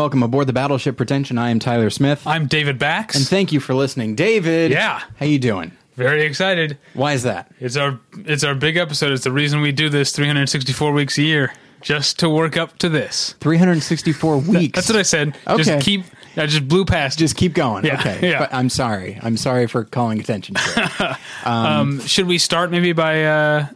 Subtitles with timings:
[0.00, 1.36] welcome aboard the Battleship Pretension.
[1.36, 3.16] I am Tyler Smith, I'm David Bax.
[3.16, 4.70] and thank you for listening, David.
[4.70, 5.02] Yeah.
[5.18, 5.72] how you doing?
[5.94, 6.78] Very excited.
[6.94, 7.52] Why is that?
[7.60, 9.12] It's our it's our big episode.
[9.12, 11.52] It's the reason we do this 364 weeks a year,
[11.82, 13.34] just to work up to this.
[13.40, 14.74] 364 weeks.
[14.74, 15.36] That's what I said.
[15.46, 15.62] Okay.
[15.62, 16.04] Just keep.
[16.34, 17.18] I just blew past.
[17.18, 17.84] Just keep going.
[17.84, 18.30] Yeah, okay.
[18.30, 18.38] yeah.
[18.38, 19.18] But I'm sorry.
[19.22, 21.46] I'm sorry for calling attention to it.
[21.46, 23.66] um, should we start maybe by uh,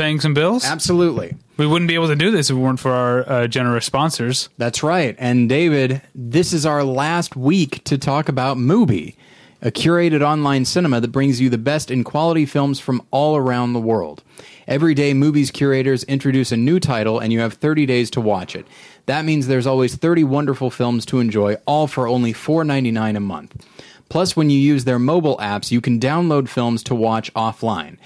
[0.00, 0.64] paying some bills?
[0.64, 1.36] Absolutely.
[1.58, 4.48] We wouldn't be able to do this if it weren't for our uh, generous sponsors.
[4.56, 5.14] That's right.
[5.18, 9.16] And David, this is our last week to talk about Mubi,
[9.60, 13.74] a curated online cinema that brings you the best in quality films from all around
[13.74, 14.22] the world.
[14.66, 18.56] Every day, Mubi's curators introduce a new title, and you have 30 days to watch
[18.56, 18.66] it.
[19.04, 23.66] That means there's always 30 wonderful films to enjoy, all for only $4.99 a month.
[24.08, 27.98] Plus, when you use their mobile apps, you can download films to watch offline.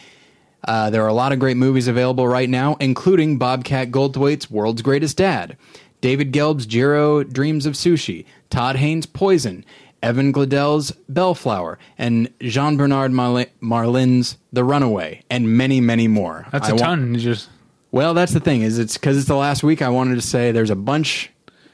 [0.64, 4.82] Uh, there are a lot of great movies available right now, including Bobcat Goldthwait's World's
[4.82, 5.56] Greatest Dad,
[6.00, 9.64] David Gelb's Jiro Dreams of Sushi, Todd Haynes' Poison,
[10.02, 16.46] Evan Glodell's Bellflower, and Jean Bernard Marli- Marlin's The Runaway, and many, many more.
[16.52, 17.16] That's a ton.
[17.18, 17.48] Just
[17.90, 19.80] well, that's the thing is it's because it's the last week.
[19.80, 21.30] I wanted to say there's a bunch,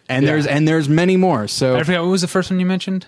[0.09, 0.33] and Yeah.
[0.33, 1.49] there's and there's many more.
[1.49, 3.07] So, I forgot what was the first one you mentioned.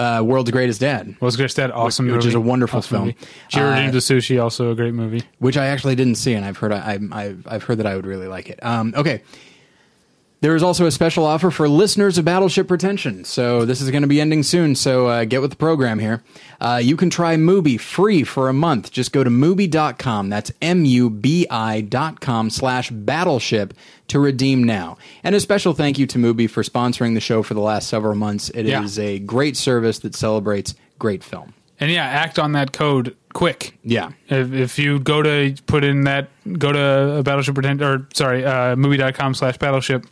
[0.00, 2.28] Uh, World's Greatest Dad, Was Greatest Dad awesome Which movie.
[2.28, 3.04] is a wonderful Awesome film.
[3.06, 3.18] movie.
[3.48, 5.22] Jiro Uh, Sushi also a great movie.
[5.38, 7.94] which I actually didn't see, and I've heard I, I, I've, I've heard that I
[7.96, 8.58] would really like it.
[8.64, 9.22] Um, okay.
[10.42, 13.24] There is also a special offer for listeners of Battleship Pretension.
[13.24, 14.74] So this is going to be ending soon.
[14.74, 16.22] So uh, get with the program here.
[16.60, 18.90] Uh, you can try Mubi free for a month.
[18.90, 20.30] Just go to Mubi.com.
[20.30, 23.74] That's M-U-B-I dot com slash battleship
[24.08, 24.96] to redeem now.
[25.22, 28.14] And a special thank you to Mubi for sponsoring the show for the last several
[28.14, 28.48] months.
[28.50, 29.04] It is Yeah.
[29.04, 31.52] a great service that celebrates great film.
[31.78, 33.78] And yeah, act on that code quick.
[33.82, 34.10] Yeah.
[34.28, 36.28] If, if you go to put in that,
[36.58, 40.04] go to Battleship Pretend, or sorry, uh, Mubi.com slash battleship,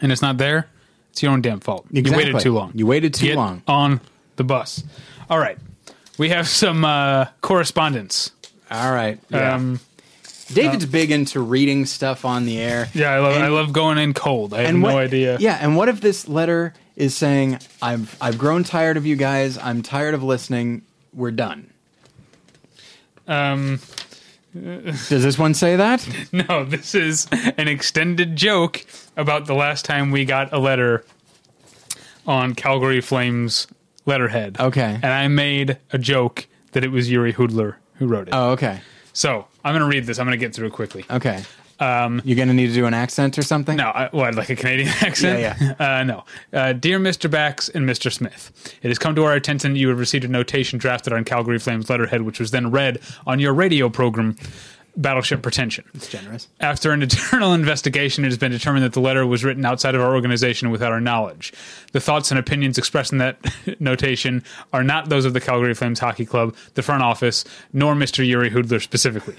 [0.00, 0.66] and it's not there,
[1.10, 1.86] it's your own damn fault.
[1.90, 2.72] You waited too long.
[2.74, 3.62] You waited too Get long.
[3.66, 4.00] on
[4.36, 4.82] the bus.
[5.28, 5.58] All right.
[6.18, 8.30] We have some uh, correspondence.
[8.70, 9.18] All right.
[9.32, 9.80] Um,
[10.52, 12.88] David's big into reading stuff on the air.
[12.92, 14.52] yeah, I love, I love going in cold.
[14.52, 15.38] I have no idea.
[15.38, 19.56] Yeah, and what if this letter is saying, "I've I've grown tired of you guys.
[19.58, 20.82] I'm tired of listening.
[21.14, 21.70] We're done."
[23.28, 23.80] Um,
[24.52, 26.06] Does this one say that?
[26.32, 28.84] no, this is an extended joke
[29.16, 31.04] about the last time we got a letter
[32.26, 33.66] on Calgary Flames
[34.06, 34.58] letterhead.
[34.58, 34.94] Okay.
[34.94, 38.34] And I made a joke that it was Jiri Hudler who wrote it.
[38.34, 38.80] Oh, okay.
[39.12, 40.18] So I'm going to read this.
[40.18, 41.04] I'm going to get through it quickly.
[41.10, 41.42] Okay.
[41.80, 43.76] Um, You're gonna need to do an accent or something.
[43.76, 45.40] no, I, what, like a Canadian accent?
[45.40, 46.24] Yeah, Uh, no.
[46.52, 47.30] Uh, Dear Mr.
[47.30, 48.12] Bax and Mr.
[48.12, 48.52] Smith,
[48.82, 51.58] it has come to our attention that you have received a notation drafted on Calgary
[51.58, 54.36] Flames letterhead, which was then read on your radio program,
[54.96, 55.84] Battleship Pretension.
[55.94, 56.48] It's generous.
[56.58, 60.00] After an internal investigation, it has been determined that the letter was written outside of
[60.02, 61.52] our organization without our knowledge.
[61.92, 63.38] The thoughts and opinions expressed in that
[63.80, 64.42] notation
[64.72, 68.28] are not those of the Calgary Flames Hockey Club, the front office, nor Mr.
[68.28, 69.36] Jiri Hudler specifically.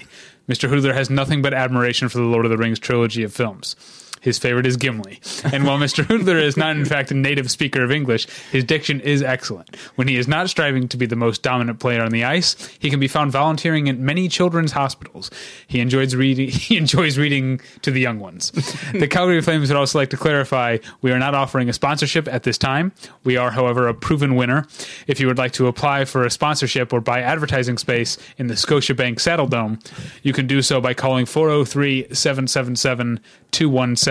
[0.48, 0.68] Mr.
[0.68, 3.76] Hudler has nothing but admiration for the Lord of the Rings trilogy of films.
[4.22, 5.20] His favorite is Gimli.
[5.52, 6.04] And while Mr.
[6.04, 9.76] Hudler is not, in fact, a native speaker of English, his diction is excellent.
[9.96, 12.88] When he is not striving to be the most dominant player on the ice, he
[12.88, 15.28] can be found volunteering at many children's hospitals.
[15.66, 16.50] He enjoys reading.
[16.62, 18.52] He enjoys reading to the young ones.
[18.92, 22.44] the Calgary Flames would also like to clarify: we are not offering a sponsorship at
[22.44, 22.92] this time.
[23.24, 24.66] We are, however, a proven winner.
[25.08, 28.54] If you would like to apply for a sponsorship or buy advertising space in the
[28.54, 29.84] Scotiabank Saddledome,
[30.22, 33.20] you can do so by calling 403 777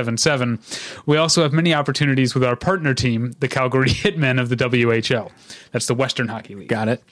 [0.05, 1.03] 2177.
[1.05, 5.31] We also have many opportunities with our partner team, the Calgary Hitmen of the WHL.
[5.71, 6.67] That's the Western Hockey League.
[6.67, 7.03] Got it.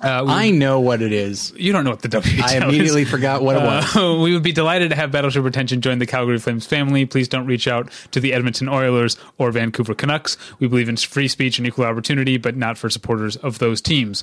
[0.00, 1.52] Uh, we- I know what it is.
[1.56, 2.62] you don't know what the WHL I is.
[2.62, 3.96] immediately forgot what it was.
[3.96, 7.04] Uh, we would be delighted to have Battleship Pretension join the Calgary Flames family.
[7.04, 10.36] Please don't reach out to the Edmonton Oilers or Vancouver Canucks.
[10.60, 14.22] We believe in free speech and equal opportunity, but not for supporters of those teams.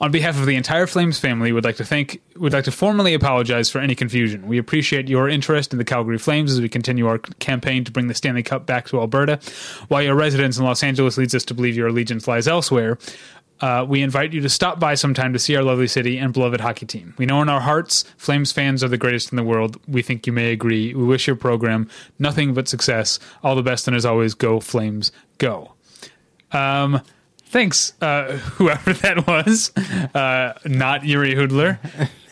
[0.00, 3.14] On behalf of the entire Flames family, would like to thank would like to formally
[3.14, 4.46] apologize for any confusion.
[4.46, 8.08] We appreciate your interest in the Calgary Flames as we continue our campaign to bring
[8.08, 9.40] the Stanley Cup back to Alberta.
[9.88, 12.98] While your residence in Los Angeles leads us to believe your allegiance lies elsewhere,
[13.60, 16.60] uh, we invite you to stop by sometime to see our lovely city and beloved
[16.60, 17.14] hockey team.
[17.18, 19.80] We know in our hearts, Flames fans are the greatest in the world.
[19.88, 20.94] We think you may agree.
[20.94, 21.88] We wish your program
[22.18, 23.18] nothing but success.
[23.42, 25.72] All the best, and as always, go Flames, go.
[26.52, 27.00] Um,
[27.46, 29.72] thanks, uh, whoever that was.
[29.76, 31.78] Uh, not Jiri Hudler.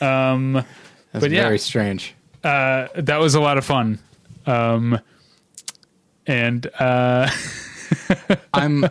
[0.02, 0.52] Um,
[1.12, 1.42] That's but yeah.
[1.44, 2.14] very strange.
[2.42, 3.98] uh, that was a lot of fun.
[4.46, 4.98] Um,
[6.26, 7.30] and uh,
[8.52, 8.84] I'm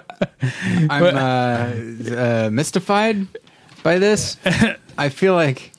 [0.89, 3.27] I'm uh, uh, mystified
[3.83, 4.37] by this.
[4.97, 5.71] I feel like,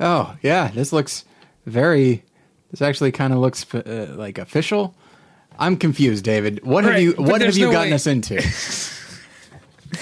[0.00, 1.24] oh yeah, this looks
[1.66, 2.22] very.
[2.70, 4.94] This actually kind of looks uh, like official.
[5.58, 6.64] I'm confused, David.
[6.64, 8.42] What have Right, you but What have there's you no gotten way- us into?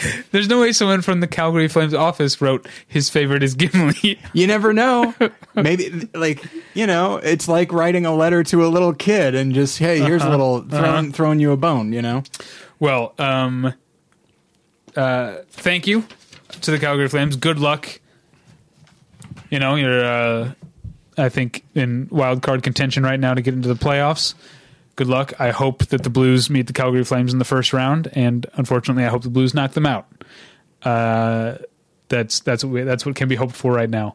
[0.32, 4.18] There's no way someone from the Calgary Flames office wrote his favorite is Gimli.
[4.32, 5.14] You never know.
[5.54, 6.42] Maybe like
[6.74, 10.22] you know, it's like writing a letter to a little kid and just hey, here's
[10.22, 10.30] Uh-huh.
[10.30, 11.92] a little throwing throwing you a bone.
[11.92, 12.22] You know.
[12.80, 13.72] well, um,
[14.96, 16.04] uh, thank you
[16.62, 17.36] to the Calgary Flames.
[17.36, 18.00] Good luck.
[19.50, 20.52] You know, you're, uh,
[21.16, 24.34] I think, in wild card contention right now to get into the playoffs.
[24.96, 25.32] Good luck.
[25.40, 29.04] I hope that the Blues meet the Calgary Flames in the first round, and unfortunately,
[29.04, 30.06] I hope the Blues knock them out.
[30.82, 31.56] Uh,
[32.08, 34.14] that's that's what we, that's what can be hoped for right now.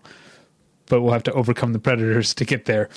[0.85, 2.89] But we'll have to overcome the Predators to get there.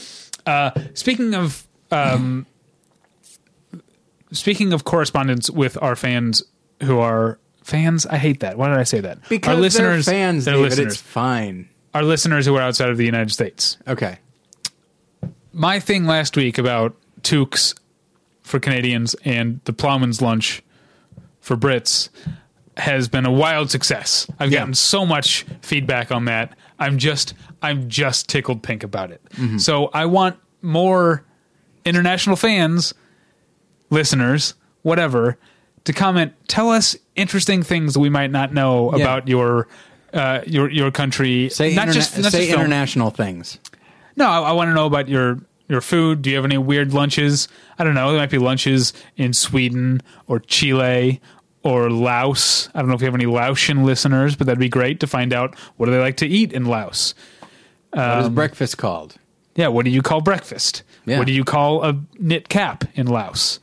[0.46, 2.46] Uh, speaking of um,
[4.30, 6.42] speaking of correspondence with our fans
[6.82, 8.58] who are fans, I hate that.
[8.58, 9.18] Why did I say that?
[9.28, 10.70] Because our listeners, they're fans, they're David.
[10.70, 10.92] listeners.
[10.94, 11.68] It's fine.
[11.94, 13.76] Our listeners who are outside of the United States.
[13.86, 14.18] Okay.
[15.52, 17.74] My thing last week about toques
[18.42, 20.62] for Canadians and the plowman's lunch
[21.40, 22.08] for Brits
[22.76, 24.26] has been a wild success.
[24.38, 24.60] I've Yeah.
[24.60, 26.56] gotten so much feedback on that.
[26.78, 29.20] I'm just I'm just tickled pink about it.
[29.36, 29.58] Mm-hmm.
[29.58, 31.24] So I want more
[31.84, 32.92] international fans,
[33.90, 35.38] listeners, whatever,
[35.84, 36.32] to comment.
[36.48, 39.02] Tell us interesting things that we might not know Yeah.
[39.02, 39.68] about your
[40.12, 41.48] uh, your your country.
[41.50, 42.60] Say not interna- just not say just film.
[42.62, 43.58] international things.
[44.16, 45.38] No, I, I want to know about your
[45.72, 46.22] your food.
[46.22, 47.48] Do you have any weird lunches?
[47.78, 48.10] I don't know.
[48.12, 51.20] There might be lunches in Sweden or Chile
[51.64, 52.68] or Laos.
[52.74, 55.32] I don't know if you have any Laotian listeners, but that'd be great to find
[55.32, 57.14] out what do they like to eat in Laos.
[57.90, 59.16] what Um, is breakfast called?
[59.56, 60.82] Yeah, what do you call breakfast?
[61.04, 61.18] Yeah.
[61.18, 63.58] What do you call a knit cap in Laos?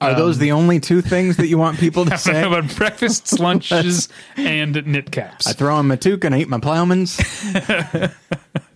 [0.00, 2.44] Are those the only two things that you want people to say?
[2.44, 5.46] about breakfasts, lunches, and knit caps.
[5.48, 7.18] I throw on my toque and I eat my plowmans.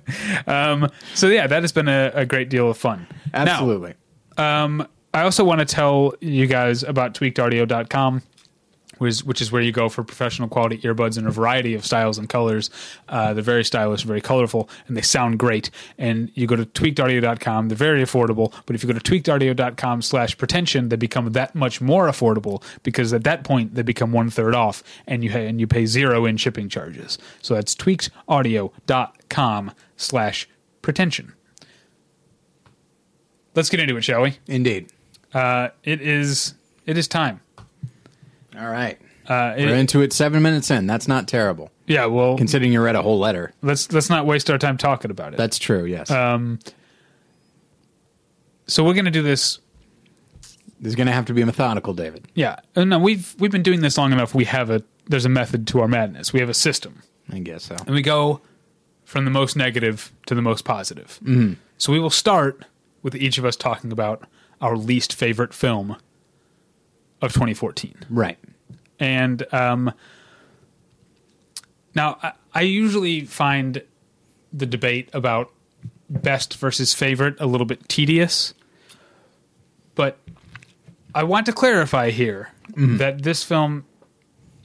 [1.14, 3.06] So yeah, that has been a, a great deal of fun.
[3.32, 3.94] Now, Absolutely.
[4.36, 8.22] Um, I also want to tell you guys about tweakedaudio.com,
[9.02, 12.18] which, which is where you go for professional quality earbuds in a variety of styles
[12.18, 12.70] and colors.
[13.08, 15.70] Uh, they're very stylish, very colorful, and they sound great.
[15.98, 18.54] And you go to tweakedaudio.com, they're very affordable.
[18.64, 23.12] But if you go to tweakedaudio.com slash pretension, they become that much more affordable because
[23.12, 26.24] at that point they become one third off and you, ha- and you pay zero
[26.24, 27.18] in shipping charges.
[27.40, 30.48] So that's tweakedaudio.com slash
[30.80, 31.32] pretension.
[33.54, 34.38] Let's get into it, shall we?
[34.46, 34.90] Indeed.
[35.34, 36.54] Uh, it is
[36.86, 37.40] it is time.
[38.58, 38.98] All right.
[39.28, 40.86] Uh, it- We're into it seven minutes in.
[40.86, 43.52] That's not terrible, yeah, well, considering you read a whole letter.
[43.62, 45.36] let's let's not waste our time talking about it.
[45.36, 45.84] That's true.
[45.84, 46.10] Yes.
[46.10, 46.56] Uh,
[48.66, 49.58] so we're gonna do this.
[50.80, 52.26] this is going to have to be methodical, David.
[52.34, 54.34] Yeah, Uh, no, we've we've been doing this long enough.
[54.34, 56.32] We have a there's a method to our madness.
[56.32, 57.02] We have a system,
[57.32, 57.76] I guess so.
[57.86, 58.40] and we go
[59.04, 61.18] from the most negative to the most positive.
[61.22, 61.54] Mm-hmm.
[61.78, 62.64] So we will start
[63.02, 64.24] with each of us talking about
[64.60, 65.96] our least favorite film
[67.22, 67.94] of 2014.
[68.10, 68.38] Right.
[68.98, 69.92] And um,
[71.94, 73.82] now I, I usually find
[74.52, 75.50] the debate about
[76.10, 78.52] best versus favorite a little bit tedious,
[79.94, 80.18] but
[81.14, 83.84] I want to clarify here that this film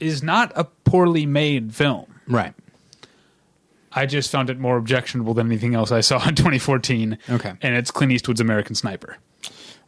[0.00, 2.06] is not a poorly made film.
[2.26, 2.54] Right.
[3.92, 7.18] I just found it more objectionable than anything else I saw in 2014.
[7.30, 7.52] Okay.
[7.62, 9.16] And it's Clint Eastwood's American Sniper.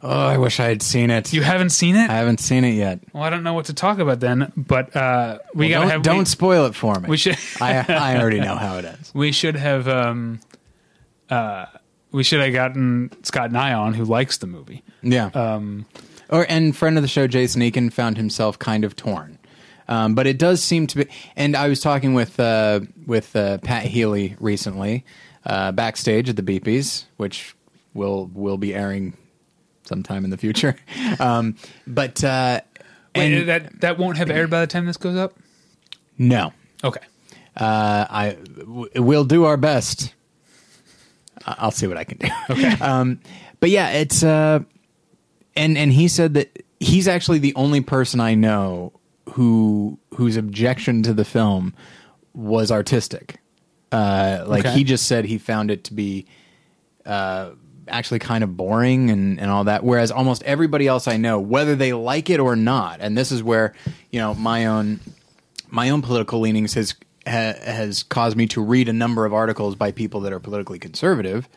[0.03, 1.31] Oh, I wish I had seen it.
[1.31, 2.09] You haven't seen it?
[2.09, 2.99] I haven't seen it yet.
[3.13, 5.91] well, I don't know what to talk about then, but uh, we Well, gotta don't,
[5.91, 7.07] have don't we- spoil it for me.
[7.09, 9.11] we should I I already know how it ends.
[9.13, 10.39] we should have um
[11.29, 11.65] uh
[12.11, 14.83] we should have gotten Scott Nye on who likes the movie.
[15.01, 15.27] Yeah.
[15.33, 15.85] Um
[16.29, 19.37] or and friend of the show Jason Eakin found himself kind of torn.
[19.87, 21.07] Um, but it does seem to be.
[21.35, 25.03] And I was talking with uh, with uh, Pat Healy recently
[25.45, 27.55] uh, backstage at the Beepies, which
[27.93, 29.17] will will be airing
[29.85, 30.75] sometime in the future.
[31.19, 31.55] Um,
[31.87, 32.61] but uh,
[33.15, 35.33] wait, and that that won't have aired by the time this goes up?
[36.17, 37.01] no, Okay.
[37.57, 40.13] uh, I w- we'll do our best.
[41.45, 42.27] I- I'll see what I can do.
[42.49, 42.71] Okay.
[42.83, 43.19] Um,
[43.59, 44.59] but yeah, it's uh,
[45.55, 48.93] and and he said that he's actually the only person I know
[49.33, 51.73] who whose objection to the film
[52.33, 53.37] was artistic.
[53.91, 54.73] Uh, like Okay.
[54.77, 56.25] he just said he found it to be
[57.05, 57.51] uh,
[57.87, 59.83] actually kind of boring and, and all that.
[59.83, 63.43] Whereas almost everybody else I know, whether they like it or not, and this is
[63.43, 63.73] where
[64.11, 64.99] you know my own
[65.69, 66.95] my own political leanings has
[67.25, 70.79] ha, has caused me to read a number of articles by people that are politically
[70.79, 71.47] conservative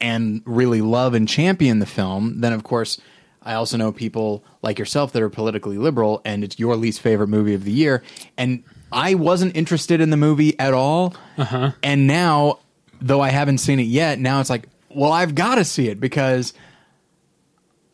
[0.00, 2.40] and really love and champion the film.
[2.40, 3.00] Then of course
[3.42, 7.28] I also know people like yourself that are politically liberal and it's your least favorite
[7.28, 8.02] movie of the year
[8.36, 11.14] and I wasn't interested in the movie at all.
[11.38, 11.72] Uh-huh.
[11.82, 12.58] And now
[13.02, 16.00] though I haven't seen it yet, now it's like, well I've got to see it
[16.00, 16.52] because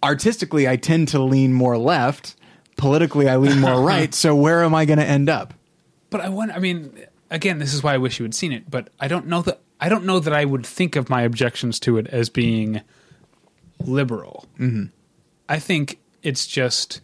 [0.02, 2.36] artistically, I tend to lean more left.
[2.76, 4.14] Politically, I lean more right.
[4.14, 5.54] So where am I going to end up?
[6.10, 6.52] But I want.
[6.52, 6.92] I mean,
[7.30, 8.70] again, this is why I wish you had seen it.
[8.70, 9.60] But I don't know that.
[9.80, 12.80] I don't know that I would think of my objections to it as being
[13.80, 14.46] liberal.
[14.58, 14.86] Mm-hmm.
[15.48, 17.00] I think it's just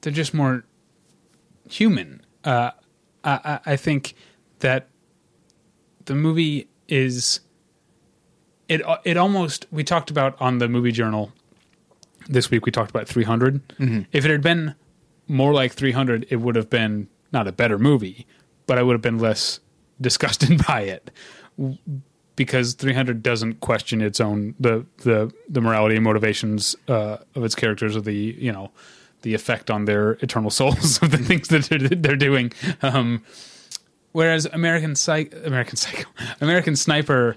[0.00, 0.64] they're just more
[1.68, 2.22] human.
[2.44, 2.70] Uh,
[3.24, 4.14] I, I think
[4.60, 4.88] that
[6.04, 7.40] the movie is
[8.68, 8.82] it.
[9.04, 11.32] It almost we talked about on the movie journal
[12.28, 12.66] this week.
[12.66, 13.60] We talked about 300.
[14.12, 14.74] If it had been
[15.28, 18.26] more like 300, it would have been not a better movie,
[18.66, 19.60] but I would have been less
[20.00, 21.10] disgusted by it
[22.36, 27.54] because 300 doesn't question its own the the the morality and motivations uh, of its
[27.54, 28.70] characters or the you know
[29.22, 32.52] the effect on their eternal souls of the things that they're, they're doing.
[32.82, 33.24] Um,
[34.12, 36.08] whereas American Psych American Psycho
[36.40, 37.36] American Sniper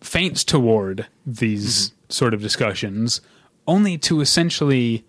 [0.00, 3.20] faints toward these sort of discussions
[3.66, 5.04] only to essentially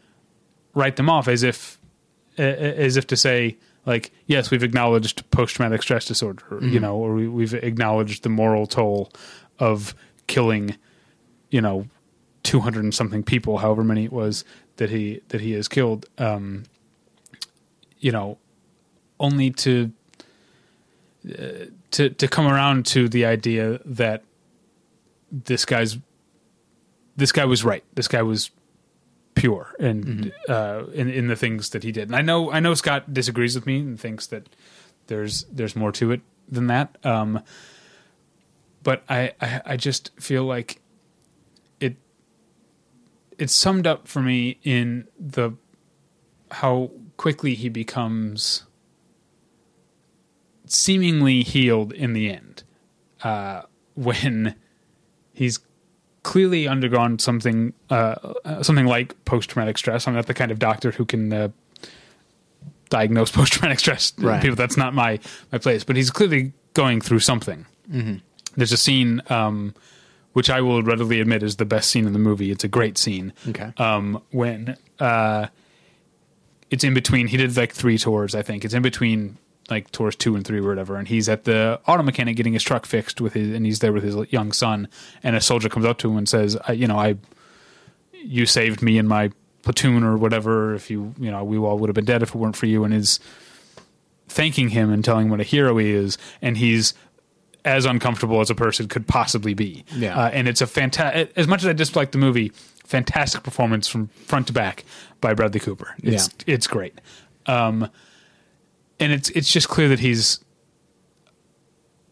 [0.74, 1.79] write them off as if
[2.38, 7.27] as if to say like yes we've acknowledged post-traumatic stress disorder you know or we,
[7.27, 9.12] we've acknowledged the moral toll
[9.60, 9.96] of
[10.27, 10.75] killing
[11.50, 11.88] you know
[12.44, 14.46] 200 and something people however many it was
[14.77, 16.63] that he that he has killed um
[18.00, 18.38] you know
[19.20, 19.91] only to
[21.27, 24.24] uh, to to come around to the idea that
[25.31, 25.98] this guy's
[27.15, 27.84] this guy was right.
[27.93, 28.51] This guy was
[29.36, 32.07] pure and uh in in the things that he did.
[32.07, 34.50] And i know i know scott disagrees with me and thinks that
[35.07, 36.98] there's there's more to it than that.
[37.03, 37.43] Um
[38.81, 40.81] but i i, I just feel like
[41.79, 41.98] it
[43.38, 45.51] it's summed up for me in the
[46.50, 48.63] how quickly he becomes
[50.65, 52.63] seemingly healed in the end
[53.24, 53.63] uh,
[53.96, 54.55] when
[55.38, 55.60] he's
[56.24, 60.08] clearly undergone something uh, uh, something like post traumatic stress.
[60.08, 61.50] I'm not the kind of doctor who can uh,
[62.89, 64.13] diagnose post traumatic stress.
[64.17, 64.41] Right.
[64.41, 65.20] People, that's not my
[65.51, 65.84] my place.
[65.84, 67.65] But he's clearly going through something.
[68.56, 69.75] There's a scene um,
[70.34, 72.51] which I will readily admit is the best scene in the movie.
[72.51, 73.32] It's a great scene.
[73.48, 73.72] Okay.
[73.77, 75.48] Um, when uh,
[76.72, 78.65] it's in between, he did like three tours, I think.
[78.65, 79.38] It's in between
[79.70, 82.64] like tours two and three or whatever, and he's at the auto mechanic getting his
[82.64, 84.88] truck fixed with his, and he's there with his young son,
[85.24, 87.16] and a soldier comes up to him and says, I, "You know, I,
[88.14, 89.32] you saved me and my
[89.64, 90.74] platoon or whatever.
[90.74, 92.84] If you, you know, we all would have been dead if it weren't for you."
[92.84, 93.20] And is
[94.28, 96.94] thanking him and telling him what a hero he is, and he's
[97.66, 99.84] as uncomfortable as a person could possibly be.
[99.94, 100.18] Yeah.
[100.18, 101.34] Uh, and it's a fantastic.
[101.36, 102.50] As much as I dislike the movie,
[102.86, 104.86] fantastic performance from front to back
[105.20, 105.94] by Bradley Cooper.
[106.02, 107.00] It's it's great.
[107.46, 107.90] Um,
[109.00, 110.39] and it's it's just clear that he's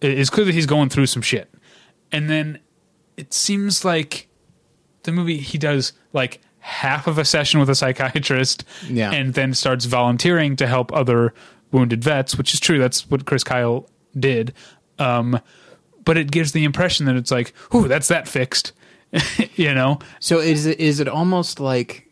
[0.02, 1.52] it's clear that he's going through some shit.
[2.12, 2.60] And then
[3.18, 4.28] it seems like
[5.04, 9.12] the movie he does like half of a session with a psychiatrist Yeah.
[9.12, 11.34] and then starts volunteering to help other
[11.72, 12.80] wounded vets, which is true.
[12.80, 14.54] That's what Chris Kyle did.
[15.00, 15.40] Um,
[16.04, 18.74] but it gives the impression that it's like, ooh, that's that fixed.
[19.56, 20.00] you know?
[20.20, 22.05] So is it is it almost like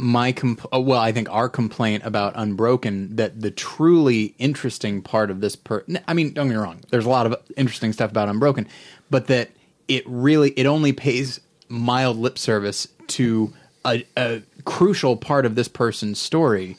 [0.00, 5.30] my compl- uh, well, I think our complaint about Unbroken that the truly interesting part
[5.30, 8.10] of this per I mean, don't get me wrong, there's a lot of interesting stuff
[8.10, 8.68] about Unbroken,
[9.10, 9.50] but that
[9.88, 13.52] it really it only pays mild lip service to
[13.84, 16.76] a, a crucial part of this person's story,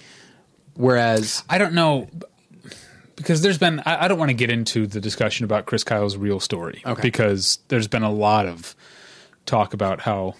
[0.75, 2.07] whereas I don't know
[3.15, 6.15] because there's been I, I don't want to get into the discussion about Chris Kyle's
[6.15, 7.01] real story Okay.
[7.01, 8.75] because there's been a lot of
[9.45, 10.35] talk about how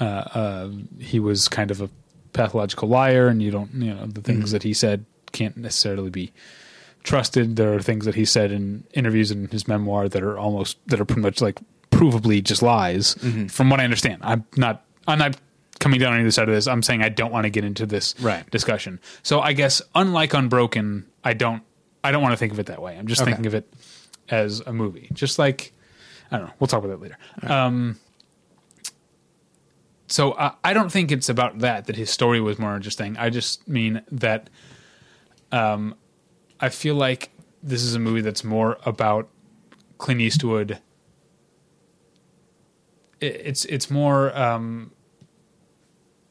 [0.00, 1.88] uh, uh, he was kind of a
[2.32, 6.32] pathological liar and you don't you know the things that he said can't necessarily be
[7.02, 7.56] trusted.
[7.56, 11.00] There are things that he said in interviews in his memoir that are almost that
[11.00, 11.58] are pretty much like
[11.90, 13.14] provably just lies.
[13.48, 15.36] From what i understand i'm not i'm not
[15.78, 16.66] coming down on either side of this.
[16.66, 18.48] I'm saying i don't want to get into this Right.
[18.50, 19.00] discussion.
[19.22, 21.62] So i guess unlike unbroken i don't
[22.04, 22.96] i don't want to think of it that way.
[22.98, 23.30] I'm just Okay.
[23.30, 23.72] thinking of it
[24.28, 25.08] as a movie.
[25.12, 25.72] Just like
[26.30, 27.16] i don't know we'll talk about that later.
[27.42, 27.98] Um
[30.08, 33.16] so I, I don't think it's about that that his story was more interesting.
[33.16, 34.50] I just mean that
[35.52, 35.94] um,
[36.60, 37.30] I feel like
[37.62, 39.28] this is a movie that's more about
[39.98, 40.78] Clint Eastwood.
[43.20, 44.92] It, it's it's more um,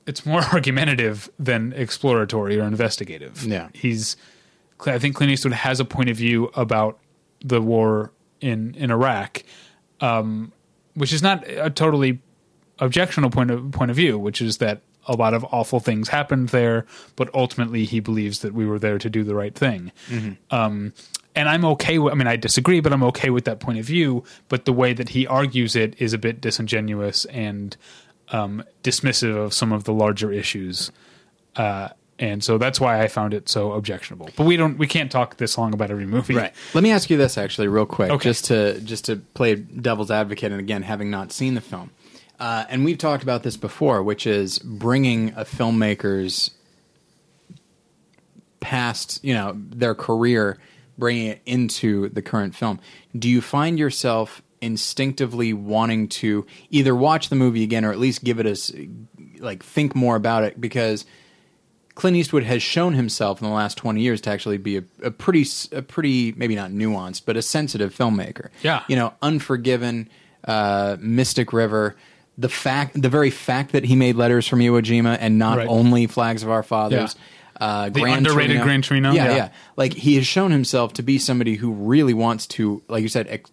[0.06, 3.44] it's more argumentative than exploratory or investigative.
[3.44, 3.70] Yeah.
[3.74, 4.16] he's.
[4.86, 7.00] I think Clint Eastwood has a point of view about
[7.44, 9.44] the war in in Iraq,
[10.02, 10.52] um,
[10.96, 12.20] which is not a totally
[12.80, 16.50] objectionable point of point of view, which is that a lot of awful things happened
[16.50, 19.92] there, but ultimately he believes that we were there to do the right thing.
[20.52, 20.94] Um,
[21.36, 22.14] and I'm okay with.
[22.14, 24.24] I mean, I disagree, but I'm okay with that point of view.
[24.50, 27.76] But the way that he argues it is a bit disingenuous and
[28.30, 30.92] um, dismissive of some of the larger issues.
[31.56, 34.30] Uh, and so that's why I found it so objectionable.
[34.38, 36.54] But we don't, we can't talk this long about every movie, Right.
[36.74, 38.24] Let me ask you this actually, real quick, Okay.
[38.30, 41.92] just to just to play devil's advocate, and again, having not seen the film,
[42.40, 46.52] uh, and we've talked about this before, which is bringing a filmmaker's
[48.60, 50.58] past, you know, their career,
[50.98, 52.80] bringing it into the current film.
[53.18, 58.24] Do you find yourself instinctively wanting to either watch the movie again or at least
[58.24, 58.90] give it a
[59.40, 61.06] like think more about it because
[61.96, 65.12] Clint Eastwood has shown himself in the last 20 years to actually be a, a
[65.12, 68.50] pretty, a pretty, maybe not nuanced, but a sensitive filmmaker.
[68.64, 68.84] Yeah.
[68.90, 70.10] You know, Unforgiven,
[70.44, 71.96] uh, Mystic River,
[72.38, 75.68] the fact, the very fact that he made letters from Iwo Jima and not Right.
[75.68, 77.16] only Flags of Our Fathers.
[77.60, 79.36] Uh, The underrated Gran Torino, Yeah, yeah.
[79.36, 79.50] yeah.
[79.78, 83.28] Like he has shown himself to be somebody who really wants to, like you said,
[83.30, 83.50] ex-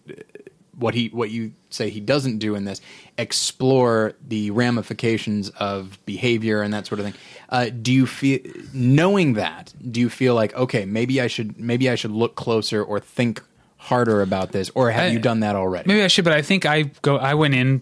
[0.77, 2.81] what he, what you say he doesn't do in this,
[3.17, 7.13] explore the ramifications of behavior and that sort of thing.
[7.49, 8.39] Uh, do you feel,
[8.73, 12.83] knowing that, do you feel like okay, maybe I should, maybe I should look closer
[12.83, 13.41] or think
[13.77, 15.87] harder about this, or have I- you done that already?
[15.87, 17.17] Maybe I should, but I think I go.
[17.17, 17.81] I went in.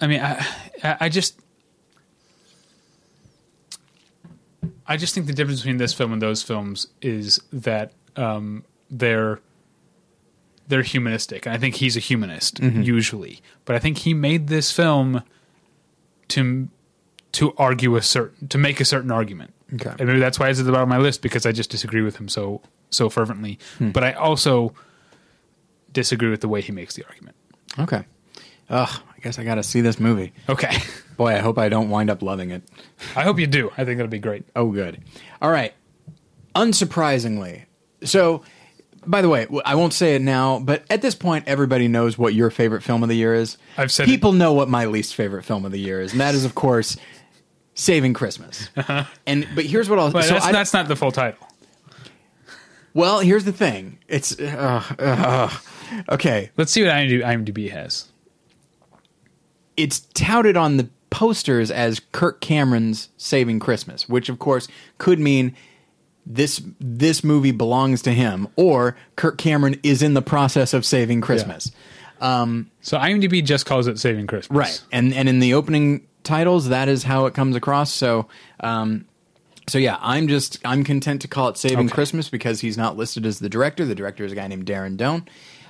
[0.00, 0.46] I mean, I,
[1.00, 1.38] I just,
[4.86, 9.40] I just think the difference between this film and those films is that um, they're
[10.68, 13.40] they're humanistic, and I think he's a humanist usually.
[13.64, 15.22] But I think he made this film
[16.28, 16.68] to
[17.32, 19.54] to argue a certain to make a certain argument.
[19.74, 19.90] Okay.
[20.00, 22.02] and maybe that's why it's at the bottom of my list because I just disagree
[22.02, 23.58] with him so so fervently.
[23.78, 24.74] But I also
[25.92, 27.36] disagree with the way he makes the argument.
[27.78, 28.04] Okay.
[28.68, 30.32] Ugh, I guess I got to see this movie.
[30.48, 30.74] Okay.
[31.18, 32.62] Boy, I hope I don't wind up loving it.
[33.14, 33.70] I hope you do.
[33.76, 34.44] I think that'll be great.
[34.56, 34.98] Oh, good.
[35.42, 35.74] All right.
[36.54, 37.64] Unsurprisingly,
[38.02, 38.42] so.
[39.06, 42.34] By the way, I won't say it now, but at this point, everybody knows what
[42.34, 43.56] your favorite film of the year is.
[43.78, 46.34] I've said people know what my least favorite film of the year is, and that
[46.34, 46.98] is, of course,
[47.72, 48.68] Saving Christmas.
[49.26, 50.10] And but here's what I'll.
[50.10, 51.48] But so that's, I, that's not the full title.
[52.92, 53.98] well, here's the thing.
[54.06, 55.50] It's uh, uh,
[56.10, 56.50] okay.
[56.58, 58.09] Let's see what IMDb has.
[59.82, 65.54] It's touted on the posters as Kirk Cameron's Saving Christmas, which of course could mean
[66.26, 71.20] this this movie belongs to him or Kirk Cameron is in the process of saving
[71.20, 71.72] Christmas.
[72.20, 74.56] So IMDb just calls it Saving Christmas.
[74.56, 74.82] Right.
[74.92, 77.90] And and in the opening titles that is how it comes across.
[77.90, 78.28] So
[78.60, 79.06] um
[79.68, 81.94] so yeah, I'm just I'm content to call it Saving Okay.
[81.94, 83.84] Christmas because he's not listed as the director.
[83.84, 85.26] The director is a guy named Darren Doane.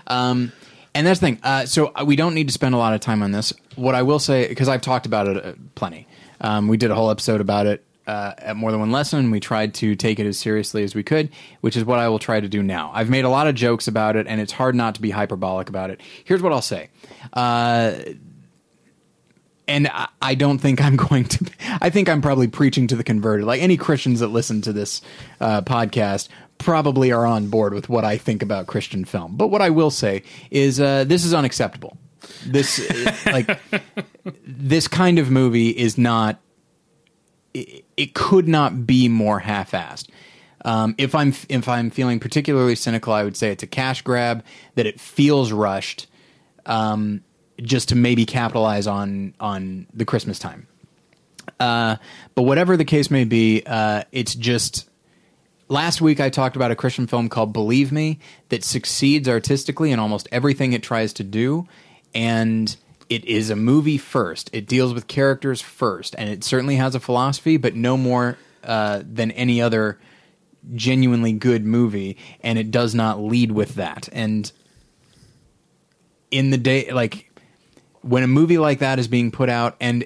[0.09, 0.53] Um
[0.95, 1.41] and that's the thing.
[1.43, 3.53] Uh, so we don't need to spend a lot of time on this.
[3.77, 6.07] What I will say, because I've talked about it uh, plenty.
[6.41, 9.31] Um, we did a whole episode about it uh, at more than one lesson.
[9.31, 12.19] We tried to take it as seriously as we could, which is what I will
[12.19, 12.91] try to do now.
[12.95, 15.69] I've made a lot of jokes about it, and it's hard not to be hyperbolic
[15.69, 16.01] about it.
[16.25, 16.89] Here's what I'll say.
[17.33, 17.95] Uh,
[19.69, 21.51] and I, I don't think I'm going to.
[21.81, 23.47] I think I'm probably preaching to the converted.
[23.47, 25.03] Like any Christians that listen to this
[25.41, 26.29] uh, podcast
[26.61, 29.37] probably are on board with what I think about Christian film.
[29.37, 31.97] But what I will say is uh, this is unacceptable.
[32.47, 33.59] This uh, like
[34.47, 36.41] this kind of movie is not.
[37.53, 40.09] It, it could not be more half-assed.
[40.65, 44.45] Um, if I'm if I'm feeling particularly cynical, I would say it's a cash grab.
[44.75, 46.07] That it feels rushed
[46.67, 47.23] um,
[47.61, 50.67] just to maybe capitalize on on the Christmas time.
[51.59, 51.97] Uh,
[52.35, 54.89] but whatever the case may be, uh, it's just.
[55.71, 60.01] Last week, I talked about a Christian film called Believe Me that succeeds artistically in
[60.01, 61.69] almost everything it tries to do,
[62.13, 62.77] and
[63.09, 64.51] it is a movie first.
[64.53, 69.05] It deals with characters first, and it certainly has a philosophy, but no more uh,
[69.05, 70.01] than any other
[70.75, 74.09] genuinely good movie, and it does not lead with that.
[74.11, 74.51] And
[76.33, 77.31] in the day like
[78.03, 80.05] when a movie like that is being put out and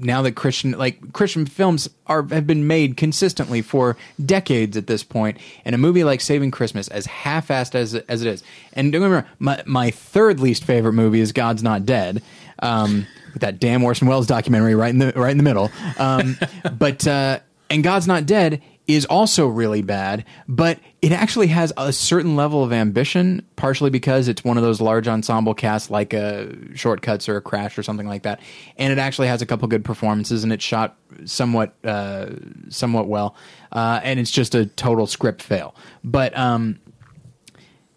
[0.00, 5.02] now that Christian like Christian films are have been made consistently for decades at this
[5.02, 9.10] point, and a movie like Saving Christmas, as half-assed as as it is, and don't
[9.10, 12.22] wrong, my my third least favorite movie is God's Not Dead,
[12.60, 16.36] um, with that damn Orson Welles documentary right in the right in the middle, um,
[16.78, 21.92] but uh, and God's Not Dead is also really bad, but it actually has a
[21.92, 26.56] certain level of ambition, partially because it's one of those large ensemble casts like a
[26.74, 28.40] Shortcuts or a Crash or something like that,
[28.78, 30.96] and it actually has a couple good performances and it's shot
[31.26, 32.30] somewhat uh,
[32.70, 33.36] somewhat well,
[33.72, 35.74] uh, and it's just a total script fail.
[36.02, 36.80] But um,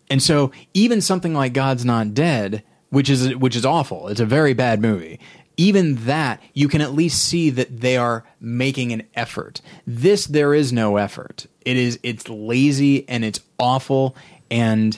[0.10, 4.26] and so even something like God's Not Dead, which is which is awful, it's a
[4.26, 5.22] very bad movie.
[5.62, 9.62] Even that you can at least see that they are making an effort.
[9.86, 11.46] This there is no effort.
[11.64, 14.16] It is it's lazy and it's awful
[14.50, 14.98] and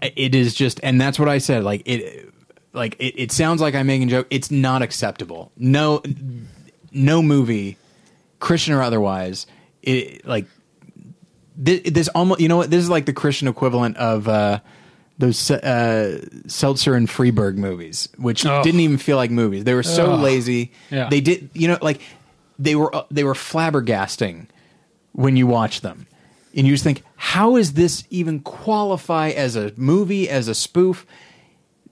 [0.00, 2.32] it is just and that's what I said like it
[2.72, 4.28] like it, it sounds like I'm making a joke.
[4.30, 5.50] It's not acceptable.
[5.56, 6.00] No
[6.92, 7.76] no movie
[8.38, 9.48] Christian or otherwise
[9.82, 10.46] it like
[11.56, 14.60] this, this almost you know what this is like the Christian equivalent of uh
[15.20, 18.62] those uh, Seltzer and Friedberg movies, which Oh.
[18.62, 19.64] didn't even feel like movies.
[19.64, 20.72] They were so lazy.
[20.90, 21.08] Yeah.
[21.08, 22.00] They did, you know, like
[22.58, 24.46] they were uh, they were flabbergasting
[25.12, 26.06] when you watch them,
[26.56, 31.06] and you just think, how is this even qualify as a movie, as a spoof?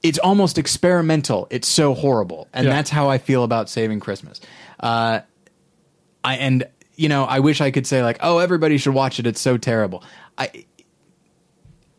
[0.03, 1.47] It's almost experimental.
[1.51, 2.73] It's so horrible, and Yeah.
[2.73, 4.41] that's how I feel about Saving Christmas.
[4.81, 5.21] Uh,
[6.25, 9.27] I and you know, I wish I could say like, oh, everybody should watch it.
[9.27, 10.03] It's so terrible.
[10.37, 10.65] I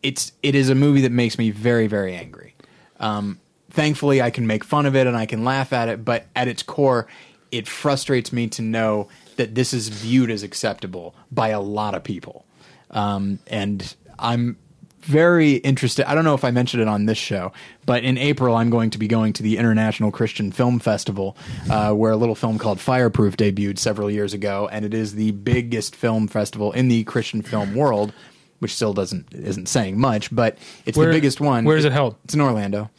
[0.04, 2.56] it's it is a movie that makes me very very angry.
[3.00, 6.26] Um, thankfully, I can make fun of it and I can laugh at it, but
[6.36, 7.08] at its core,
[7.52, 9.08] it frustrates me to know
[9.38, 12.46] that this is viewed as acceptable by a lot of people.
[12.92, 14.58] Um, and I'm
[15.02, 16.10] very interested.
[16.10, 17.54] I don't know if I mentioned it on this show,
[17.86, 21.38] but in April, I'm going to be going to the International Christian Film Festival,
[21.70, 25.32] uh, where a little film called Fireproof debuted several years ago, and it is the
[25.32, 28.14] biggest film festival in the Christian film world.
[28.60, 31.63] Which still doesn't isn't saying much, but it's Where- the biggest one.
[31.65, 32.15] where is it held?
[32.26, 32.89] It's in Orlando,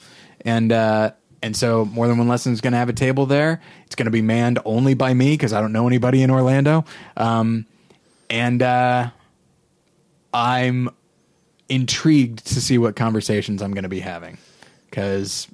[0.45, 1.11] and uh,
[1.43, 3.61] and so more than one lesson is going to have a table there.
[3.87, 6.85] It's going to be manned only by me because I don't know anybody in Orlando,
[7.17, 7.67] um,
[8.31, 9.11] and uh,
[10.33, 10.89] I'm
[11.69, 14.39] intrigued to see what conversations I'm going to be having
[14.89, 15.47] because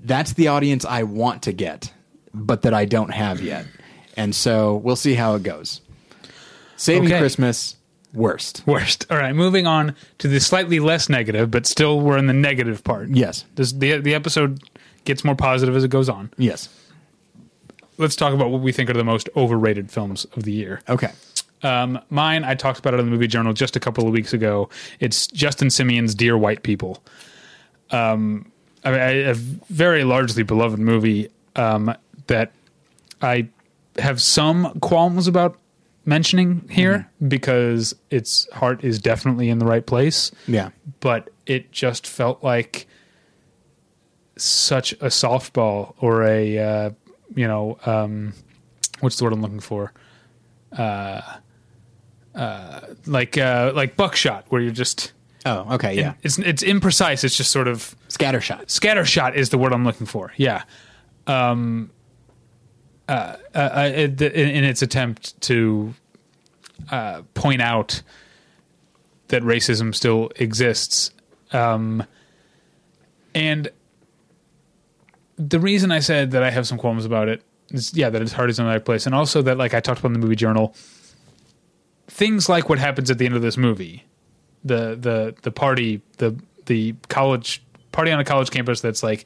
[0.00, 1.92] that's the audience I want to get,
[2.32, 3.66] but that I don't have yet,
[4.16, 5.80] and so we'll see how it goes.
[6.76, 7.18] Saving Okay.
[7.18, 7.74] Christmas,
[8.14, 8.62] worst.
[8.66, 9.06] Worst.
[9.10, 12.82] All right, moving on to the slightly less negative, but still we're in the negative
[12.84, 13.08] part.
[13.10, 14.60] Yes, This, the the episode
[15.04, 16.30] gets more positive as it goes on.
[16.38, 16.68] yes,
[18.00, 20.80] Let's talk about what we think are the most overrated films of the year.
[20.88, 21.10] okay.
[21.64, 24.32] Um, mine, I talked about it in the movie journal just a couple of weeks
[24.32, 24.68] ago.
[25.00, 27.02] It's Justin Simien's Dear White People.
[27.90, 28.52] Um,
[28.84, 31.92] I mean, a very largely beloved movie um,
[32.28, 32.52] that
[33.20, 33.48] I
[33.98, 35.58] have some qualms about
[36.08, 40.70] mentioning here because its heart is definitely in the right place Yeah.
[41.00, 42.86] but it just felt like
[44.36, 46.90] such a softball or a uh,
[47.34, 48.32] you know um,
[49.00, 49.92] what's the word I'm looking for
[50.76, 51.20] uh,
[52.34, 55.12] uh, like uh, like buckshot where you're just
[55.46, 55.94] Oh, okay.
[55.94, 56.14] Yeah.
[56.22, 58.66] it's it's imprecise it's just sort of Scattershot.
[58.66, 60.62] scattershot is the word I'm looking for yeah
[61.26, 61.90] um
[63.08, 65.94] uh, uh, uh, in, in its attempt to
[66.90, 68.02] uh, point out
[69.28, 71.10] that racism still exists.
[71.52, 72.04] Um
[73.34, 73.70] and
[75.38, 78.32] the reason I said that I have some qualms about it is yeah that its
[78.32, 80.74] hard the right place and also that like I talked about in the movie journal
[82.08, 84.04] things like what happens at the end of this movie
[84.64, 89.24] the the the party the the college party on a college campus that's like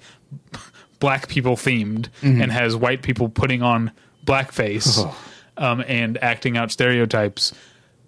[1.02, 3.90] black people themed and has white people putting on
[4.24, 4.88] blackface
[5.56, 7.52] um, and acting out stereotypes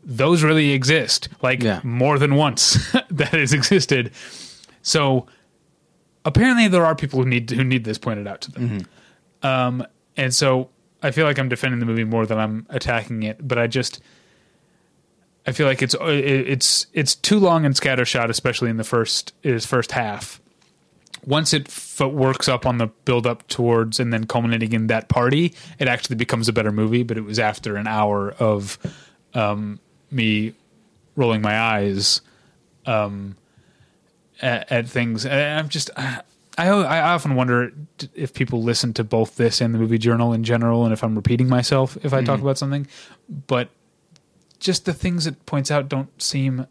[0.05, 1.81] those really exist like Yeah.
[1.83, 4.13] more than once that has existed
[4.83, 5.27] so
[6.25, 8.87] apparently there are people who need who need this pointed out to them
[9.43, 9.85] um,
[10.17, 10.71] and so
[11.03, 14.01] i feel like i'm defending the movie more than i'm attacking it but i just
[15.47, 19.67] I feel like it's it's it's too long and scattershot, especially in the first its
[19.67, 20.41] first half.
[21.27, 25.09] Once it f- works up on the build up towards and then culminating in that
[25.09, 27.03] party, it actually becomes a better movie.
[27.03, 28.79] But it was after an hour of
[29.35, 30.55] um, me
[31.17, 32.21] rolling my eyes
[32.87, 33.37] um,
[34.43, 35.25] at, at things.
[35.25, 36.21] And I'm just I,
[36.59, 37.73] I I often wonder
[38.15, 41.15] if people listen to both this and the movie journal in general, and if I'm
[41.17, 42.87] repeating myself if I talk about something.
[43.29, 43.71] But
[44.61, 46.67] just the things it points out don't seem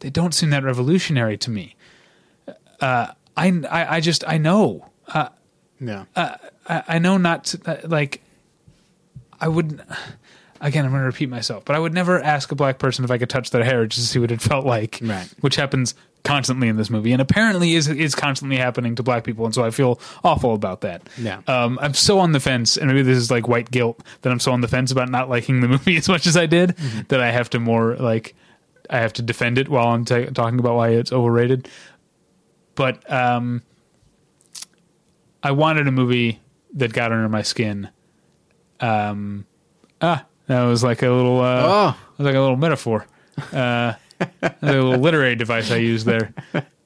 [0.00, 1.74] they don't seem that revolutionary to me.
[2.80, 4.88] Uh, I, I I just I know
[5.80, 6.04] Yeah.
[6.16, 8.22] I, I know not to, uh, like
[9.40, 9.80] I wouldn't,
[10.60, 13.10] again I'm going to repeat myself, but I would never ask a black person if
[13.10, 15.28] I could touch their hair just to see what it felt like, Right.
[15.40, 15.94] Which happens
[16.24, 19.64] constantly in this movie, and apparently is is constantly happening to black people, and so
[19.64, 21.08] I feel awful about that.
[21.18, 21.40] Yeah.
[21.46, 24.40] um, I'm so on the fence, and maybe this is like white guilt that I'm
[24.40, 26.70] so on the fence about not liking the movie as much as I did
[27.08, 28.34] that I have to more like
[28.90, 31.68] I have to defend it while I'm ta talking about why it's overrated.
[32.76, 33.62] But um,
[35.42, 36.40] I wanted a movie
[36.74, 37.88] that got under my skin.
[38.80, 39.46] Um,
[40.00, 41.96] ah, that was like a little, uh, Oh.
[42.18, 43.06] was like a little metaphor,
[43.52, 43.94] uh,
[44.42, 46.32] a little literary device I used there.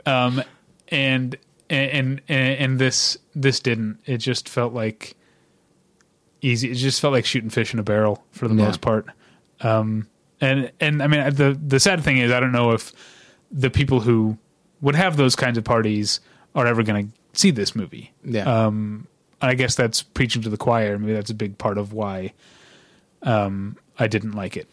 [0.07, 0.42] Um,
[0.88, 1.37] and
[1.68, 4.00] and, and and this this didn't.
[4.07, 5.16] It just felt like
[6.40, 6.70] easy.
[6.70, 8.64] It just felt like shooting fish in a barrel for the Yeah.
[8.64, 9.07] most part.
[9.61, 10.09] Um,
[10.40, 12.92] and and I mean the the sad thing is I don't know if
[13.53, 14.38] the people who
[14.80, 16.20] would have those kinds of parties
[16.54, 18.12] are ever going to see this movie.
[18.24, 18.42] Yeah.
[18.66, 19.06] Um,
[19.40, 20.98] I guess that's preaching to the choir.
[20.98, 22.32] Maybe that's a big part of why
[23.22, 24.68] um, I didn't like it.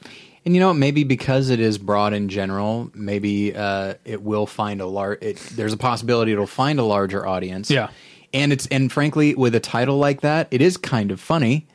[0.45, 4.79] And you know, maybe because it is broad in general, maybe uh, it will find
[4.79, 5.19] a large.
[5.19, 7.69] There's a possibility it'll find a larger audience.
[7.69, 7.89] Yeah.
[8.33, 11.67] and it's and frankly, with a title like that, it is kind of funny.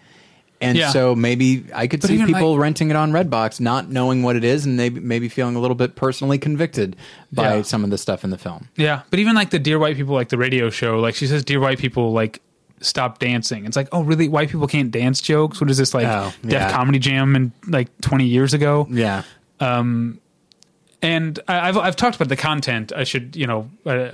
[0.63, 0.91] And Yeah.
[0.91, 4.37] so maybe I could But see people like- renting it on Redbox, not knowing what
[4.37, 6.97] it is, and maybe maybe feeling a little bit personally convicted
[7.33, 7.63] by Yeah.
[7.63, 8.69] some of the stuff in the film.
[8.77, 11.45] Yeah, but even like the Dear White People, like the radio show, like she says,
[11.45, 12.41] Dear White People, like
[12.81, 13.65] stop dancing.
[13.65, 14.29] It's like, oh, really?
[14.29, 15.61] White people can't dance jokes?
[15.61, 16.07] What is this like?
[16.07, 16.71] Oh, yeah.
[16.73, 18.87] Comedy Jam and like twenty years ago?
[18.91, 19.23] Yeah,
[19.61, 22.93] And I, I've I've talked about the content.
[22.95, 23.69] I should, you know.
[23.85, 24.13] Uh,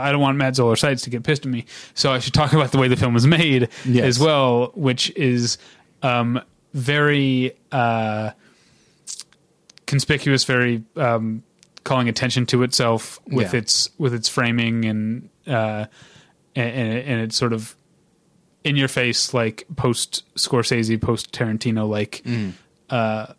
[0.00, 2.52] I don't want Matt Zoller Seitz to get pissed at me, so I should talk
[2.54, 4.04] about the way the film was made Yes.
[4.04, 5.58] as well, which is
[6.02, 6.40] um,
[6.74, 8.30] very uh,
[9.86, 11.42] conspicuous, very um,
[11.84, 13.58] calling attention to itself with Yeah.
[13.60, 15.86] its with its framing and uh,
[16.54, 17.74] and, and, and it's sort of
[18.64, 22.22] in your face, like post Scorsese, post Tarantino, like
[22.90, 23.32] uh,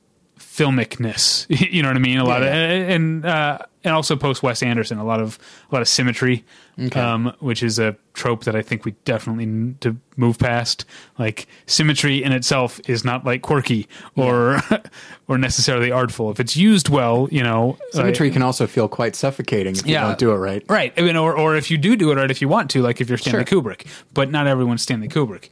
[0.58, 1.46] filmicness.
[1.72, 2.18] you know what I mean?
[2.20, 2.54] A lot Yeah, of
[2.88, 2.94] yeah.
[2.96, 5.40] and uh, and also post Wes Anderson, a lot of
[5.72, 6.46] a lot of symmetry,
[6.80, 7.00] Okay.
[7.00, 10.86] um, which is a trope that I think we definitely need to move past.
[11.18, 14.60] Like symmetry in itself is not like quirky or
[15.28, 16.30] or necessarily artful.
[16.32, 19.96] If it's used well, you know, symmetry like- can also feel quite suffocating if you
[19.96, 20.64] don't do it right.
[20.70, 20.94] Right.
[20.98, 23.02] I mean, or, or if you do do it right, if you want to, like
[23.02, 23.62] if you're Stanley Sure.
[23.62, 25.50] Kubrick, but not everyone's Stanley Kubrick.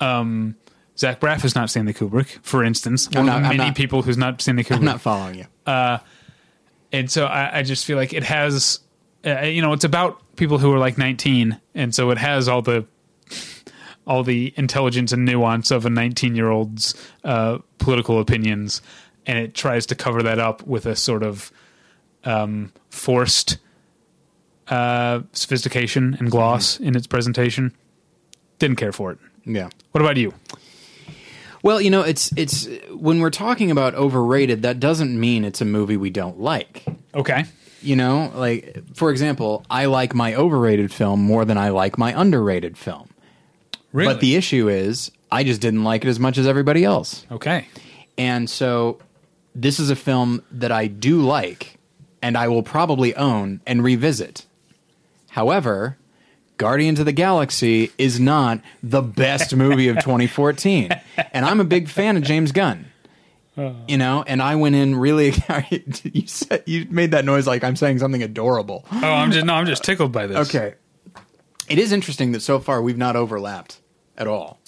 [0.00, 0.56] Um,
[0.98, 3.10] Zach Braff is not Stanley Kubrick, for instance.
[3.10, 4.76] One not- of many not- people who's not Stanley Kubrick.
[4.78, 5.46] I'm not following you.
[6.92, 8.80] and so I, I just feel like it has,
[9.26, 12.62] uh, you know, it's about people who are like 19, and so it has all
[12.62, 12.86] the
[14.06, 18.80] all the intelligence and nuance of a 19 year old's uh, political opinions,
[19.26, 21.50] and it tries to cover that up with a sort of
[22.24, 23.58] um, forced
[24.68, 27.74] uh, sophistication and gloss in its presentation.
[28.58, 29.18] Didn't care for it.
[29.44, 29.68] yeah.
[29.92, 30.32] What about you?
[31.66, 35.64] Well, you know, it's it's when we're talking about overrated, that doesn't mean it's a
[35.64, 36.84] movie we don't like.
[37.12, 37.44] Okay.
[37.82, 42.18] You know, like for example, I like my overrated film more than I like my
[42.18, 43.10] underrated film.
[43.92, 44.14] Really?
[44.14, 47.26] But the issue is, I just didn't like it as much as everybody else.
[47.32, 47.66] okay.
[48.16, 48.98] And so
[49.52, 51.78] this is a film that I do like
[52.22, 54.46] and I will probably own and revisit.
[55.30, 55.98] However,
[56.58, 60.90] Guardians of the Galaxy is not the best movie of 2014.
[61.32, 62.86] And I'm a big fan of James Gunn.
[63.88, 65.32] You know, and I went in really
[66.02, 68.84] you said you made that noise like I'm saying something adorable.
[68.92, 70.48] Oh, I'm just no, I'm just tickled by this.
[70.54, 70.74] Okay.
[71.68, 73.80] It is interesting that so far we've not overlapped
[74.18, 74.58] at all.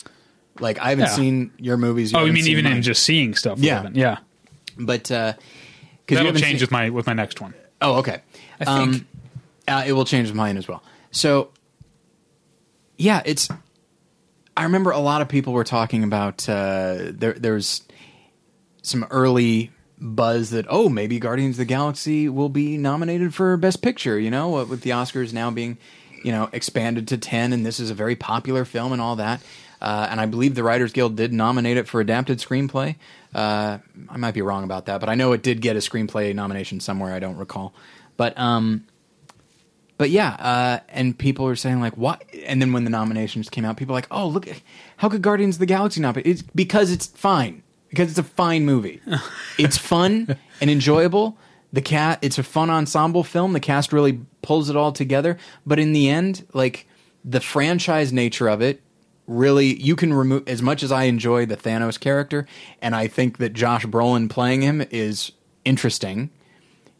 [0.59, 1.11] Like I haven't Yeah.
[1.11, 2.15] seen your movies.
[2.15, 3.59] Oh, you mean even in just seeing stuff?
[3.59, 3.91] Yeah.
[3.93, 4.19] Yeah.
[4.79, 5.35] but uh
[6.09, 7.53] you That'll change seen- with my with my next one.
[7.83, 8.23] Oh, okay.
[8.59, 9.07] I think.
[9.69, 10.83] uh, it will change mine as well.
[11.11, 11.51] So,
[12.99, 13.49] yeah, it's.
[14.57, 17.33] I remember a lot of people were talking about uh, there.
[17.33, 17.83] There's
[18.83, 23.83] some early buzz that oh maybe Guardians of the Galaxy will be nominated for Best
[23.83, 24.19] Picture.
[24.19, 25.79] You know, with the Oscars now being
[26.25, 29.41] you know expanded to ten, and this is a very popular film and all that.
[29.81, 32.97] Uh, and I believe the Writers Guild did nominate it for adapted screenplay.
[33.33, 36.35] Uh, I might be wrong about that, but I know it did get a screenplay
[36.35, 37.15] nomination somewhere.
[37.15, 37.75] I don't recall,
[38.17, 38.87] but um,
[39.99, 43.65] but yeah, uh, and people were saying like, "What?" And then when the nominations came
[43.65, 44.49] out, people were like, "Oh, look,
[44.97, 47.63] how could Guardians of the Galaxy not be?" It's because it's fine.
[47.91, 49.01] Because it's a fine movie.
[49.59, 51.37] it's fun and enjoyable.
[51.73, 53.53] The cat, it's a fun ensemble film.
[53.53, 55.37] The cast really pulls it all together.
[55.67, 56.87] But in the end, like
[57.25, 58.83] the franchise nature of it,
[59.27, 62.47] really, you can remove as much as I enjoy the Thanos character,
[62.81, 65.33] and I think that Josh Brolin playing him is
[65.65, 66.31] interesting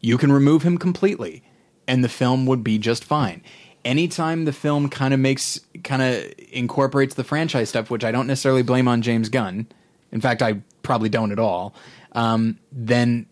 [0.01, 1.43] you can remove him completely
[1.89, 3.43] and the film would be just fine.
[3.83, 8.27] Anytime the film kind of makes kind of incorporates the franchise stuff which i don't
[8.27, 9.65] necessarily blame on james gunn
[10.11, 11.73] in fact i probably don't at all
[12.13, 13.25] um, then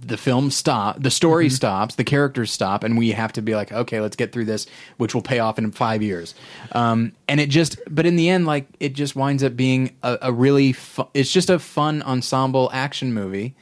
[0.00, 3.70] the film stop the story stops the characters stop and we have to be like
[3.72, 6.34] okay let's get through this which will pay off in five years.
[6.72, 10.18] Um, and it just but in the end like it just winds up being a,
[10.22, 13.54] a really fu- it's just a fun ensemble action movie.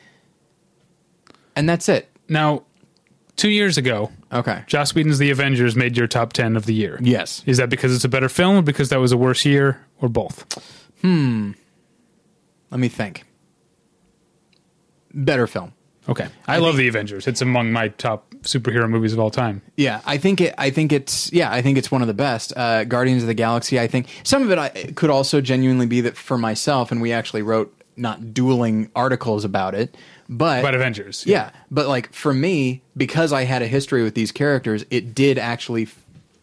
[1.54, 2.08] And that's it.
[2.28, 2.64] Now,
[3.36, 6.98] two years ago, okay Joss Whedon's The Avengers made your top ten of the year.
[7.00, 9.80] yes Is that because it's a better film, or because that was a worse year,
[10.00, 10.90] or both?
[11.02, 11.52] Hmm.
[12.70, 13.24] Let me think
[15.12, 15.72] better film
[16.08, 17.26] Okay, I, love the Avengers.
[17.26, 19.60] It's among my top superhero movies of all time.
[19.76, 20.54] Yeah, I think it.
[20.56, 21.32] I think it's.
[21.32, 22.52] Yeah, I think it's one of the best.
[22.56, 23.80] Uh, Guardians of the Galaxy.
[23.80, 27.12] I think some of it I, could also genuinely be that for myself, and we
[27.12, 29.96] actually wrote not dueling articles about it,
[30.28, 34.32] but About Avengers, Yeah, but like for me, because I had a history with these
[34.32, 35.88] characters, it did actually.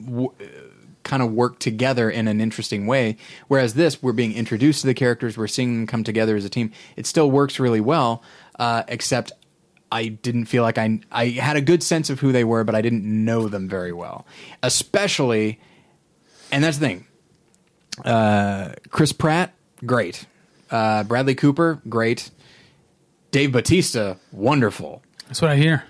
[0.04, 0.32] W-
[1.04, 3.18] kind of work together in an interesting way
[3.50, 6.50] whereas this we're being introduced to the characters we're seeing them come together as a
[6.50, 8.24] team it still works really well
[8.58, 9.34] uh, except
[9.94, 12.74] I didn't feel like I I had a good sense of who they were, but
[12.74, 14.26] I didn't know them very well.
[14.64, 15.60] Especially,
[16.52, 17.08] and that's the thing.
[18.04, 19.54] Uh, Chris Pratt,
[19.86, 20.26] great.
[20.72, 22.32] Uh, Bradley Cooper, great.
[23.34, 25.02] Dave Batista, wonderful.
[25.26, 25.86] That's what I hear.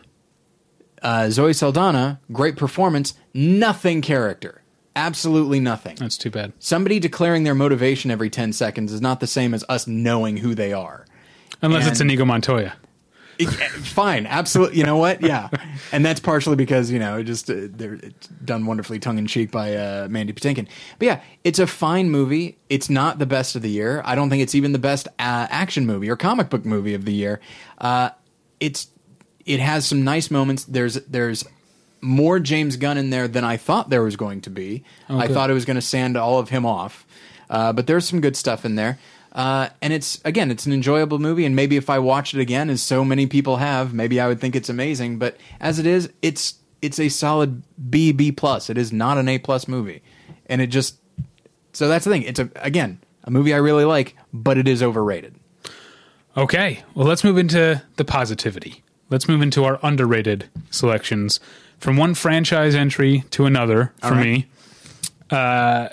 [1.01, 3.15] Uh, Zoe Saldana, great performance.
[3.33, 4.61] Nothing character.
[4.95, 5.97] Absolutely nothing.
[5.97, 6.53] That's too bad.
[6.59, 10.55] Somebody declaring their motivation every 10 seconds is not the same as us knowing who
[10.55, 11.05] they are.
[11.61, 12.75] Unless it's And- Inigo Montoya.
[13.39, 14.77] It- fine, absolutely.
[14.77, 15.21] You know what?
[15.21, 15.49] Yeah,
[15.91, 19.27] and that's partially because you know it just uh, they're it's done wonderfully tongue in
[19.27, 20.67] cheek by uh, Mandy Patinkin.
[20.99, 22.57] But yeah, it's a fine movie.
[22.69, 24.01] It's not the best of the year.
[24.05, 27.05] I don't think it's even the best uh, action movie or comic book movie of
[27.05, 27.39] the year.
[27.77, 28.09] Uh,
[28.59, 28.87] it's
[29.45, 30.63] it has some nice moments.
[30.65, 31.43] There's there's
[32.01, 34.83] more James Gunn in there than I thought there was going to be.
[35.09, 37.05] I thought it was going to sand all of him off,
[37.49, 38.99] uh, but there's some good stuff in there.
[39.33, 41.43] Uh, and it's again, it's an enjoyable movie.
[41.45, 44.39] And maybe if I watched it again, as so many people have, maybe I would
[44.39, 45.17] think it's amazing.
[45.17, 48.69] But as it is, it's it's a solid B B plus.
[48.69, 50.03] It is not an A plus movie,
[50.45, 50.97] and it just
[51.73, 52.23] so that's the thing.
[52.23, 55.35] It's a again a movie I really like, but it is overrated.
[56.35, 58.83] Okay, well, let's move into the positivity.
[59.09, 61.39] Let's move into our underrated selections
[61.77, 64.25] from one franchise entry to another for right.
[64.25, 64.47] me.
[65.29, 65.89] Uh,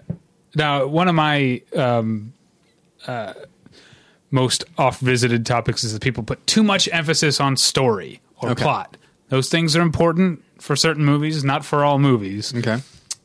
[0.54, 2.32] now, one of my um,
[3.06, 3.32] uh,
[4.30, 8.62] most oft visited topics is that people put too much emphasis on story or Okay.
[8.62, 8.96] plot.
[9.28, 12.78] Those things are important for certain movies, not for all movies Okay.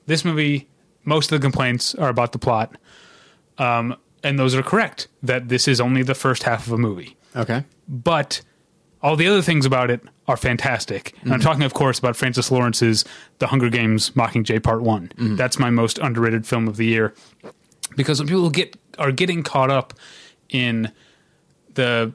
[0.08, 0.68] this movie,
[1.04, 2.76] most of the complaints are about the plot.
[3.58, 7.16] Um, and those are correct that this is only the first half of a movie.
[7.36, 7.64] Okay.
[7.88, 8.42] But
[9.02, 11.14] all the other things about it are fantastic.
[11.22, 13.06] And I'm talking, of course, about Francis Lawrence's
[13.38, 15.12] The Hunger Games Mockingjay Part One.
[15.18, 17.14] That's my most underrated film of the year
[17.96, 19.94] because when people get are getting caught up
[20.50, 20.92] in
[21.74, 22.14] the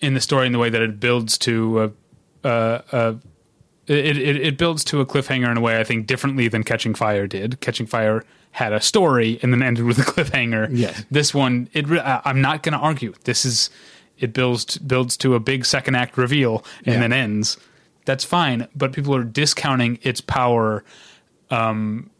[0.00, 1.90] in the story and the way that it builds to a,
[2.48, 3.16] a, a
[3.86, 6.94] it, it it builds to a cliffhanger in a way I think differently than Catching
[6.94, 7.60] Fire did.
[7.60, 10.68] Catching Fire had a story and then ended with a cliffhanger.
[10.72, 11.04] Yes.
[11.10, 13.14] This one, it re- I'm not going to argue.
[13.24, 13.70] This is
[14.18, 17.00] it builds builds to a big second act reveal and Yeah.
[17.00, 17.56] then ends.
[18.06, 20.82] That's fine, but people are discounting its power
[21.50, 22.10] um,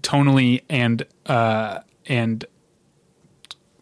[0.00, 2.44] tonally and uh, and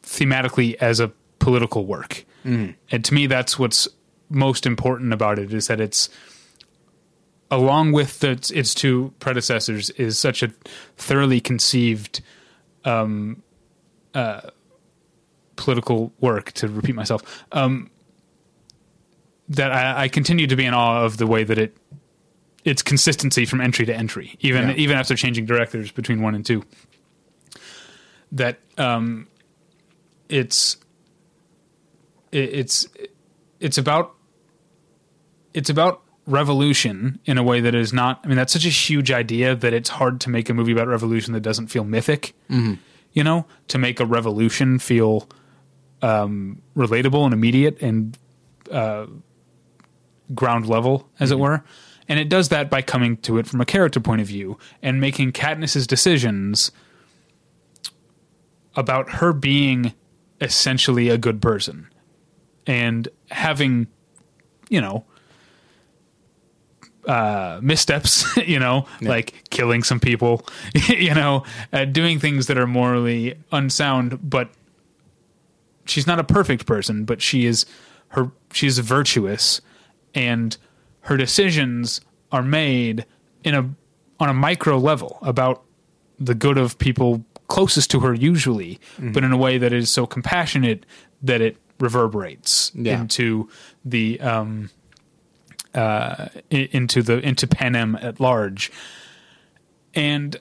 [0.05, 2.25] thematically as a political work.
[2.45, 3.89] And to me, that's what's
[4.29, 6.11] most important about it is that it's
[7.51, 10.49] along with the, its two predecessors is such a
[10.99, 12.21] thoroughly conceived
[12.85, 13.43] um,
[14.13, 14.43] uh,
[15.57, 16.53] political work.
[16.53, 17.91] To repeat myself, um,
[19.49, 21.75] that I, I continue to be in awe of the way that it
[22.65, 24.75] its consistency from entry to entry, even Yeah.
[24.77, 26.63] even after changing directors between one and two.
[28.33, 29.29] That um,
[30.29, 30.77] it's
[32.33, 32.87] it's
[33.61, 34.15] it's about
[35.53, 39.11] it's about revolution in a way that is not i mean that's such a huge
[39.13, 42.35] idea that it's hard to make a movie about revolution that doesn't feel mythic
[43.15, 43.47] you know?
[43.69, 45.29] To make a revolution feel
[46.03, 48.19] um, relatable and immediate and
[48.71, 49.07] uh,
[50.35, 51.65] ground level as it were.
[52.09, 55.01] And it does that by coming to it from a character point of view and
[55.01, 56.71] making katniss's decisions
[58.77, 59.95] about her being
[60.45, 61.89] essentially a good person.
[62.67, 63.89] And having
[64.71, 65.05] you know
[67.07, 70.47] uh missteps you know like killing some people
[70.89, 74.49] you know uh, doing things that are morally unsound but
[75.85, 77.67] she's not a perfect person but she is
[78.09, 79.61] her she's virtuous
[80.15, 80.57] and
[81.01, 82.01] her decisions
[82.33, 83.05] are made
[83.43, 83.75] in a
[84.19, 85.63] on a micro level about
[86.19, 87.25] the good of people
[87.55, 88.79] closest to her usually
[89.15, 90.85] but in a way that is so compassionate
[91.23, 93.01] that it reverberates Yeah.
[93.01, 93.49] into
[93.85, 94.71] the um
[95.75, 98.71] uh into the into panem at large
[99.95, 100.37] and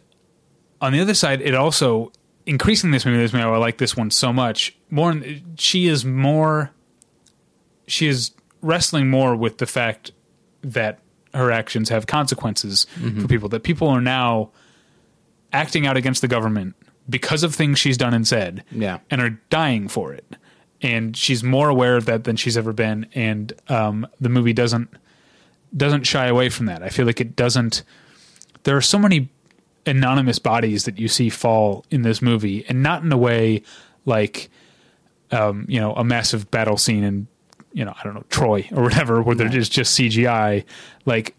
[0.81, 2.11] on the other side it also
[2.45, 5.15] increasing this movie this movie i like this one so much more
[5.57, 6.71] she is more
[7.87, 10.11] she is wrestling more with the fact
[10.61, 10.99] that
[11.33, 12.85] her actions have consequences
[13.21, 14.49] for people that people are now
[15.51, 16.75] acting out against the government
[17.09, 18.99] because of things she's done and said Yeah.
[19.11, 20.25] and are dying for it
[20.81, 23.05] and she's more aware of that than she's ever been.
[23.15, 24.89] And um, the movie doesn't
[25.75, 26.83] doesn't shy away from that.
[26.83, 27.83] I feel like it doesn't.
[28.63, 29.29] There are so many
[29.85, 33.63] anonymous bodies that you see fall in this movie, and not in a way
[34.05, 34.49] like
[35.31, 37.27] um, you know a massive battle scene in
[37.71, 40.65] you know I don't know Troy or whatever, where there is just CGI.
[41.05, 41.33] Like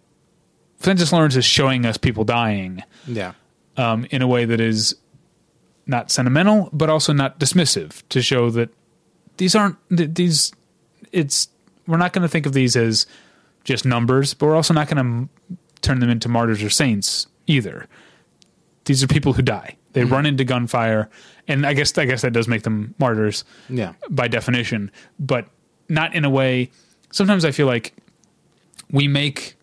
[0.79, 3.33] Francis Lawrence is showing us people dying Yeah.
[3.77, 4.97] um, in a way that is
[5.87, 8.71] not sentimental, but also not dismissive to show that
[9.37, 10.53] these aren't these.
[11.13, 11.49] It's
[11.87, 13.07] we're not going to think of these as
[13.65, 15.29] just numbers, but we're also not going to m-
[15.83, 17.87] turn them into martyrs or saints either.
[18.85, 19.77] These are people who die.
[19.93, 20.13] They mm-hmm.
[20.13, 21.09] run into gunfire,
[21.49, 23.95] and I guess I guess that does make them martyrs Yeah.
[24.11, 25.47] by definition, but
[25.89, 26.71] not in a way.
[27.13, 27.95] Sometimes I feel like
[28.91, 29.57] we make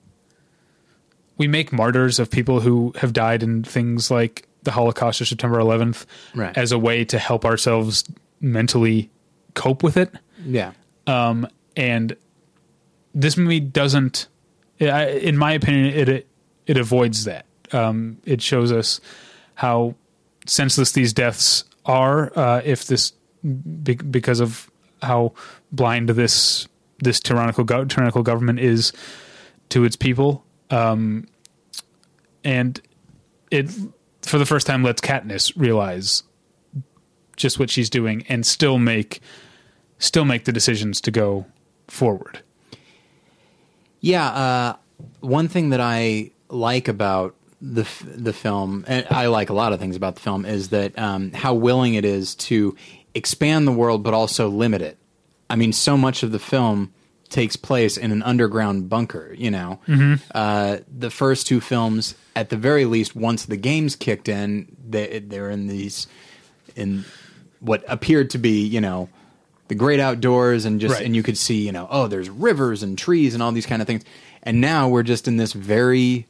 [1.38, 5.58] we make martyrs of people who have died in things like the Holocaust or September
[5.60, 6.06] 11th
[6.36, 6.56] Right.
[6.58, 8.04] as a way to help ourselves
[8.40, 9.10] mentally
[9.56, 10.12] cope with it.
[10.46, 10.72] Yeah.
[11.08, 12.16] Um, and
[13.14, 14.28] this movie doesn't,
[14.80, 16.28] I- in my opinion, it it,
[16.68, 17.46] it avoids that.
[17.72, 19.00] Um, it shows us
[19.56, 19.96] how
[20.46, 23.14] senseless these deaths are uh, if this
[23.84, 24.70] be, because of
[25.02, 25.34] how
[25.72, 26.68] blind this
[27.04, 28.94] this tyrannical go- tyrannical government is
[29.70, 30.46] to its people.
[30.70, 31.28] Um,
[32.44, 32.80] and
[33.50, 33.70] it
[34.22, 36.24] for the first time lets Katniss realize
[37.36, 39.22] just what she's doing and still make
[39.98, 41.46] still make the decisions to go
[41.88, 42.42] forward.
[44.00, 44.76] Yeah, uh,
[45.20, 49.80] one thing that I like about the the film, and I like a lot of
[49.80, 52.76] things about the film, is that um, how willing it is to
[53.14, 54.98] expand the world, but also limit it.
[55.50, 56.94] I mean, so much of the film
[57.32, 59.34] takes place in an underground bunker.
[59.36, 59.80] You know,
[60.36, 65.18] uh, the first two films, at the very least, once the games kicked in, they,
[65.20, 66.06] they're in these
[66.76, 67.06] in
[67.60, 69.10] what appeared to be, you know,
[69.68, 71.06] the great outdoors and just Right.
[71.06, 73.82] and you could see, you know, oh, there's rivers and trees and all these kind
[73.82, 74.04] of things.
[74.44, 76.28] And now we're just in this very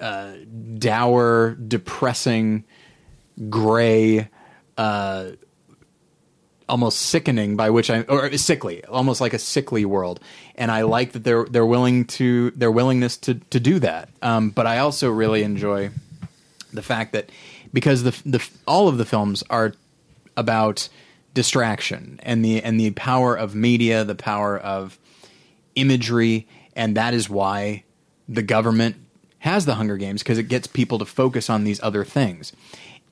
[0.00, 0.32] uh,
[0.78, 2.64] dour, depressing,
[3.48, 4.28] gray,
[4.76, 5.30] uh,
[6.70, 7.56] almost sickening.
[7.56, 10.20] By which I or sickly, almost like a sickly world.
[10.54, 14.08] And I like that they're they're willing to their willingness to to do that.
[14.22, 15.90] Um, but I also really enjoy
[16.72, 17.30] the fact that
[17.72, 19.74] because the the all of the films are
[20.36, 20.88] about
[21.34, 24.98] distraction and the and the power of media, the power of
[25.74, 27.84] imagery, and that is why
[28.28, 28.96] the government
[29.40, 32.52] has the Hunger Games because it gets people to focus on these other things.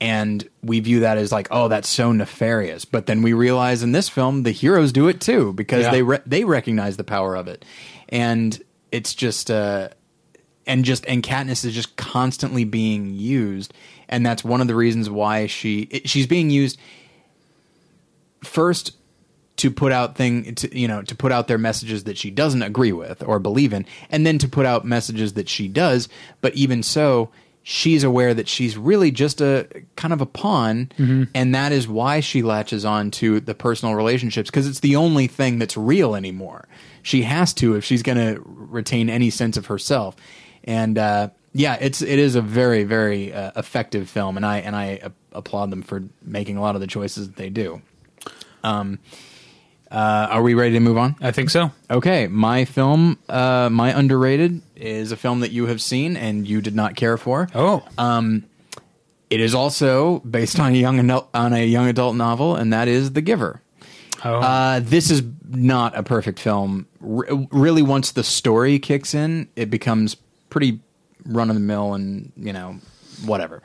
[0.01, 2.85] And we view that as like, oh, that's so nefarious.
[2.85, 5.91] But then we realize in this film, the heroes do it too because Yeah.
[5.91, 7.65] they re- they recognize the power of it,
[8.07, 8.57] and
[8.93, 9.89] it's just uh,
[10.65, 13.73] and just and Katniss is just constantly being used,
[14.07, 16.79] and that's one of the reasons why she it, she's being used
[18.43, 18.95] first
[19.57, 22.61] to put out thing to you know to put out their messages that she doesn't
[22.63, 26.07] agree with or believe in and then to put out messages that she does
[26.39, 27.29] but even so
[27.71, 30.89] she's aware that she's really just a kind of a pawn
[31.35, 35.27] and that is why she latches on to the personal relationships because it's the only
[35.27, 36.67] thing that's real anymore.
[37.03, 40.15] She has to if she's going to retain any sense of herself.
[40.63, 44.75] And uh, yeah it's it is a very very uh, effective film and i and
[44.75, 47.83] i uh, applaud them for making a lot of the choices that they do.
[48.63, 48.97] Um,
[49.91, 51.15] uh, are we ready to move on?
[51.21, 51.71] I think so.
[51.89, 56.61] Okay, my film, uh, my underrated, is a film that you have seen and you
[56.61, 57.47] did not care for.
[57.55, 57.83] Oh,
[59.29, 62.87] It is also based on a young adult, on a young adult novel, and that
[62.87, 63.61] is The Giver.
[64.25, 64.39] oh.
[64.39, 66.87] Uh, this is not a perfect film.
[67.03, 70.15] R- really, once the story kicks in, it becomes
[70.49, 70.79] pretty
[71.25, 72.79] run of the mill and you know
[73.25, 73.61] whatever.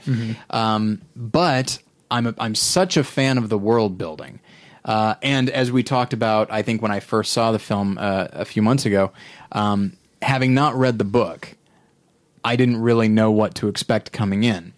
[0.50, 1.78] Um, but
[2.10, 4.40] I'm a, I'm such a fan of the world building.
[4.84, 8.28] Uh, and as we talked about, I think when I first saw the film uh,
[8.32, 9.12] a few months ago,
[9.52, 11.56] um, having not read the book,
[12.44, 14.74] I didn't really know what to expect coming in.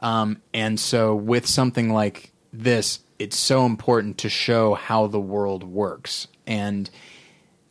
[0.00, 5.64] Um, and so, with something like this, it's so important to show how the world
[5.64, 6.28] works.
[6.46, 6.88] And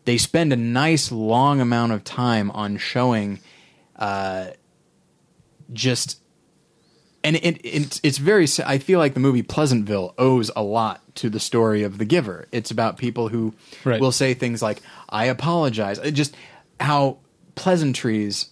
[0.04, 3.40] they spend a nice long amount of time on showing
[3.96, 4.48] uh,
[5.72, 6.22] just.
[7.24, 8.48] And it, it's it's very.
[8.66, 12.48] I feel like the movie Pleasantville owes a lot to the story of the giver.
[12.52, 13.54] It's about people who
[13.84, 14.00] Right.
[14.00, 16.36] will say things like "I apologize." Just
[16.80, 17.18] how
[17.56, 18.48] pleasantries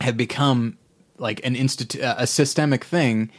[0.00, 0.76] have become
[1.18, 3.30] like an institute, a systemic thing.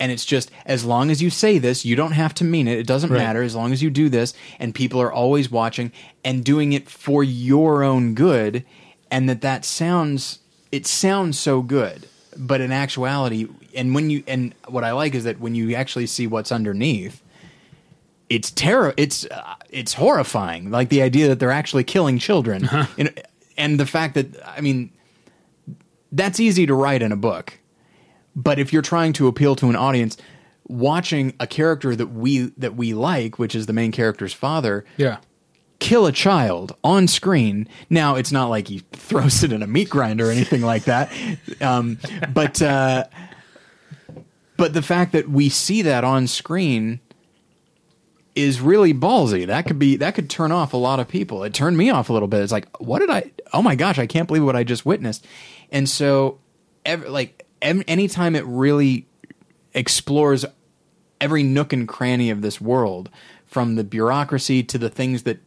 [0.00, 2.78] And it's just as long as you say this, you don't have to mean it.
[2.78, 3.18] It doesn't Right.
[3.18, 5.90] matter as long as you do this, and people are always watching
[6.24, 8.64] and doing it for your own good.
[9.10, 10.38] And that that sounds
[10.70, 12.06] it sounds so good,
[12.38, 16.06] but in actuality, and when you and what I like is that when you actually
[16.06, 17.22] see what's underneath,
[18.30, 18.94] it's terror.
[18.96, 20.70] It's uh, it's horrifying.
[20.70, 22.68] Like the idea that they're actually killing children,
[22.98, 23.22] and,
[23.56, 24.90] and the fact that I mean,
[26.12, 27.58] that's easy to write in a book,
[28.36, 30.16] but if you're trying to appeal to an audience,
[30.68, 35.18] watching a character that we that we like, which is the main character's father, Yeah.
[35.78, 37.68] Kill a child on screen.
[37.88, 41.12] Now, it's not like he throws it in a meat grinder or anything like that.
[41.60, 41.98] Um,
[42.32, 43.04] but uh,
[44.56, 47.00] but the fact that we see that on screen
[48.34, 49.46] is really ballsy.
[49.46, 51.44] That could be that could turn off a lot of people.
[51.44, 52.42] It turned me off a little bit.
[52.42, 53.30] It's like, what did I?
[53.52, 55.26] Oh my gosh, I can't believe what I just witnessed.
[55.70, 56.38] And so,
[56.86, 59.06] like em- anytime it really
[59.74, 60.44] explores
[61.20, 63.10] every nook and cranny of this world,
[63.48, 65.40] from the bureaucracy to the things that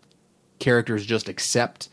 [0.62, 1.90] characters just accept.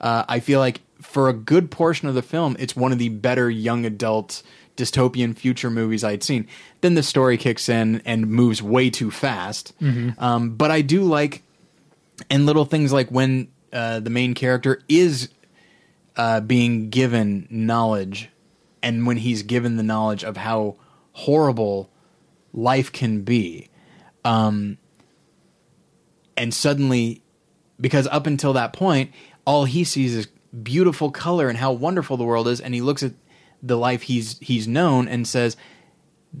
[0.00, 3.10] Uh, I feel like for a good portion of the film, it's one of the
[3.10, 4.42] better young adult
[4.76, 6.48] dystopian future movies I'd seen.
[6.80, 9.74] Then the story kicks in and moves way too fast.
[10.18, 11.42] Um, but I do like,
[12.30, 15.28] and little things like when uh, the main character is
[16.16, 18.30] uh, being given knowledge,
[18.82, 20.76] and when he's given the knowledge of how
[21.12, 21.90] horrible
[22.52, 23.68] life can be.
[24.24, 24.78] Um,
[26.36, 27.21] and suddenly,
[27.82, 29.10] because up until that point,
[29.44, 30.28] all he sees is
[30.62, 33.12] beautiful color and how wonderful the world is, and he looks at
[33.62, 35.58] the life he's he's known and says,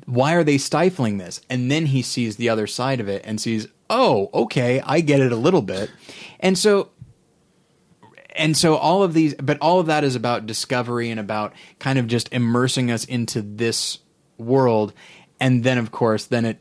[0.06, 3.40] "Why are they stifling this?" And then he sees the other side of it and
[3.40, 5.90] sees, "Oh, okay, I get it a little bit,"
[6.40, 6.90] and so
[8.34, 11.98] and so all of these but all of that is about discovery and about kind
[11.98, 13.98] of just immersing us into this
[14.38, 14.92] world
[15.38, 16.58] and then of course then it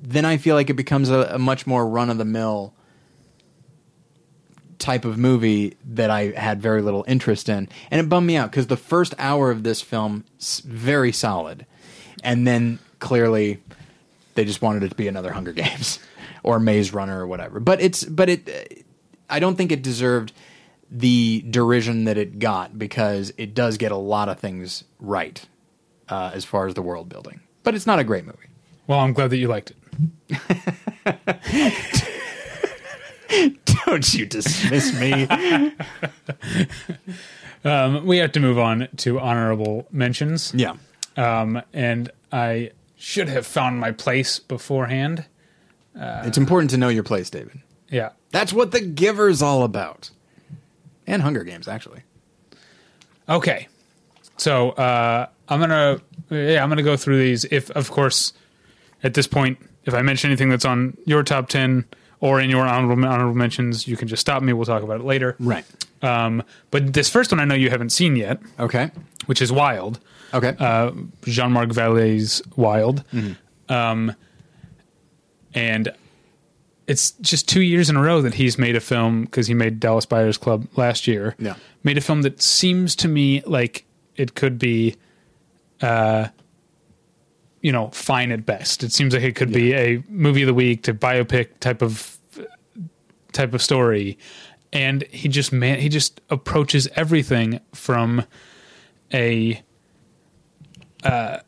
[0.00, 2.74] then i feel like it becomes a, a much more run of the mill
[4.82, 8.50] type of movie that i had very little interest in and it bummed me out
[8.50, 10.24] because the first hour of this film
[10.64, 11.64] very solid
[12.24, 13.62] and then clearly
[14.34, 16.00] they just wanted it to be another hunger games
[16.42, 18.84] or maze runner or whatever but it's but it
[19.30, 20.32] i don't think it deserved
[20.92, 25.46] the derision that it got because it does get a lot of things right
[26.08, 27.40] uh, as far as the world building.
[27.62, 28.38] But it's not a great movie.
[28.86, 29.76] Well, I'm glad that you liked it.
[33.86, 35.28] Don't you dismiss me?
[37.64, 40.52] Um, we have to move on to honorable mentions.
[40.52, 40.74] yeah.
[41.16, 45.26] Um, and I should have found my place beforehand.
[45.94, 47.60] it's important to know your place, David.
[47.88, 48.10] Yeah.
[48.32, 50.10] That's what The Giver's all about.
[51.06, 52.02] And Hunger Games, actually.
[53.28, 53.68] Okay.
[54.38, 57.44] So uh, I'm gonna yeah I'm gonna go through these.
[57.44, 58.32] If of course
[59.04, 61.84] at this point if I mention anything that's on your top ten
[62.22, 64.54] or in your honorable honorable mentions, you can just stop me.
[64.54, 65.36] We'll talk about it later.
[65.38, 65.64] Right.
[66.00, 68.90] Um, but this first one I know you haven't seen yet, Okay.
[69.26, 70.00] which is Wild.
[70.32, 70.54] Okay.
[70.58, 70.92] Uh,
[71.24, 73.04] Jean-Marc Vallée's Wild.
[73.12, 73.72] Mm-hmm.
[73.72, 74.14] Um,
[75.54, 75.92] and
[76.86, 79.78] it's just two years in a row that he's made a film because he made
[79.80, 81.34] Dallas Buyers Club last year.
[81.38, 81.54] Yeah.
[81.84, 83.84] Made a film that seems to me like
[84.16, 84.96] it could be,
[85.80, 86.28] uh,
[87.62, 88.82] you know, fine at best.
[88.82, 92.18] It seems like it could be a movie of the week to biopic type of
[93.32, 94.18] type of story,
[94.72, 98.24] and he just man he just approaches everything from
[99.14, 99.62] a
[101.02, 101.38] uh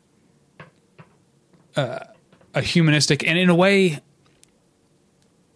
[1.77, 3.99] a humanistic and in a way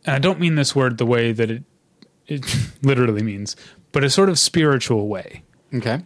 [0.05, 1.63] and I don't mean this word the way that it
[2.27, 2.45] it
[2.83, 3.55] literally means,
[3.91, 5.43] but a sort of spiritual way.
[5.73, 6.01] okay.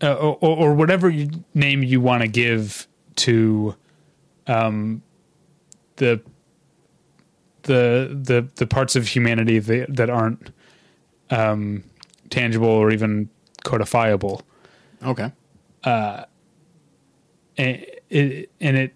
[0.00, 2.86] Uh, or, or whatever you, name you want to give
[3.16, 3.74] to
[4.46, 5.02] um
[5.96, 6.20] the
[7.62, 10.50] the the the parts of humanity that, that aren't
[11.30, 11.82] um
[12.30, 13.28] tangible or even
[13.64, 14.42] codifiable.
[15.02, 15.32] Okay.
[17.56, 18.94] and it, and it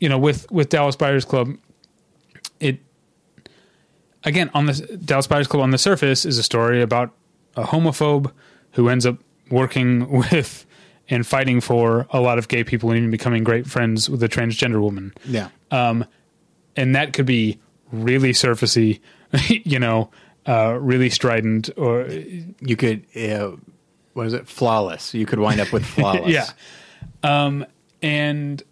[0.00, 1.56] you know with with Dallas Buyers Club
[2.60, 2.80] it
[4.24, 4.72] again on the
[5.04, 7.12] Dallas Buyers Club on the surface is a story about
[7.56, 8.32] a homophobe
[8.72, 9.18] who ends up
[9.50, 10.66] working with
[11.08, 14.28] and fighting for a lot of gay people and even becoming great friends with a
[14.28, 15.48] transgender woman Yeah.
[15.70, 17.58] and that could be
[17.92, 19.00] really surfacey
[19.48, 20.10] you know
[20.46, 22.06] uh, really strident or
[22.60, 23.52] you could, uh,
[24.12, 24.46] what is it?
[24.46, 25.14] Flawless.
[25.14, 26.28] You could wind up with flawless.
[26.30, 26.46] Yeah.
[27.22, 27.64] Um,
[28.02, 28.62] and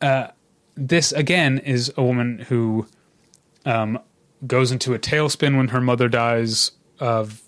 [0.00, 0.28] uh,
[0.76, 2.86] this again is a woman who
[3.64, 3.98] um,
[4.46, 7.42] goes into a tailspin when her mother dies of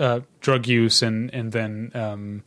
[0.00, 2.42] uh, drug use and and then um,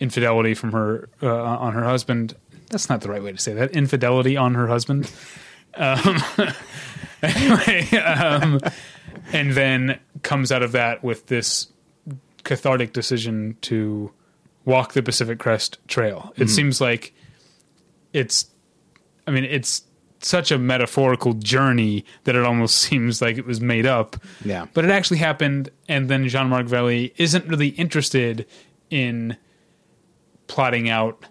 [0.00, 2.34] infidelity from her uh, on her husband.
[2.70, 3.72] That's not the right way to say that.
[3.72, 5.10] Infidelity on her husband.
[5.78, 6.16] Um,
[7.22, 8.60] anyway, um,
[9.30, 11.70] and then comes out of that with this
[12.44, 14.10] cathartic decision to
[14.64, 16.32] walk the Pacific Crest Trail.
[16.36, 17.12] It seems like
[18.14, 18.46] it's,
[19.26, 19.82] I mean, it's
[20.20, 24.16] such a metaphorical journey that it almost seems like it was made up.
[24.44, 24.66] Yeah.
[24.74, 28.46] But it actually happened, and then Jean Marc Vallée isn't really interested
[28.90, 29.36] in
[30.46, 31.26] plotting out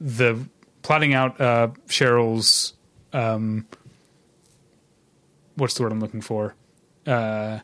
[0.00, 0.38] the
[0.82, 2.72] plotting out uh, Cheryl's
[3.12, 3.66] um,
[5.56, 6.54] what's the word I'm looking for?
[7.06, 7.60] Uh,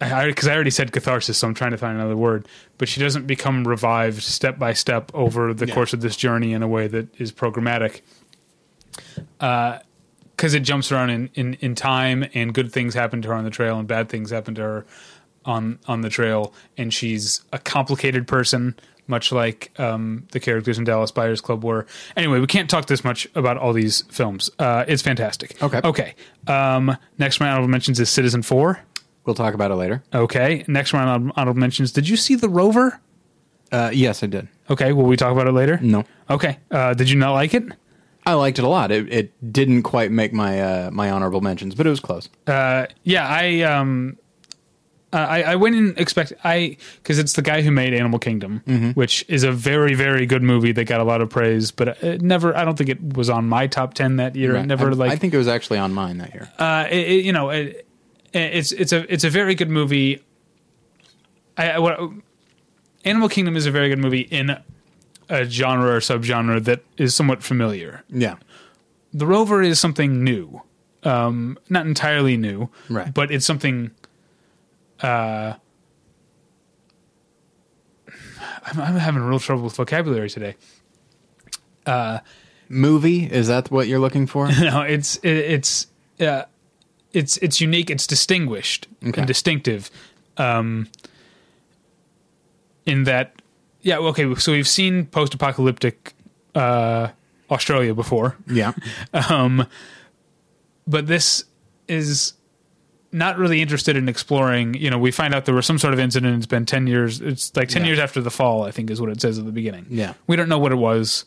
[0.00, 2.46] because I, I, already said catharsis, so I'm trying to find another word.
[2.78, 5.74] But she doesn't become revived step by step over the Yeah.
[5.74, 8.02] course of this journey in a way that is programmatic.
[10.36, 13.44] Because it jumps around in, in, in time, and good things happen to her on
[13.44, 14.86] the trail, and bad things happen to her
[15.44, 18.74] on on the trail, and she's a complicated person,
[19.06, 21.86] much like um, the characters in Dallas Buyers Club were.
[22.16, 24.50] Anyway, we can't talk this much about all these films.
[24.58, 25.62] Uh, it's fantastic.
[25.62, 25.80] Okay.
[25.84, 26.14] Okay.
[26.46, 28.80] Um, next round honorable mentions is Citizen Four.
[29.24, 30.02] We'll talk about it later.
[30.14, 30.64] Okay.
[30.66, 31.92] Next round honorable mentions.
[31.92, 33.00] Did you see The Rover?
[33.72, 34.48] Uh, yes, I did.
[34.70, 34.92] Okay.
[34.92, 35.78] Will we talk about it later?
[35.82, 36.04] No.
[36.30, 36.58] Okay.
[36.70, 37.64] Uh, did you not like it?
[38.26, 38.90] I liked it a lot.
[38.90, 42.28] It, it didn't quite make my uh, my honorable mentions, but it was close.
[42.46, 43.26] Uh, yeah.
[43.28, 44.16] I um,
[45.12, 48.90] I, I went and expect I because it's the guy who made Animal Kingdom, Mm-hmm.
[48.92, 52.20] which is a very very good movie that got a lot of praise, but it
[52.22, 52.56] never.
[52.56, 54.56] I don't think it was on my top ten that year.
[54.56, 56.50] It never I, like I think it was actually on mine that year.
[56.58, 57.86] uh, it, it- you know, it,
[58.32, 60.20] it's it's a it's a very good movie.
[61.56, 62.00] I, I what,
[63.04, 64.56] Animal Kingdom is a very good movie in
[65.28, 68.02] a genre or subgenre that is somewhat familiar.
[68.08, 68.36] Yeah.
[69.12, 70.62] The Rover is something new,
[71.04, 73.12] um, not entirely new, Right.
[73.14, 73.90] But it's something.
[75.00, 75.54] Uh,
[78.66, 80.56] I'm, I'm having real trouble with vocabulary today.
[81.86, 82.20] Uh,
[82.68, 84.48] Movie is that what you're looking for?
[84.60, 85.86] no, it's it, it's
[86.20, 86.44] uh,
[87.12, 87.90] it's it's unique.
[87.90, 89.20] It's distinguished Okay.
[89.20, 89.90] and distinctive.
[90.38, 90.88] Um,
[92.86, 93.34] in that,
[93.84, 94.34] yeah, okay.
[94.34, 96.12] So we've seen post-apocalyptic
[96.56, 97.08] uh,
[97.50, 98.72] Australia before, yeah.
[99.30, 99.66] um,
[100.86, 101.44] but this
[101.86, 102.32] is
[103.12, 104.74] not really interested in exploring.
[104.74, 106.36] You know, we find out there was some sort of incident.
[106.36, 107.20] It's been ten years.
[107.20, 107.88] It's like ten Yeah.
[107.88, 108.64] years after the fall.
[108.64, 109.86] I think is what it says at the beginning.
[109.88, 110.14] Yeah.
[110.26, 111.24] we don't know what it was,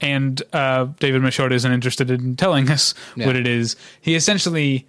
[0.00, 3.26] and uh, David Michôd isn't interested in telling us Yeah.
[3.26, 3.76] what it is.
[4.00, 4.86] He essentially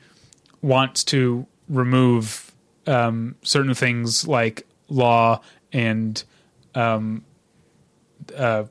[0.62, 2.52] wants to remove
[2.88, 5.40] um, certain things like law
[5.72, 6.22] and
[6.80, 7.24] um,
[8.36, 8.64] uh,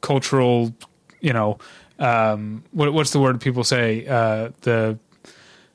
[0.00, 0.74] cultural.
[1.20, 1.58] You know,
[1.98, 4.06] um, what, what's the word people say?
[4.06, 4.98] Uh, the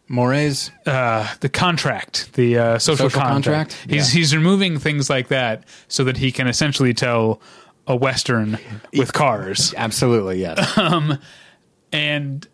[0.07, 0.71] Mores.
[0.85, 3.71] uh, the contract, the uh, social, Social contract.
[3.71, 3.91] contract?
[3.91, 4.19] He's Yeah.
[4.19, 7.41] he's removing things like that so that he can essentially tell
[7.87, 8.57] a western
[8.95, 10.57] with cars, Absolutely, yes.
[11.91, 12.47] and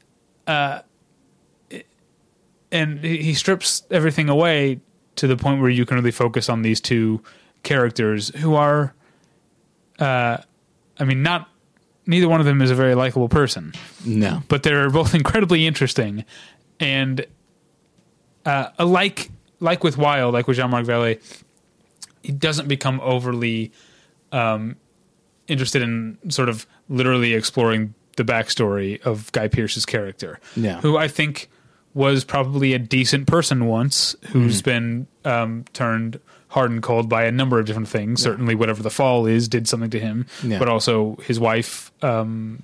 [0.48, 0.80] uh,
[2.72, 4.80] and he he strips everything away
[5.18, 7.22] to the point where you can really focus on these two
[7.64, 8.94] characters who are,
[10.00, 10.38] uh,
[11.00, 11.50] I mean, not
[12.06, 13.72] neither one of them is a very likable person
[14.04, 14.42] no.
[14.48, 16.26] but they're both incredibly interesting
[16.80, 17.26] and
[18.46, 19.30] uh, alike
[19.60, 21.20] like with Wild, like with Jean-Marc Vallée,
[22.24, 23.72] he doesn't become overly
[24.32, 24.78] um,
[25.48, 30.80] interested in sort of literally exploring the backstory of Guy Pearce's character, Yeah.
[30.82, 31.50] who I think
[31.94, 36.20] was probably a decent person once, who's been um, turned
[36.50, 38.22] hard and cold by a number of different things.
[38.22, 40.60] Certainly, whatever the fall is did something to him, Yeah.
[40.60, 42.64] but also his wife um,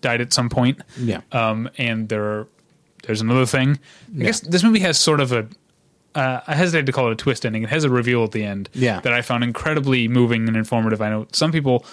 [0.00, 0.80] died at some point.
[0.98, 1.20] Yeah.
[1.32, 2.46] Um, and there,
[3.04, 3.78] there's another thing.
[4.18, 5.48] I guess this movie has sort of a.
[6.14, 7.62] Uh, I hesitate to call it a twist ending.
[7.62, 9.00] It has a reveal at the end Yeah.
[9.00, 11.02] that I found incredibly moving and informative.
[11.02, 11.84] I know some people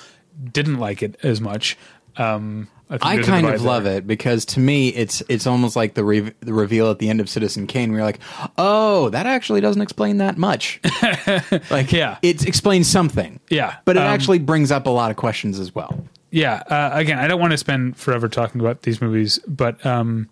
[0.54, 1.78] didn't like it as much.
[2.16, 2.70] Um,
[3.02, 6.54] I kind of love it because to me it's it's almost like the re- the
[6.54, 8.20] reveal at the end of Citizen Kane where you're like,
[8.58, 10.80] "Oh, that actually doesn't explain that much."
[11.72, 12.18] like Yeah.
[12.22, 13.39] it explains something.
[13.50, 16.06] Yeah, But it um, actually brings up a lot of questions as well.
[16.32, 20.28] yeah uh, again i don't want to spend forever talking about these movies but um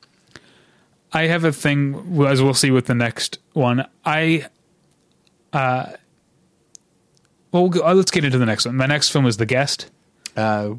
[1.13, 1.93] i have a thing
[2.27, 4.43] as we'll see with the next one i
[5.53, 5.85] uh
[7.51, 9.45] well we'll go, uh, let's get into the next one my next film is the
[9.45, 9.91] guest
[10.35, 10.71] Uh,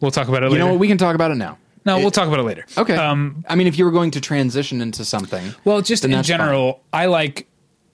[0.00, 0.78] we'll talk about it you know what?
[0.78, 1.58] We can talk about it now.
[1.84, 2.96] no we'll talk about it later Okay.
[2.96, 6.16] um I mean, if you were going to transition into something, well just Then in
[6.18, 7.46] that's general i like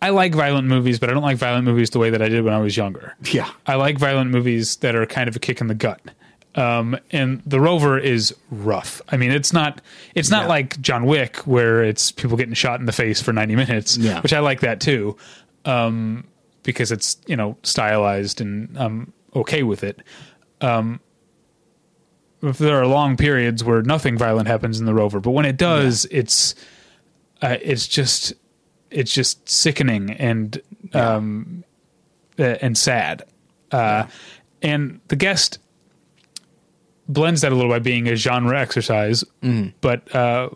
[0.03, 2.43] i like violent movies but i don't like violent movies the way that i did
[2.45, 5.61] when i was younger yeah, I like violent movies that are kind of a kick
[5.61, 6.01] in the gut.
[6.57, 9.01] Um, and The Rover is rough.
[9.11, 9.81] I mean, it's not
[10.17, 10.49] it's not Yeah.
[10.49, 14.21] like John Wick where it's people getting shot in the face for 90 minutes, Yeah.
[14.21, 15.17] which I like that too.
[15.65, 16.25] Um,
[16.65, 20.01] because it's, you know, stylized and I'm okay with it.
[20.61, 20.99] Um,
[22.43, 25.57] if there are long periods where nothing violent happens in The Rover, but when it
[25.57, 26.55] does, it's
[27.43, 28.33] uh, it's just
[28.91, 30.61] it's just sickening and
[30.95, 31.65] um
[32.39, 33.23] uh, and sad.
[33.71, 34.07] Uh,
[34.63, 35.59] And the guest,
[37.09, 39.25] blends that a little by being a genre exercise,
[39.81, 40.51] but uh,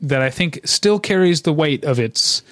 [0.00, 2.42] that I think still carries the weight of its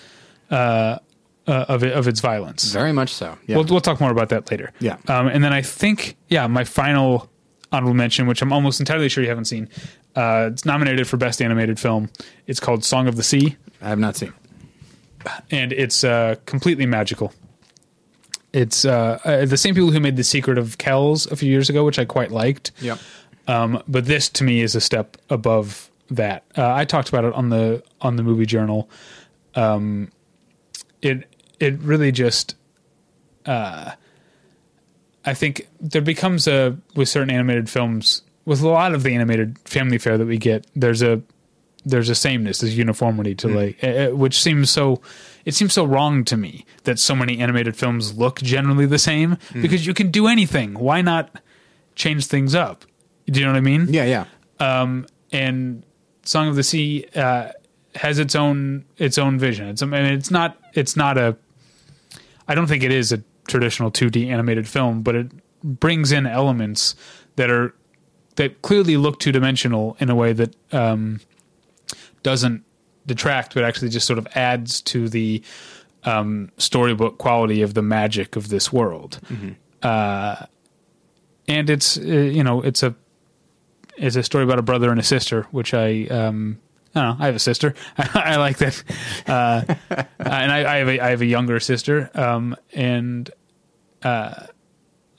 [0.51, 0.99] uh,
[1.47, 2.73] uh, of it, of its violence.
[2.73, 3.37] Very much so.
[3.47, 3.57] Yeah.
[3.57, 4.73] We'll, we'll talk more about that later.
[4.81, 4.97] Yeah.
[5.09, 7.31] Um, and then I think, yeah, my final
[7.73, 9.69] honorable mention, which I'm almost entirely sure you haven't seen,
[10.15, 12.11] uh, it's nominated for Best Animated Film.
[12.47, 14.33] It's called Song of the Sea, I have not seen.
[15.51, 17.33] and it's uh, completely magical.
[18.53, 21.71] It's uh, uh, the same people who made The Secret of Kells a few years
[21.71, 22.73] ago, which I quite liked.
[22.81, 22.99] Yep.
[23.49, 26.45] Um, but this to me is a step above that.
[26.57, 28.91] Uh, I talked about it on the on the movie journal.
[29.55, 30.13] Um,
[31.01, 31.25] it
[31.59, 32.55] it really just,
[33.47, 33.93] uh,
[35.25, 39.59] I think there becomes a with certain animated films with a lot of the animated
[39.65, 40.67] family fare that we get.
[40.75, 41.23] There's a
[41.85, 45.01] there's a sameness, there's uniformity to like, uh, uh, which seems so.
[45.45, 49.39] It seems so wrong to me that so many animated films look generally the same
[49.61, 50.75] because you can do anything.
[50.75, 51.41] Why not
[51.97, 52.85] change things up?
[53.27, 53.87] Do you know what I mean?
[53.91, 54.27] Yeah, yeah.
[54.61, 55.83] um, and
[56.25, 57.51] Song of the Sea uh,
[57.97, 59.69] has its own its own vision.
[59.69, 61.37] It's I mean, it's not it's not a
[62.47, 65.31] I don't think it is a traditional 2D animated film, but it
[65.63, 66.97] brings in elements
[67.37, 67.75] that are
[68.37, 71.21] that clearly look two dimensional in a way that um,
[72.23, 72.65] doesn't
[73.07, 75.43] detract, but actually just sort of adds to the
[76.05, 79.21] um, storybook quality of the magic of this world.
[79.83, 80.47] Uh,
[81.47, 82.95] and it's uh, you know it's a
[83.97, 86.59] it's a story about a brother and a sister, which I um
[86.95, 87.25] I don't know.
[87.25, 87.75] I have a sister.
[87.99, 88.83] I, like that,
[89.27, 89.63] uh,
[90.19, 93.31] and I, I have a I have a younger sister, um, and
[94.05, 94.47] uh,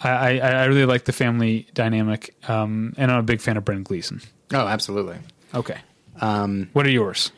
[0.02, 3.66] I I I really like the family dynamic, um, and I'm a big fan of
[3.66, 4.22] Brendan Gleeson.
[4.54, 5.18] Oh, absolutely.
[5.56, 5.78] Okay,
[6.20, 7.32] Um, what are yours?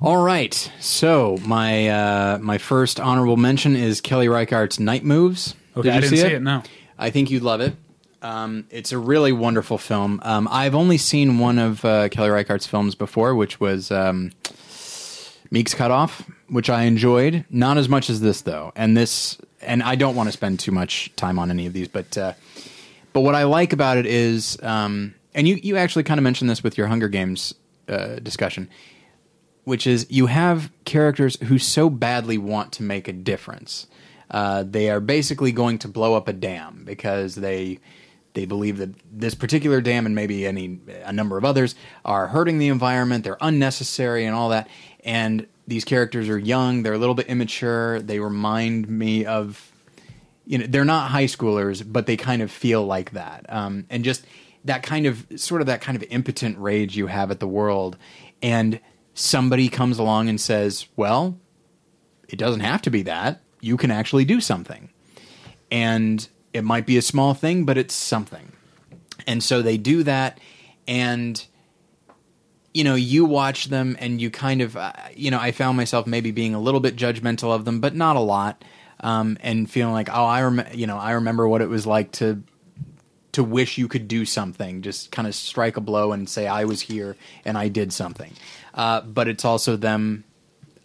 [0.00, 0.54] all right.
[0.80, 5.54] So my uh, my first honorable mention is Kelly Reichardt's Night Moves.
[5.76, 6.32] Okay, Did you I didn't see see it?
[6.34, 6.42] it.
[6.42, 6.62] No.
[6.98, 7.74] I think you'd love it.
[8.20, 10.20] Um, it's a really wonderful film.
[10.24, 14.32] Um, I've only seen one of uh, Kelly Reichardt's films before, which was um,
[15.50, 17.44] Meek's Cut Off, which I enjoyed.
[17.50, 18.72] Not as much as this, though.
[18.76, 21.88] And this, and I don't want to spend too much time on any of these,
[21.88, 22.34] but uh,
[23.12, 26.50] but what I like about it is, um, and you you actually kind of mentioned
[26.50, 27.54] this with your Hunger Games
[27.88, 28.68] uh, discussion,
[29.64, 33.86] which is you have characters who so badly want to make a difference.
[34.30, 37.78] Uh, they are basically going to blow up a dam because they
[38.34, 41.74] they believe that this particular dam and maybe any a number of others
[42.04, 43.24] are hurting the environment.
[43.24, 44.68] They're unnecessary and all that.
[45.08, 46.82] And these characters are young.
[46.82, 47.98] They're a little bit immature.
[48.00, 49.72] They remind me of
[50.44, 53.46] you know they're not high schoolers, but they kind of feel like that.
[53.48, 54.26] Um, and just
[54.66, 57.96] that kind of sort of that kind of impotent rage you have at the world,
[58.42, 58.80] and
[59.14, 61.38] somebody comes along and says, "Well,
[62.28, 63.40] it doesn't have to be that.
[63.62, 64.90] You can actually do something."
[65.70, 68.52] And it might be a small thing, but it's something.
[69.26, 70.38] And so they do that,
[70.86, 71.42] and
[72.74, 76.06] you know, you watch them and you kind of, uh, you know, I found myself
[76.06, 78.62] maybe being a little bit judgmental of them, but not a lot,
[79.00, 82.12] um, and feeling like, oh, I rem- you know, I remember what it was like
[82.12, 82.42] to
[83.32, 86.64] to wish you could do something, just kind of strike a blow and say I
[86.64, 87.14] was here
[87.44, 88.32] and I did something.
[88.74, 90.24] Uh, but it's also them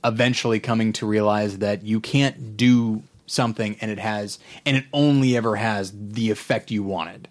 [0.03, 5.35] eventually coming to realize that you can't do something and it has and it only
[5.37, 7.27] ever has the effect you wanted.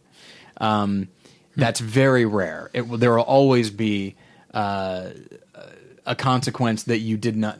[0.56, 1.08] Um,
[1.56, 2.70] that's very rare.
[2.72, 4.16] It there will always be
[4.52, 5.10] uh,
[6.06, 7.58] a consequence that you did not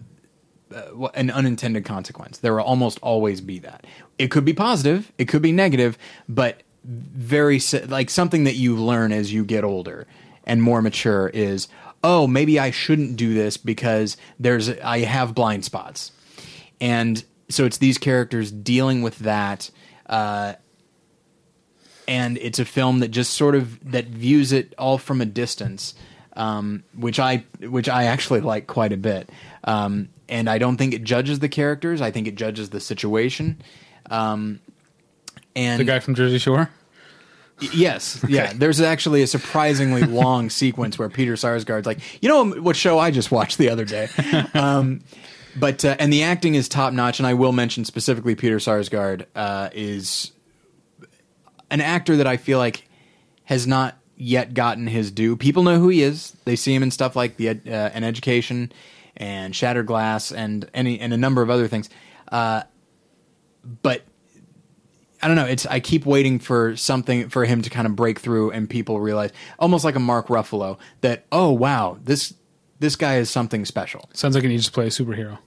[0.74, 2.38] uh, an unintended consequence.
[2.38, 3.86] There will almost always be that.
[4.18, 9.12] It could be positive, it could be negative, but very like something that you learn
[9.12, 10.07] as you get older
[10.45, 11.68] and more mature is,
[12.03, 16.12] oh, maybe I shouldn't do this because there's I have blind spots,
[16.80, 19.70] and so it's these characters dealing with that.
[20.07, 20.55] Uh,
[22.09, 25.95] and it's a film that just sort of that views it all from a distance,
[26.35, 29.30] um, which I which I actually like quite a bit.
[29.64, 32.01] Um, and I don't think it judges the characters.
[32.01, 33.61] I think it judges the situation.
[34.11, 34.61] Um,
[35.55, 36.70] and The guy from Jersey Shore.
[37.61, 38.53] Yes, yeah.
[38.55, 43.11] There's actually a surprisingly long sequence where Peter Sarsgaard's like, you know what show I
[43.11, 44.09] just watched the other day,
[44.55, 45.01] um,
[45.57, 47.20] but uh, and the acting is top notch.
[47.20, 50.33] And I will mention specifically Peter Sarsgaard uh, is
[51.70, 52.89] an actor that I feel like
[53.45, 55.37] has not yet gotten his due.
[55.37, 58.05] People know who he is; they see him in stuff like the Ed- uh, an
[58.05, 58.73] Education
[59.17, 61.89] and Shattered Glass and any and a number of other things.
[62.31, 62.63] Uh,
[63.83, 64.03] but
[65.23, 65.45] I don't know.
[65.47, 69.01] It's I keep waiting for something for him to kind of break through and people
[69.01, 72.35] realize, almost like a Mark Ruffalo, that oh wow, this
[72.81, 74.09] this guy is something special.
[74.13, 75.39] Sounds like he needs to play a superhero.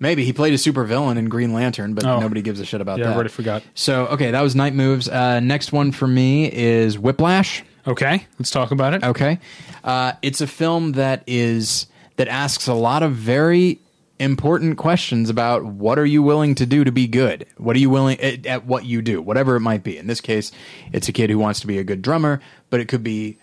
[0.00, 2.20] Maybe he played a supervillain in Green Lantern, but Oh.
[2.20, 3.10] nobody gives a shit about Yeah, that.
[3.12, 3.62] I already forgot.
[3.74, 5.08] So okay, that was Night Moves.
[5.08, 7.64] Uh, next one for me is Whiplash.
[7.88, 9.02] Okay, let's talk about it.
[9.02, 9.38] Okay,
[9.82, 11.86] uh, it's a film that is
[12.16, 13.80] that asks a lot of very
[14.18, 17.46] important questions about what are you willing to do to be good.
[17.56, 19.96] What are you willing at, at what you do, whatever it might be.
[19.96, 20.52] In this case,
[20.92, 23.38] it's a kid who wants to be a good drummer, but it could be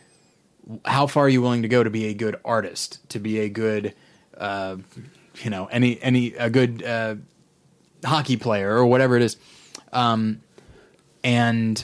[0.86, 3.50] how far are you willing to go to be a good artist, to be a
[3.50, 3.96] good,
[4.38, 4.78] uh,
[5.42, 7.16] you know, any any a good uh,
[8.04, 9.38] hockey player or whatever it is.
[9.92, 10.44] Um,
[11.24, 11.84] and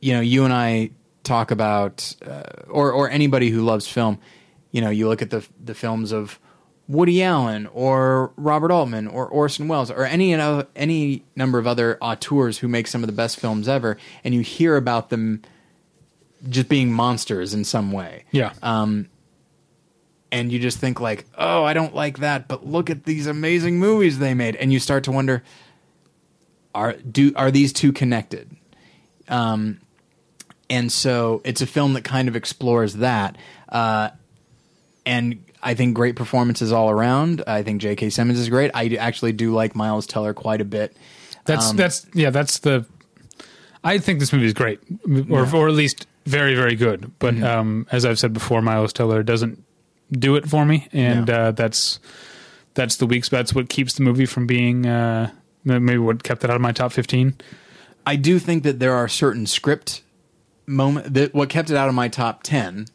[0.00, 0.90] you know, you and I
[1.22, 4.18] talk about, uh, or or anybody who loves film,
[4.70, 6.38] you know, you look at the the films of
[6.88, 10.34] Woody Allen or Robert Altman or Orson Welles or any
[10.74, 14.40] any number of other auteurs who make some of the best films ever, and you
[14.40, 15.42] hear about them
[16.48, 18.54] just being monsters in some way Yeah.
[18.62, 19.10] Um,
[20.32, 23.78] and you just think like, "Oh, I don't like that, but look at these amazing
[23.78, 25.42] movies they made." And you start to wonder
[26.74, 28.56] are do are these two connected?
[29.28, 29.80] Um
[30.70, 33.36] and so it's a film that kind of explores that.
[33.68, 34.10] Uh
[35.06, 37.42] and I think great performances all around.
[37.46, 38.10] I think J.K.
[38.10, 38.70] Simmons is great.
[38.74, 40.96] I actually do like Miles Teller quite a bit.
[41.44, 42.30] That's that's yeah.
[42.30, 42.86] That's the.
[43.82, 44.78] I think this movie is great,
[45.30, 47.10] or or at least very very good.
[47.18, 47.44] But Mm-hmm.
[47.44, 49.62] um, as I've said before, Miles Teller doesn't
[50.12, 51.34] do it for me, and No.
[51.34, 51.98] uh, that's
[52.74, 53.24] that's the weak.
[53.24, 53.38] spot.
[53.38, 55.30] That's what keeps the movie from being uh,
[55.64, 57.34] maybe what kept it out of my top fifteen.
[58.06, 60.02] I do think that there are certain script
[60.70, 62.86] moment that what kept it out of my top 10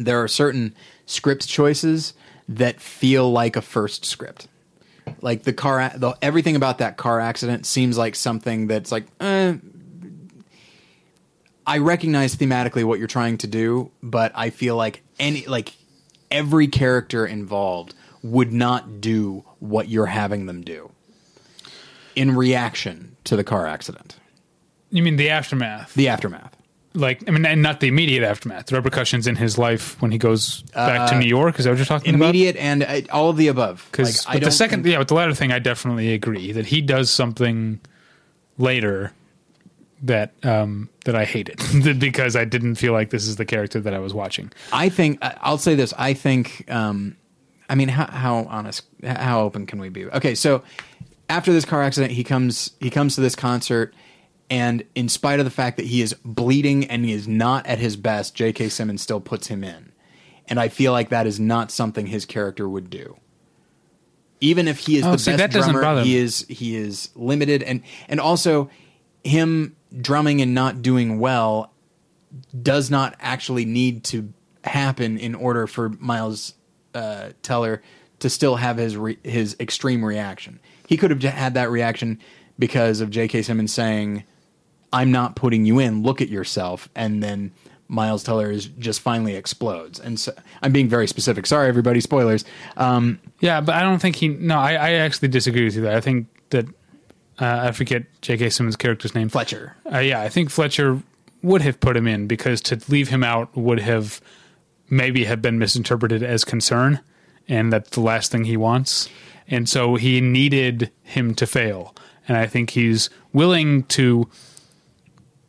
[0.00, 0.74] there are certain
[1.06, 2.14] script choices
[2.48, 4.48] that feel like a first script.
[5.20, 9.56] Like the car the, everything about that car accident seems like something that's like eh,
[11.66, 15.74] I recognize thematically what you're trying to do but I feel like any like
[16.30, 20.90] every character involved would not do what you're having them do
[22.14, 24.19] in reaction to the car accident
[24.90, 25.94] You mean the aftermath?
[25.94, 26.56] the aftermath.
[26.94, 28.66] like I mean, and not the immediate aftermath.
[28.66, 31.58] The repercussions in his life when he goes back to New York.
[31.58, 32.24] Is that what you're talking about?
[32.26, 33.86] Uh, Immediate and uh, all of the above.
[33.90, 36.52] Because I with the don't second, think- yeah, with the latter thing, I definitely agree
[36.52, 37.80] that he does something
[38.58, 39.12] later
[40.02, 41.60] that um, that I hated
[41.98, 44.50] because I didn't feel like this is the character that I was watching.
[44.72, 45.92] I think I- I'll say this.
[45.96, 46.64] I think.
[46.70, 47.16] Um,
[47.68, 50.04] I mean, how, how honest, how open can we be?
[50.06, 50.64] Okay, so
[51.28, 53.94] after this car accident, he comes he comes to this concert,
[54.50, 57.78] and in spite of the fact that he is bleeding and he is not at
[57.78, 58.68] his best, J.K.
[58.68, 59.92] Simmons still puts him in,
[60.48, 63.16] and I feel like that is not something his character would do.
[64.40, 67.82] Even if he is Oh, the see, best drummer, he is he is limited, and
[68.08, 68.70] and also
[69.22, 71.72] him drumming and not doing well
[72.62, 74.32] does not actually need to
[74.64, 76.54] happen in order for Miles
[76.94, 77.82] uh, Teller
[78.20, 80.58] to still have his re- his extreme reaction.
[80.86, 82.18] He could have had that reaction
[82.58, 83.42] because of J.K.
[83.42, 84.24] Simmons saying,
[84.92, 86.02] "I'm not putting you in.
[86.02, 87.52] Look at yourself," and then
[87.88, 89.98] Miles Teller is just finally explodes.
[89.98, 90.32] And so
[90.62, 91.46] I'm being very specific.
[91.46, 92.00] Sorry, everybody.
[92.00, 92.44] Spoilers.
[92.76, 94.28] Um, Yeah, but I don't think he.
[94.28, 95.96] No, I, I actually disagree with you there.
[95.96, 96.66] I think that
[97.40, 98.50] uh, I forget J.K.
[98.50, 99.28] Simmons' character's name.
[99.28, 99.74] Fletcher.
[99.92, 101.02] Uh, yeah, I think Fletcher
[101.42, 104.20] would have put him in because to leave him out would have
[104.90, 107.00] maybe have been misinterpreted as concern,
[107.48, 109.08] and that's the last thing he wants.
[109.48, 111.94] And so he needed him to fail,
[112.28, 114.28] and I think he's willing to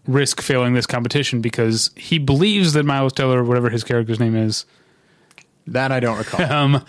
[0.08, 4.66] risk failing this competition because he believes that Miles Teller, whatever his character's name is,
[5.68, 6.42] That I don't recall.
[6.52, 6.86] um,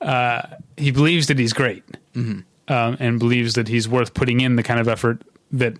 [0.00, 0.42] uh,
[0.76, 1.84] he believes that he's great,
[2.14, 5.74] um, and believes that he's worth putting in the kind of effort that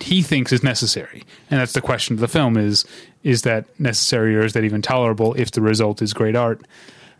[0.00, 1.22] he thinks is necessary.
[1.50, 2.84] And that's the question of the film: is
[3.22, 6.66] is that necessary, or is that even tolerable if the result is great art?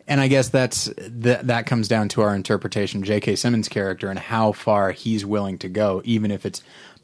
[0.08, 1.46] And I guess that's that.
[1.46, 3.36] That comes down to our interpretation of J.K.
[3.36, 6.62] Simmons' character and how far he's willing to go, even if it's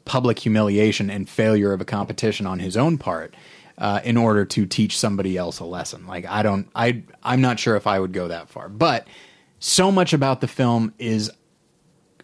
[0.09, 3.35] public humiliation and failure of a competition on his own part,
[3.77, 6.07] uh, in order to teach somebody else a lesson.
[6.07, 8.67] Like I don't, I, I'm not sure if I would go that far.
[8.69, 9.07] But
[9.59, 11.29] so much about the film is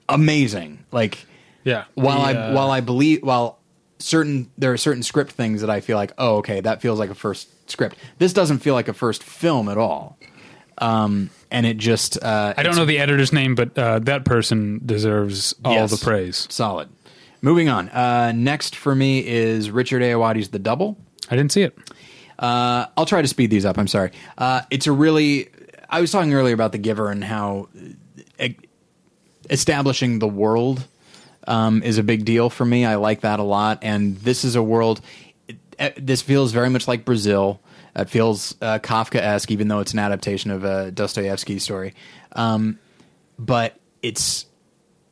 [0.09, 0.83] amazing.
[0.91, 1.25] Like
[1.63, 1.85] Yeah.
[1.93, 3.59] while The, I uh, while I believe while
[3.99, 7.09] certain there are certain script things that I feel like oh okay that feels like
[7.09, 7.97] a first script.
[8.19, 10.17] This doesn't feel like a first film at all.
[10.77, 14.81] Um, and it just uh, I don't know the editor's name, but uh, that person
[14.85, 15.91] deserves all Yes.
[15.91, 16.47] the praise.
[16.49, 16.89] solid.
[17.45, 17.89] Moving on.
[17.89, 20.97] Uh, next for me is Richard Ayoade's The Double.
[21.29, 21.77] I didn't see it.
[22.39, 23.77] Uh, I'll try to speed these up.
[23.77, 24.13] I'm sorry.
[24.35, 25.49] Uh, it's a really.
[25.87, 27.69] I was talking earlier about The Giver and how
[28.39, 28.47] uh,
[29.47, 30.87] establishing the world
[31.47, 32.83] um, is a big deal for me.
[32.83, 33.77] I like that a lot.
[33.83, 35.01] And this is a world.
[35.77, 37.61] It, this feels very much like Brazil.
[37.95, 41.93] It feels uh, Kafka esque, even though it's an adaptation of a Dostoevsky story.
[42.31, 42.79] Um,
[43.37, 44.47] but it's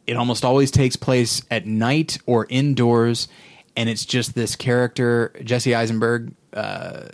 [0.07, 3.27] it almost always takes place at night or indoors,
[3.75, 7.07] and it's just this character Jesse Eisenberg uh,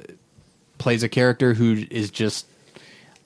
[0.78, 2.46] plays a character who is just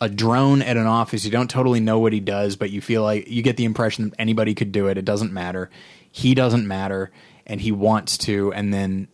[0.02, 1.24] a drone at an office.
[1.24, 4.10] You don't totally know what he does, but you feel like you get the impression
[4.10, 4.98] that anybody could do it.
[4.98, 5.70] It doesn't matter.
[6.12, 7.12] He doesn't matter,
[7.48, 8.52] and he wants to.
[8.54, 9.08] And then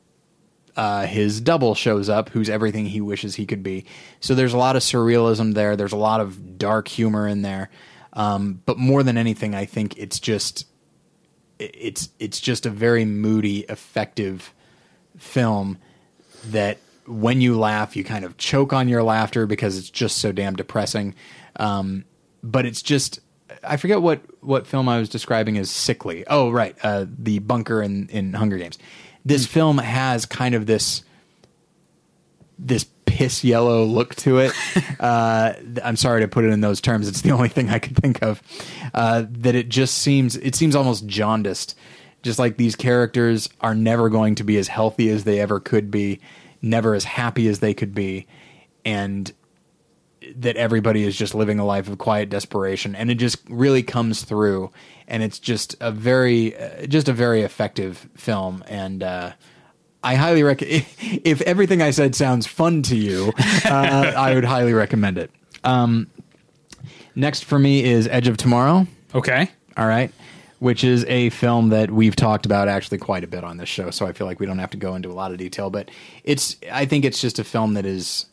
[0.75, 3.85] uh, his double shows up, who's everything he wishes he could be.
[4.19, 5.75] So there's a lot of surrealism there.
[5.75, 7.69] There's a lot of dark humor in there.
[8.13, 10.65] Um, but more than anything, I think it's just
[11.59, 14.53] it's it's just a very moody, effective
[15.17, 15.77] film
[16.45, 20.31] that when you laugh, you kind of choke on your laughter because it's just so
[20.31, 21.15] damn depressing.
[21.57, 22.05] Um,
[22.41, 23.19] but it's just
[23.63, 26.23] I forget what what film I was describing as sickly.
[26.27, 28.77] Oh, right, uh, the bunker in in Hunger Games.
[29.25, 31.03] This film has kind of this
[32.57, 32.85] this
[33.19, 34.53] piss yellow look to it.
[35.01, 35.51] uh,
[35.83, 37.05] I'm sorry to put it in those terms.
[37.09, 38.41] It's the only thing I could think of.
[38.93, 41.77] Uh, that it just seems it seems almost jaundiced.
[42.23, 45.91] Just like these characters are never going to be as healthy as they ever could
[45.91, 46.21] be,
[46.61, 48.25] never as happy as they could be,
[48.85, 49.33] and
[50.37, 54.23] that everybody is just living a life of quiet desperation, and it just really comes
[54.23, 54.71] through.
[55.09, 59.33] And it's just a very, uh, just a very effective film, and uh,
[60.03, 60.85] I highly recommend.
[61.01, 63.33] If everything I said sounds fun to you,
[63.65, 65.31] uh, I would highly recommend it.
[65.63, 66.07] Um,
[67.15, 68.87] next for me is Edge of Tomorrow.
[69.13, 69.49] Okay.
[69.75, 70.11] All right,
[70.59, 73.91] which is a film that we've talked about actually quite a bit on this show,
[73.91, 75.69] so I feel like we don't have to go into a lot of detail.
[75.69, 75.89] But
[76.23, 78.25] it's, I think it's just a film that is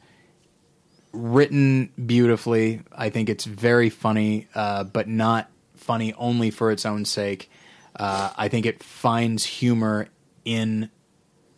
[1.12, 2.82] written beautifully.
[2.92, 7.50] I think it's very funny, uh, but not funny only for its own sake.
[7.94, 10.08] Uh, I think it finds humor
[10.44, 10.90] in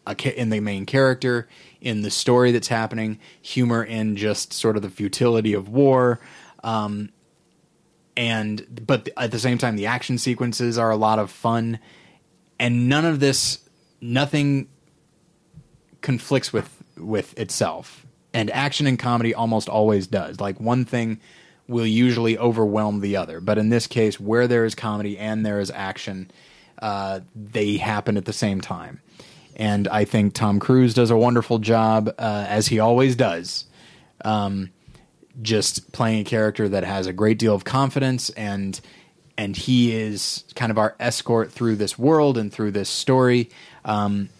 [0.08, 1.48] in the main character,
[1.80, 6.20] in the story that's happening, humor in just sort of the futility of war.
[6.64, 7.10] Um,
[8.16, 11.78] and but at the same time, the action sequences are a lot of fun,
[12.58, 13.60] and none of this,
[14.00, 14.68] nothing
[16.00, 18.04] conflicts with with itself.
[18.34, 20.40] And action and comedy almost always does.
[20.40, 21.20] Like one thing
[21.68, 25.60] will usually overwhelm the other, but in this case, where there is comedy and there
[25.60, 26.30] is action,
[26.82, 29.00] uh, they happen at the same time.
[29.58, 33.64] And I think Tom Cruise does a wonderful job, uh, as he always does.
[34.24, 34.70] Um,
[35.42, 38.80] just playing a character that has a great deal of confidence and
[39.36, 43.48] and he is kind of our escort through this world and through this story.
[43.84, 44.30] Um,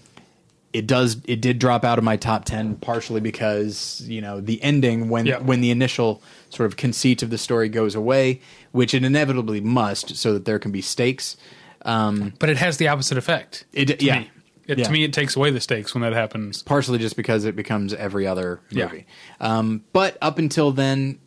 [0.73, 4.61] it does it did drop out of my top 10 partially because you know the
[4.63, 5.39] ending when Yeah.
[5.39, 8.41] when the initial sort of conceit of the story goes away
[8.73, 11.37] which it inevitably must so that there can be stakes
[11.83, 13.65] um, But it has the opposite effect.
[13.73, 14.19] It- yeah.
[14.21, 14.31] Me.
[14.69, 14.85] It, Yeah.
[14.85, 16.63] To me, it takes away the stakes when that happens.
[16.63, 18.85] partially just because it becomes every other Yeah.
[18.85, 19.07] movie.
[19.41, 21.19] Um, but up until then,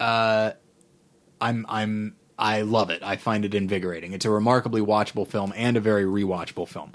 [0.00, 0.52] uh,
[1.40, 3.02] I'm I'm I love it.
[3.02, 4.12] I find it invigorating.
[4.12, 6.92] It's a remarkably watchable film and a very rewatchable film.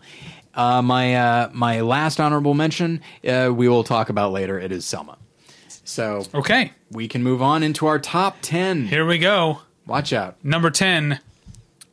[0.55, 4.59] Uh, my uh, my last honorable mention uh, we will talk about later.
[4.59, 5.17] It is Selma.
[5.85, 6.71] So Okay.
[6.91, 8.87] we can move on into our top ten.
[8.87, 9.59] Here we go.
[9.85, 10.37] Watch out.
[10.43, 11.19] Number 10.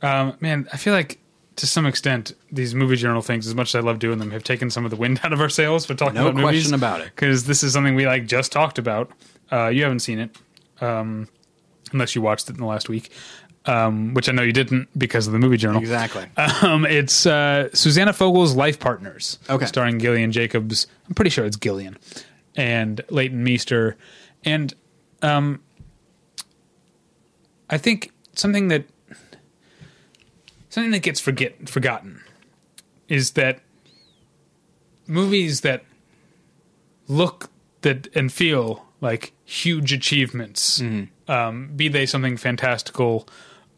[0.01, 1.19] Um, man, I feel like
[1.61, 4.43] to some extent, these movie journal things, as much as I love doing them, have
[4.45, 6.45] taken some of the wind out of our sails for talking No about movies.
[6.45, 7.13] No question about it.
[7.15, 9.11] Because this is something we like just talked about.
[9.53, 10.37] Uh, you haven't seen it,
[10.81, 11.29] um,
[11.93, 13.11] unless you watched it in the last week,
[13.67, 15.81] um, which I know you didn't because of the movie journal.
[15.81, 16.27] Exactly.
[16.63, 19.67] Um, it's uh, Susanna Fogel's Life Partners, Okay.
[19.67, 20.87] starring Gillian Jacobs.
[21.09, 21.99] I'm pretty sure it's Gillian
[22.57, 23.97] and Leighton Meester,
[24.45, 24.73] and
[25.23, 25.61] um,
[27.69, 28.85] I think something that
[30.71, 32.23] something that gets forget forgotten
[33.09, 33.61] is that
[35.07, 35.85] movies that
[37.09, 37.51] look
[37.83, 40.81] that and feel like huge achievements,
[41.29, 43.29] um, be they something fantastical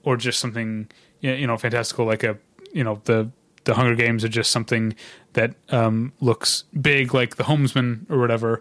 [0.05, 0.89] or just something
[1.21, 2.37] you you know fantastical like a
[2.73, 3.31] you know the
[3.65, 4.95] the Hunger Games are just something
[5.35, 8.61] that um, looks big like the Homesman or whatever.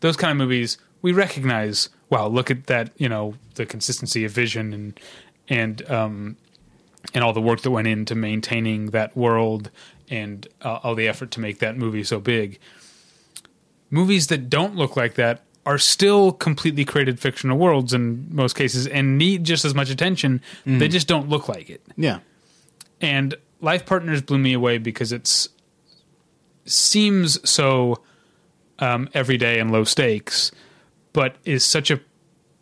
[0.00, 1.88] Those kind of movies we recognize.
[2.08, 2.90] Wow, look at that!
[2.96, 5.00] You know the consistency of vision and
[5.48, 6.36] and um,
[7.14, 9.70] and all the work that went into maintaining that world
[10.10, 12.58] and uh, all the effort to make that movie so big.
[13.90, 18.86] Movies that don't look like that are still completely created fictional worlds in most cases
[18.86, 20.40] and need just as much attention.
[20.64, 21.82] They just don't look like it.
[21.96, 22.20] Yeah.
[23.00, 25.48] And Life Partners blew me away because it's
[26.64, 28.02] seems so
[28.78, 30.52] um, everyday and low stakes,
[31.12, 32.00] but is such a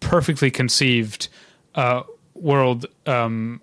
[0.01, 1.29] perfectly conceived
[1.75, 2.03] uh,
[2.35, 2.87] world.
[3.07, 3.61] Um,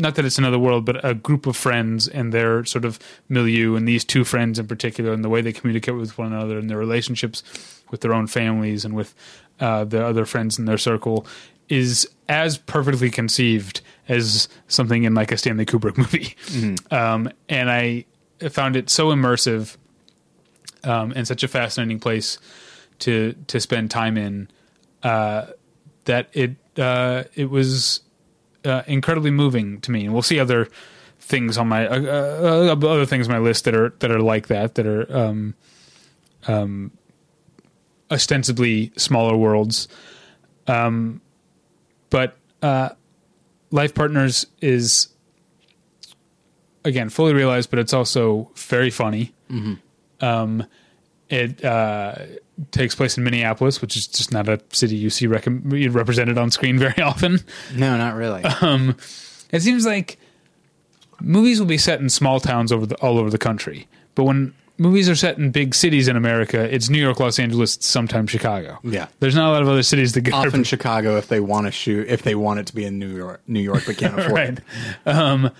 [0.00, 2.98] not that it's another world, but a group of friends and their sort of
[3.28, 6.58] milieu, and these two friends in particular, and the way they communicate with one another,
[6.58, 7.42] and their relationships
[7.90, 9.14] with their own families and with
[9.60, 11.26] uh, the other friends in their circle,
[11.68, 16.36] is as perfectly conceived as something in like a Stanley Kubrick movie.
[16.90, 18.04] Um, and I
[18.50, 19.76] found it so immersive
[20.84, 22.38] um, and such a fascinating place
[23.00, 24.48] to to spend time in
[25.02, 25.46] uh,
[26.04, 28.00] that it uh, it was
[28.64, 30.04] uh, incredibly moving to me.
[30.04, 30.68] And we'll see other
[31.18, 34.48] things on my uh, uh, other things on my list that are that are like
[34.48, 35.54] that that are um,
[36.48, 36.92] um,
[38.10, 39.88] ostensibly smaller worlds.
[40.66, 41.20] Um,
[42.10, 42.90] but uh,
[43.70, 45.08] life partners is
[46.84, 49.32] again fully realized, but it's also very funny.
[50.20, 50.66] Um,
[51.28, 52.14] it uh,
[52.70, 56.50] takes place in Minneapolis, which is just not a city you see rec- represented on
[56.50, 57.40] screen very often.
[57.74, 58.42] No, not really.
[58.44, 58.96] Um,
[59.50, 60.18] it seems like
[61.20, 64.54] movies will be set in small towns over the, all over the country, but when
[64.78, 68.78] movies are set in big cities in America, it's New York, Los Angeles, sometimes Chicago.
[68.82, 69.08] Yeah.
[69.20, 71.72] there's not a lot of other cities that get Often Chicago if they want to
[71.72, 74.32] shoot if they want it to be in New York, New York, but can't afford
[74.32, 74.58] right.
[74.58, 75.08] it.
[75.08, 75.50] Um,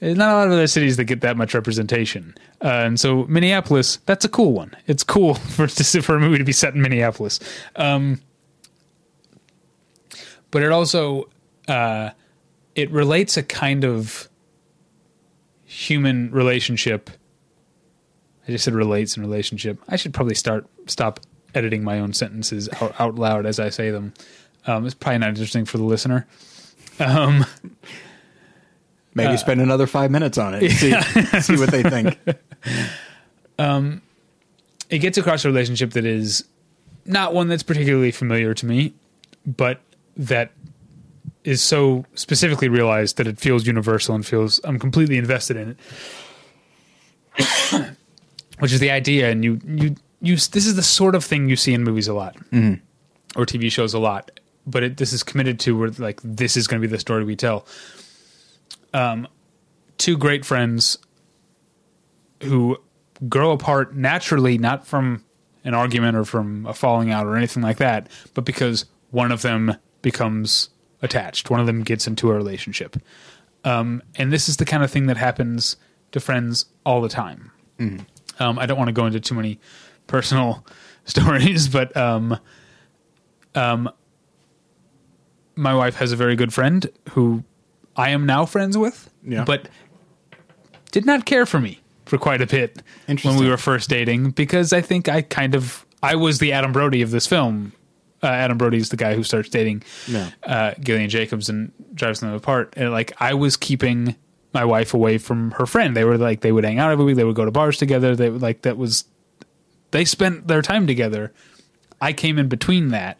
[0.00, 3.96] not a lot of other cities that get that much representation, uh, and so Minneapolis,
[4.06, 4.76] that's a cool one.
[4.86, 7.40] It's cool for for a movie to be set in Minneapolis,
[7.76, 8.20] um,
[10.50, 11.28] but it also
[11.66, 12.10] uh,
[12.74, 14.28] it relates a kind of
[15.64, 17.10] human relationship.
[18.46, 19.78] I just said relates and relationship.
[19.88, 21.20] I should probably start stop
[21.54, 24.14] editing my own sentences out, out loud as I say them.
[24.66, 26.26] Um, it's probably not interesting for the listener.
[27.00, 27.44] Um,
[29.18, 30.62] Maybe uh, spend another five minutes on it.
[30.62, 32.18] and See, see what they think.
[33.60, 34.02] Um,
[34.88, 36.44] it gets across a relationship that is
[37.04, 38.94] not one that's particularly familiar to me,
[39.44, 39.80] but
[40.16, 40.52] that
[41.44, 45.76] is so specifically realized that it feels universal and feels I'm completely invested in
[47.38, 47.94] it.
[48.58, 50.34] Which is the idea, and you you you.
[50.34, 52.74] This is the sort of thing you see in movies a lot, mm-hmm.
[53.40, 54.32] or TV shows a lot.
[54.66, 57.22] But it, this is committed to where like this is going to be the story
[57.24, 57.66] we tell.
[58.94, 59.28] Um,
[59.98, 60.98] two great friends
[62.42, 62.78] who
[63.28, 65.24] grow apart naturally, not from
[65.64, 69.42] an argument or from a falling out or anything like that, but because one of
[69.42, 70.70] them becomes
[71.02, 71.50] attached.
[71.50, 72.96] One of them gets into a relationship.
[73.64, 75.76] Um, and this is the kind of thing that happens
[76.12, 77.50] to friends all the time.
[78.40, 79.58] Um, I don't want to go into too many
[80.06, 80.64] personal
[81.04, 82.38] stories, but um,
[83.54, 83.90] um,
[85.56, 87.42] my wife has a very good friend who
[87.98, 89.44] I am now friends with, Yeah.
[89.44, 89.68] but
[90.92, 92.82] did not care for me for quite a bit
[93.22, 96.72] when we were first dating because I think I kind of I was the Adam
[96.72, 97.72] Brody of this film.
[98.22, 100.30] Uh, Adam Brody is the guy who starts dating Yeah.
[100.44, 102.72] uh, Gillian Jacobs and drives them apart.
[102.76, 104.16] And like I was keeping
[104.54, 105.94] my wife away from her friend.
[105.96, 107.16] They were like they would hang out every week.
[107.16, 108.16] They would go to bars together.
[108.16, 109.04] They would like that was
[109.90, 111.32] they spent their time together.
[112.00, 113.18] I came in between that,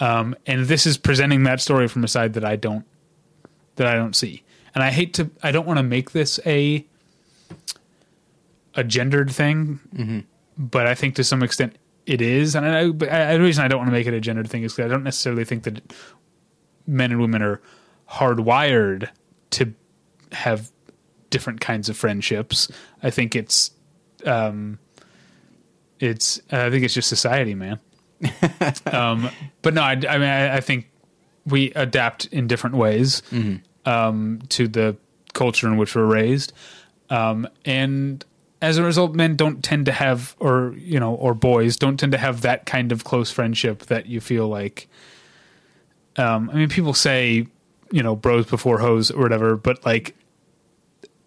[0.00, 2.84] um, and this is presenting that story from a side that I don't
[3.78, 4.42] that I don't see.
[4.74, 5.30] And I hate to.
[5.42, 6.84] I don't want to make this a
[8.74, 9.80] a gendered thing,
[10.56, 11.76] but I think to some extent
[12.06, 12.54] it is.
[12.54, 14.62] And I, but I, the reason I don't want to make it a gendered thing
[14.62, 15.80] is because I don't necessarily think that
[16.86, 17.60] men and women are
[18.10, 19.08] hardwired
[19.50, 19.74] to
[20.32, 20.70] have
[21.30, 22.70] different kinds of friendships.
[23.02, 23.72] I think it's,
[24.24, 24.78] um,
[25.98, 26.40] it's.
[26.50, 27.80] I think it's just society, man.
[28.86, 29.28] um,
[29.62, 30.90] but no, I, I mean, I, I think
[31.46, 33.22] we adapt in different ways
[33.88, 34.96] um, to the
[35.32, 36.52] culture in which we're raised,
[37.10, 38.24] um, and
[38.60, 42.12] as a result, men don't tend to have, or you know, or boys don't tend
[42.12, 44.88] to have that kind of close friendship that you feel like.
[46.16, 47.46] Um, I mean, people say,
[47.92, 50.16] you know, bros before hoes or whatever, but like,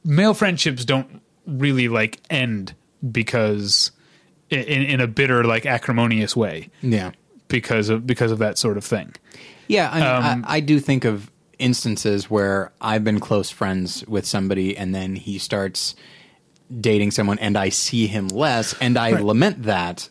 [0.03, 2.75] male friendships don't really like end
[3.11, 3.91] because
[4.49, 7.11] in in a bitter, like acrimonious way Yeah.
[7.47, 9.13] because of because of that sort of thing.
[9.69, 11.31] Yeah, I, mean, Um, I, I do think of
[11.61, 15.95] instances where I've been close friends with somebody, and then he starts
[16.79, 19.23] dating someone, and I see him less, and I Right.
[19.23, 20.09] lament that.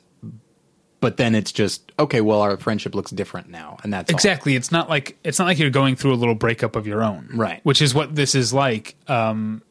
[1.01, 2.21] But then it's just okay.
[2.21, 4.15] Well, our friendship looks different now, and that's all.
[4.15, 4.55] Exactly.
[4.55, 7.31] It's not like it's not like you're going through a little breakup of your own,
[7.33, 7.61] Right.
[7.65, 8.97] Which is what this is like.
[9.09, 9.63] Um,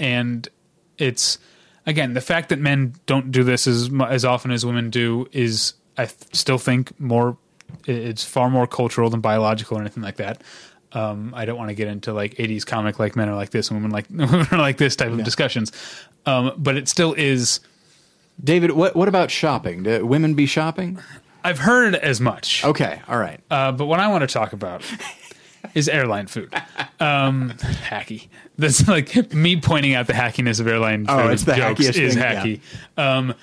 [0.00, 0.48] and
[0.98, 1.38] it's
[1.86, 5.74] again the fact that men don't do this as as often as women do is
[5.96, 7.36] I th- still think more.
[7.86, 10.42] It's far more cultural than biological or anything like that.
[10.94, 13.70] Um, I don't want to get into like '80s comic like men are like this
[13.70, 15.72] and women like women are like this type of discussions,
[16.26, 17.60] um, but it still is.
[18.42, 19.82] David, what what about shopping?
[19.82, 20.98] Do women be shopping?
[21.44, 22.64] I've heard as much.
[22.64, 23.40] Okay, all right.
[23.50, 24.82] Uh, but what I want to talk about
[25.74, 26.54] is airline food.
[27.00, 28.28] Um, hacky.
[28.58, 32.14] That's like me pointing out the hackiness of airline Oh, food it's the jokes is
[32.14, 32.60] thing, hacky.
[32.96, 33.34] Um,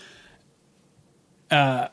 [1.52, 1.88] uh,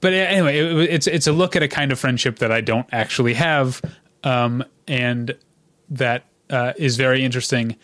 [0.00, 2.86] but anyway, it, it's it's a look at a kind of friendship that I don't
[2.92, 3.82] actually have,
[4.24, 5.34] um, and
[5.88, 7.76] that uh, is very interesting.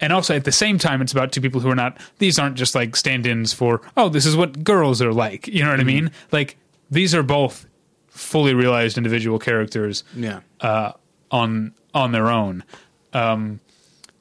[0.00, 1.98] And also at the same time, it's about two people who are not.
[2.18, 3.80] These aren't just like stand-ins for.
[3.96, 5.46] Oh, this is what girls are like.
[5.46, 6.10] You know what I mean?
[6.32, 6.56] Like
[6.90, 7.66] these are both
[8.08, 10.40] fully realized individual characters Yeah.
[10.60, 10.92] uh,
[11.30, 12.64] on on their own.
[13.12, 13.60] Um,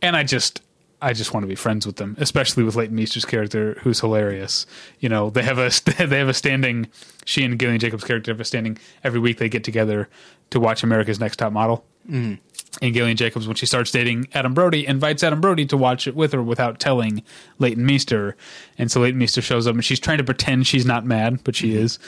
[0.01, 0.61] and I just
[1.01, 4.65] I just want to be friends with them, especially with Leighton Meester's character, who's hilarious.
[4.99, 5.71] You know, they have a
[6.05, 6.87] they have a standing.
[7.25, 9.37] She and Gillian Jacobs' character have a standing every week.
[9.39, 10.07] They get together
[10.51, 11.83] to watch America's Next Top Model.
[12.09, 12.39] Mm.
[12.81, 16.15] And Gillian Jacobs, when she starts dating Adam Brody, invites Adam Brody to watch it
[16.15, 17.23] with her without telling
[17.59, 18.35] Leighton Meester.
[18.77, 21.55] And so Leighton Meester shows up, and she's trying to pretend she's not mad, but
[21.55, 21.99] she is.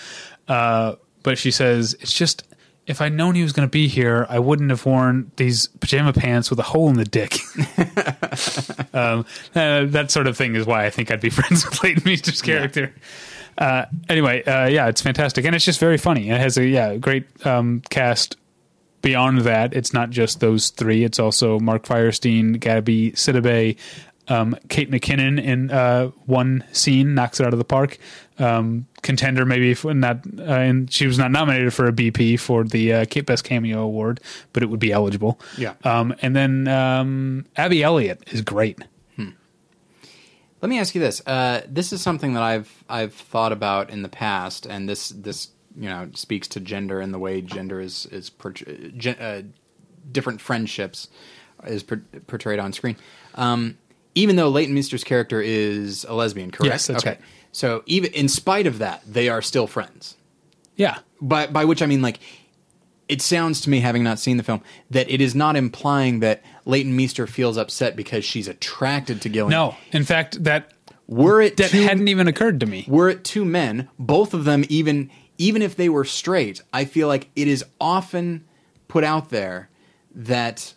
[0.47, 2.43] Uh, but she says, "It's just."
[2.87, 6.13] If I'd known he was going to be here, I wouldn't have worn these pajama
[6.13, 7.33] pants with a hole in the dick.
[8.93, 12.03] um, uh, that sort of thing is why I think I'd be friends with Leighton
[12.05, 12.93] Meester's character.
[13.57, 16.29] Uh, anyway, uh, yeah, it's fantastic, and it's just very funny.
[16.29, 18.37] It has a yeah great um, cast.
[19.05, 21.03] Beyond that, it's not just those three.
[21.03, 23.77] It's also Mark Feuerstein, Gabby Sidibe,
[24.27, 27.99] um, Kate McKinnon in uh, one scene knocks it out of the park.
[28.39, 32.63] Um, contender maybe if not, uh, and she was not nominated for a BP for
[32.63, 34.21] the uh, Kate Best Cameo Award,
[34.53, 35.39] but it would be eligible.
[35.55, 35.75] Yeah.
[35.83, 38.79] Um, and then um, Abby Elliott is great.
[40.65, 41.21] Let me ask you this.
[41.27, 45.49] Uh, this is something that I've I've thought about in the past, and this this
[45.77, 48.31] you know speaks to gender and the way gender is is
[49.07, 49.41] uh,
[50.11, 51.09] different friendships
[51.65, 52.97] is per- portrayed on screen.
[53.35, 53.77] Um,
[54.13, 56.71] even though Leighton Meester's character is a lesbian, correct?
[56.71, 57.11] Yes, that's okay.
[57.11, 57.21] right.
[57.51, 60.15] So even in spite of that, they are still friends.
[60.75, 60.99] Yeah.
[61.21, 62.19] By by which I mean like
[63.07, 66.41] it sounds to me, having not seen the film, that it is not implying that
[66.65, 69.51] Leighton Meester feels upset because she's attracted to Gillian.
[69.51, 70.71] No, in fact, that
[71.07, 72.85] were it that hadn't even occurred to me.
[72.87, 77.07] were it two men, both of them even even if they were straight, I feel
[77.07, 78.45] like it is often
[78.87, 79.69] put out there
[80.13, 80.73] that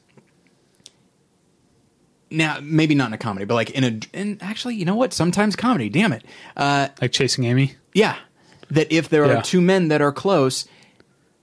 [2.31, 5.13] now maybe not in a comedy, but like in a and actually, you know what?
[5.13, 5.89] Sometimes comedy.
[5.89, 6.25] Damn it.
[6.57, 7.75] Uh, Like chasing Amy.
[7.95, 8.17] yeah,
[8.71, 9.39] that if there Yeah.
[9.39, 10.67] are two men that are close,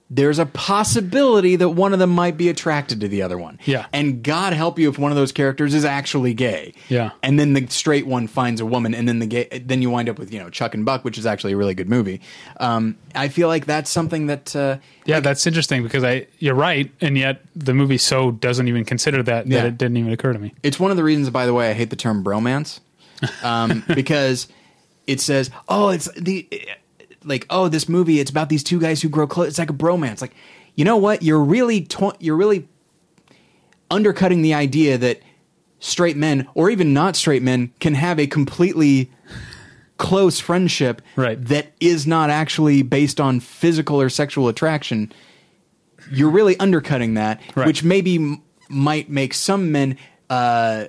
[0.08, 3.58] there's a possibility that one of them might be attracted to the other one.
[3.64, 3.86] Yeah.
[3.92, 6.74] And God help you if one of those characters is actually gay.
[6.88, 7.10] Yeah.
[7.24, 10.08] And then the straight one finds a woman, and then the gay, then you wind
[10.08, 12.20] up with you know Chuck and Buck, which is actually a really good movie.
[12.60, 16.90] Um, I feel like that's something that uh, Yeah, that's interesting because I you're right,
[17.00, 19.62] and yet the movie so doesn't even consider that Yeah.
[19.62, 20.54] that it didn't even occur to me.
[20.62, 22.78] It's one of the reasons, by the way, I hate the term bromance,
[23.42, 24.46] um, because
[25.08, 26.48] it says, "Oh, it's the
[27.26, 29.48] like, oh, this movie, it's about these two guys who grow close.
[29.48, 30.34] It's like a bromance." Like,
[30.74, 31.22] you know what?
[31.22, 32.68] You're really to- you're really
[33.90, 35.20] undercutting the idea that
[35.78, 39.10] straight men or even not straight men can have a completely
[39.98, 41.42] close friendship Right.
[41.46, 45.12] that is not actually based on physical or sexual attraction
[46.12, 47.66] you're really undercutting that, Right.
[47.66, 49.96] which maybe m- might make some men
[50.30, 50.84] uh,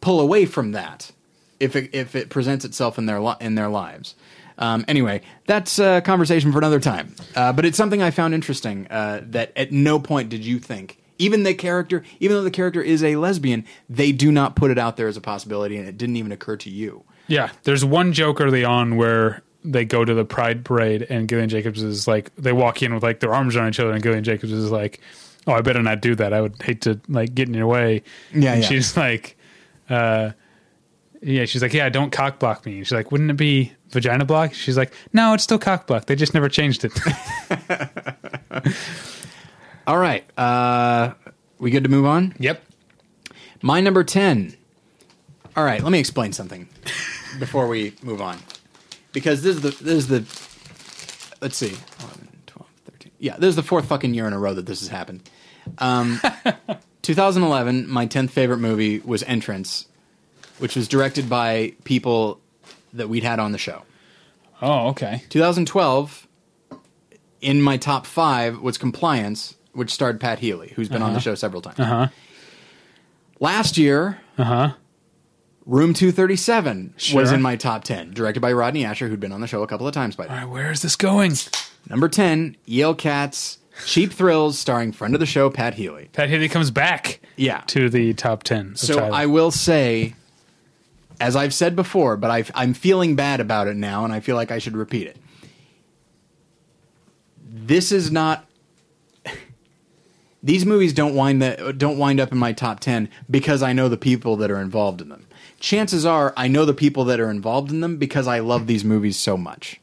[0.00, 1.12] pull away from that
[1.60, 4.16] if it, if it presents itself in their li- in their lives.
[4.58, 7.14] Um, anyway, that's a conversation for another time.
[7.34, 10.98] Uh, but it's something I found interesting uh, that at no point did you think,
[11.18, 14.78] even the character, even though the character is a lesbian, they do not put it
[14.78, 17.04] out there as a possibility, and it didn't even occur to you.
[17.28, 21.48] Yeah, there's one joke early on where they go to the Pride Parade, and Gillian
[21.48, 24.24] Jacobs is like, they walk in with like their arms around each other, and Gillian
[24.24, 25.00] Jacobs is like,
[25.46, 26.32] "Oh, I better not do that.
[26.32, 28.02] I would hate to like get in your way."
[28.32, 28.68] Yeah, and yeah.
[28.68, 29.36] she's like,
[29.90, 30.32] uh,
[31.20, 34.54] "Yeah," she's like, "Yeah, don't cock block me." She's like, "Wouldn't it be vagina block?"
[34.54, 36.06] She's like, "No, it's still cock block.
[36.06, 36.92] They just never changed it."
[39.86, 41.14] All right, uh,
[41.58, 42.34] we good to move on?
[42.38, 42.62] yep.
[43.62, 44.56] My number 10.
[45.56, 46.68] All right, let me explain something
[47.38, 48.38] before we move on.
[49.12, 50.18] Because this is the this is the
[51.40, 51.74] let's see.
[52.00, 53.12] 11, 12, 13.
[53.18, 55.28] Yeah, this is the fourth fucking year in a row that this has happened.
[55.78, 56.20] Um,
[57.02, 59.86] 2011, my 10th favorite movie was Entrance,
[60.58, 62.40] which was directed by people
[62.96, 63.82] that we'd had on the show.
[64.62, 65.22] Oh, okay.
[65.28, 66.26] 2012,
[67.40, 71.34] in my top 5 was Compliance, which starred Pat Healy, who's been on the show
[71.34, 71.78] several times.
[71.78, 72.08] Uh huh.
[73.40, 74.72] Last year, Uh huh.
[75.66, 77.34] Room 237 was Sure.
[77.34, 79.86] in my top 10, directed by Rodney Ascher, who'd been on the show a couple
[79.88, 80.38] of times by All then.
[80.44, 81.34] right, where is this going?
[81.90, 82.94] Number 10, E.L.
[82.94, 86.08] Katz, Cheap Thrills, starring friend of the show, Pat Healy.
[86.12, 87.20] Pat Healy comes back.
[87.36, 87.62] Yeah.
[87.66, 88.68] To the top ten.
[88.70, 89.12] of So Tyler.
[89.14, 90.14] I will say,
[91.20, 94.36] as I've said before, but I've, I'm feeling bad about it now, and I feel
[94.36, 95.16] like I should repeat it.
[97.48, 98.46] This is not.
[100.42, 103.88] These movies don't wind that don't wind up in my top ten because I know
[103.88, 105.26] the people that are involved in them.
[105.58, 108.84] Chances are, I know the people that are involved in them because I love these
[108.84, 109.80] movies so much.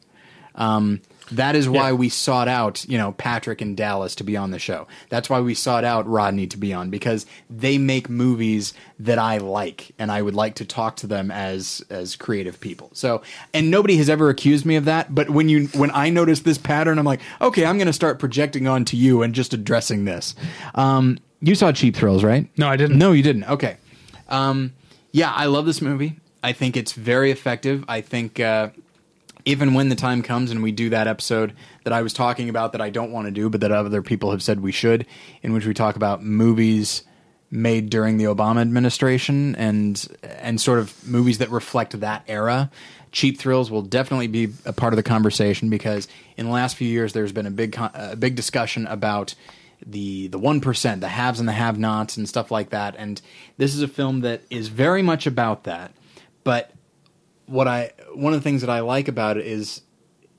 [0.56, 1.02] Um,
[1.36, 1.94] that is why Yeah.
[1.96, 4.88] we sought out, you know, Patrick and Dallas to be on the show.
[5.10, 9.38] That's why we sought out Rodney to be on because they make movies that I
[9.38, 12.90] like, and I would like to talk to them as as creative people.
[12.94, 13.22] So,
[13.54, 15.14] and nobody has ever accused me of that.
[15.14, 18.20] But when you when I notice this pattern, I'm like, okay, I'm going to start
[18.20, 20.36] projecting onto you and just addressing this.
[20.76, 22.48] Um, you saw Cheap Thrills, right?
[22.58, 22.98] No, I didn't.
[22.98, 23.44] No, you didn't.
[23.46, 23.78] Okay.
[24.30, 24.74] Um,
[25.12, 26.20] yeah, I love this movie.
[26.42, 27.84] I think it's very effective.
[27.88, 28.70] I think uh,
[29.46, 31.54] even when the time comes and we do that episode
[31.84, 34.32] that I was talking about that I don't want to do, but that other people
[34.32, 35.06] have said we should,
[35.42, 37.04] in which we talk about movies
[37.52, 42.72] made during the Obama administration and and sort of movies that reflect that era.
[43.12, 46.88] Cheap Thrills will definitely be a part of the conversation because in the last few
[46.88, 49.36] years there's been a big a big discussion about
[49.86, 52.96] the the one percent, the haves and the have-nots, and stuff like that.
[52.98, 53.22] And
[53.58, 55.92] this is a film that is very much about that.
[56.44, 56.72] But
[57.46, 59.82] what I one of the things that I like about it is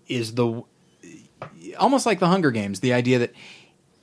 [0.06, 0.62] is the
[1.78, 3.32] almost like the Hunger Games, the idea that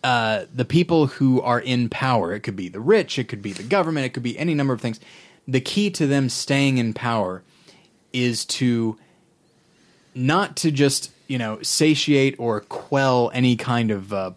[0.03, 3.53] uh, the people who are in power, it could be the rich, it could be
[3.53, 4.99] the government, it could be any number of things.
[5.47, 7.43] The key to them staying in power
[8.13, 8.97] is to
[10.13, 14.31] not to just you know satiate or quell any kind of uh,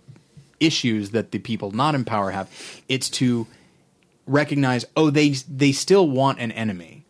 [0.60, 2.50] issues that the people not in power have.
[2.88, 3.46] It's to
[4.26, 7.03] recognize oh they they still want an enemy.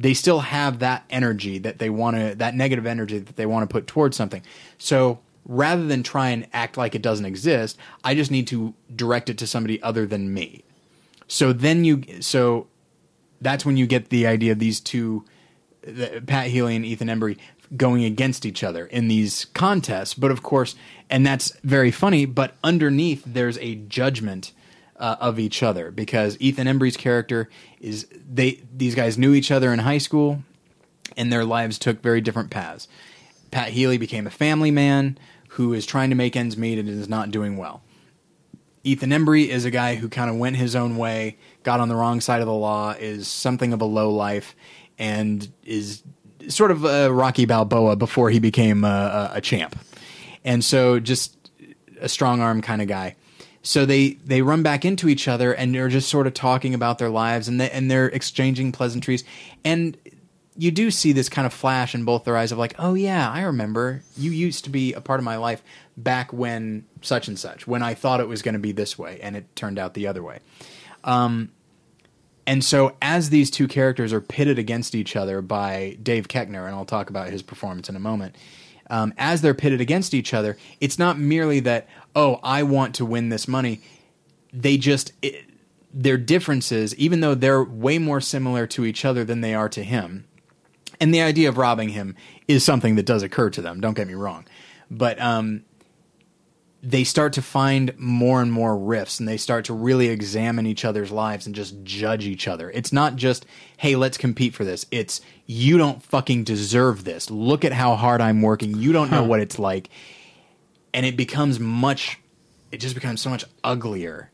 [0.00, 3.68] They still have that energy that they want to that negative energy that they want
[3.68, 4.42] to put towards something.
[4.78, 9.28] So rather than try and act like it doesn't exist, I just need to direct
[9.28, 10.64] it to somebody other than me.
[11.28, 12.66] So then you so
[13.42, 15.24] that's when you get the idea of these two
[15.82, 17.36] the, Pat Healy and Ethan Embry
[17.76, 20.14] going against each other in these contests.
[20.14, 20.76] But of course,
[21.10, 22.24] and that's very funny.
[22.24, 24.52] But underneath, there's a judgment
[25.00, 27.48] uh, of each other because Ethan Embry's character
[27.80, 30.42] is they these guys knew each other in high school,
[31.16, 32.86] and their lives took very different paths.
[33.50, 35.18] Pat Healy became a family man
[35.48, 37.82] who is trying to make ends meet and is not doing well.
[38.84, 41.96] Ethan Embry is a guy who kind of went his own way, got on the
[41.96, 44.54] wrong side of the law, is something of a low life,
[44.98, 46.02] and is
[46.48, 49.78] sort of a Rocky Balboa before he became a, a, a champ.
[50.44, 51.36] And so just
[52.00, 53.16] a strong arm kind of guy.
[53.62, 56.98] So they, they run back into each other and they're just sort of talking about
[56.98, 59.22] their lives and they, and they're exchanging pleasantries.
[59.64, 59.98] And
[60.56, 63.30] you do see this kind of flash in both their eyes of like, oh yeah,
[63.30, 65.62] I remember you used to be a part of my life
[65.96, 69.20] back when such and such, when I thought it was going to be this way,
[69.22, 70.40] and it turned out the other way.
[71.04, 71.50] Um,
[72.46, 76.74] and so as these two characters are pitted against each other by Dave Koechner, and
[76.74, 78.36] I'll talk about his performance in a moment.
[78.90, 83.04] Um, as they're pitted against each other, it's not merely that oh I want to
[83.04, 83.80] win this money.
[84.52, 85.46] They just it,
[85.92, 89.82] their differences, even though they're way more similar to each other than they are to
[89.82, 90.26] him,
[91.00, 92.16] and the idea of robbing him
[92.46, 93.80] is something that does occur to them.
[93.80, 94.46] Don't get me wrong,
[94.90, 95.64] but um,
[96.82, 100.84] they start to find more and more rifts, and they start to really examine each
[100.84, 102.70] other's lives and just judge each other.
[102.70, 103.46] It's not just
[103.76, 104.86] hey, let's compete for this.
[104.90, 107.30] It's you don't fucking deserve this.
[107.30, 108.76] Look at how hard I'm working.
[108.76, 109.88] You don't know what it's like,
[110.92, 112.18] and it becomes much.
[112.72, 114.30] It just becomes so much uglier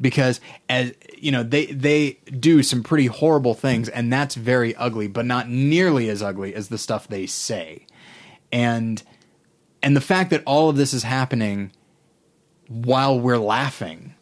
[0.00, 5.06] because as you know they they do some pretty horrible things and that's very ugly
[5.06, 7.86] but not nearly as ugly as the stuff they say
[8.50, 9.04] and
[9.84, 11.70] and the fact that all of this is happening
[12.68, 14.14] while we're laughing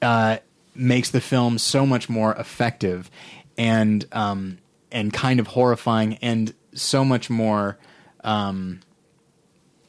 [0.00, 0.38] uh,
[0.74, 3.10] makes the film so much more effective
[3.56, 4.58] and um,
[4.90, 7.78] and kind of horrifying and so much more
[8.22, 8.80] um,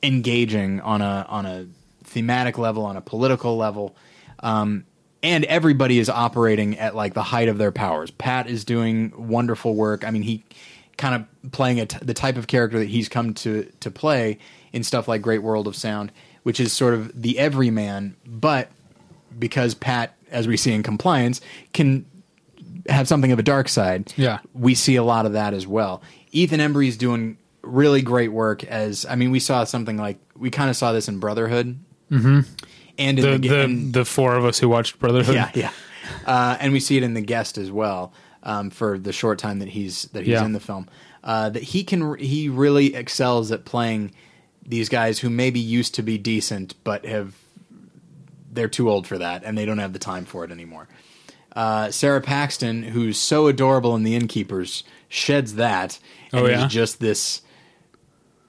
[0.06, 1.68] engaging on a on a
[2.04, 3.96] thematic level on a political level
[4.40, 4.86] um,
[5.24, 8.12] and everybody is operating at like the height of their powers.
[8.12, 10.06] Pat is doing wonderful work.
[10.06, 10.44] I mean, he
[10.98, 14.38] kind of playing a t- the type of character that he's come to to play
[14.72, 16.12] in stuff like Great World of Sound,
[16.44, 18.70] which is sort of the everyman, but
[19.38, 21.42] because Pat, as we see in Compliance,
[21.74, 22.06] can
[22.88, 24.14] have something of a dark side.
[24.16, 24.40] Yeah.
[24.54, 26.04] we see a lot of that as well.
[26.32, 28.64] Ethan Embry is doing really great work.
[28.64, 31.80] As I mean, we saw something like we kind of saw this in Brotherhood,
[32.12, 32.40] mm-hmm.
[32.98, 35.36] and in The the, the, and- the four of us who watched Brotherhood.
[35.36, 35.72] yeah, yeah.
[36.26, 38.14] Uh, and we see it in the guest as well
[38.44, 40.46] um, for the short time that he's that he's Yeah.
[40.46, 40.88] in the film.
[41.24, 44.12] Uh, that he can he really excels at playing
[44.68, 47.34] these guys who maybe used to be decent but have
[48.52, 50.88] they're too old for that and they don't have the time for it anymore.
[51.56, 56.00] Uh, Sara Paxton, who's so adorable in The Innkeepers, sheds that
[56.32, 56.66] and Oh, yeah?
[56.66, 57.42] is just this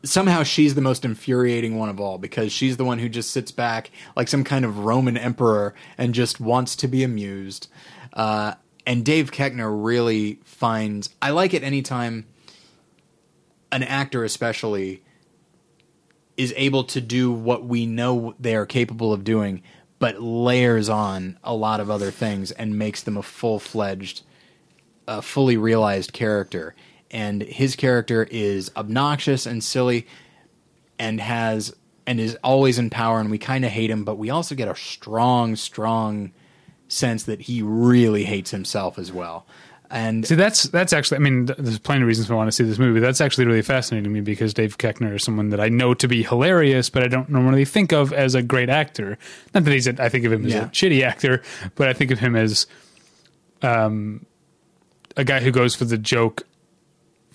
[0.08, 3.50] somehow she's the most infuriating one of all because she's the one who just sits
[3.50, 7.68] back like some kind of Roman emperor and just wants to be amused.
[8.12, 8.54] Uh,
[8.86, 12.26] and Dave Koechner really finds I like it anytime
[13.72, 15.02] an actor especially
[16.36, 19.62] is able to do what we know they are capable of doing,
[19.98, 24.22] but layers on a lot of other things and makes them a full fledged,
[25.08, 26.74] uh, fully realized character.
[27.10, 30.06] And his character is obnoxious and silly,
[30.98, 31.74] and has
[32.06, 34.68] and is always in power, and we kind of hate him, but we also get
[34.68, 36.32] a strong, strong
[36.88, 39.44] sense that he really hates himself as well.
[39.90, 41.18] And See, that's that's actually.
[41.18, 42.98] I mean, th- there's plenty of reasons I want to see this movie.
[42.98, 46.08] That's actually really fascinating to me because Dave Koechner is someone that I know to
[46.08, 49.16] be hilarious, but I don't normally think of as a great actor.
[49.54, 49.86] Not that he's.
[49.86, 50.64] A, I think of him as Yeah.
[50.64, 51.40] a shitty actor,
[51.76, 52.66] but I think of him as,
[53.62, 54.26] um,
[55.16, 56.42] a guy who goes for the joke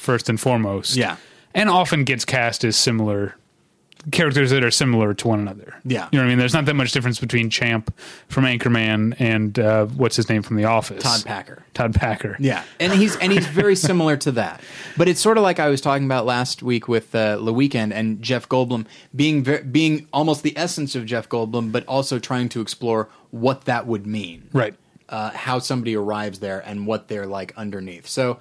[0.01, 0.95] first and foremost.
[0.95, 1.17] Yeah.
[1.53, 3.35] and often gets cast as similar
[4.11, 5.75] characters that are similar to one another.
[5.85, 6.09] Yeah.
[6.11, 6.39] you know what I mean.
[6.39, 7.93] There's not that much difference between Champ
[8.29, 11.63] from Anchorman and uh, what's his name from The Office, Todd Packer.
[11.75, 12.35] Todd Packer.
[12.39, 14.61] Yeah, and he's and he's very similar to that.
[14.97, 17.93] But it's sort of like I was talking about last week with uh, The Weekend
[17.93, 22.49] and Jeff Goldblum being ver- being almost the essence of Jeff Goldblum, but also trying
[22.49, 24.73] to explore what that would mean, Right.
[25.09, 28.07] Uh, how somebody arrives there and what they're like underneath.
[28.07, 28.39] So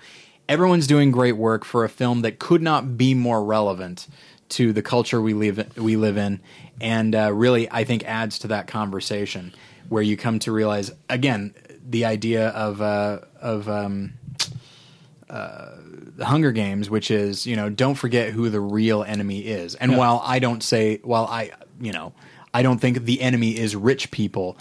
[0.51, 4.07] everyone's doing great work for a film that could not be more relevant
[4.51, 6.41] to the culture we live we live in,
[6.81, 9.55] and uh, really I think adds to that conversation
[9.89, 11.55] where you come to realize again
[11.89, 14.13] the idea of uh, of um,
[15.29, 19.75] the Hunger Games, which is you know don't forget who the real enemy is.
[19.77, 19.99] And Yeah.
[19.99, 22.13] while I don't say, while I you know
[22.53, 24.59] I don't think the enemy is rich people.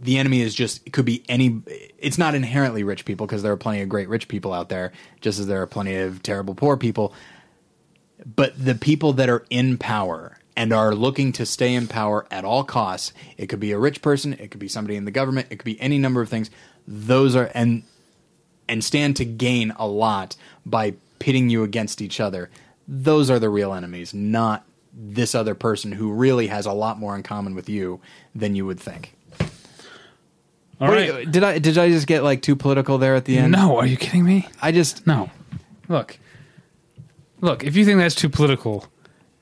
[0.00, 1.62] The enemy is just it could be any.
[1.98, 4.92] It's not inherently rich people because there are plenty of great rich people out there,
[5.20, 7.12] just as there are plenty of terrible poor people.
[8.24, 12.44] But the people that are in power and are looking to stay in power at
[12.44, 15.46] all costs, it could be a rich person, it could be somebody in the government,
[15.50, 16.50] it could be any number of things.
[16.86, 17.82] Those are and
[18.68, 22.50] and stand to gain a lot by pitting you against each other.
[22.86, 27.14] Those are the real enemies, not this other person who really has a lot more
[27.14, 28.00] in common with you
[28.34, 29.14] than you would think.
[30.80, 31.30] All Wait, right.
[31.30, 33.52] did I did I just get like too political there at the end?
[33.52, 34.46] No, are you kidding me?
[34.62, 35.30] I just No.
[35.88, 36.18] Look.
[37.40, 38.86] Look, if you think that's too political,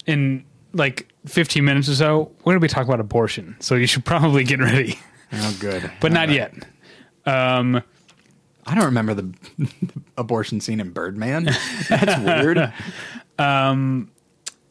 [0.06, 3.56] in like 15 minutes or so, we're going to be talking about abortion.
[3.60, 4.98] So you should probably get ready.
[5.32, 6.54] oh good, But not All yet.
[7.24, 7.82] Um,
[8.66, 9.34] I don't remember the
[10.18, 11.48] abortion scene in Birdman.
[11.88, 12.72] That's weird.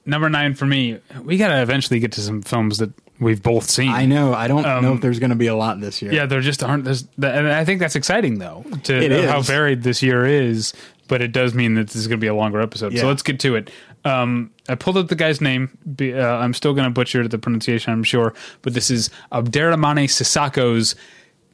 [0.06, 3.70] number nine for me, we got to eventually get to some films that we've both
[3.70, 3.90] seen.
[3.92, 4.34] I know.
[4.34, 6.12] I don't know if there's going to be a lot this year.
[6.14, 6.84] Yeah, there just aren't.
[6.86, 10.74] There's, and I think that's exciting though to how varied this year is.
[11.08, 12.92] But it does mean that this is going to be a longer episode.
[12.92, 13.02] Yeah.
[13.02, 13.70] So let's get to it.
[14.06, 15.78] Um, I pulled up the guy's name.
[16.02, 18.34] Uh, I'm still going to butcher the pronunciation, I'm sure.
[18.64, 20.96] But this is Abderrahmane Sissako's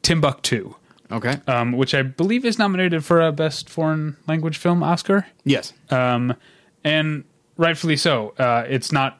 [0.00, 0.74] Timbuktu,
[1.10, 1.36] Okay.
[1.46, 5.26] um, which I believe is nominated for a Best Foreign Language Film Oscar.
[5.44, 5.74] yes.
[5.90, 6.34] Um,
[6.82, 7.24] and
[7.58, 8.32] rightfully so.
[8.38, 9.18] Uh, it's not.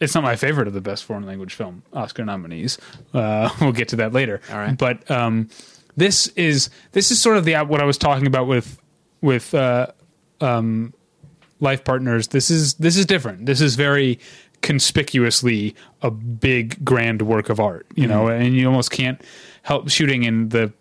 [0.00, 2.78] It's not my favorite of the best foreign language film Oscar nominees.
[3.12, 4.40] Uh, we'll get to that later.
[4.50, 4.76] All right.
[4.76, 5.48] But um,
[5.96, 8.80] this is this is sort of the what I was talking about with
[9.20, 9.88] with uh,
[10.40, 10.94] um,
[11.60, 12.28] life partners.
[12.28, 13.46] This is this is different.
[13.46, 14.18] This is very
[14.62, 17.86] conspicuously a big grand work of art.
[17.94, 19.20] You know, and you almost can't
[19.62, 20.72] help shooting in the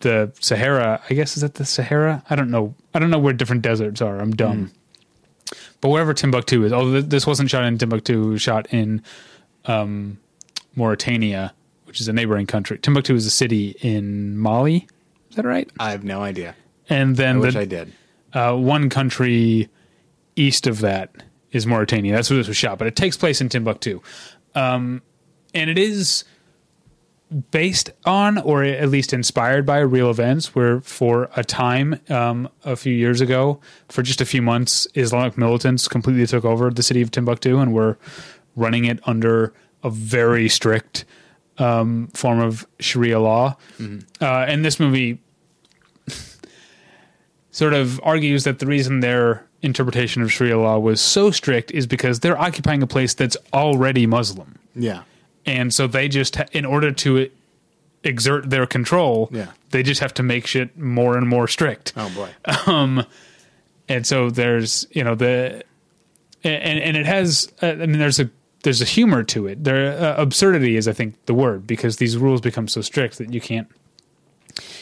[0.00, 1.00] the Sahara.
[1.08, 2.22] I guess is that the Sahara?
[2.28, 2.74] I don't know.
[2.94, 4.18] I don't know where different deserts are.
[4.18, 4.70] I'm dumb.
[5.80, 8.22] But wherever Timbuktu is, oh, this wasn't shot in Timbuktu.
[8.28, 9.02] It was shot in
[9.66, 10.18] um,
[10.74, 11.52] Mauritania,
[11.84, 12.78] which is a neighboring country.
[12.78, 14.88] Timbuktu is a city in Mali.
[15.30, 15.68] Is that right?
[15.78, 16.54] I have no idea.
[16.88, 17.92] And then I wish the, I did.
[18.32, 19.68] uh, one country
[20.34, 21.10] east of that
[21.52, 22.14] is Mauritania.
[22.14, 24.00] That's where this was shot, but it takes place in Timbuktu.
[24.54, 25.02] Um,
[25.54, 26.24] and it is
[27.50, 32.76] based on, or at least inspired by, real events where, for a time, um, a
[32.76, 37.02] few years ago, for just a few months, Islamic militants completely took over the city
[37.02, 37.98] of Timbuktu and were
[38.54, 41.04] running it under a very strict
[41.58, 43.56] um, form of Sharia law.
[44.20, 45.20] Uh, and this movie
[47.50, 51.86] sort of argues that the reason their interpretation of Sharia law was so strict is
[51.86, 54.58] because they're occupying a place that's already Muslim.
[54.74, 55.02] Yeah.
[55.46, 57.30] And so they just, ha- in order to
[58.04, 59.46] exert their control, Yeah.
[59.70, 61.92] they just have to make shit more and more strict.
[61.96, 63.04] Oh boy.
[63.88, 65.62] And so there's, you know, the,
[66.42, 68.28] and, and it has, uh, I mean, there's a,
[68.64, 69.62] there's a humor to it.
[69.62, 73.32] There, uh, absurdity is, I think, the word because these rules become so strict that
[73.32, 73.68] you can't,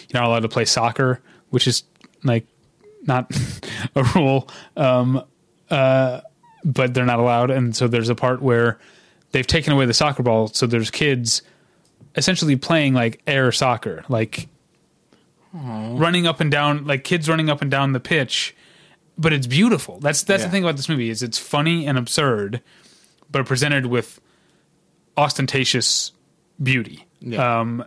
[0.09, 1.21] you're not allowed to play soccer,
[1.51, 1.83] which is
[2.23, 2.47] like
[3.03, 3.31] not
[3.95, 4.49] a rule.
[4.75, 5.23] Um,
[5.71, 6.23] uh,
[6.65, 7.51] but they're not allowed.
[7.51, 8.79] And so there's a part where
[9.35, 10.47] they've taken away the soccer ball.
[10.47, 11.43] So there's kids
[12.15, 14.47] essentially playing like air soccer, like
[15.53, 18.55] running up and down, like kids running up and down the pitch.
[19.19, 19.99] But it's beautiful.
[20.01, 20.47] That's that's Yeah.
[20.47, 22.61] the thing about this movie is it's funny and absurd,
[23.31, 24.21] but presented with
[25.17, 26.13] ostentatious
[26.63, 27.07] beauty.
[27.21, 27.61] Yeah.
[27.61, 27.85] Um,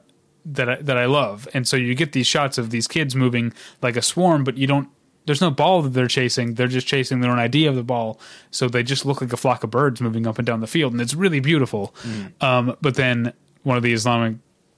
[0.49, 3.52] that I, that I love, and so you get these shots of these kids moving
[3.82, 4.88] like a swarm, but you don't.
[5.28, 6.56] There's no ball that they're chasing.
[6.56, 9.38] They're just chasing their own idea of the ball, so they just look like a
[9.38, 11.94] flock of birds moving up and down the field, and it's really beautiful.
[12.41, 13.34] Um, but then
[13.64, 14.38] one of the Islamic,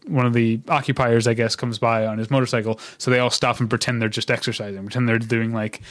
[0.10, 3.60] one of the occupiers, I guess, comes by on his motorcycle, so they all stop
[3.60, 5.81] and pretend they're just exercising, pretend they're doing like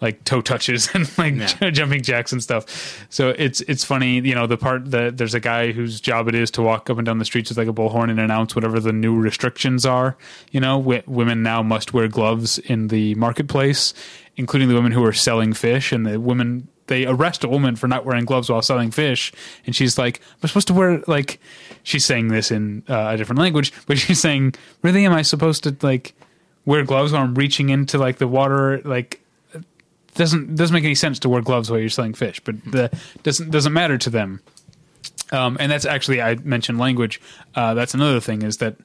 [0.00, 1.70] like toe touches and like Yeah.
[1.70, 3.06] jumping jacks and stuff.
[3.10, 6.34] So it's it's funny, you know, the part that there's a guy whose job it
[6.34, 8.80] is to walk up and down the streets with like a bullhorn and announce whatever
[8.80, 10.16] the new restrictions are.
[10.50, 13.94] You know, w- women now must wear gloves in the marketplace,
[14.36, 17.86] including the women who are selling fish, and the women they arrest a woman for
[17.86, 19.32] not wearing gloves while selling fish,
[19.64, 21.40] and she's like, "I'm supposed to wear like."
[21.84, 25.62] She's saying this in uh, a different language, but she's saying, "Really, am I supposed
[25.64, 26.14] to like
[26.64, 29.20] wear gloves while I'm reaching into like the water like?"
[30.14, 32.90] doesn't doesn't make any sense to wear gloves while you're selling fish, but the
[33.22, 34.42] doesn't doesn't matter to them.
[35.30, 37.20] Um, and that's actually I mentioned language.
[37.54, 38.76] Uh, that's another thing is that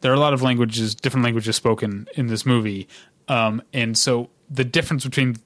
[0.00, 2.86] there are a lot of languages, different languages spoken in this movie,
[3.26, 5.36] um, and so the difference between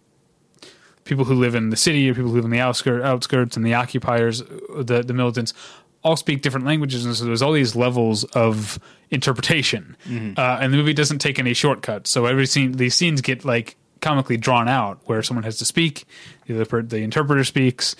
[1.04, 3.66] people who live in the city or people who live in the outskirts, outskirts and
[3.66, 4.42] the occupiers,
[4.74, 5.54] the the militants,
[6.02, 8.78] all speak different languages, and so there's all these levels of
[9.10, 9.96] interpretation.
[10.36, 13.76] Uh, and the movie doesn't take any shortcuts, so every scene, these scenes get like
[14.00, 16.04] comically drawn out, where someone has to speak,
[16.46, 17.94] the other per- the interpreter speaks,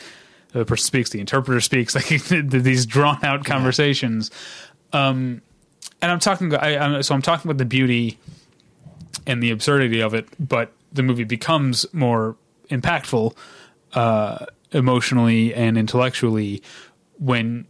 [0.52, 4.30] the other person speaks, the interpreter speaks, like these drawn out conversations.
[4.92, 5.40] Um,
[6.02, 8.18] and I'm talking, I, I'm, so I'm talking about the beauty
[9.26, 12.36] and the absurdity of it, but the movie becomes more
[12.70, 13.36] impactful
[13.94, 16.62] uh, emotionally and intellectually
[17.18, 17.66] when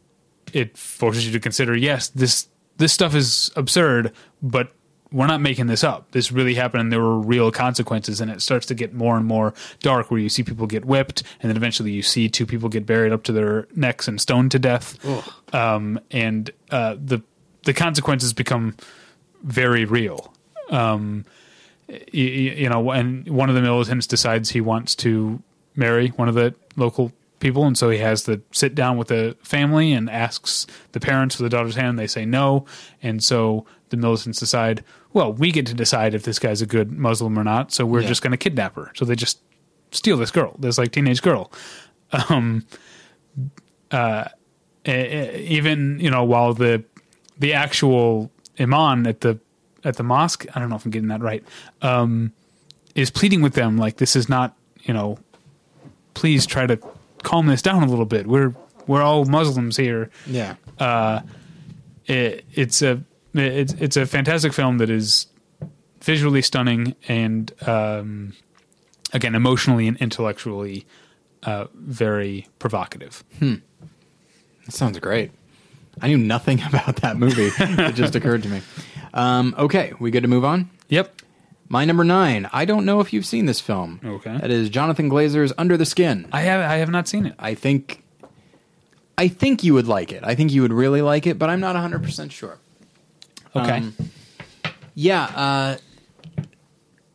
[0.53, 4.73] it forces you to consider yes this this stuff is absurd but
[5.13, 6.11] we're not making this up.
[6.13, 9.27] This really happened and there were real consequences and it starts to get more and
[9.27, 12.69] more dark where you see people get whipped and then eventually you see two people
[12.69, 14.99] get buried up to their necks and stoned to death.
[15.55, 17.23] Um, and uh, the
[17.65, 18.77] the consequences become
[19.45, 20.35] very real.
[20.71, 21.25] Um,
[22.13, 25.43] you, you know, and one of the militants decides he wants to
[25.77, 29.37] marry one of the local people, and so he has to sit down with the
[29.43, 31.99] family and asks the parents for the daughter's hand.
[31.99, 32.65] They say no,
[33.03, 36.93] and so the militants decide, well, we get to decide if this guy's a good
[36.93, 38.09] Muslim or not, so we're Yeah.
[38.09, 38.91] just going to kidnap her.
[38.95, 39.41] So they just
[39.91, 41.53] steal this girl, this like teenage girl.
[42.29, 42.65] Um,
[43.91, 44.29] uh,
[44.87, 46.85] even you know, while the
[47.39, 49.39] the actual imam at the
[49.85, 51.45] at the mosque, I don't know if I'm getting that right,
[51.81, 52.33] um,
[52.95, 55.19] is pleading with them like this is not, you know,
[56.15, 56.79] please try to
[57.23, 58.27] calm this down a little bit.
[58.27, 58.55] We're
[58.87, 60.11] we're all Muslims here.
[60.27, 60.57] Yeah.
[62.07, 63.03] It, it's a
[63.35, 65.27] it's it's a fantastic film that is
[66.01, 68.33] visually stunning and um,
[69.13, 70.85] again emotionally and intellectually
[71.45, 73.23] uh, very provocative.
[73.41, 75.31] That sounds great.
[76.01, 77.51] I knew nothing about that movie.
[77.59, 78.63] it just occurred to me.
[79.15, 80.71] Um, okay, we good to move on?
[80.89, 81.21] Yep.
[81.69, 82.49] My number nine.
[82.53, 84.01] I don't know if you've seen this film.
[84.05, 84.37] Okay.
[84.37, 86.29] That is Jonathan Glazer's Under the Skin.
[86.31, 87.35] I have I have not seen it.
[87.39, 88.03] I think
[89.17, 90.23] I think you would like it.
[90.23, 92.59] I think you would really like it, but I'm not 100% sure.
[93.55, 93.79] Okay.
[93.79, 93.95] Um,
[94.95, 95.77] yeah, uh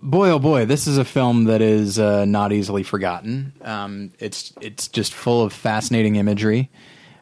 [0.02, 3.53] boy oh boy, this is a film that is uh, not easily forgotten.
[3.61, 6.72] Um it's it's just full of fascinating imagery.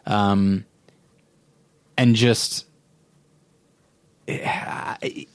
[0.05, 0.65] Um
[1.97, 2.64] and just
[4.27, 5.27] it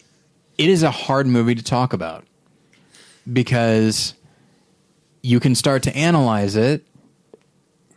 [0.59, 2.25] is a hard movie to talk about
[3.31, 4.15] because
[5.23, 6.85] you can start to analyze it,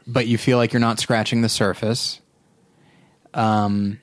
[0.05, 2.19] but you feel like you're not scratching the surface.
[3.33, 3.99] Um,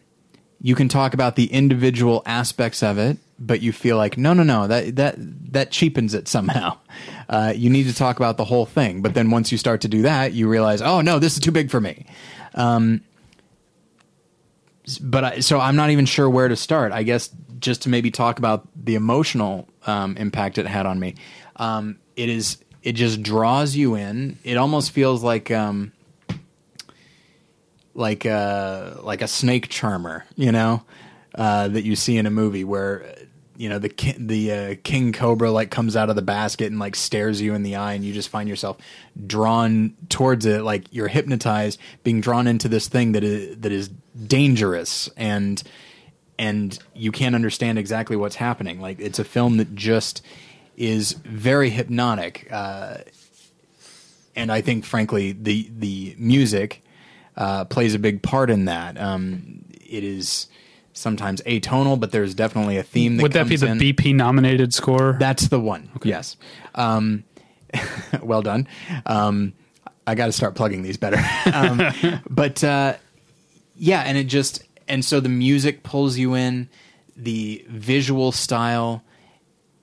[0.61, 4.43] you can talk about the individual aspects of it, but you feel like no, no,
[4.43, 5.15] no, that that
[5.53, 6.77] that cheapens it somehow.
[7.31, 9.87] Uh, you need to talk about the whole thing, but then once you start to
[9.87, 12.05] do that, you realize, oh no, this is too big for me.
[12.57, 13.03] Um,
[15.01, 16.93] but I, so I'm not even sure where to start.
[16.93, 21.15] I guess just to maybe talk about the emotional um, impact it had on me.
[21.57, 24.39] Um, it is it just draws you in.
[24.45, 25.93] It almost feels like um,
[27.95, 30.83] like a like a snake charmer, you know,
[31.35, 33.15] uh, that you see in a movie where
[33.57, 36.79] you know the ki- the uh, king cobra like comes out of the basket and
[36.79, 38.79] like stares you in the eye, and you just find yourself
[39.27, 43.91] drawn towards it, like you're hypnotized, being drawn into this thing that is that is
[44.27, 45.63] dangerous and
[46.39, 48.81] and you can't understand exactly what's happening.
[48.81, 50.23] Like it's a film that just
[50.77, 52.99] is very hypnotic, uh,
[54.35, 56.83] and I think, frankly, the the music
[57.37, 58.99] uh, plays a big part in that.
[58.99, 60.47] Um, it is
[60.95, 63.17] sometimes atonal, but there's definitely a theme.
[63.17, 63.79] That Would that be the in.
[63.79, 65.17] BP nominated score?
[65.19, 65.91] That's the one.
[66.03, 66.37] Yes.
[66.75, 67.25] Um,
[68.23, 68.67] well done.
[69.05, 69.53] Um,
[70.07, 71.19] I got to start plugging these better.
[71.55, 72.95] um, but uh,
[73.81, 76.69] yeah, and it just and so the music pulls you in,
[77.17, 79.03] the visual style,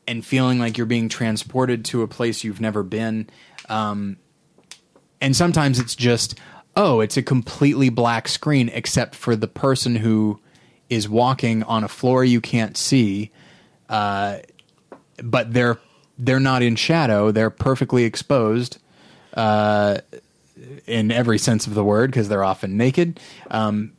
[0.08, 3.28] and feeling like you're being transported to a place you've never been.
[3.70, 4.18] Um,
[5.20, 6.40] and sometimes it's just
[6.76, 10.40] oh, it's a completely black screen except for the person who
[10.92, 13.32] is walking on a floor you can't see,
[13.90, 14.38] uh,
[15.24, 15.80] but they're
[16.20, 18.78] they're not in shadow; they're perfectly exposed.
[19.34, 19.98] Uh,
[20.86, 23.20] in every sense of the word, because they're often naked.
[23.52, 23.94] Um,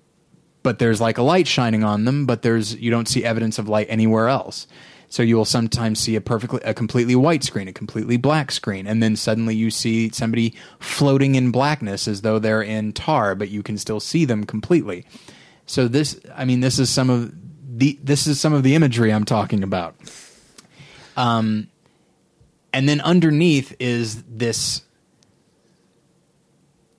[0.63, 3.69] but there's like a light shining on them, but there's you don't see evidence of
[3.69, 4.67] light anywhere else.
[5.11, 8.87] So you will sometimes see a perfectly a completely white screen, a completely black screen,
[8.87, 13.49] and then suddenly you see somebody floating in blackness as though they're in tar, but
[13.49, 15.07] you can still see them completely.
[15.65, 17.33] So this, I mean, this is some of
[17.79, 19.95] the this is some of the imagery I'm talking about.
[21.17, 21.69] Um,
[22.73, 24.83] and then underneath is this.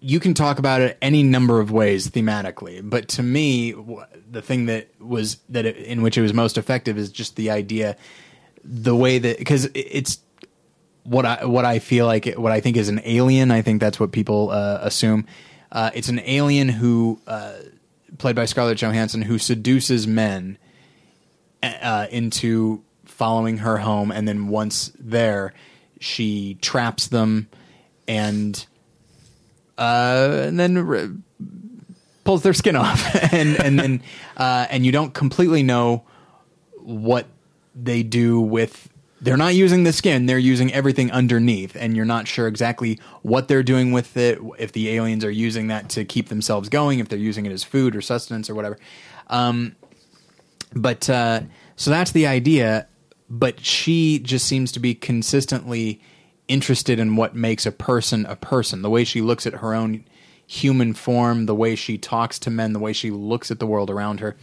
[0.02, 3.76] You can talk about it any number of ways thematically, but to me,
[4.30, 7.52] the thing that was that it, in which it was most effective is just the
[7.52, 7.98] idea,
[8.64, 10.20] the way that because it's
[11.04, 13.52] what I what I feel like it, what I think is an alien.
[13.52, 15.26] I think that's what people uh, assume.
[15.72, 17.54] Uh, it's an alien who, uh,
[18.18, 20.58] played by Scarlett Johansson, who seduces men
[21.62, 25.54] uh, into following her home, and then once there,
[26.00, 27.50] she traps them
[28.08, 28.66] and
[29.80, 31.24] uh, and then
[32.26, 34.04] pulls their skin off, and and then
[34.38, 36.04] uh, and you don't completely know
[36.82, 37.26] what
[37.74, 38.90] they do with.
[39.22, 43.48] They're not using the skin; they're using everything underneath, and you're not sure exactly what
[43.48, 44.40] they're doing with it.
[44.60, 47.64] If the aliens are using that to keep themselves going, if they're using it as
[47.64, 48.78] food or sustenance or whatever.
[49.28, 49.76] Um,
[50.74, 51.42] but uh,
[51.78, 52.88] so that's the idea.
[53.32, 56.02] But she just seems to be consistently
[56.50, 58.82] interested in what makes a person a person.
[58.82, 60.04] The way she looks at her own
[60.46, 63.90] human form, the way she talks to men, the way she looks at the world
[63.90, 64.36] around her.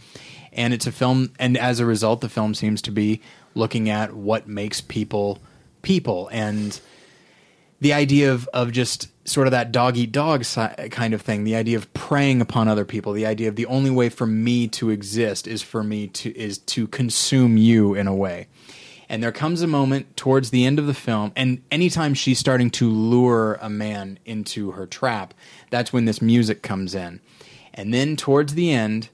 [0.53, 3.21] And it's a film, and as a result, the film seems to be
[3.53, 5.39] looking at what makes people
[5.81, 6.29] people.
[6.31, 6.79] And
[7.79, 10.45] the idea of, of just sort of that dog eat dog
[10.89, 13.89] kind of thing, the idea of preying upon other people, the idea of the only
[13.89, 18.15] way for me to exist is for me to is to consume you in a
[18.15, 18.47] way.
[19.09, 22.69] And there comes a moment towards the end of the film, and anytime she's starting
[22.71, 25.33] to lure a man into her trap,
[25.69, 27.21] that's when this music comes in.
[27.73, 29.09] And then towards the end,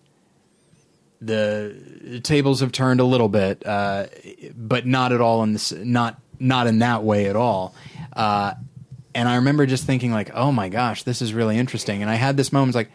[1.21, 4.07] the, tables have turned a little bit, uh,
[4.55, 7.73] but not at all in this, not not in that way at all.
[8.13, 8.53] Uh,
[9.15, 12.01] and I remember just thinking like, oh my gosh, this is really interesting.
[12.01, 12.91] And I had this moment like,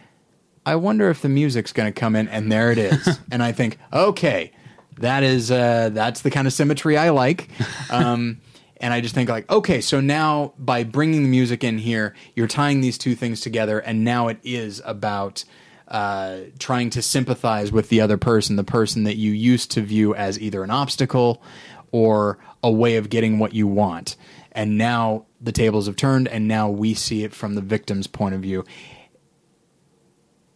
[0.66, 3.18] I wonder if the music's going to come in, and there it is.
[3.30, 4.52] and I think, okay,
[5.00, 7.48] that is uh, that's the kind of symmetry I like.
[7.90, 8.40] Um,
[8.80, 12.46] and I just think like, okay, so now by bringing the music in here, you're
[12.46, 15.44] tying these two things together, and now it is about
[15.88, 20.14] uh, trying to sympathize with the other person, the person that you used to view
[20.14, 21.42] as either an obstacle
[21.90, 24.16] or a way of getting what you want.
[24.52, 28.34] And now the tables have turned, and now we see it from the victim's point
[28.34, 28.64] of view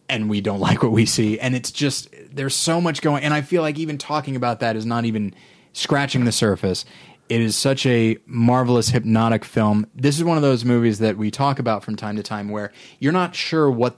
[0.09, 1.39] and we don't like what we see.
[1.39, 4.75] And it's just there's so much going and i feel like even talking about that
[4.75, 5.33] is not even
[5.73, 6.85] scratching the surface.
[7.29, 9.87] It is such a marvelous hypnotic film.
[9.95, 12.71] This is one of those movies that we talk about from time to time where
[12.99, 13.97] you're not sure what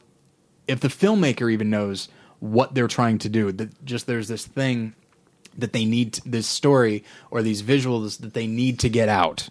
[0.67, 2.07] if the filmmaker even knows
[2.39, 4.93] what they're trying to do that just there's this thing
[5.57, 9.49] that they need to, this story or these visuals that they need to get out.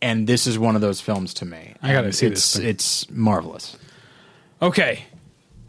[0.00, 1.74] And this is one of those films to me.
[1.82, 2.68] I gotta see it's, this thing.
[2.68, 3.76] it's marvelous.
[4.60, 5.04] Okay,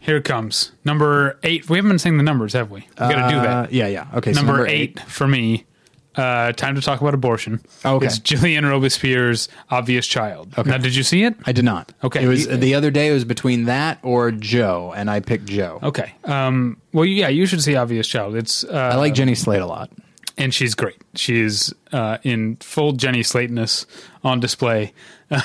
[0.06, 0.72] here it comes.
[0.84, 1.68] Number eight.
[1.68, 2.80] We haven't been saying the numbers, have we?
[2.80, 3.72] We got to do Uh, that.
[3.72, 5.66] yeah yeah okay so number, eight, for me.
[6.14, 7.60] Uh, time to talk about abortion.
[7.84, 8.06] Okay.
[8.06, 10.54] It's Gillian Robespierre's Obvious Child.
[10.64, 11.34] Now, did you see it?
[11.44, 11.92] I did not.
[12.02, 12.24] Okay.
[12.24, 13.08] It was the other day.
[13.08, 15.78] It was between that or Joe, and I picked Joe.
[15.82, 16.14] Okay.
[16.24, 18.34] Um, well, yeah, you should see Obvious Child.
[18.34, 19.90] It's uh, I like Jenny Slate a lot.
[20.38, 20.96] and she's great.
[21.16, 23.84] She's uh, in full Jenny Slateness
[24.24, 24.94] on display.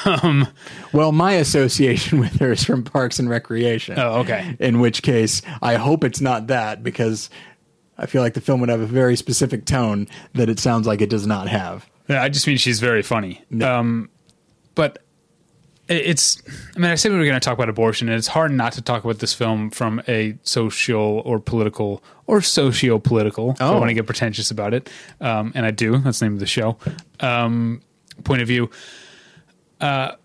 [0.05, 0.47] Um,
[0.93, 3.97] Well, my association with her is from Parks and Recreation.
[3.97, 4.55] Oh, okay.
[4.59, 7.29] In which case, I hope it's not that because
[7.97, 11.01] I feel like the film would have a very specific tone that it sounds like
[11.01, 11.87] it does not have.
[12.07, 13.41] yeah, I just mean she's very funny.
[13.61, 14.09] Um,
[14.75, 14.99] but
[15.87, 16.41] it's.
[16.75, 18.71] I mean, I said we were going to talk about abortion, and it's hard not
[18.73, 23.51] to talk about this film from a social or political or socio-political.
[23.51, 23.77] If I Oh.
[23.79, 24.89] want to get pretentious about it,
[25.19, 25.97] um, and I do.
[25.97, 26.77] That's the name of the show.
[27.19, 27.81] Um,
[28.23, 28.69] point of view.
[29.81, 30.15] Uh,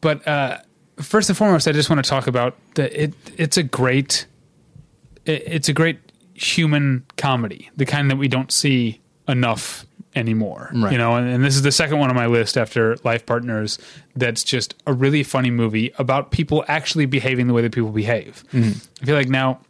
[0.00, 0.58] but uh,
[0.96, 2.92] first and foremost, I just want to talk about that.
[2.92, 4.26] It it's a great,
[5.26, 5.98] it, it's a great
[6.34, 9.84] human comedy, the kind that we don't see enough
[10.14, 10.70] anymore.
[10.74, 10.92] Right.
[10.92, 13.78] You know, and, and this is the second one on my list after Life Partners
[14.16, 18.42] that's just a really funny movie about people actually behaving the way that people behave.
[19.02, 19.60] I feel like now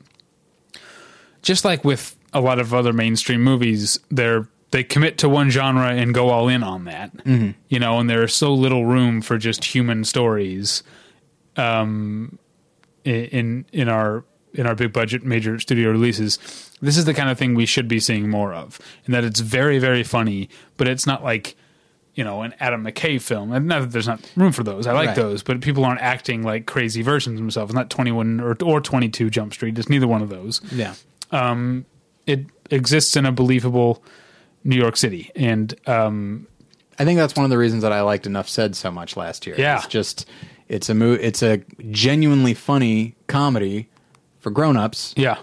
[1.42, 5.88] just like with a lot of other mainstream movies, they're they commit to one genre
[5.90, 7.10] and go all in on that.
[7.68, 10.82] You know, and there's so little room for just human stories
[11.56, 12.38] um
[13.04, 14.24] in in our
[14.54, 16.38] in our big budget major studio releases.
[16.82, 18.78] This is the kind of thing we should be seeing more of.
[19.06, 21.56] And that it's very very funny, but it's not like
[22.14, 23.52] you know, an Adam McKay film.
[23.52, 24.86] And not that there's not room for those.
[24.88, 25.16] I like Right.
[25.16, 27.72] those, but people aren't acting like crazy versions of themselves.
[27.72, 29.78] Not 21 or, or 22 Jump Street.
[29.78, 30.94] It's neither one of those Yeah.
[31.30, 31.86] Um,
[32.26, 34.02] it exists in a believable
[34.64, 36.46] New York City, and um,
[36.98, 39.46] I think that's one of the reasons that I liked Enough Said so much last
[39.46, 39.56] year.
[39.58, 39.76] Yeah.
[39.78, 40.28] It's just
[40.68, 43.88] it's a mo- it's a genuinely funny comedy
[44.40, 45.38] for grown-ups yeah,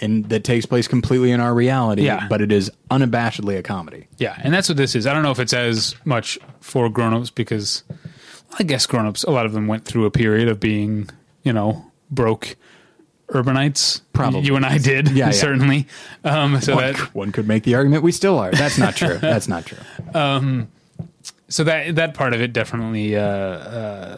[0.00, 2.26] and that takes place completely in our reality, Yeah.
[2.28, 4.06] but it is unabashedly a comedy.
[4.18, 5.06] yeah, and that's what this is.
[5.06, 7.82] I don't know if it's as much for grown-ups because
[8.58, 11.08] I guess grown-ups, a lot of them went through a period of being,
[11.42, 12.56] you know, broke
[13.28, 14.00] urbanites.
[14.12, 14.40] Probably.
[14.40, 15.30] you and I did, Yeah, yeah.
[15.32, 15.86] certainly.
[16.24, 18.50] Um, so One, that one could make the argument we still are.
[18.50, 19.18] That's not true.
[19.18, 19.78] That's not true.
[21.48, 24.16] so that that part of it definitely uh, uh,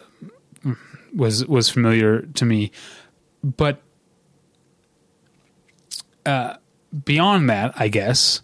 [1.15, 2.71] was was familiar to me,
[3.43, 3.81] but
[6.25, 6.55] uh,
[7.05, 8.41] beyond that, I guess,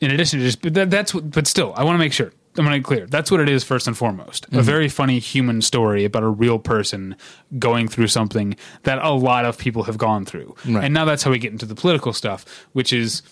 [0.00, 2.32] in addition to just but that, that's what, but still, I want to make sure
[2.58, 3.06] I'm going to be clear.
[3.06, 4.46] That's what it is first and foremost.
[4.46, 4.60] A mm-hmm.
[4.62, 7.16] very funny human story about a real person
[7.58, 10.84] going through something that a lot of people have gone through, Right.
[10.84, 13.22] and now that's how we get into the political stuff, which is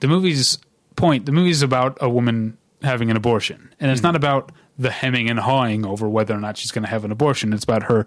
[0.00, 0.58] the movie's
[0.96, 1.24] point.
[1.24, 4.08] The movie's about a woman having an abortion, and it's mm-hmm.
[4.08, 7.12] not about the hemming and hawing over whether or not she's going to have an
[7.12, 7.52] abortion.
[7.52, 8.06] It's about her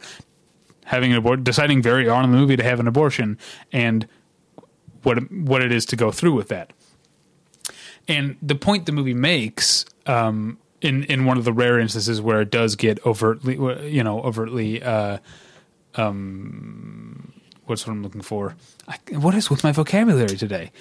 [0.86, 3.40] having an abortion, deciding very on in the movie to have an abortion,
[3.72, 4.08] and
[5.02, 6.72] what what it is to go through with that.
[8.08, 12.42] And the point the movie makes, um, in in one of the rare instances where
[12.42, 13.56] it does get overtly,
[13.90, 15.18] you know, overtly, uh,
[15.96, 17.34] um,
[17.66, 18.56] what's what I'm looking for?
[18.88, 20.72] I, what is with my vocabulary today?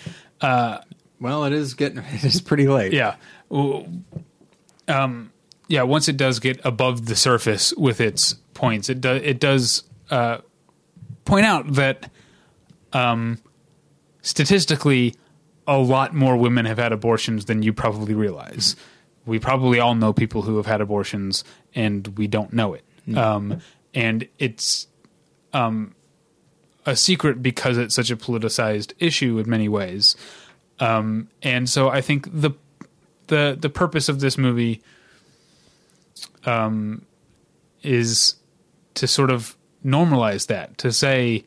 [1.21, 2.93] Well, it is getting it is pretty late.
[2.93, 3.17] Yeah.
[3.51, 5.33] Um,
[5.69, 9.85] yeah, once it does get above the surface with its points, it does it does
[10.11, 10.39] uh,
[11.25, 12.11] point out that
[12.93, 13.39] um,
[14.23, 15.15] statistically,
[15.67, 18.77] a lot more women have had abortions than you probably realize.
[19.27, 21.45] We probably all know people who have had abortions,
[21.75, 22.85] and we don't know it.
[23.17, 23.61] Um,
[23.95, 24.87] and it's
[25.53, 25.95] um,
[26.87, 30.17] a secret because it's such a politicized issue in many ways.
[30.81, 32.53] Um, and so I think the
[33.29, 34.83] the the purpose of this movie
[36.45, 37.07] um,
[37.83, 38.35] is
[38.95, 41.45] to sort of normalize that to say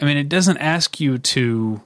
[0.00, 1.80] i mean it doesn't ask you to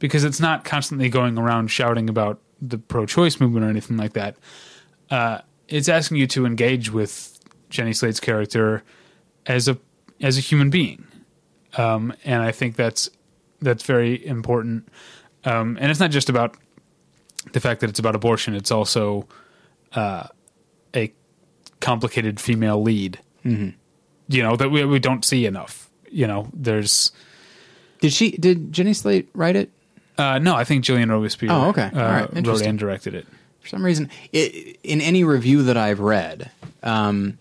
[0.00, 4.36] because it's not constantly going around shouting about the pro-choice movement or anything like that
[5.10, 5.38] uh,
[5.68, 7.38] it's asking you to engage with
[7.70, 8.82] jenny slate's character
[9.46, 9.76] as a
[10.20, 11.04] as a human being
[11.76, 13.10] um, and i think that's
[13.60, 14.88] that's very important
[15.44, 16.56] um, and it's not just about
[17.52, 19.26] the fact that it's about abortion it's also
[19.94, 20.26] uh,
[20.94, 21.12] a
[21.80, 23.18] complicated female lead
[24.28, 27.12] you know that we, we don't see enough you know there's
[28.00, 28.30] Did she?
[28.32, 29.70] Did Jenny Slate write it?
[30.18, 31.90] Uh, no i think gillian robespierre Oh, okay.
[31.94, 32.46] uh, All right.
[32.46, 33.26] wrote and directed it
[33.60, 36.50] For some reason, it, in any review that I've read,
[36.82, 37.38] um,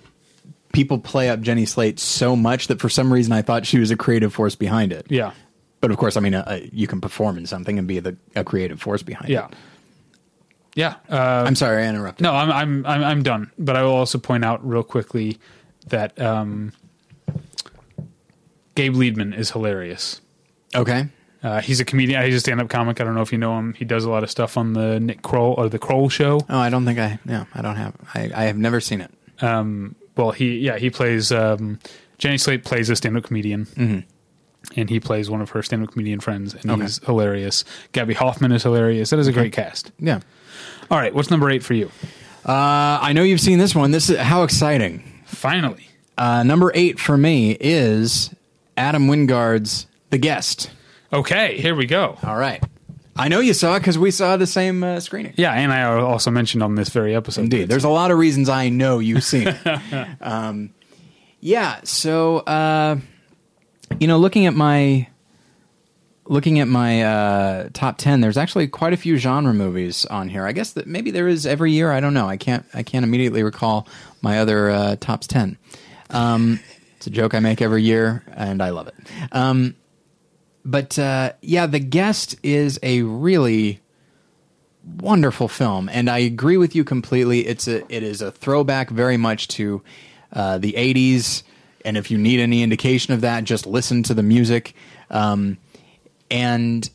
[0.72, 3.92] people play up Jenny Slate so much that for some reason I thought she was
[3.92, 5.06] a creative force behind it.
[5.10, 5.34] yeah
[5.82, 8.44] But of course, I mean, uh, you can perform in something and be the a
[8.46, 9.54] creative force behind yeah it.
[10.76, 12.24] yeah uh, I'm sorry, I interrupted.
[12.24, 15.38] no I'm, I'm i'm i'm done but i will also point out real quickly
[15.90, 16.72] that um
[18.76, 20.22] gabe liedman is hilarious
[20.76, 21.06] Okay.
[21.44, 22.24] Uh, he's a comedian.
[22.24, 23.02] He's a stand-up comic.
[23.02, 23.74] I don't know if you know him.
[23.74, 26.40] He does a lot of stuff on the Nick Kroll or the Kroll Show.
[26.50, 27.20] Oh, I don't think I.
[27.26, 27.94] Yeah, I don't have.
[28.16, 29.12] I, I have never seen it.
[29.44, 31.80] um, well, he yeah he plays um,
[32.18, 34.06] Jenny Slate plays a stand-up comedian,
[34.78, 36.84] and he plays one of her stand-up comedian friends, and Okay.
[36.84, 37.66] he's hilarious.
[37.92, 39.10] Gaby Hoffmann is hilarious.
[39.10, 39.92] That is a great cast.
[40.00, 40.20] Yeah.
[40.92, 41.92] All right, what's number eight for you?
[42.46, 43.92] Uh, I know you've seen this one.
[43.92, 45.04] This is how exciting.
[45.26, 45.88] Finally,
[46.18, 48.30] Uh, number eight for me is
[48.78, 50.70] Adam Wingard's The Guest.
[51.14, 52.18] Okay, here we go.
[52.24, 52.64] All right.
[53.16, 55.34] I know you saw it because we saw the same uh, screening.
[55.38, 57.42] Yeah, and I also mentioned on this very episode.
[57.42, 57.70] Indeed.
[57.70, 60.08] There's a lot of reasons I know you've seen it.
[60.22, 60.74] um,
[61.40, 61.82] yeah.
[61.84, 62.98] So, uh,
[64.00, 65.08] you know, looking at my
[66.26, 70.48] looking at my uh, top ten, there's actually quite a few genre movies on here.
[70.48, 71.92] I guess that maybe there is every year.
[71.92, 72.28] I don't know.
[72.28, 72.66] I can't.
[72.74, 73.88] I can't immediately recall
[74.22, 75.58] my other uh, tops ten.
[76.10, 76.60] Um,
[76.98, 78.96] it's a joke I make every year, and I love it.
[79.32, 79.76] Um,
[80.66, 83.82] but uh, yeah, the guest is a really
[84.98, 87.46] wonderful film, and I agree with you completely.
[87.48, 89.82] It's a it is a throwback very much to
[90.32, 91.44] uh, the '80s,
[91.84, 94.74] and if you need any indication of that, just listen to the music.
[95.10, 95.58] Um,
[96.32, 96.90] and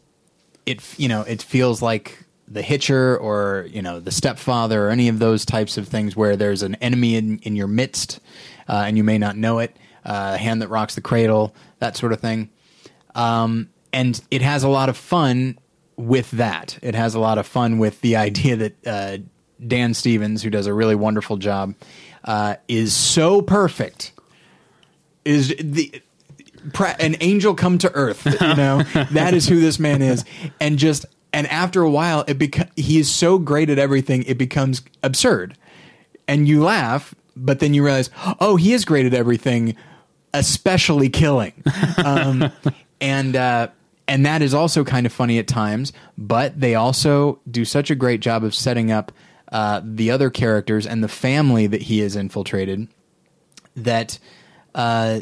[0.66, 5.08] it you know it feels like the Hitcher or you know the Stepfather or any
[5.08, 8.20] of those types of things where there's an enemy in in your midst,
[8.68, 9.76] uh, and you may not know it.
[10.04, 12.48] Uh, Hand that rocks the cradle, that sort of thing.
[13.18, 15.58] Um, and it has a lot of fun
[15.96, 16.78] with that.
[16.80, 19.18] It has a lot of fun with the idea that uh,
[19.66, 21.74] Dan Stevens, who does a really wonderful job,
[22.24, 24.12] uh, is so perfect.
[25.24, 26.00] Is the
[26.98, 28.24] an angel come to earth?
[28.24, 30.24] You know that is who this man is,
[30.60, 34.38] and just and after a while, it beca- he is so great at everything, it
[34.38, 35.56] becomes absurd,
[36.26, 39.76] and you laugh, but then you realize, oh, he is great at everything,
[40.32, 41.52] especially killing.
[42.04, 42.52] Um,
[43.00, 43.68] and uh,
[44.06, 45.92] and that is also kind of funny at times.
[46.16, 49.12] But they also do such a great job of setting up
[49.52, 52.88] uh, the other characters and the family that he has infiltrated
[53.76, 54.18] that
[54.74, 55.20] uh,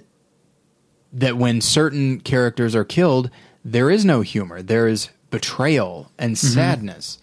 [1.13, 3.31] that when certain characters are killed,
[3.65, 4.63] there is no humor.
[4.63, 7.19] There is betrayal and sadness,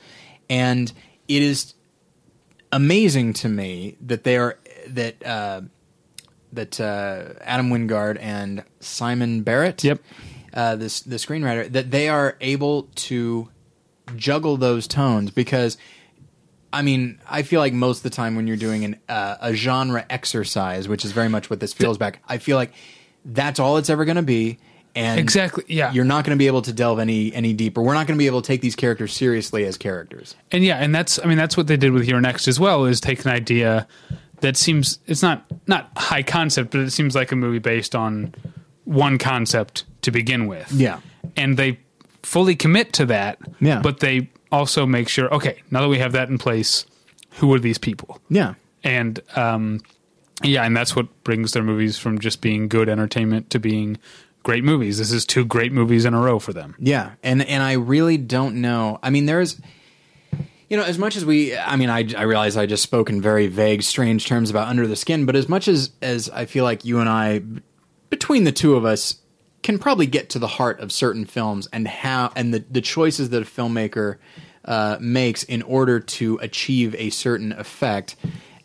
[0.49, 0.91] and
[1.27, 1.73] it is
[2.71, 4.57] amazing to me that they are
[4.87, 5.61] that uh,
[6.51, 10.01] that uh, Adam Wingard and Simon Barrett, Yep.
[10.53, 13.49] Uh, this the screenwriter, that they are able to
[14.15, 15.77] juggle those tones because.
[16.75, 19.53] I mean, I feel like most of the time when you're doing an, uh, a
[19.53, 22.73] genre exercise, which is very much what this feels back, I feel like
[23.23, 24.57] that's all it's ever going to be,
[24.95, 25.91] and Exactly, yeah.
[25.91, 27.81] you're not going to be able to delve any any deeper.
[27.81, 30.35] We're not going to be able to take these characters seriously as characters.
[30.51, 32.85] And yeah, and that's I mean that's what they did with You're Next as well
[32.85, 33.87] is take an idea
[34.41, 38.35] that seems it's not not high concept, but it seems like a movie based on
[38.83, 40.71] one concept to begin with.
[40.71, 40.99] Yeah.
[41.35, 41.79] And they
[42.21, 43.39] fully commit to that.
[43.59, 43.81] Yeah.
[43.81, 46.85] But they also make sure, okay, now that we have that in place,
[47.37, 48.19] who are these people?
[48.29, 48.53] Yeah,
[48.83, 49.81] And um
[50.43, 53.97] yeah, and that's what brings their movies from just being good entertainment to being
[54.43, 54.97] great movies.
[54.97, 56.75] This is two great movies in a row for them.
[56.79, 58.99] Yeah, and and I really don't know.
[59.01, 59.61] I mean, there's,
[60.69, 63.21] you know, as much as we, I mean, I I realize I just spoke in
[63.21, 66.65] very vague, strange terms about Under the Skin, but as much as as I feel
[66.65, 67.41] like you and I,
[68.09, 69.15] between the two of us,
[69.63, 73.29] can probably get to the heart of certain films and how and the the choices
[73.31, 74.17] that a filmmaker
[74.65, 78.15] uh, makes in order to achieve a certain effect.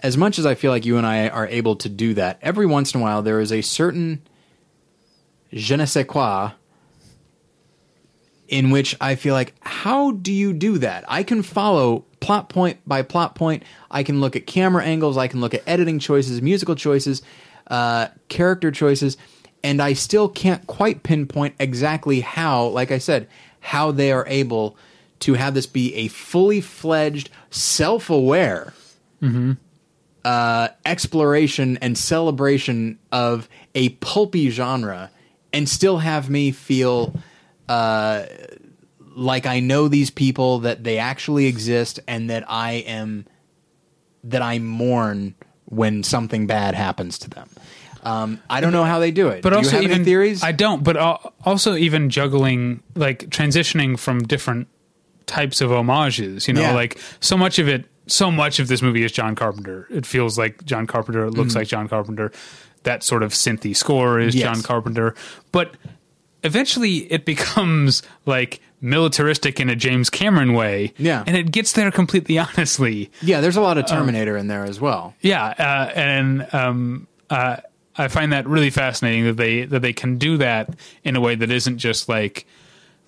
[0.00, 2.66] As much as I feel like you and I are able to do that, every
[2.66, 4.22] once in a while there is a certain
[5.52, 6.52] je ne sais quoi
[8.48, 11.04] in which I feel like, how do you do that?
[11.06, 13.62] I can follow plot point by plot point.
[13.90, 15.16] I can look at camera angles.
[15.16, 17.22] I can look at editing choices, musical choices,
[17.66, 19.18] uh, character choices,
[19.62, 23.28] and I still can't quite pinpoint exactly how, like I said,
[23.60, 24.76] how they are able
[25.20, 28.72] to have this be a fully fledged, self aware
[30.24, 35.10] uh, exploration and celebration of a pulpy genre
[35.52, 37.14] and still have me feel
[37.68, 38.24] uh,
[39.16, 43.26] like I know these people, that they actually exist, and that I am
[44.24, 47.48] that I mourn when something bad happens to them.
[48.08, 49.42] Um, I don't know how they do it.
[49.42, 50.42] but do also you have even any theories?
[50.42, 50.96] I don't, but
[51.44, 54.68] also even juggling like transitioning from different
[55.26, 56.48] types of homages.
[56.48, 56.72] You know, Yeah.
[56.74, 59.86] like so much of it, so much of this movie is John Carpenter.
[59.90, 61.26] It feels like John Carpenter.
[61.26, 62.32] It looks like John Carpenter.
[62.84, 64.38] That sort of synthy score is Mm.
[64.38, 64.44] Yes.
[64.54, 65.14] John Carpenter,
[65.52, 65.74] but
[66.44, 70.92] eventually it becomes like militaristic in a James Cameron way.
[70.96, 71.24] Yeah.
[71.26, 73.10] and it gets there completely honestly.
[73.22, 75.14] yeah, there's a lot of Um, Terminator in there as well.
[75.20, 77.56] Yeah, uh, and um, uh,
[77.98, 80.70] I find that really fascinating that they that they can do that
[81.04, 82.46] in a way that isn't just like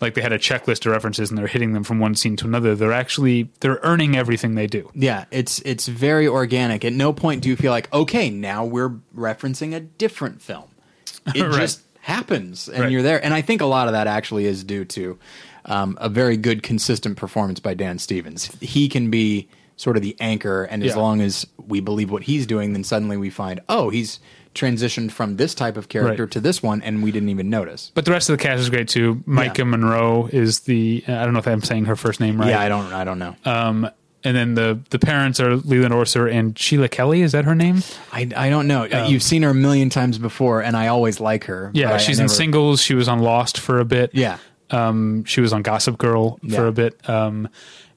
[0.00, 2.46] like they had a checklist of references and they're hitting them from one scene to
[2.46, 2.74] another.
[2.74, 4.90] They're actually they're earning everything they do.
[4.94, 6.84] Yeah, it's it's very organic.
[6.84, 10.64] At no point do you feel like, okay, now we're referencing a different film.
[11.34, 11.52] It Right.
[11.60, 12.90] just happens, and Right.
[12.90, 13.22] you're there.
[13.22, 15.18] And I think a lot of that actually is due to
[15.66, 18.50] um, a very good, consistent performance by Dan Stevens.
[18.62, 19.46] He can be
[19.76, 20.96] sort of the anchor, and as Yeah.
[21.02, 24.18] long as we believe what he's doing, then suddenly we find, oh, he's
[24.54, 26.30] transitioned from this type of character Right.
[26.32, 27.92] to this one, and we didn't even notice.
[27.94, 29.16] But the rest of the cast is great too.
[29.26, 29.64] Maika Yeah.
[29.64, 32.50] Monroe is the I don't know if I'm saying her first name right.
[32.50, 33.36] Yeah, I don't, I don't know.
[33.44, 33.88] um,
[34.22, 37.22] and then the the parents are Leland Orser and Sheila Kelley.
[37.22, 37.82] Is that her name?
[38.12, 38.84] I, I don't know.
[39.06, 41.66] You've seen her a million times before, and I always like her.
[41.68, 42.82] Um, Yeah, but I- I she's in never- Singles.
[42.82, 44.10] She was on Lost for a bit.
[44.12, 44.36] Yeah.
[44.70, 47.00] Um, she was on Gossip Girl for a bit.
[47.08, 47.48] Um,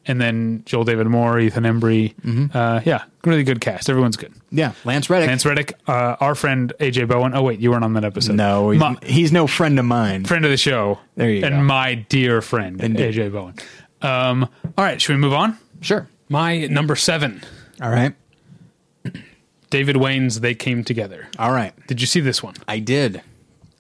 [0.06, 2.14] and then Joel David Moore, Ethan Embry.
[2.56, 3.90] Uh, yeah, really good cast.
[3.90, 4.34] Everyone's good.
[4.52, 5.28] Yeah, Lance Reddick.
[5.28, 7.34] Lance Reddick, uh, our friend AJ Bowen.
[7.36, 8.36] Oh wait, you weren't on that episode.
[8.36, 10.26] No, he's, My- he's no friend of mine.
[10.26, 11.00] friend of the show.
[11.16, 11.58] There you and go.
[11.60, 13.14] And my dear friend Indeed.
[13.16, 13.56] AJ Bowen.
[14.02, 15.58] Um, all right, should we move on?
[15.82, 16.08] Sure.
[16.30, 17.42] My number seven,
[17.82, 18.14] All right.
[19.70, 21.28] David Wain's They Came Together.
[21.40, 21.74] All right.
[21.88, 22.54] Did you see this one?
[22.68, 23.22] I did.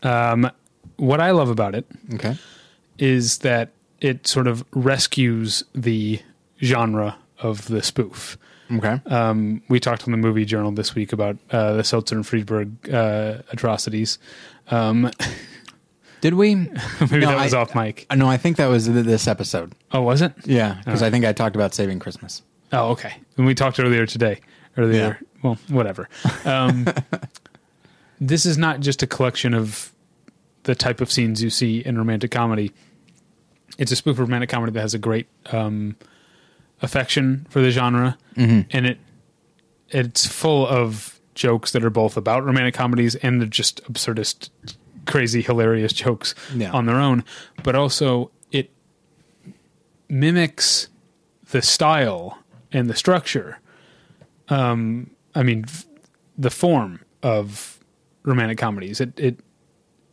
[0.01, 0.49] Um,
[0.97, 1.85] what I love about it
[2.15, 2.35] Okay.
[2.97, 3.71] is that
[4.03, 6.19] it sort of rescues the
[6.61, 8.37] genre of the spoof.
[8.71, 8.99] Okay.
[9.07, 12.89] Um, we talked on the movie journal this week about uh, the Seltzer and Friedberg
[12.93, 14.17] uh, atrocities.
[14.69, 15.11] Um,
[16.21, 16.55] did we?
[17.01, 18.05] maybe No, that was I- off mic.
[18.09, 19.73] Uh, No, I think that was this episode.
[19.91, 20.33] Oh, was it?
[20.45, 22.41] Yeah, because I think I talked about saving Christmas.
[22.71, 23.13] Oh, okay.
[23.37, 24.39] And we talked earlier today.
[24.75, 26.09] Earlier, well, whatever.
[26.45, 26.87] Um,
[28.19, 29.91] this is not just a collection of
[30.63, 32.71] the type of scenes you see in romantic comedy.
[33.77, 35.95] It's a spoof of romantic comedy that has a great um,
[36.81, 38.97] affection for the genre, and it
[39.89, 44.49] it's full of jokes that are both about romantic comedies and they're just absurdist,
[45.07, 46.71] crazy, hilarious jokes Yeah.
[46.71, 47.23] on their own.
[47.63, 48.69] But also, it
[50.09, 50.89] mimics
[51.51, 52.37] the style
[52.71, 53.59] and the structure.
[54.49, 55.65] Um, I mean,
[56.37, 57.79] the form of
[58.23, 58.99] romantic comedies.
[59.01, 59.39] It it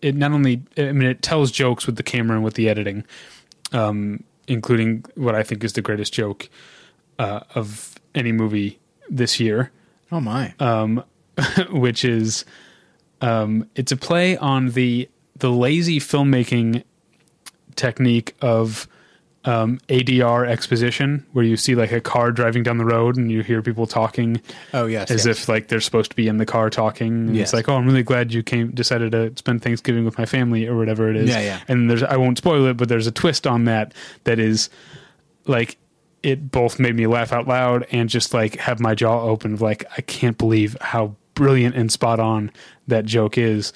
[0.03, 3.05] it not only I mean it tells jokes with the camera and with the editing,
[3.72, 6.48] um, including what I think is the greatest joke
[7.18, 8.78] uh, of any movie
[9.09, 9.70] this year
[10.12, 10.55] Oh my.
[10.59, 11.05] um,
[11.70, 12.44] which is
[13.20, 16.82] um, it's a play on the the lazy filmmaking
[17.76, 18.88] technique of
[19.44, 23.42] um, ADR exposition, where you see like a car driving down the road and you
[23.42, 24.40] hear people talking
[24.74, 25.10] oh yes.
[25.10, 25.38] as yes.
[25.38, 27.28] if like they're supposed to be in the car talking.
[27.28, 27.48] And Yes.
[27.48, 30.66] It's like, oh, I'm really glad you came, decided to spend Thanksgiving with my family
[30.66, 31.30] or whatever it is.
[31.30, 31.60] Yeah, yeah.
[31.68, 33.94] And there's, I won't spoil it, but there's a twist on that
[34.24, 34.68] that is
[35.46, 35.78] like,
[36.22, 39.56] it both made me laugh out loud and just like have my jaw open.
[39.56, 42.52] Like, I can't believe how brilliant and spot on
[42.88, 43.72] that joke is.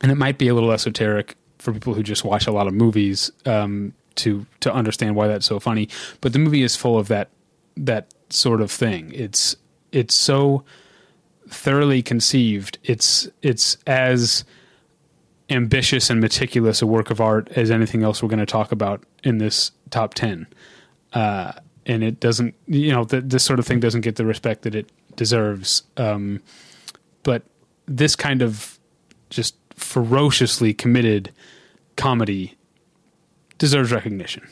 [0.00, 2.74] And it might be a little esoteric for people who just watch a lot of
[2.74, 5.88] movies um, to to understand why that's so funny.
[6.20, 7.30] But the movie is full of that
[7.76, 9.12] that sort of thing.
[9.12, 9.56] It's
[9.92, 10.64] it's so
[11.48, 12.78] thoroughly conceived.
[12.84, 14.44] It's it's as
[15.48, 19.04] ambitious and meticulous a work of art as anything else we're going to talk about
[19.22, 20.46] in this top ten.
[21.12, 21.52] Uh,
[21.86, 24.74] and it doesn't, you know, th- this sort of thing doesn't get the respect that
[24.74, 25.84] it deserves.
[25.96, 26.42] Um,
[27.22, 27.44] but
[27.86, 28.78] this kind of
[29.30, 31.32] just ferociously committed
[31.96, 32.55] comedy
[33.58, 34.46] deserves recognition.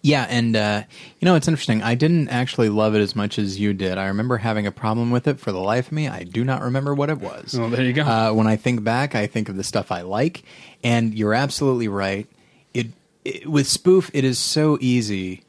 [0.00, 0.84] Yeah, and uh,
[1.18, 1.82] you know it's interesting.
[1.82, 3.98] I didn't actually love it as much as you did.
[3.98, 6.08] I remember having a problem with it for the life of me.
[6.08, 7.54] I do not remember what it was.
[7.58, 8.02] Well, there you go.
[8.02, 10.44] Uh, when I think back, I think of the stuff I like,
[10.84, 12.28] and you're absolutely right.
[12.72, 12.88] It,
[13.24, 15.42] it with spoof, it is so easy,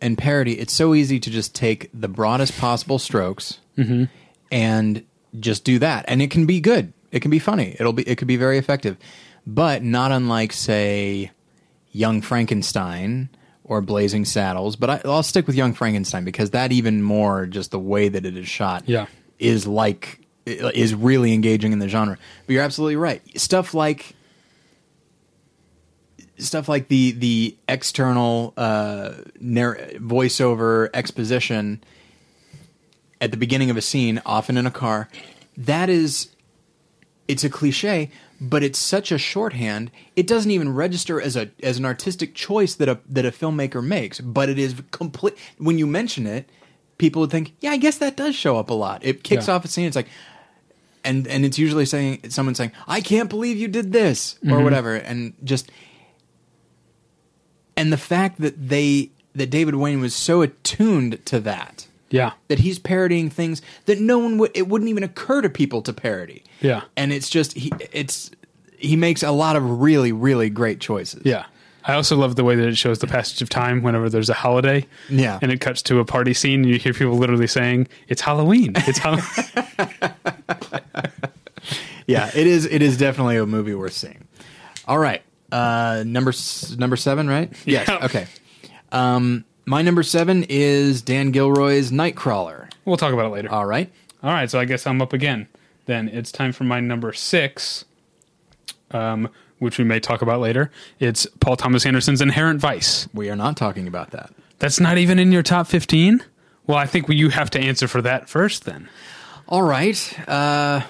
[0.00, 3.60] and parody, it's so easy to just take the broadest possible strokes
[4.50, 5.04] and
[5.38, 6.92] just do that, and it can be good.
[7.12, 7.76] It can be funny.
[7.78, 8.02] It'll be.
[8.02, 8.96] It could be very effective,
[9.46, 11.30] but not unlike say,
[11.94, 13.28] Young Frankenstein
[13.62, 14.76] or Blazing Saddles.
[14.76, 18.26] But I, I'll stick with Young Frankenstein because that even more just the way that
[18.26, 19.06] it is shot Yeah.
[19.38, 22.18] is like is really engaging in the genre.
[22.46, 23.22] But you're absolutely right.
[23.40, 24.14] Stuff like
[26.38, 31.82] stuff like the the external uh, narr- voiceover exposition
[33.20, 35.08] at the beginning of a scene, often in a car,
[35.56, 36.28] that is
[37.28, 39.90] it's a cliche, but it's such a shorthand.
[40.16, 43.84] It doesn't even register as a as an artistic choice that a that a filmmaker
[43.84, 44.20] makes.
[44.20, 45.36] But it is complete.
[45.58, 46.48] When you mention it,
[46.98, 49.54] people would think, "Yeah, I guess that does show up a lot." It kicks Yeah.
[49.54, 49.86] off a scene.
[49.86, 50.08] It's like,
[51.04, 54.64] and and it's usually saying someone saying, "I can't believe you did this" or mm-hmm.
[54.64, 55.70] whatever, and just
[57.76, 62.32] and the fact that they that David Wain was so attuned to that Yeah.
[62.48, 65.92] that he's parodying things that no one would it wouldn't even occur to people to
[65.92, 66.42] parody.
[66.60, 66.82] Yeah.
[66.96, 68.30] And it's just he it's
[68.78, 71.22] he makes a lot of really really great choices.
[71.24, 71.46] Yeah.
[71.86, 74.34] I also love the way that it shows the passage of time whenever there's a
[74.34, 74.86] holiday.
[75.10, 75.38] Yeah.
[75.42, 78.72] And it cuts to a party scene and you hear people literally saying, It's Halloween.
[78.76, 79.24] It's Halloween.
[82.06, 84.24] Yeah, it is it is definitely a movie worth seeing.
[84.86, 85.22] All right.
[85.50, 86.32] Uh number
[86.76, 87.50] number 7, right?
[87.64, 87.88] Yes.
[87.88, 88.04] Yeah.
[88.04, 88.26] Okay.
[88.92, 92.70] Um my number 7 is Dan Gilroy's Nightcrawler.
[92.84, 93.50] we'll talk about it later.
[93.50, 93.90] All right.
[94.22, 95.48] All right, so I guess I'm up again.
[95.86, 97.84] Then it's time for my number six,
[98.90, 99.28] um,
[99.58, 100.70] which we may talk about later.
[100.98, 103.06] It's Paul Thomas Anderson's Inherent Vice.
[103.12, 104.32] We are not talking about that.
[104.60, 106.24] That's not even in your top 15?
[106.66, 108.88] Well, I think you have to answer for that first then.
[109.46, 110.18] All right.
[110.26, 110.80] Uh,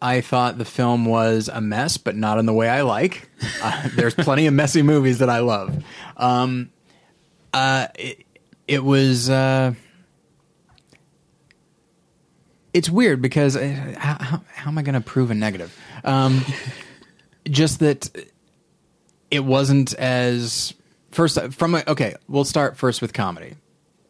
[0.00, 3.30] I thought the film was a mess, but not in the way I like.
[3.62, 5.84] Uh, there's plenty of messy movies that I love.
[6.16, 6.70] Um,
[7.52, 8.24] uh, it,
[8.66, 9.30] it was.
[9.30, 9.74] Uh,
[12.72, 15.76] it's weird because uh, how, how, am I going to prove a negative?
[16.04, 16.44] Um,
[17.48, 18.08] just that
[19.30, 20.74] it wasn't as
[21.10, 23.56] first from a, okay, we'll start first with comedy.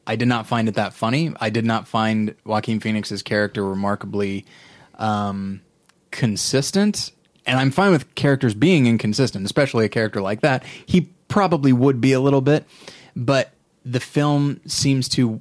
[0.06, 1.32] I did not find it that funny.
[1.40, 4.47] I did not find Joaquin Phoenix's character remarkably
[4.97, 5.60] um,
[6.10, 7.12] consistent,
[7.47, 10.64] and I'm fine with characters being inconsistent, especially a character like that.
[10.64, 12.66] He probably would be a little bit,
[13.16, 13.52] but
[13.84, 15.40] the film seems to,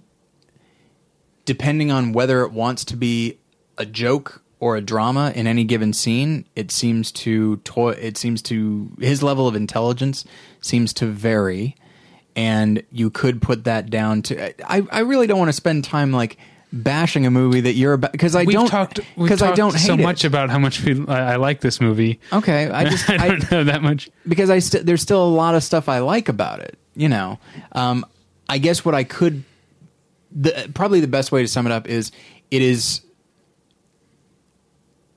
[1.45, 3.37] depending on whether it wants to be
[3.77, 8.41] a joke or a drama in any given scene, it seems to to- it seems
[8.43, 10.23] to his level of intelligence
[10.61, 11.75] seems to vary,
[12.35, 14.71] and you could put that down to.
[14.71, 16.37] I I really don't want to spend time like
[16.73, 18.71] bashing a movie that you're about because I We've don't
[19.17, 19.99] because I don't hate so it.
[19.99, 22.19] much about how much we, I, I like this movie.
[22.31, 24.09] Okay, I just I I, don't know that much.
[24.27, 26.77] because I st- there's still a lot of stuff I like about it.
[26.93, 27.39] You know,
[27.71, 28.05] um,
[28.49, 29.43] I guess what I could,
[30.31, 32.11] the probably the best way to sum it up is
[32.49, 33.01] it is,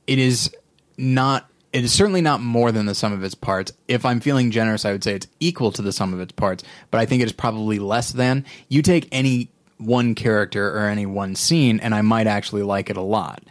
[0.06, 0.55] it is
[0.96, 1.48] not.
[1.72, 3.72] It is certainly not more than the sum of its parts.
[3.88, 6.62] If I'm feeling generous, I would say it's equal to the sum of its parts,
[6.92, 8.44] but I think it is probably less than.
[8.68, 12.96] You take any one character or any one scene, and I might actually like it
[12.96, 13.42] a lot.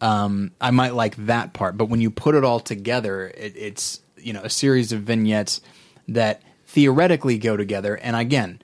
[0.00, 4.00] Um, I might like that part, but when you put it all together, it, it's
[4.16, 5.60] you know a series of vignettes
[6.08, 7.96] that theoretically go together.
[7.96, 8.62] And again,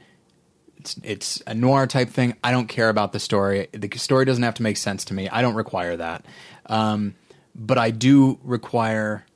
[0.78, 2.36] it's it's a noir type thing.
[2.44, 3.68] I don't care about the story.
[3.72, 5.28] The story doesn't have to make sense to me.
[5.28, 6.24] I don't require that.
[6.66, 7.16] Um,
[7.54, 9.26] but I do require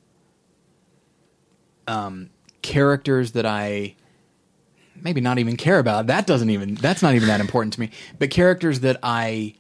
[1.89, 2.31] um,
[2.63, 3.97] characters that I
[4.95, 6.07] maybe not even care about.
[6.07, 7.91] That doesn't even that's not even that important to me.
[8.19, 9.55] But characters that I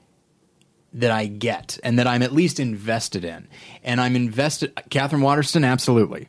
[0.92, 3.48] that I get and that I'm at least invested in.
[3.82, 6.28] And I'm invested Katherine Waterston, absolutely.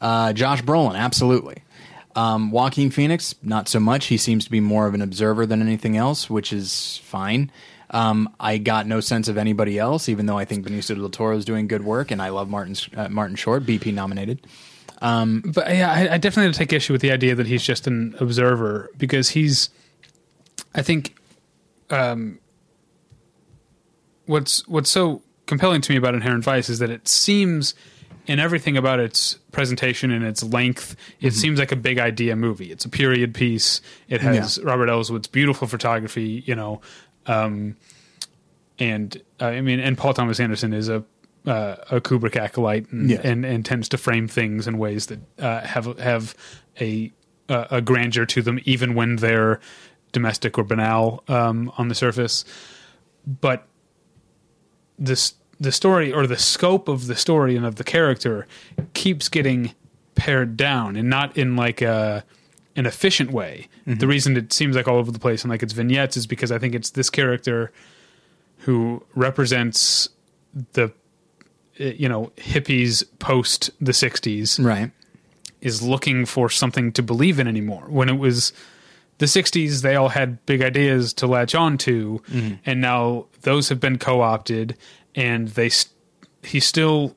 [0.00, 1.62] Uh, Josh Brolin, absolutely.
[2.14, 4.06] Um, Joaquin Phoenix, not so much.
[4.06, 7.50] He seems to be more of an observer than anything else, which is fine.
[7.90, 11.36] Um, I got no sense of anybody else, even though I think Benicio del Toro
[11.36, 14.46] is doing good work, and I love Martin uh, Martin Short, BP nominated.
[15.44, 18.90] But yeah, I, I definitely take issue with the idea that he's just an observer
[18.96, 19.70] because he's.
[20.74, 21.14] I think,
[21.90, 22.38] um,
[24.26, 27.74] what's what's so compelling to me about Inherent Vice is that it seems,
[28.26, 32.70] in everything about its presentation and its length, it seems like a big idea movie.
[32.70, 33.80] It's a period piece.
[34.08, 36.42] It has Robert Elswit's beautiful photography.
[36.46, 36.80] You know,
[37.26, 37.76] um,
[38.78, 41.04] and uh, I mean, and Paul Thomas Anderson is a
[41.46, 43.20] uh, a Kubrick acolyte and, Yeah.
[43.24, 46.34] and and tends to frame things in ways that uh, have have
[46.80, 47.10] a
[47.48, 49.58] a a grandeur to them, even when they're
[50.12, 52.44] domestic or banal um, on the surface.
[53.26, 53.66] But
[54.98, 58.46] this the story or the scope of the story and of the character
[58.94, 59.74] keeps getting
[60.14, 62.24] pared down, and not in like a
[62.76, 63.68] an efficient way.
[63.86, 66.50] The reason it seems like all over the place and like it's vignettes is because
[66.52, 67.70] I think it's this character
[68.60, 70.08] who represents
[70.72, 70.84] the
[71.80, 74.90] uh, you know hippies post the 60s Right.
[75.60, 78.52] is looking for something to believe in anymore when it was
[79.18, 82.22] the 60s they all had big ideas to latch on to
[82.66, 84.76] and now those have been co-opted
[85.14, 85.70] and they
[86.42, 87.14] he still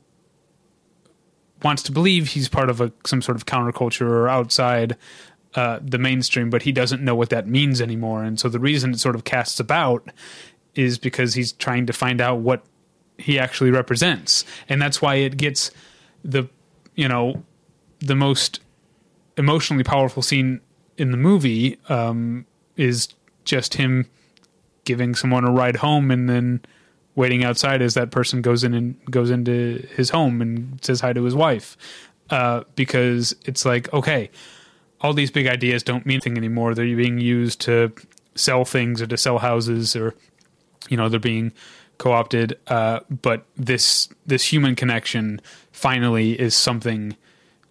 [1.63, 4.95] wants to believe he's part of a some sort of counterculture or outside
[5.55, 8.23] uh, the mainstream, but he doesn't know what that means anymore.
[8.23, 10.09] And so the reason it sort of casts about
[10.75, 12.63] is because he's trying to find out what
[13.17, 15.71] he actually represents, and that's why it gets
[16.23, 16.49] the
[16.95, 17.43] you know
[17.99, 18.59] the most
[19.37, 20.61] emotionally powerful scene
[20.97, 22.45] in the movie um,
[22.77, 23.09] is
[23.43, 24.07] just him
[24.83, 26.61] giving someone a ride home and then
[27.15, 31.13] waiting outside as that person goes in and goes into his home and says hi
[31.13, 31.77] to his wife.
[32.31, 34.31] Uh, because it's like okay
[35.05, 36.73] all these big ideas don't mean anything anymore.
[36.73, 37.93] They're being used to
[38.33, 40.15] sell things or to sell houses or
[40.89, 41.51] you know they're being
[41.97, 42.57] co-opted.
[42.67, 47.15] Uh, but this this human connection finally is something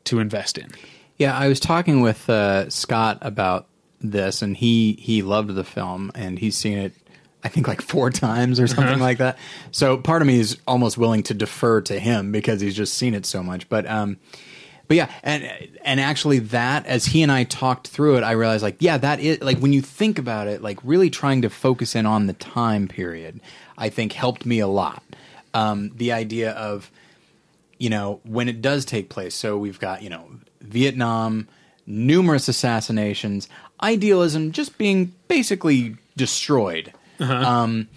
[0.05, 0.71] to invest in.
[1.19, 3.67] Yeah, I was talking with uh, Scott about
[4.01, 6.93] this, and he he loved the film, and he's seen it,
[7.45, 9.39] I think, like four times or something like that.
[9.71, 13.15] So part of me is almost willing to defer to him because he's just seen
[13.15, 13.69] it so much.
[13.69, 14.17] But um,
[14.89, 15.45] but yeah, and
[15.85, 19.21] and actually, that as he and I talked through it, I realized like, yeah, that
[19.21, 22.33] is like when you think about it, like really trying to focus in on the
[22.33, 23.41] time period,
[23.77, 25.03] I think helped me a lot.
[25.53, 26.91] Um, the idea of
[27.79, 29.35] you know, when it does take place.
[29.35, 30.27] So we've got, you know,
[30.61, 31.49] Vietnam,
[31.87, 33.49] numerous assassinations,
[33.83, 36.93] idealism just being basically destroyed.
[37.21, 37.89] Um,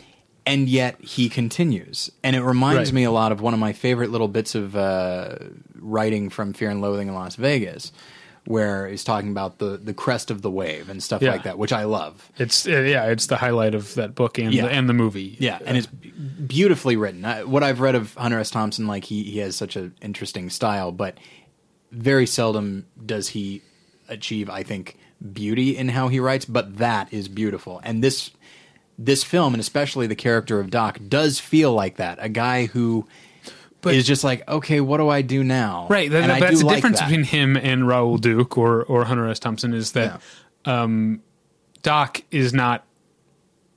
[0.45, 2.11] and yet he continues.
[2.23, 2.95] And it reminds Right.
[2.95, 5.35] me a lot of one of my favorite little bits of uh,
[5.75, 7.91] writing from Fear and Loathing in Las Vegas,
[8.45, 11.31] where he's talking about the, the crest of the wave and stuff Yeah.
[11.31, 12.31] like that, which I love.
[12.37, 14.67] it's uh, yeah it's the highlight of that book and Yeah.
[14.67, 17.25] the, and the movie Yeah, and it's beautifully written.
[17.25, 18.49] I, what I've read of Hunter S.
[18.49, 21.17] Thompson, like he he has such an interesting style, but
[21.91, 23.61] very seldom does he
[24.07, 24.97] achieve, I think,
[25.33, 27.81] beauty in how he writes, but that is beautiful.
[27.83, 28.31] And this
[28.97, 32.17] this film, and especially the character of Doc, does feel like that.
[32.21, 33.07] A guy who
[33.45, 33.51] is
[33.81, 35.87] But- just like, okay, what do I do now?
[35.89, 36.09] Right.
[36.09, 37.07] That, And I that's the like difference that.
[37.09, 39.39] between him and Raoul Duke or, or Hunter S.
[39.39, 40.19] Thompson is that
[40.65, 41.21] um,
[41.83, 42.83] Doc is not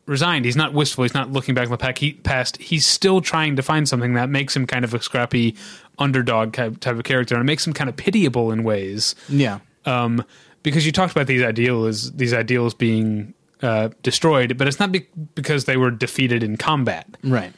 [0.07, 0.45] resigned.
[0.45, 1.05] He's not wistful.
[1.05, 2.57] He's not looking back in the pack- he, past.
[2.57, 5.55] He's still trying to find something that makes him kind of a scrappy
[5.99, 9.15] underdog type, type of character and it makes him kind of pitiable in ways.
[9.29, 9.59] Yeah.
[9.85, 10.25] Um,
[10.63, 15.07] because you talked about these ideals, these ideals being uh, destroyed, but it's not be-
[15.35, 17.53] because they were defeated in combat Right.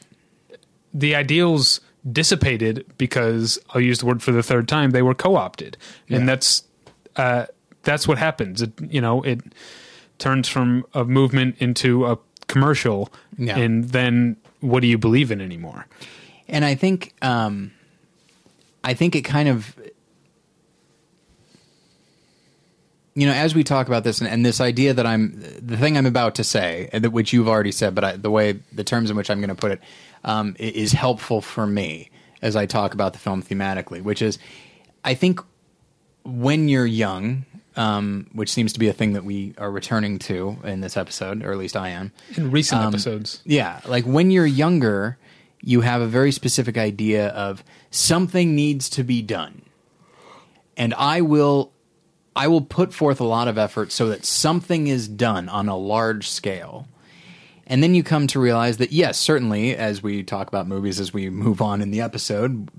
[0.93, 1.79] the ideals
[2.11, 5.77] dissipated because I'll use the word for the third time they were co-opted
[6.09, 6.25] and Yeah.
[6.25, 6.63] that's
[7.15, 7.45] uh,
[7.83, 9.39] that's what happens it, you know it
[10.19, 12.17] turns from a movement into a
[12.47, 13.57] commercial Yeah.
[13.57, 15.87] and then what do you believe in anymore
[16.49, 17.71] And I think um,
[18.83, 19.75] I think it kind of
[23.15, 25.97] you know as we talk about this and, and this idea that I'm the thing
[25.97, 28.83] I'm about to say and that which you've already said but I, the way the
[28.83, 29.81] terms in which I'm going to put it
[30.23, 32.09] um, is helpful for me
[32.41, 34.39] as I talk about the film thematically which is
[35.03, 35.41] I think
[36.23, 37.45] when you're young
[37.75, 41.43] um, which seems to be a thing that we are returning to in this episode
[41.43, 45.17] or at least I am in recent Um, episodes yeah, like when you're younger,
[45.59, 49.63] you have a very specific idea of something needs to be done.
[50.77, 51.72] And I will
[52.35, 55.77] I will put forth a lot of effort so that something is done on a
[55.77, 56.87] large scale.
[57.67, 61.13] And then you come to realize that yes, certainly as we talk about movies as
[61.13, 62.69] we move on in the episode,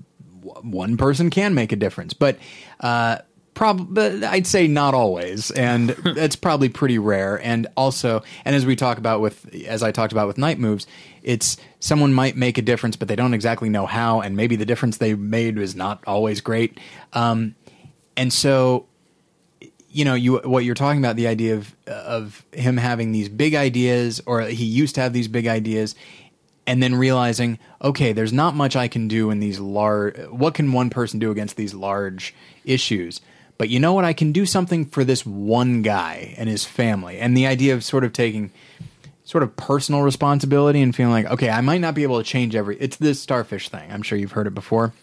[0.43, 2.37] w- one person can make a difference, but
[2.81, 3.17] uh
[3.55, 7.41] Prob- but I'd say not always, and that's probably pretty rare.
[7.41, 10.85] And also, and as we talk about with, as I talked about with night moves,
[11.23, 14.65] it's someone might make a difference, but they don't exactly know how, and maybe the
[14.65, 16.81] difference they made is not always great.
[17.13, 17.55] Um,
[18.17, 18.87] and so,
[19.95, 23.55] you know, you what you're talking about the idea of of him having these big
[23.55, 25.95] ideas, or he used to have these big ideas,
[26.67, 30.17] and then realizing, okay, there's not much I can do in these large.
[30.27, 32.35] What can one person do against these large
[32.65, 33.21] issues?
[33.57, 34.03] But you know what?
[34.03, 37.19] I can do something for this one guy and his family.
[37.19, 38.51] And the idea of sort of taking
[39.23, 42.53] sort of personal responsibility and feeling like, okay, I might not be able to change
[42.53, 42.75] every.
[42.79, 43.89] It's this starfish thing.
[43.93, 44.93] I'm sure you've heard it before.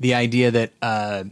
[0.00, 1.24] The idea that uh,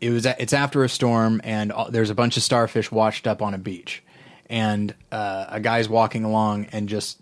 [0.00, 3.54] it was it's after a storm and there's a bunch of starfish washed up on
[3.54, 4.02] a beach,
[4.48, 7.20] and uh, a guy's walking along and just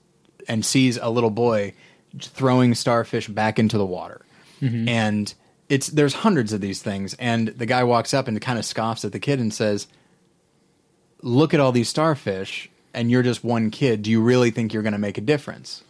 [0.48, 1.72] and sees a little boy
[2.20, 4.24] throwing starfish back into the water,
[4.88, 5.34] and
[5.68, 9.04] it's there's hundreds of these things, and the guy walks up and kind of scoffs
[9.04, 9.86] at the kid and says,
[11.22, 14.02] "Look at all these starfish, and you're just one kid.
[14.02, 15.82] Do you really think you're going to make a difference?"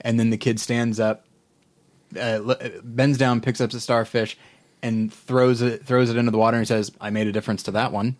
[0.00, 1.24] And then the kid stands up,
[2.20, 2.40] uh,
[2.82, 4.36] bends down, picks up the starfish,
[4.84, 7.72] and throws it throws it into the water and says, "I made a difference to
[7.72, 8.16] that one."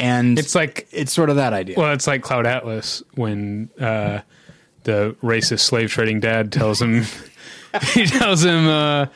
[0.00, 1.76] And It's like- it's sort of that idea.
[1.78, 4.20] well it's like cloud atlas when uh,
[4.82, 7.04] the racist slave trading dad tells him
[7.92, 9.06] he tells him uh,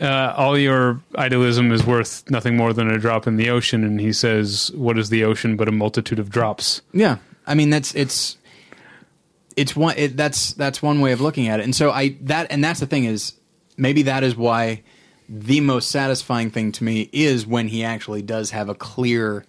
[0.00, 3.84] uh, all your idealism is worth nothing more than a drop in the ocean.
[3.84, 6.82] And he says what is the ocean but a multitude of drops?
[6.92, 8.36] Yeah, I mean that's it's
[9.56, 12.48] it's one it, that's that's one way of looking at it, and so I that
[12.50, 13.32] and that's the thing is
[13.76, 14.82] maybe that is why
[15.28, 19.44] the most satisfying thing to me is when he actually does have a clear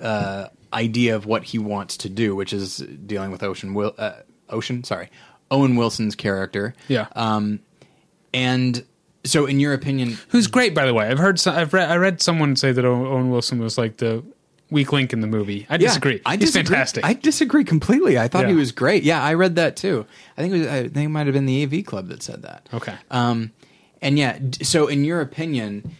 [0.00, 4.12] uh, idea of what he wants to do, which is dealing with Ocean Will uh,
[4.50, 5.08] Ocean sorry
[5.50, 7.60] Owen Wilson's character, yeah um,
[8.32, 8.84] and
[9.24, 11.96] so in your opinion, who's great by the way i've heard some, i've read i
[11.96, 14.22] read someone say that Owen wilson was like the
[14.70, 16.64] weak link in the movie i disagree I he's disagree.
[16.74, 18.18] fantastic I disagree completely.
[18.18, 19.02] I thought he was great.
[19.04, 20.06] Yeah, I read that too.
[20.36, 22.42] I think it was, I think it might have been the AV Club that said
[22.42, 22.68] that.
[22.74, 23.52] okay Um,
[24.04, 25.96] and yeah, so in your opinion,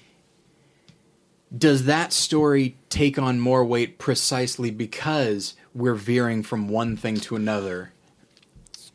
[1.57, 7.35] does that story take on more weight precisely because we're veering from one thing to
[7.35, 7.91] another?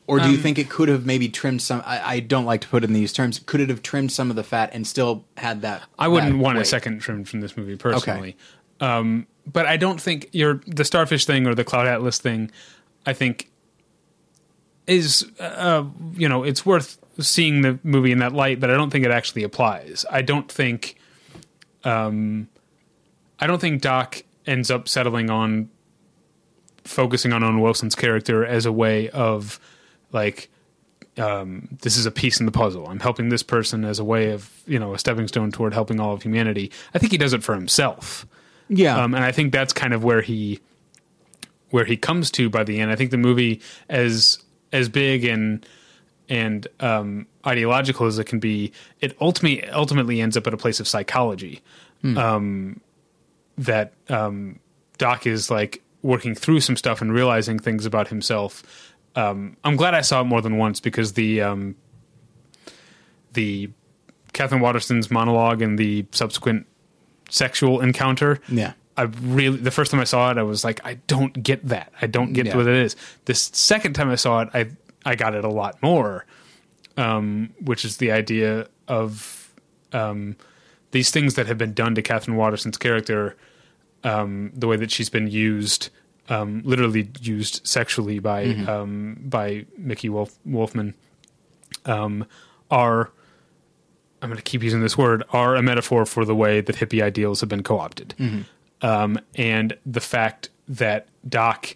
[0.07, 1.83] Or do you Um, think it could have maybe trimmed some?
[1.85, 3.39] I, I don't like to put it in these terms.
[3.45, 5.83] Could it have trimmed some of the fat and still had that?
[5.99, 8.35] I wouldn't that want a second trim from this movie personally.
[8.79, 12.49] Um, but I don't think your the starfish thing or the cloud atlas thing.
[13.05, 13.49] I think
[14.87, 18.89] is uh, you know it's worth seeing the movie in that light, but I don't
[18.89, 20.05] think it actually applies.
[20.09, 20.95] I don't think
[21.83, 22.47] um,
[23.39, 25.69] I don't think Doc ends up settling on
[26.83, 29.59] focusing on Owen Wilson's character as a way of
[30.11, 30.49] like
[31.17, 32.87] um, this is a piece in the puzzle.
[32.87, 35.99] I'm helping this person as a way of you know a stepping stone toward helping
[35.99, 36.71] all of humanity.
[36.93, 38.25] I think he does it for himself,
[38.69, 40.59] Yeah, um, and I think that's kind of where he
[41.69, 42.91] where he comes to by the end.
[42.91, 44.39] I think the movie as
[44.71, 45.65] as big and
[46.29, 50.79] and um, ideological as it can be, it ultimately ultimately ends up at a place
[50.79, 51.61] of psychology.
[52.03, 52.79] Um,
[53.57, 54.59] that um,
[54.97, 58.93] Doc is like working through some stuff and realizing things about himself.
[59.17, 61.75] Um, I'm glad I saw it more than once because the um,
[63.33, 63.69] the
[64.33, 66.67] Katherine Waterston's monologue and the subsequent
[67.29, 68.39] sexual encounter.
[68.47, 68.73] Yeah.
[68.97, 71.91] I really the first time I saw it, I was like, I don't get that.
[72.01, 72.57] I don't get Yeah.
[72.57, 72.95] what it is.
[73.25, 74.69] The second time I saw it, I
[75.05, 76.25] I got it a lot more,
[76.97, 79.53] um, which is the idea of
[79.93, 80.35] um,
[80.91, 83.37] these things that have been done to Katherine Waterston's character,
[84.03, 85.89] um, the way that she's been used,
[86.29, 90.93] um, literally used sexually by um, by Mickey Wolf, Wolfmann,
[91.85, 92.25] um,
[92.69, 93.11] are
[94.21, 97.01] I'm going to keep using this word are a metaphor for the way that hippie
[97.01, 98.15] ideals have been co-opted,
[98.81, 101.73] um, and the fact that Doc,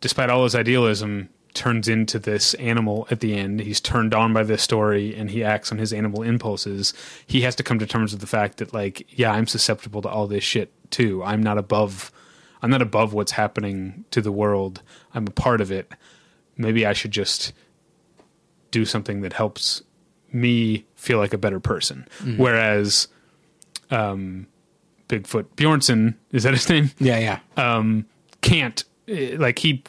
[0.00, 3.60] despite all his idealism, turns into this animal at the end.
[3.60, 6.94] He's turned on by this story, and he acts on his animal impulses.
[7.26, 10.08] He has to come to terms with the fact that, like, yeah, I'm susceptible to
[10.08, 11.22] all this shit too.
[11.22, 12.12] I'm not above.
[12.62, 14.82] I'm not above what's happening to the world.
[15.14, 15.92] I'm a part of it.
[16.56, 17.52] Maybe I should just
[18.70, 19.82] do something that helps
[20.32, 22.06] me feel like a better person.
[22.36, 23.08] Whereas
[23.90, 24.46] um,
[25.08, 26.90] Bigfoot Bjornsen is that his name?
[26.98, 27.38] Yeah, yeah.
[27.56, 28.06] Um,
[28.40, 29.84] can't eh, like he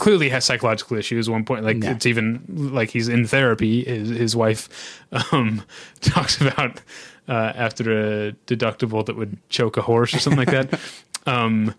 [0.00, 1.28] clearly has psychological issues.
[1.28, 1.92] At one point, like Yeah.
[1.92, 3.84] it's even like he's in therapy.
[3.84, 4.68] His his wife
[5.32, 5.62] um,
[6.00, 6.80] talks about
[7.28, 7.84] uh, after
[8.28, 10.80] a deductible that would choke a horse or something like that.
[11.26, 11.74] Um,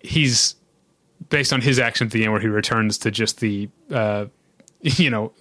[0.00, 0.56] he's
[1.28, 4.26] based on his action at the end where he returns to just the uh,
[4.80, 5.32] you know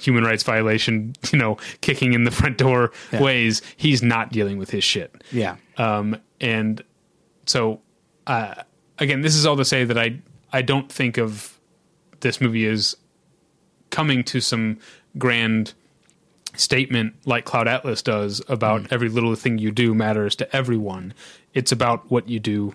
[0.00, 3.22] human rights violation you know kicking in the front door Yeah.
[3.22, 5.56] ways he's not dealing with his shit yeah.
[5.76, 6.82] um, and
[7.44, 7.80] so
[8.26, 8.54] uh,
[8.98, 10.18] again this is all to say that i
[10.52, 11.57] i don't think of
[12.20, 12.96] this movie is
[13.90, 14.78] coming to some
[15.16, 15.72] grand
[16.54, 21.12] statement like cloud atlas does about every little thing you do matters to everyone
[21.54, 22.74] it's about what you do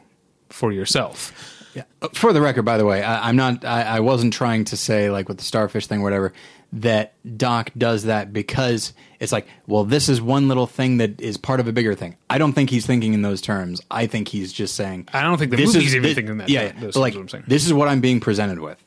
[0.50, 1.84] for yourself Yeah.
[2.04, 3.66] Uh, For the record, by the way, I, I'm not.
[3.66, 6.32] I, I wasn't trying to say like with the starfish thing, or whatever.
[6.74, 11.36] That Doc does that because it's like, well, this is one little thing that is
[11.36, 12.16] part of a bigger thing.
[12.30, 13.82] I don't think he's thinking in those terms.
[13.90, 15.08] I think he's just saying.
[15.14, 16.92] I don't think the this movie's is- even thi- thinking that- Yeah, yeah.
[16.94, 17.46] like what I'm saying.
[17.48, 18.78] this is what I'm being presented with,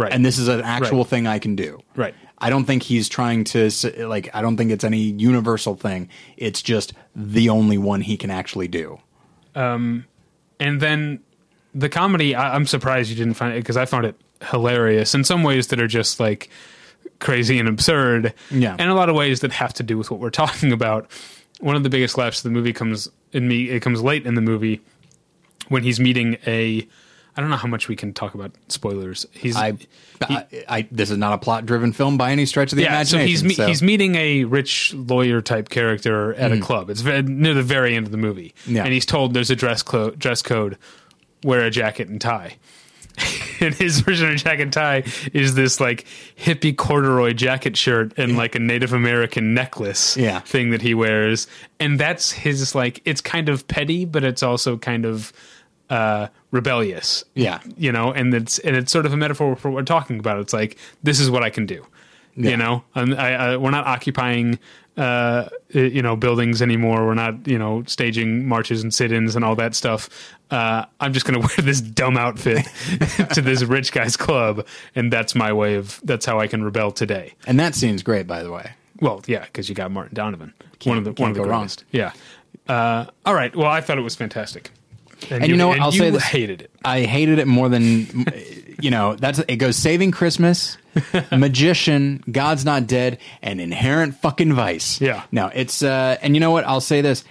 [0.00, 1.06] right and this is an actual Right.
[1.06, 1.80] thing I can do.
[1.96, 2.14] Right.
[2.38, 4.30] I don't think he's trying to like.
[4.34, 6.08] I don't think it's any universal thing.
[6.36, 8.98] It's just the only one he can actually do.
[9.54, 10.06] Um,
[10.58, 11.20] and then
[11.74, 14.16] the comedy I, i'm surprised you didn't find it because i found it
[14.50, 16.50] hilarious in some ways that are just like
[17.20, 18.74] crazy and absurd Yeah.
[18.78, 21.08] and a lot of ways that have to do with what we're talking about
[21.60, 24.34] one of the biggest laughs of the movie comes in me it comes late in
[24.34, 24.80] the movie
[25.68, 26.86] when he's meeting a
[27.40, 29.78] i don't know how much we can talk about spoilers he's I,
[30.20, 33.02] I, I this is not a plot driven film by any stretch of the yeah,
[33.02, 33.28] so imagination.
[33.28, 36.60] he's me- so- he's meeting a rich lawyer type character at a hmm.
[36.60, 36.90] club.
[36.90, 38.84] It's ve- near the very end of the movie, Yeah.
[38.84, 40.76] and he's told there's a dress clo- dress code,
[41.42, 42.56] wear a jacket and tie.
[43.60, 46.06] and his version of jacket and tie is this like
[46.36, 50.40] hippie corduroy jacket shirt and like a Native American necklace Yeah.
[50.40, 51.46] thing that he wears,
[51.78, 53.00] and that's his like.
[53.06, 55.32] It's kind of petty, but it's also kind of
[55.90, 57.60] uh, rebellious yeah.
[57.76, 60.38] you know, and it's and it's sort of a metaphor for what we're talking about.
[60.38, 61.84] It's like this is what I can do,
[62.36, 62.50] Yeah.
[62.50, 62.84] you know.
[62.94, 64.58] And I, I, we're not occupying,
[64.96, 67.06] uh, you know, buildings anymore.
[67.06, 70.08] We're not, you know, staging marches and sit-ins and all that stuff.
[70.50, 72.66] Uh, I'm just going to wear this dumb outfit
[73.34, 76.00] to this rich guy's club, and that's my way of.
[76.04, 77.34] That's how I can rebel today.
[77.46, 78.72] And that scene's great, by the way.
[79.00, 80.52] Well, yeah, because you got Martin Donovan,
[80.84, 81.68] one of the one of the go wrong.
[81.90, 82.12] Yeah.
[82.68, 83.54] Uh, all right.
[83.56, 84.70] Well, I thought it was fantastic.
[85.30, 85.80] And you know what?
[85.80, 86.22] I'll you say this.
[86.22, 86.70] hated it.
[86.84, 88.26] I hated it more than
[88.80, 89.16] you know.
[89.16, 90.78] That's it goes Saving Christmas,
[91.32, 95.00] Magician, God's Not Dead, and Inherent Fucking Vice.
[95.00, 95.22] Yeah.
[95.32, 96.64] No, it's uh, and you know what?
[96.64, 97.24] I'll say this: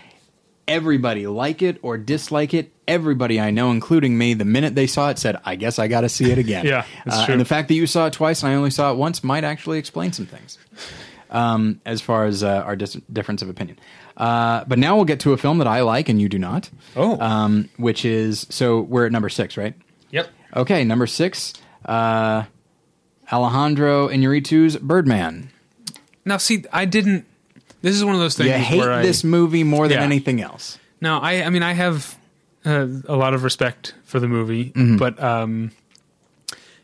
[0.67, 2.71] everybody like it or dislike it.
[2.87, 6.01] Everybody I know, including me, the minute they saw it, said, "I guess I got
[6.01, 7.25] to see it again." Yeah, Uh.
[7.29, 9.43] And the fact that you saw it twice and I only saw it once might
[9.43, 10.57] actually explain some things.
[11.31, 13.77] Um, as far as uh, our dis- difference of opinion.
[14.19, 16.69] Uh, but now we'll get to a film that I like and you do not.
[16.95, 17.17] Oh.
[17.21, 19.73] Um, which is so we're at number six, right?
[20.11, 20.27] Yep.
[20.57, 21.53] Okay, number six,
[21.85, 22.43] uh,
[23.31, 25.51] Alejandro Inarritu's Birdman.
[26.25, 27.25] Now, see, I didn't.
[27.81, 29.99] This is one of those things You hate where I, hate this movie more than
[29.99, 30.03] Yeah.
[30.03, 30.77] anything else.
[30.99, 31.43] No, I.
[31.43, 32.17] I mean, I have
[32.65, 34.97] uh, a lot of respect for the movie, Mm-hmm.
[34.97, 35.71] but um,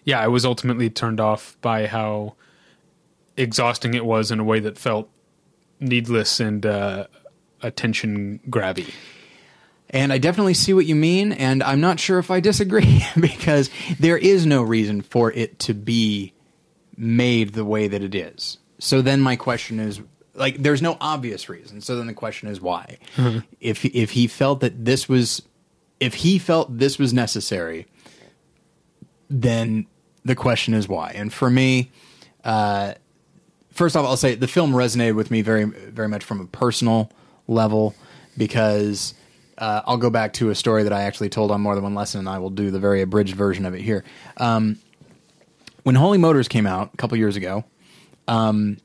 [0.06, 2.36] yeah, I was ultimately turned off by how
[3.36, 5.10] exhausting it was in a way that felt
[5.82, 7.08] needless and uh,
[7.62, 8.94] attention grabby.
[9.90, 13.70] And I definitely see what you mean, and I'm not sure if I disagree because
[14.00, 16.34] there is no reason for it to be
[16.98, 18.58] made the way that it is.
[18.80, 20.02] So then my question is
[20.34, 21.82] like there's no obvious reason.
[21.82, 22.98] So then the question is why?
[23.62, 25.42] If if he felt that this was
[26.00, 27.88] if he felt this was necessary,
[29.30, 29.88] then
[30.24, 31.12] the question is why.
[31.16, 31.92] And for me,
[32.44, 32.96] uh,
[33.72, 37.12] first off, I'll say the film resonated with me very, very much from a personal
[37.48, 37.96] level
[38.38, 39.14] because
[39.58, 41.96] uh, I'll go back to a story that I actually told on more than one
[41.96, 44.04] lesson, and I will do the very abridged version of it here.
[44.38, 44.80] Um,
[45.84, 47.64] when Holy Motors came out a couple years ago,
[48.28, 48.78] um,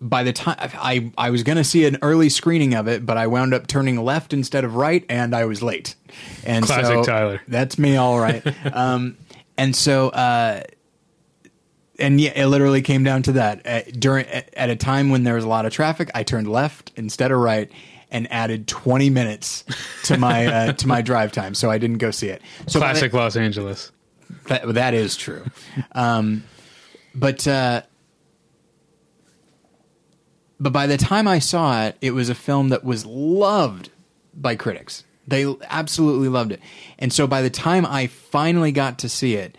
[0.00, 3.16] by the time I I was going to see an early screening of it, but
[3.16, 5.94] I wound up turning left instead of right, and I was late.
[6.44, 7.40] And Classic so Tyler.
[7.48, 8.44] That's me, all right.
[8.72, 9.16] um,
[9.56, 10.64] and so, uh,
[11.98, 13.64] and yeah, it literally came down to that.
[13.66, 16.92] At, during at, a time when there was a lot of traffic, I turned left
[16.96, 17.70] instead of right,
[18.10, 19.64] and added twenty minutes
[20.04, 22.42] to my uh, to my drive time, so I didn't go see it.
[22.66, 23.92] So Classic Los Angeles.
[24.46, 25.44] that, that is true.
[25.92, 26.44] Um,
[27.14, 27.82] but uh,
[30.58, 33.90] but by the time I saw it, it was a film that was loved
[34.34, 35.04] by critics.
[35.26, 36.60] They absolutely loved it.
[36.98, 39.56] And so by the time I finally got to see it,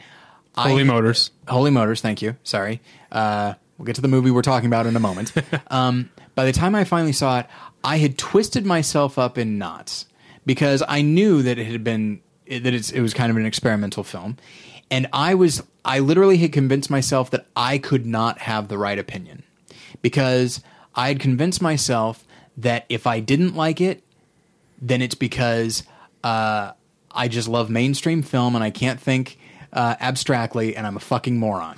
[0.57, 1.32] Holy I, Motors.
[1.48, 2.36] Holy Motors, thank you.
[2.44, 2.82] Sorry.
[3.11, 5.34] Uh, we'll get to the movie we're talking about in a moment.
[5.68, 7.48] um, by the time I finally saw it,
[7.84, 10.06] I had twisted myself up in knots
[10.45, 14.03] because I knew that it had been that it's, it was kind of an experimental
[14.03, 14.38] film,
[14.91, 18.99] and I was I literally had convinced myself that I could not have the right
[18.99, 19.44] opinion
[20.02, 20.61] because
[20.94, 22.23] I had convinced myself
[22.57, 24.03] that if I didn't like it,
[24.82, 25.84] then it's because
[26.23, 26.72] uh,
[27.11, 29.38] I just love mainstream film and I can't think
[29.76, 31.76] uh, abstractly and I'm a fucking moron.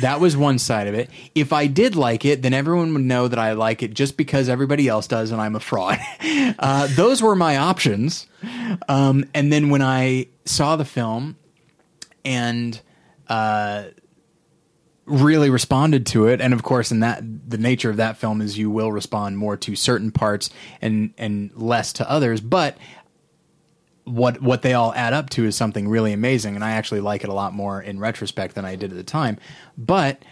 [0.00, 1.10] that was one side of it.
[1.34, 4.48] If I did like it, then everyone would know that I like it just because
[4.48, 5.98] everybody else does and I'm a fraud.
[6.58, 8.26] uh, those were my options.
[8.88, 11.36] Um, and then when I saw the film
[12.24, 12.80] and
[13.28, 13.84] uh,
[15.06, 18.58] really responded to it and of course in that the nature of that film is
[18.58, 20.50] you will respond more to certain parts
[20.82, 22.76] and and less to others but
[24.08, 27.24] what what they all add up to is something really amazing and I actually like
[27.24, 29.38] it a lot more in retrospect than I did at the time
[29.76, 30.22] but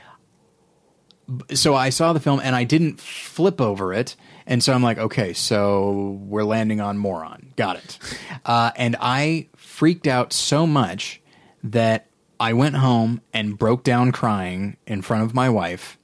[1.54, 4.16] so I saw the film and I didn't flip over it.
[4.46, 7.52] And so I'm like, okay, so we're landing on moron.
[7.56, 7.98] Got it.
[8.44, 11.20] Uh, and I freaked out so much
[11.64, 12.06] that
[12.38, 15.98] I went home and broke down crying in front of my wife.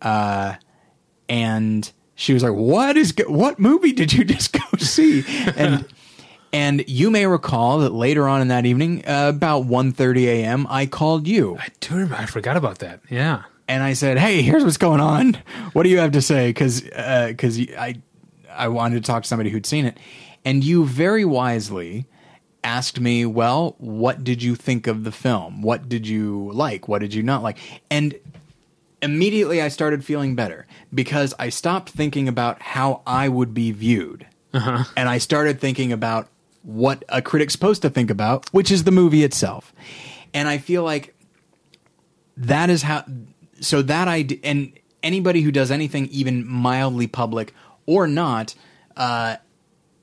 [0.00, 0.54] Uh,
[1.28, 5.24] and she was like, "What is what movie did you just go see?"
[5.56, 5.84] And
[6.52, 10.86] and you may recall that later on in that evening, uh, about 1.30 a.m., I
[10.86, 12.16] called you I do remember.
[12.16, 13.00] I forgot about that.
[13.08, 13.42] Yeah.
[13.68, 15.34] and I said, "Hey, here's what's going on.
[15.72, 18.00] What do you have to say?" Because because I
[18.52, 19.96] I wanted to talk to somebody who'd seen it,
[20.44, 22.06] and you very wisely
[22.64, 25.62] asked me, "Well, what did you think of the film?
[25.62, 26.88] What did you like?
[26.88, 27.58] What did you not like?"
[27.90, 28.14] And
[29.02, 34.26] immediately I started feeling better because I stopped thinking about how I would be viewed,
[34.52, 36.28] and I started thinking about
[36.62, 39.72] what a critic's supposed to think about, which is the movie itself.
[40.34, 41.14] And I feel like
[42.36, 43.04] that is how
[43.60, 44.72] so that I and
[45.02, 47.54] anybody who does anything even mildly public
[47.86, 48.54] or not
[48.96, 49.36] uh,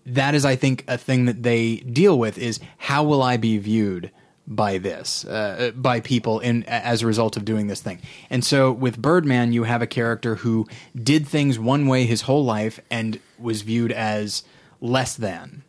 [0.05, 3.57] that is i think a thing that they deal with is how will i be
[3.57, 4.11] viewed
[4.49, 8.71] by this uh, by people in as a result of doing this thing and so
[8.71, 10.65] with birdman you have a character who
[10.95, 14.43] did things one way his whole life and was viewed as
[14.79, 15.63] less than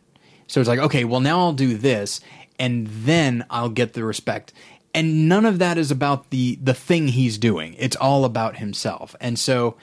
[0.49, 2.19] so it's like, okay, well now I'll do this,
[2.57, 4.51] and then I'll get the respect.
[4.93, 7.75] And none of that is about the the thing he's doing.
[7.77, 9.15] It's all about himself.
[9.21, 9.77] And so,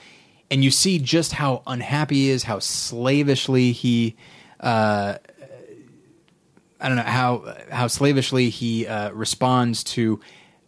[0.51, 4.17] and you see just how unhappy he is, how slavishly he,
[4.59, 5.15] uh,
[6.81, 10.19] I don't know how how slavishly he uh, responds to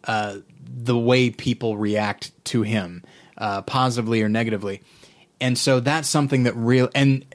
[0.04, 3.04] uh, the way people react to him,
[3.36, 4.80] uh, positively or negatively.
[5.42, 7.26] And so that's something that real and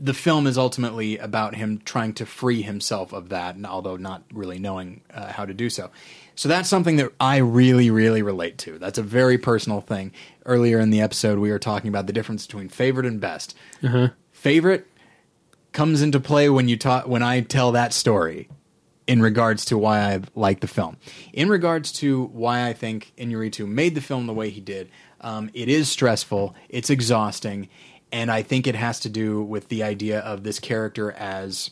[0.00, 4.22] the film is ultimately about him trying to free himself of that, and although not
[4.32, 5.90] really knowing uh, how to do so.
[6.34, 8.78] So that's something that I really, really relate to.
[8.78, 10.12] That's a very personal thing.
[10.46, 13.56] Earlier in the episode, we were talking about the difference between favorite and best.
[14.30, 14.86] Favorite
[15.72, 18.48] comes into play when you talk when I tell that story
[19.08, 20.98] in regards to why I like the film.
[21.32, 25.50] In regards to why I think Inarritu made the film the way he did, um,
[25.54, 27.68] it is stressful, it's exhausting,
[28.12, 31.70] and I think it has to do with the idea of this character as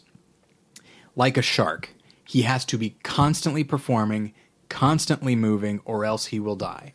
[1.15, 1.91] like a shark.
[2.25, 4.35] He has to be constantly performing,
[4.69, 6.93] constantly moving, or else he will die.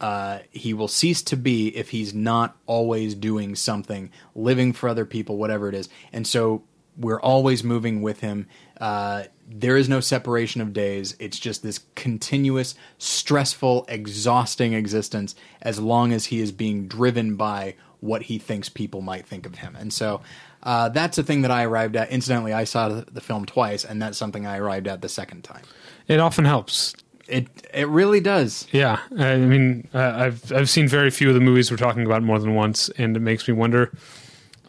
[0.00, 5.06] Uh, he will cease to be if he's not always doing something, living for other
[5.06, 5.88] people, whatever it is.
[6.12, 6.64] And so
[6.96, 8.46] we're always moving with him.
[8.80, 11.14] Uh, there is no separation of days.
[11.18, 17.74] It's just this continuous, stressful, exhausting existence as long as he is being driven by
[18.00, 19.76] what he thinks people might think of him.
[19.78, 20.20] And so
[20.62, 22.10] Uh, that's a thing that I arrived at.
[22.10, 25.62] Incidentally, I saw the, film twice, and that's something I arrived at the second time.
[26.08, 26.92] It often helps.
[27.28, 28.66] It it really does.
[28.72, 32.22] Yeah, I mean, uh, I've I've seen very few of the movies we're talking about
[32.24, 33.92] more than once, and it makes me wonder.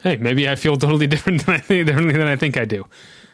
[0.03, 2.85] Hey, maybe I feel totally different than I think, differently than I think I do.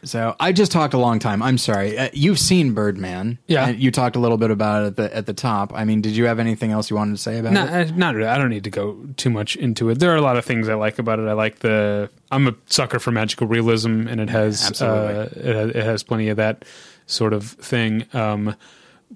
[0.03, 1.41] So I just talked a long time.
[1.41, 1.97] I'm sorry.
[1.97, 3.39] Uh, you've seen Birdman.
[3.47, 3.67] Yeah.
[3.69, 5.71] And you talked a little bit about it at the at the top.
[5.73, 7.91] I mean, did you have anything else you wanted to say about No, it?
[7.91, 8.27] uh, not really.
[8.29, 9.99] I don't need to go too much into it.
[9.99, 11.27] There are a lot of things I like about it.
[11.27, 12.09] I like the.
[12.31, 16.29] I'm a sucker for magical realism, and it has uh, it, has, it has plenty
[16.29, 16.65] of that
[17.05, 18.05] sort of thing.
[18.13, 18.55] Um,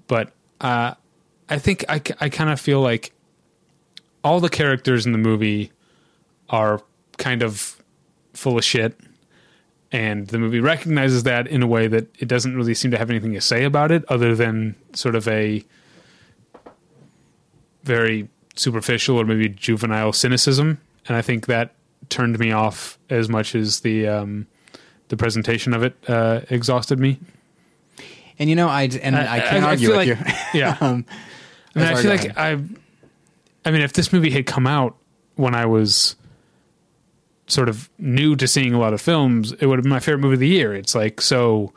[0.06, 0.94] but uh,
[1.48, 3.12] I think I, I kind of feel like
[4.24, 5.70] all the characters in the movie
[6.48, 6.82] are
[7.18, 7.76] kind of
[8.34, 8.98] full of shit.
[9.90, 13.08] And the movie recognizes that in a way that it doesn't really seem to have
[13.08, 15.64] anything to say about it, other than sort of a
[17.84, 21.72] very superficial or maybe juvenile cynicism, and I think that
[22.10, 24.46] turned me off as much as the um,
[25.08, 27.18] the presentation of it uh, exhausted me.
[28.38, 30.34] And you know, I and I, can't argue feel with like, you.
[30.60, 31.04] Yeah, um,
[31.74, 32.52] I mean, I feel like I,
[33.64, 34.96] I mean, if this movie had come out
[35.36, 36.16] when I was
[37.48, 40.20] sort of new to seeing a lot of films, it would have been my favorite
[40.20, 40.74] movie of the year.
[40.74, 41.72] It's like so,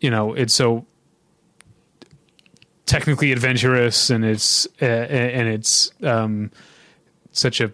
[0.00, 0.86] you know, it's so
[2.86, 6.50] technically adventurous, and it's uh, and it's um,
[7.32, 7.72] such a.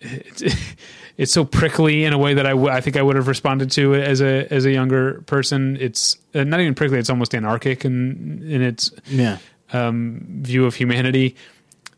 [0.00, 0.42] It's,
[1.16, 3.70] it's so prickly in a way that I, w- I think I would have responded
[3.72, 5.76] to it as a as a younger person.
[5.80, 9.38] It's uh, not even prickly; it's almost anarchic in in its yeah.
[9.72, 11.36] um, view of humanity.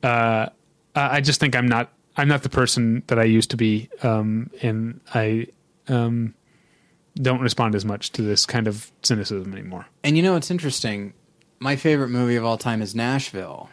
[0.03, 0.49] Uh,
[0.95, 4.51] I just think I'm not I'm not the person that I used to be, um,
[4.61, 5.47] and I
[5.87, 6.35] um,
[7.15, 9.87] don't respond as much to this kind of cynicism anymore.
[10.03, 11.15] And you know, it's interesting.
[11.61, 13.71] My favorite movie of all time is Nashville,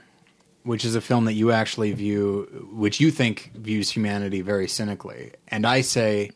[0.63, 5.31] which is a film that you actually view, which you think views humanity very cynically.
[5.47, 6.29] And I say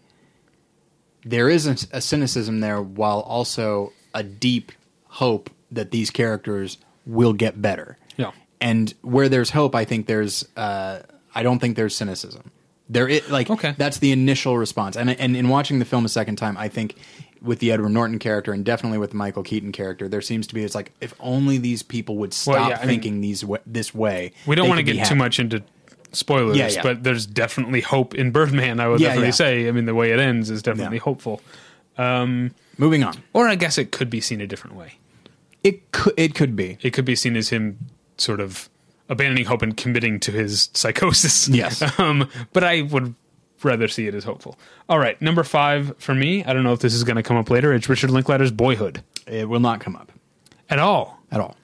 [1.24, 4.72] there is a, a cynicism there while also a deep
[5.06, 8.00] hope that these characters will get better.
[8.18, 8.32] Yeah.
[8.60, 10.48] And where there's hope, I think there's.
[10.58, 11.02] Uh,
[11.36, 12.52] I don't think there's cynicism.
[12.92, 13.76] There, is, like Okay.
[13.78, 14.98] that's the initial response.
[14.98, 16.96] And and in watching the film a second time, I think
[17.42, 20.56] with the Edward Norton character and definitely with the Michael Keaton character, there seems to
[20.56, 23.94] be it's like if only these people would stop yeah, I mean- thinking these this
[23.94, 24.32] way.
[24.48, 25.16] We don't want to get too happy.
[25.16, 25.62] much into
[26.14, 26.82] spoilers, Yeah, yeah.
[26.82, 28.80] but there's definitely hope in Birdman.
[28.80, 29.68] I would definitely say.
[29.68, 31.42] I mean, the way it ends is definitely hopeful.
[31.98, 34.94] Um, Moving on, Or I guess it could be seen a different way.
[35.64, 37.78] it could it could be It could be seen as him
[38.18, 38.68] sort of
[39.10, 41.48] abandoning hope and committing to his psychosis.
[41.50, 41.82] Yes.
[42.00, 43.16] Um, but I would
[43.64, 44.58] rather see it as hopeful.
[44.88, 46.44] All right, number five for me.
[46.46, 47.74] I don't know if this is going to come up later.
[47.74, 49.04] It's Richard Linklater's Boyhood.
[49.28, 50.12] it will not come up
[50.70, 51.20] At all.
[51.32, 51.58] at all.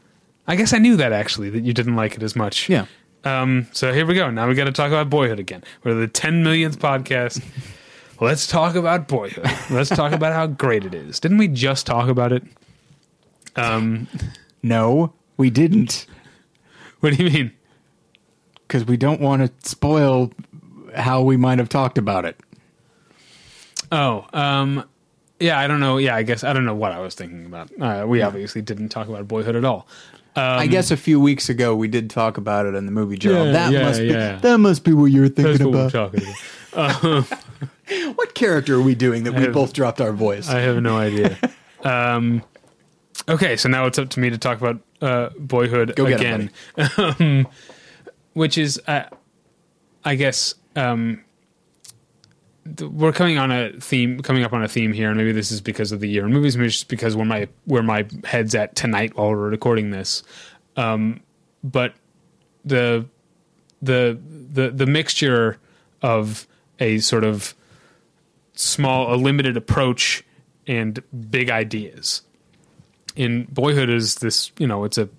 [0.48, 2.68] I guess I knew that actually that you didn't like it as much.
[2.70, 2.86] Yeah.
[3.24, 4.30] Um, so here we go.
[4.30, 5.64] Now we got to talk about Boyhood again.
[5.84, 7.42] We're the 10 millionth podcast.
[8.22, 9.50] Let's talk about Boyhood.
[9.72, 11.20] Let's talk about how great it is.
[11.20, 12.44] Didn't we just talk about it?
[13.56, 14.08] Um,
[14.62, 16.06] No, we didn't
[17.06, 17.52] what do you mean?
[18.68, 20.32] because we don't want to spoil
[20.96, 22.40] how we might have talked about it.
[23.92, 24.84] Oh, um,
[25.40, 25.98] yeah, I don't know.
[25.98, 27.70] Yeah, I guess I don't know what I was thinking about.
[27.80, 29.88] Uh, we obviously didn't talk about Boyhood at all.
[30.38, 33.46] I guess a few weeks ago we did talk about it in the movie Journal.
[33.46, 34.36] Yeah, that yeah, must be yeah.
[34.38, 36.18] that must be what you were thinking what about.
[36.74, 37.26] about.
[38.16, 40.50] What character are we doing that we have- both dropped our voice?
[40.50, 41.38] I have no idea.
[41.84, 42.42] um,
[43.30, 46.52] okay, so now it's up to me to talk about uh, Boyhood Go again,
[46.98, 47.48] um,
[48.34, 49.04] which is, uh,
[50.04, 51.24] I guess, um,
[52.76, 55.52] th- we're coming on a theme, coming up on a theme here, and maybe this
[55.52, 58.56] is because of the year in movies, maybe just because where my where my head's
[58.56, 60.24] at tonight while we're recording this.
[60.76, 61.22] Um,
[61.64, 61.94] but
[62.66, 63.06] the
[63.82, 64.20] the
[64.52, 65.60] the the mixture
[66.02, 66.48] of
[66.80, 67.54] a sort of
[68.54, 70.24] small, a limited approach
[70.68, 72.22] and big ideas.
[73.16, 75.10] In Boyhood is this, you know, it's a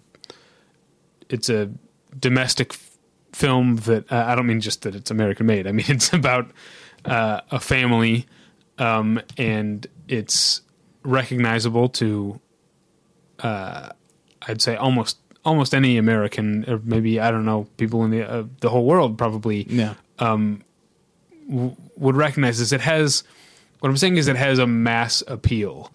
[1.28, 1.70] it's a
[2.18, 2.98] domestic f-
[3.32, 5.66] film that uh, I don't mean just that it's American made.
[5.66, 6.50] I mean it's about
[7.04, 8.26] uh, a family,
[8.78, 10.60] um, and it's
[11.02, 12.40] recognizable to,
[13.40, 13.90] uh,
[14.42, 18.44] I'd say almost almost any American, or maybe I don't know, people in the uh,
[18.60, 19.94] the whole world probably yeah.
[21.48, 22.72] would recognize this.
[22.72, 23.22] It has
[23.80, 25.92] what I'm saying is it has a mass appeal,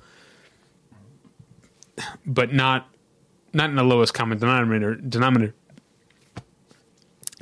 [2.25, 2.87] but not
[3.53, 5.53] not in the lowest common denominator denominator.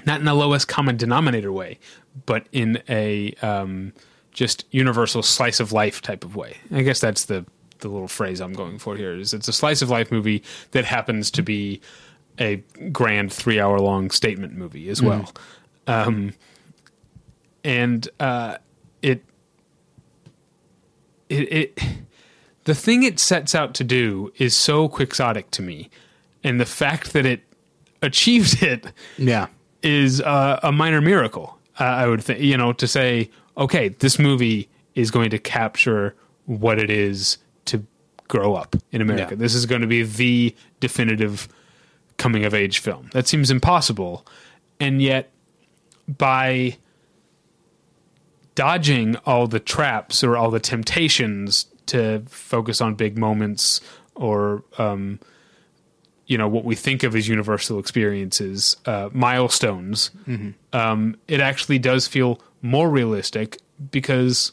[0.06, 1.78] Not in the lowest common denominator way,
[2.26, 3.94] but in a um,
[4.32, 6.58] just universal slice of life type of way.
[6.72, 7.46] I guess that's the
[7.80, 9.16] the little phrase I'm going for here.
[9.16, 11.82] Is it's a slice of life movie that happens to be
[12.40, 12.58] a
[12.92, 15.32] grand three hour long statement movie as well.
[15.88, 16.34] Um,
[17.64, 18.58] and uh,
[19.02, 19.24] it
[21.30, 21.80] it, it
[22.70, 25.90] the thing it sets out to do is so quixotic to me,
[26.44, 27.42] and the fact that it
[28.04, 28.86] achieved it
[29.18, 29.48] Yeah.
[29.82, 31.58] is uh, a minor miracle.
[31.80, 36.14] Uh, I would think, you know, to say, okay, this movie is going to capture
[36.46, 37.84] what it is to
[38.28, 39.34] grow up in America.
[39.34, 39.40] Yeah.
[39.40, 41.48] This is going to be the definitive
[42.18, 43.10] coming of age film.
[43.14, 44.26] That seems impossible,
[44.80, 45.32] and yet
[46.08, 46.78] by
[48.56, 53.82] dodging all the traps or all the temptations to focus on big moments
[54.16, 55.20] or um,
[56.28, 60.12] you know what we think of as universal experiences, uh, milestones.
[60.74, 63.58] Um, it actually does feel more realistic
[63.92, 64.52] because,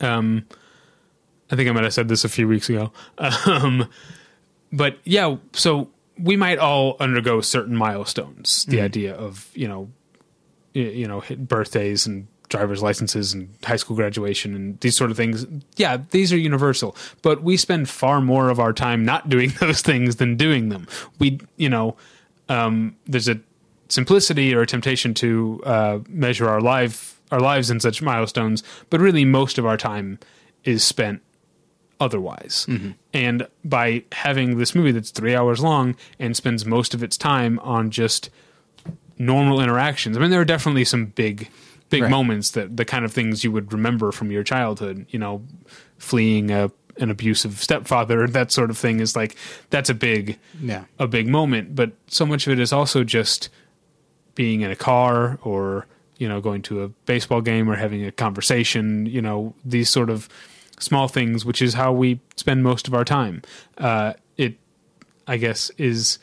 [0.00, 0.46] um,
[1.50, 2.92] I think I might have said this a few weeks ago.
[3.46, 3.88] Um,
[4.72, 8.64] but yeah, so we might all undergo certain milestones.
[8.64, 9.90] The idea of you know,
[10.72, 15.46] you know, birthdays and driver's licenses and high school graduation and these sort of things.
[15.76, 19.82] Yeah, these are universal, but we spend far more of our time not doing those
[19.82, 20.86] things than doing them.
[21.18, 21.96] We, you know,
[22.48, 23.40] um, there's a
[23.88, 29.00] simplicity or a temptation to uh, measure our life, our lives in such milestones, but
[29.00, 30.18] really most of our time
[30.64, 31.22] is spent
[32.00, 32.66] otherwise.
[33.14, 37.58] And by having this movie that's three hours long and spends most of its time
[37.60, 38.28] on just
[39.18, 41.48] normal interactions, I mean, there are definitely some big,
[41.92, 42.10] big Right.
[42.10, 45.42] moments that the kind of things you would remember from your childhood, you know,
[45.98, 49.36] fleeing a, an abusive stepfather, that sort of thing is like,
[49.70, 50.84] that's a big, Yeah.
[50.98, 51.74] a big moment.
[51.76, 53.48] But so much of it is also just
[54.34, 55.86] being in a car or,
[56.18, 60.10] you know, going to a baseball game or having a conversation, you know, these sort
[60.10, 60.28] of
[60.80, 63.42] small things, which is how we spend most of our time.
[63.78, 64.56] Uh, it,
[65.28, 66.18] I guess, is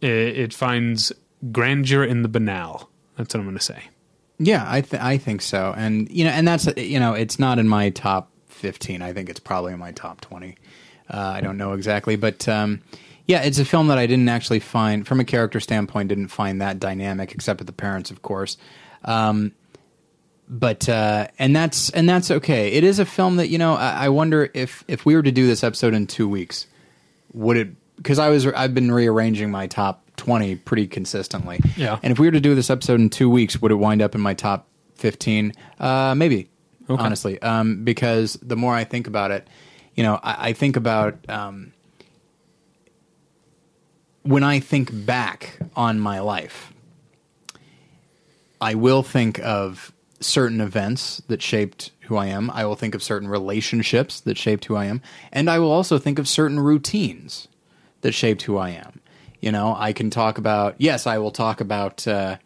[0.00, 1.12] it, it finds
[1.52, 2.90] grandeur in the banal.
[3.16, 3.84] That's what I'm going to say.
[4.38, 7.58] Yeah, I th- I think so, and you know, and that's you know, it's not
[7.58, 9.00] in my top fifteen.
[9.00, 10.56] I think it's probably in my top twenty.
[11.08, 12.80] Uh, I don't know exactly, but um,
[13.26, 16.60] yeah, it's a film that I didn't actually find, from a character standpoint, didn't find
[16.60, 18.56] that dynamic, except with the parents, of course.
[19.04, 19.52] Um,
[20.48, 22.72] but uh, and that's and that's okay.
[22.72, 23.74] It is a film that you know.
[23.74, 26.66] I, I wonder if if we were to do this episode in two weeks,
[27.32, 27.68] would it?
[27.96, 31.60] Because I was I've been rearranging my top twenty pretty consistently.
[31.76, 31.98] Yeah.
[32.02, 34.14] And if we were to do this episode in two weeks, would it wind up
[34.14, 35.52] in my top fifteen?
[35.78, 36.48] Uh, maybe.
[36.88, 37.02] Okay.
[37.02, 39.48] Honestly, um, because the more I think about it,
[39.94, 41.72] you know, I, I think about um,
[44.22, 46.70] when I think back on my life.
[48.60, 52.50] I will think of certain events that shaped who I am.
[52.50, 55.02] I will think of certain relationships that shaped who I am.
[55.32, 57.46] And I will also think of certain routines
[58.00, 59.00] that shaped who I am.
[59.40, 62.36] You know, I can talk about, yes, I will talk about, uh,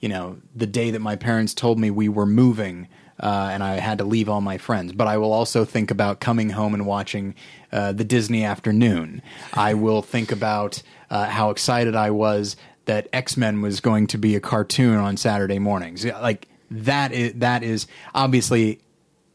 [0.00, 3.74] you know, the day that my parents told me we were moving uh, and I
[3.74, 4.92] had to leave all my friends.
[4.92, 7.34] But I will also think about coming home and watching
[7.72, 9.22] uh, the Disney afternoon.
[9.54, 14.18] I will think about uh, how excited I was that X Men was going to
[14.18, 16.04] be a cartoon on Saturday mornings.
[16.04, 18.80] Like that is that is obviously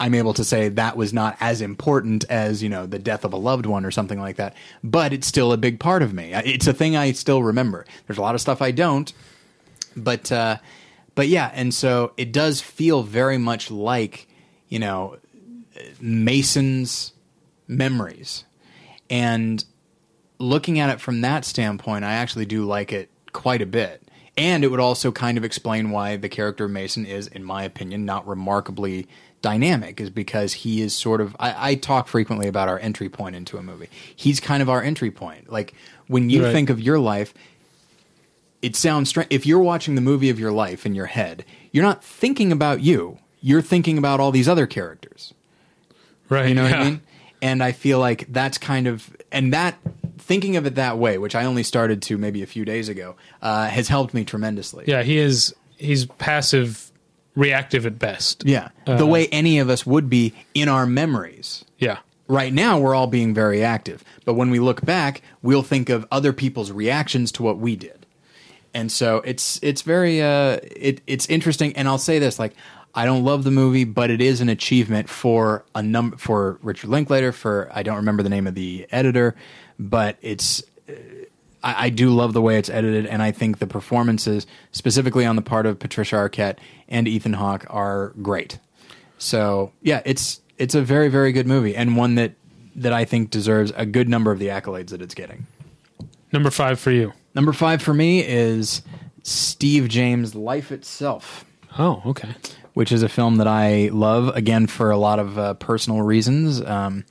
[0.02, 3.34] I'm able to say that was not as important as you know the death of
[3.34, 4.56] a loved one or something like that.
[4.84, 6.34] But it's still a big part of me.
[6.34, 7.86] It's a thing I still remember.
[8.08, 9.14] There's a lot of stuff I don't,
[9.96, 10.58] but uh,
[11.14, 14.28] but yeah, and so it does feel very much like
[14.70, 15.18] you know
[16.00, 17.14] Mason's
[17.68, 18.44] memories,
[19.08, 19.64] and
[20.40, 24.02] looking at it from that standpoint, I actually do like it quite a bit.
[24.38, 28.06] And it would also kind of explain why the character Mason is, in my opinion,
[28.06, 29.08] not remarkably
[29.42, 31.36] dynamic, is because he is sort of.
[31.40, 33.90] I, I talk frequently about our entry point into a movie.
[34.16, 35.52] He's kind of our entry point.
[35.52, 35.74] Like
[36.08, 36.52] when you Right.
[36.52, 37.34] think of your life,
[38.62, 39.28] it sounds strange.
[39.32, 42.82] If you're watching the movie of your life in your head, you're not thinking about
[42.82, 43.18] you.
[43.42, 45.34] You're thinking about all these other characters.
[46.30, 46.50] Right.
[46.50, 46.74] You know what.
[46.74, 47.02] I mean?
[47.42, 49.80] And I feel like that's kind of and that
[50.20, 53.16] thinking of it that way, which I only started to maybe a few days ago,
[53.42, 54.86] uh, has helped me tremendously.
[54.88, 55.56] Yeah, he is.
[55.78, 56.91] He's passive,
[57.36, 58.44] reactive at best.
[58.46, 58.70] Yeah.
[58.86, 61.64] the way any of us would be in our memories.
[61.78, 62.00] Yeah.
[62.28, 66.08] Right now, we're all being very active, but when we look back, we'll think of
[66.12, 68.06] other people's reactions to what we did,
[68.74, 71.76] and so it's it's very uh, it it's interesting.
[71.76, 72.54] And I'll say this: like,
[72.96, 76.90] I don't love the movie, but it is an achievement for a number for Richard
[76.90, 77.34] Linklater.
[77.34, 79.36] For I don't remember the name of the editor,
[79.78, 80.64] but it's
[81.64, 85.36] I, I do love the way it's edited, and I think the performances, specifically on
[85.36, 86.58] the part of Patricia Arquette
[86.88, 88.60] and Ethan Hawke, are great.
[89.18, 92.34] So yeah, it's it's a very very good movie, and one that
[92.76, 95.46] that I think deserves a good number of the accolades that it's getting.
[96.32, 97.14] Number five for you.
[97.36, 98.82] Number five for me is
[99.24, 101.46] Steve James' Life Itself.
[101.78, 102.36] Oh, okay.
[102.74, 106.62] which is a film that I love again for a lot of uh, personal reasons.
[106.62, 107.06] Um,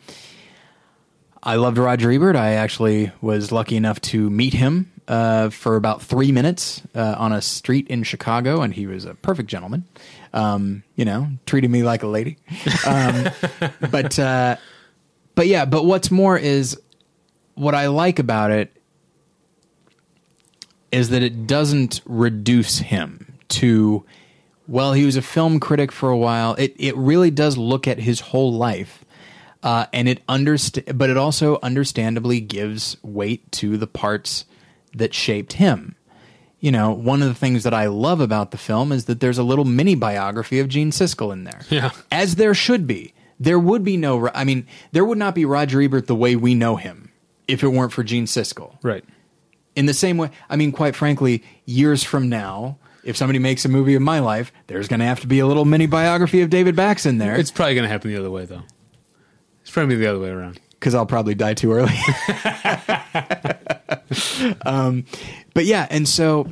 [1.43, 2.37] I loved Roger Ebert.
[2.37, 7.33] I actually was lucky enough to meet him uh, for about three minutes uh, on
[7.33, 9.85] a street in Chicago, and he was a perfect gentleman.
[10.33, 12.37] Um, you know, treated me like a lady.
[12.87, 13.29] Um,
[13.91, 14.57] but uh,
[15.35, 16.79] but yeah, but what's more is
[17.55, 18.73] what I like about it
[20.93, 24.05] is that it doesn't reduce him to
[24.69, 27.99] well he was a film critic for a while it it really does look at
[27.99, 29.00] his whole life
[29.63, 34.45] uh, and it underst- but it also understandably gives weight to the parts
[34.95, 35.95] that shaped him
[36.59, 39.39] you know one of the things that i love about the film is that there's
[39.39, 41.91] a little mini biography of gene siskel in there Yeah.
[42.11, 45.81] as there should be there would be no i mean there would not be roger
[45.81, 47.11] ebert the way we know him
[47.49, 49.05] if it weren't for gene siskel Right.
[49.77, 53.69] in the same way i mean quite frankly years from now if somebody makes a
[53.69, 56.51] movie of my life there's going to have to be a little mini biography of
[56.51, 58.63] david bax in there It's probably going to happen the other way, though.
[59.71, 60.59] It's probably the other way around.
[60.73, 61.95] because i'll probably die too early
[64.67, 65.05] um,
[65.55, 66.49] but yeah and so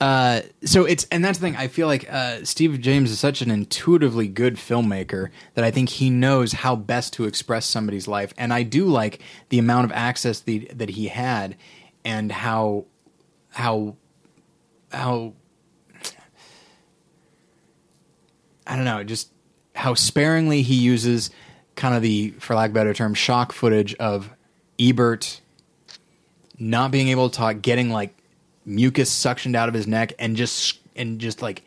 [0.00, 1.56] uh, so it's and that's the thing.
[1.56, 5.88] I feel like uh, Steve James is such an intuitively good filmmaker that I think
[5.90, 9.20] he knows how best to express somebody's life, and I do like
[9.50, 11.56] the amount of access the, that he had,
[12.02, 12.86] and how
[13.50, 13.96] how
[14.90, 15.34] how
[18.66, 19.30] I don't know, just
[19.74, 21.30] how sparingly he uses
[21.76, 24.30] kind of the, for lack of a better term, shock footage of
[24.78, 25.40] Ebert
[26.58, 28.14] not being able to talk, getting like
[28.64, 31.62] mucus suctioned out of his neck, and just and just like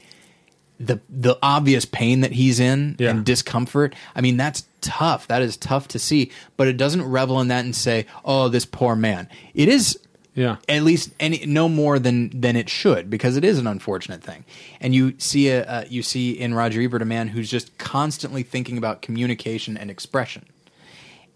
[0.79, 3.09] the the obvious pain that he's in Yeah.
[3.09, 3.95] and discomfort.
[4.15, 5.27] I mean, that's tough.
[5.27, 6.31] That is tough to see.
[6.55, 9.99] But it doesn't revel in that and say, "Oh, this poor man." It is
[10.37, 10.57] Yeah.
[10.69, 14.45] at least any no more than than it should because it is an unfortunate thing.
[14.79, 18.43] And you see a uh, you see in roger ebert a man who's just constantly
[18.43, 20.45] thinking about communication and expression.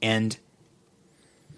[0.03, 0.37] And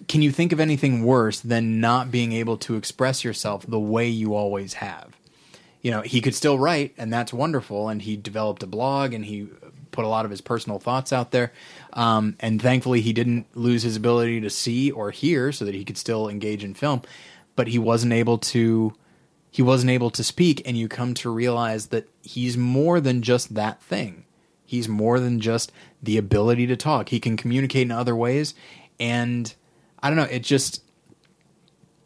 [0.07, 4.07] can you think of anything worse than not being able to express yourself the way
[4.07, 5.17] you always have?
[5.81, 9.25] You know he could still write and that's wonderful and he developed a blog and
[9.25, 9.49] he
[9.91, 11.51] put a lot of his personal thoughts out there.
[11.91, 15.83] Um, and thankfully he didn't lose his ability to see or hear so that he
[15.83, 17.01] could still engage in film
[17.55, 18.93] but he wasn't able to
[19.51, 23.53] he wasn't able to speak and you come to realize that he's more than just
[23.53, 24.25] that thing.
[24.65, 27.09] He's more than just the ability to talk.
[27.09, 28.55] He can communicate in other ways
[28.99, 29.53] and
[30.01, 30.81] i don't know it just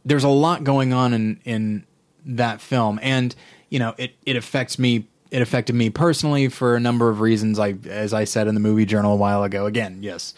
[0.05, 1.85] there's a lot going on in in
[2.25, 3.35] that film and
[3.69, 7.59] you know it it affects me it affected me personally for a number of reasons
[7.59, 9.65] i as i said in the movie journal a while ago.
[9.65, 10.33] Again yes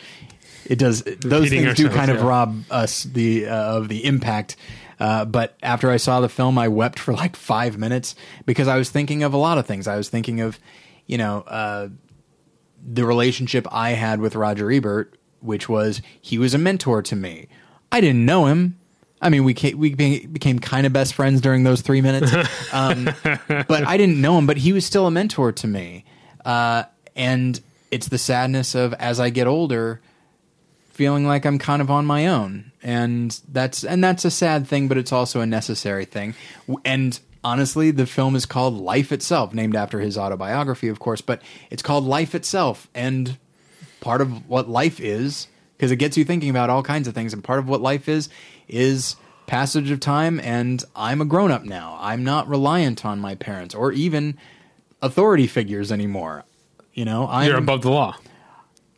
[0.66, 4.56] it does those Repeating things do kind of rob us the uh, of the impact
[5.00, 8.78] uh, but after I saw the film, I wept for like five minutes because I
[8.78, 9.88] was thinking of a lot of things.
[9.88, 10.60] I was thinking of,
[11.08, 11.90] you know, uh,
[12.86, 17.48] the relationship I had with Roger Ebert, which was he was a mentor to me.
[17.92, 18.78] I didn't know him.
[19.22, 22.34] I mean, we came, we became kind of best friends during those three minutes,
[22.74, 23.10] um,
[23.48, 24.48] but I didn't know him.
[24.48, 26.06] But he was still a mentor to me,
[26.46, 26.84] uh,
[27.18, 27.60] and
[27.92, 30.00] it's the sadness of as I get older,
[30.92, 34.88] feeling like I'm kind of on my own, and that's and that's a sad thing,
[34.88, 36.36] but it's also a necessary thing.
[36.86, 41.42] And honestly, the film is called Life Itself, named after his autobiography, of course, but
[41.70, 43.38] it's called Life Itself, and
[44.02, 47.34] part of what life is because it gets you thinking about all kinds of things,
[47.34, 48.30] and part of what life is
[48.68, 49.16] is
[49.48, 51.98] passage of time, and I'm a grown up now.
[52.00, 54.38] I'm not reliant on my parents or even
[55.02, 56.46] authority figures anymore.
[56.94, 58.16] You know, I'm You're above the law.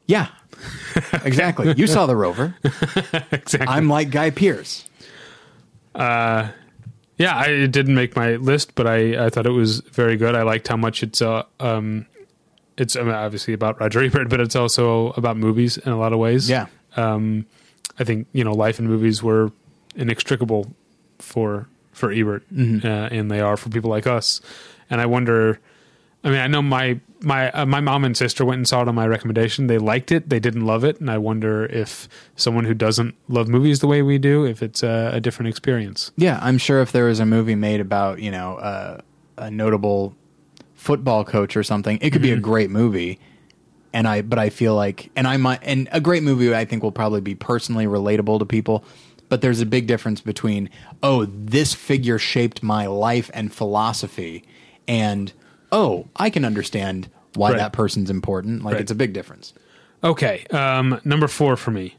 [0.08, 0.28] Yeah,
[1.24, 1.74] exactly.
[1.78, 2.56] you saw the Rover.
[3.32, 3.68] Exactly.
[3.68, 4.86] I'm like Guy Pearce.
[7.22, 10.34] Yeah, I, it didn't make my list, but I, I thought it was very good.
[10.34, 12.08] I liked how much it's uh, um,
[12.78, 16.14] it's I mean, obviously about Roger Ebert, but it's also about movies in a lot
[16.14, 16.50] of ways.
[16.50, 16.66] Yeah,
[16.96, 17.46] um,
[18.00, 19.52] I think you know life and movies were
[19.96, 20.74] inextricable
[21.20, 24.42] for for Ebert, uh, and they are for people like us.
[24.90, 25.60] And I wonder.
[26.24, 28.88] I mean, I know my my uh, my mom and sister went and saw it
[28.88, 29.68] on my recommendation.
[29.68, 30.30] They liked it.
[30.30, 34.02] They didn't love it, and I wonder if someone who doesn't love movies the way
[34.02, 36.12] we do, if it's a, a different experience.
[36.18, 36.40] yeah.
[36.42, 39.02] I'm sure if there was a movie made about you know uh,
[39.38, 40.16] a notable
[40.76, 43.20] football coach or something, it could be a great movie.
[43.94, 46.82] And I, but I feel like, and I might, and a great movie I think
[46.82, 48.86] will probably be personally relatable to people.
[49.28, 50.70] But there's a big difference between,
[51.04, 54.44] oh, this figure shaped my life and philosophy,
[54.88, 55.34] and
[55.72, 57.58] oh, I can understand why Right.
[57.58, 58.64] that person's important.
[58.64, 58.82] Like Right.
[58.82, 59.54] it's a big difference.
[60.04, 61.96] Okay, um, number four for me,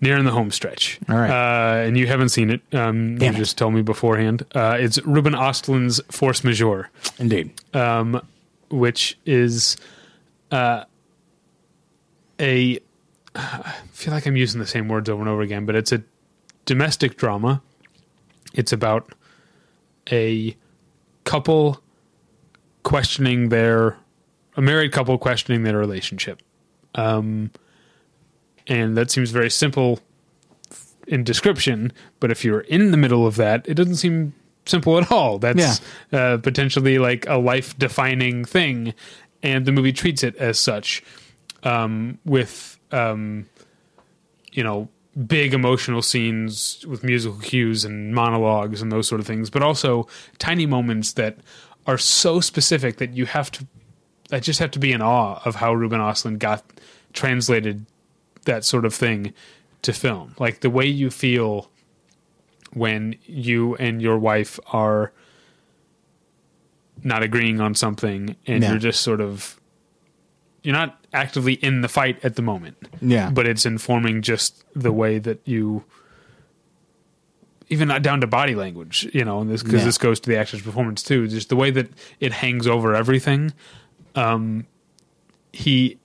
[0.00, 0.98] nearing the home stretch.
[1.08, 1.30] All right.
[1.30, 2.60] uh, and you haven't seen it.
[2.72, 3.36] Um, you it.
[3.36, 4.44] just told me beforehand.
[4.54, 7.52] Uh, it's Ruben Ostlund's Force Majeure Indeed.
[7.74, 8.20] um,
[8.70, 9.76] which is
[10.50, 10.84] uh,
[12.40, 12.78] a.
[13.34, 16.02] I feel like I'm using the same words over and over again, but it's a
[16.66, 17.62] domestic drama.
[18.52, 19.12] It's about
[20.10, 20.56] a
[21.24, 21.80] couple
[22.82, 23.96] questioning their
[24.56, 26.42] a married couple questioning their relationship,
[26.94, 27.50] um,
[28.66, 30.00] and that seems very simple
[31.06, 31.92] in description.
[32.18, 34.34] But if you're in the middle of that, it doesn't seem
[34.66, 35.38] simple at all.
[35.38, 35.80] That's
[36.12, 38.94] uh, potentially like a life defining thing,
[39.42, 41.02] and the movie treats it as such
[41.62, 43.46] um, with um,
[44.52, 44.88] you know
[45.26, 50.06] big emotional scenes with musical cues and monologues and those sort of things, but also
[50.38, 51.38] tiny moments that
[51.86, 53.66] are so specific that you have to.
[54.32, 56.62] I just have to be in awe of how Ruben Ostlund got
[57.12, 57.86] translated
[58.44, 59.32] that sort of thing
[59.82, 60.34] to film.
[60.38, 61.70] Like the way you feel
[62.72, 65.12] when you and your wife are
[67.02, 68.70] not agreeing on something and Yeah.
[68.70, 69.56] you're just sort of
[70.62, 73.30] you're not actively in the fight at the moment Yeah.
[73.30, 75.84] but it's informing just the way that you
[77.70, 79.86] even not down to body language you know and this because Yeah.
[79.86, 81.88] this goes to the actor's performance too just the way that
[82.20, 83.52] it hangs over everything
[84.14, 84.66] um
[85.52, 85.98] he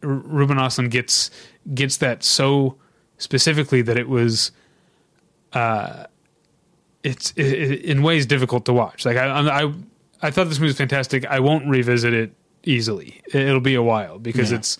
[0.00, 1.30] Ruben Ostlund gets
[1.74, 2.76] gets that so
[3.18, 4.52] specifically that it was
[5.52, 6.04] uh
[7.02, 9.26] it's i i in ways difficult to watch like I,
[9.64, 9.72] I
[10.20, 12.32] I thought this movie was fantastic I won't revisit it
[12.64, 14.58] easily it'll be a while because Yeah.
[14.58, 14.78] it's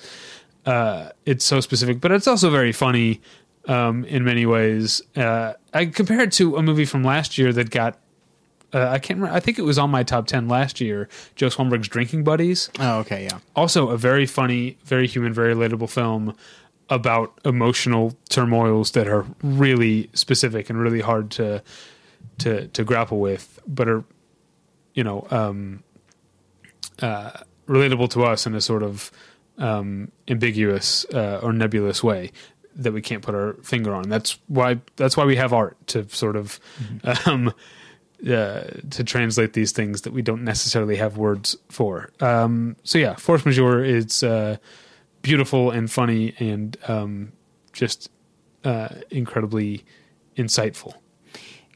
[0.66, 3.20] uh it's so specific but it's also very funny
[3.68, 7.70] um in many ways uh I compare it to a movie from last year that
[7.70, 7.98] got
[8.72, 11.48] uh, I can't remember I think it was on my top 10 last year Joe
[11.48, 13.24] Swanberg's Drinking Buddies oh, okay.
[13.24, 13.38] Yeah.
[13.56, 16.34] also a very funny, very human, very relatable film
[16.90, 21.62] about emotional turmoils that are really specific and really hard to
[22.38, 24.04] to to grapple with, but are
[24.94, 25.82] you know um,
[27.02, 27.32] uh,
[27.66, 29.10] relatable to us in a sort of
[29.58, 32.30] um, ambiguous uh, or nebulous way
[32.78, 34.08] that we can't put our finger on.
[34.08, 36.58] That's why that's why we have art to sort of
[37.26, 37.52] um,
[38.22, 42.10] uh, to translate these things that we don't necessarily have words for.
[42.20, 44.56] Um, so yeah, force majeure is uh,
[45.22, 47.32] beautiful and funny and um,
[47.72, 48.10] just
[48.64, 49.84] uh, incredibly
[50.36, 50.94] insightful.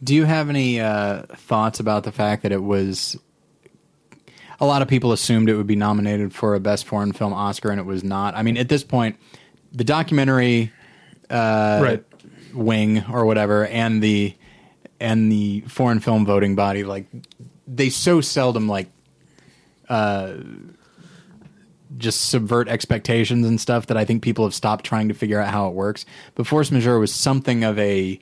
[0.03, 3.17] Do you have any uh, thoughts about the fact that it was?
[4.59, 7.71] A lot of people assumed it would be nominated for a Best Foreign Film Oscar,
[7.71, 8.37] and it was not.
[8.37, 9.17] I mean, at this point,
[9.73, 10.73] the documentary
[11.33, 12.05] uh, Right.
[12.55, 14.35] wing or whatever, and the
[15.01, 17.07] and the foreign film voting body, like
[17.67, 18.89] they so seldom like
[19.89, 20.35] uh,
[21.99, 25.49] just subvert expectations and stuff that I think people have stopped trying to figure out
[25.51, 26.05] how it works.
[26.35, 28.19] But force majeure was something of a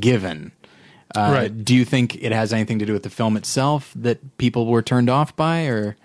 [0.00, 0.52] given.
[1.14, 1.64] Uh, Right.
[1.64, 4.82] Do you think it has anything to do with the film itself that people were
[4.82, 5.96] turned off by, or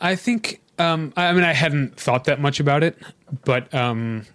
[0.00, 0.60] I think.
[0.78, 2.98] Um, I I mean, I hadn't thought that much about it,
[3.44, 4.26] but um,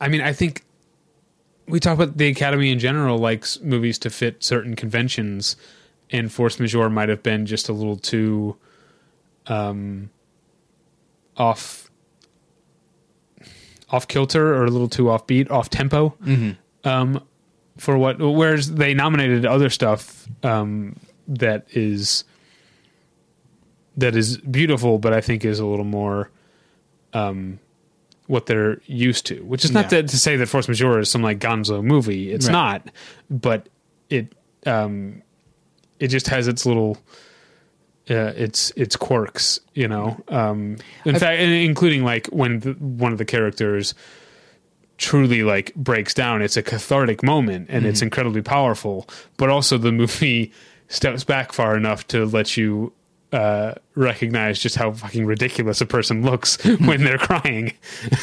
[0.00, 0.64] I mean, I think
[1.66, 5.56] we talk about the Academy in general likes movies to fit certain conventions,
[6.10, 8.56] and Force Majeure might have been just a little too
[9.46, 10.10] um,
[11.36, 11.90] off
[13.90, 16.14] off kilter or a little too offbeat, off tempo.
[16.84, 17.22] Um,
[17.78, 18.18] for what?
[18.18, 20.96] Whereas they nominated other stuff um,
[21.28, 22.24] that is
[23.96, 26.30] that is beautiful, but I think is a little more
[27.12, 27.58] um,
[28.26, 29.40] what they're used to.
[29.44, 30.02] Which is not Yeah.
[30.02, 32.32] to, to say that Force Majeure is some like Gonzo movie.
[32.32, 32.52] It's Right.
[32.52, 32.90] not,
[33.30, 33.68] but
[34.10, 34.34] it
[34.66, 35.22] um,
[36.00, 36.96] it just has its little
[38.10, 40.16] uh, its its quirks, you know.
[40.28, 43.94] Um, in fact, including like when the, one of the characters
[44.96, 49.08] truly like breaks down, it's a cathartic moment and it's incredibly powerful.
[49.36, 50.52] But also the movie
[50.88, 52.92] steps back far enough to let you
[53.34, 57.72] uh, recognize just how fucking ridiculous a person looks when they're crying.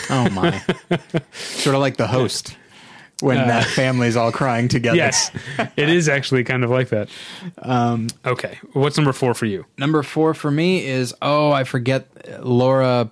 [0.09, 0.59] oh my,
[1.33, 2.55] sort of like the host
[3.21, 4.97] when that family's all crying together.
[4.97, 5.29] Yes,
[5.77, 7.09] it is actually kind of like that.
[7.61, 9.65] Um, Okay, what's number four for you?
[9.77, 12.07] Number four for me is oh I forget
[12.43, 13.11] Laura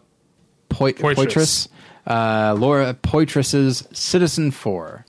[0.69, 1.25] Poit- Poitras.
[1.25, 1.67] Poitras.
[2.07, 5.05] Uh, Laura Poitras's Citizen Four,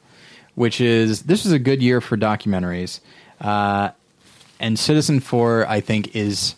[0.55, 3.01] which is this is a good year for documentaries,
[3.41, 3.91] uh,
[4.59, 6.57] and Citizen Four I think is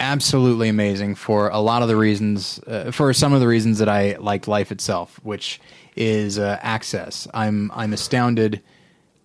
[0.00, 3.88] absolutely amazing for a lot of the reasons uh, for some of the reasons that
[3.88, 5.60] I liked Life itself, which
[5.94, 7.26] is uh, access.
[7.32, 8.62] I'm I'm astounded.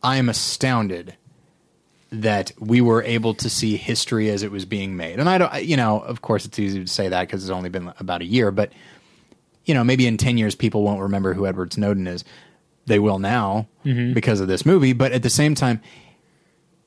[0.03, 1.15] I am astounded
[2.11, 5.19] that we were able to see history as it was being made.
[5.19, 7.69] And I don't, you know, of course, it's easy to say that because it's only
[7.69, 8.71] been about a year, but
[9.63, 12.25] you know, maybe in 10 years people won't remember who Edward Snowden is.
[12.87, 13.67] They will now
[14.13, 15.81] because of this movie, but at the same time,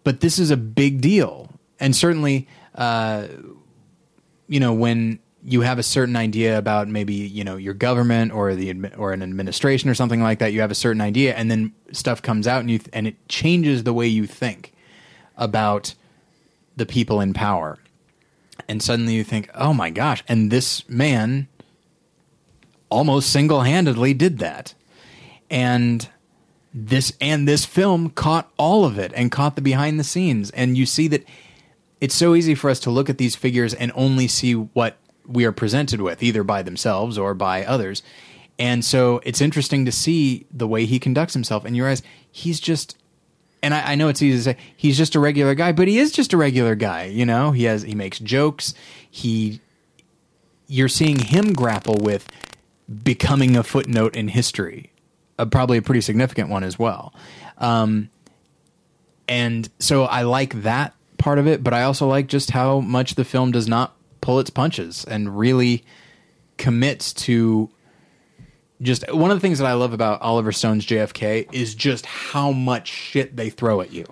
[0.03, 1.49] but this is a big deal.
[1.81, 3.29] And certainly, uh,
[4.55, 8.55] you know, when you have a certain idea about maybe, you know, your government or
[8.55, 11.73] the or an administration or something like that, you have a certain idea and then
[11.91, 14.73] stuff comes out and you th- and it changes the way you think
[15.37, 15.97] about
[16.77, 17.81] the people in power.
[18.69, 21.49] And suddenly you think, "Oh my gosh, and this man
[22.89, 24.75] almost single-handedly did that."
[25.51, 26.09] And
[26.73, 30.79] this and this film caught all of it and caught the behind the scenes and
[30.79, 31.25] you see that
[32.01, 35.45] it's so easy for us to look at these figures and only see what we
[35.45, 38.03] are presented with either by themselves or by others.
[38.59, 41.65] And so it's interesting to see the way he conducts himself.
[41.65, 42.99] And you realize he's just
[43.63, 45.99] and I, I know it's easy to say he's just a regular guy but he
[45.99, 47.53] is just a regular guy you know?
[47.53, 48.75] He has he makes jokes.
[49.11, 49.61] He
[50.67, 52.29] you're seeing him grapple with
[53.03, 54.93] becoming a footnote in history,
[55.39, 57.15] uh, probably a pretty significant one as well.
[57.59, 58.11] Um,
[59.29, 60.95] and so I like that
[61.25, 64.39] part of it, but I also like just how much the film does not pull
[64.41, 65.83] its punches and really
[66.59, 67.71] commits to
[68.83, 72.53] just one of the things that I love about Oliver Stone's JFK is just how
[72.53, 74.05] much shit they throw at you.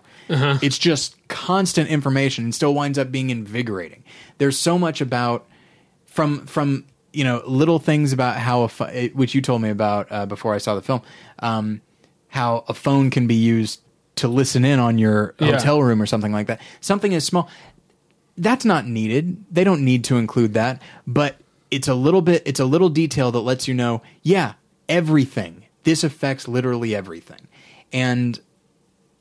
[0.62, 4.04] It's just constant information and still winds up being invigorating.
[4.38, 5.46] There's so much about
[6.06, 10.06] from from you know little things about how a eh, which you told me about
[10.10, 11.02] uh, before I saw the film,
[11.40, 11.82] um,
[12.28, 13.82] how a phone can be used
[14.16, 15.52] to listen in on your Yeah.
[15.52, 16.60] hotel room or something like that.
[16.80, 17.48] Something as small
[18.38, 19.44] that's not needed.
[19.50, 21.36] They don't need to include that, but
[21.70, 24.54] it's a little bit it's a little detail that lets you know, yeah,
[24.88, 25.64] everything.
[25.84, 27.48] This affects literally everything.
[27.92, 28.38] And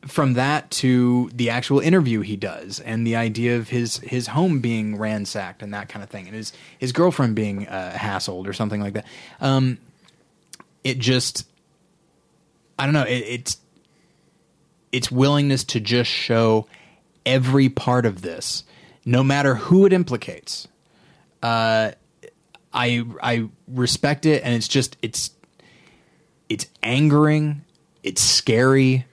[0.08, 4.60] from that to the actual interview he does and the idea of his his home
[4.60, 8.54] being ransacked and that kind of thing and his his girlfriend being uh, hassled or
[8.54, 9.06] something like that
[9.42, 9.78] um
[10.84, 11.46] it just
[12.80, 13.58] i don't know it, it's
[14.92, 16.68] its willingness to just show
[17.26, 18.64] every part of this
[19.06, 20.68] no matter who it implicates
[21.44, 21.92] uh
[22.74, 25.32] i i respect it and it's just it's
[26.50, 27.62] it's angering
[28.04, 29.06] it's scary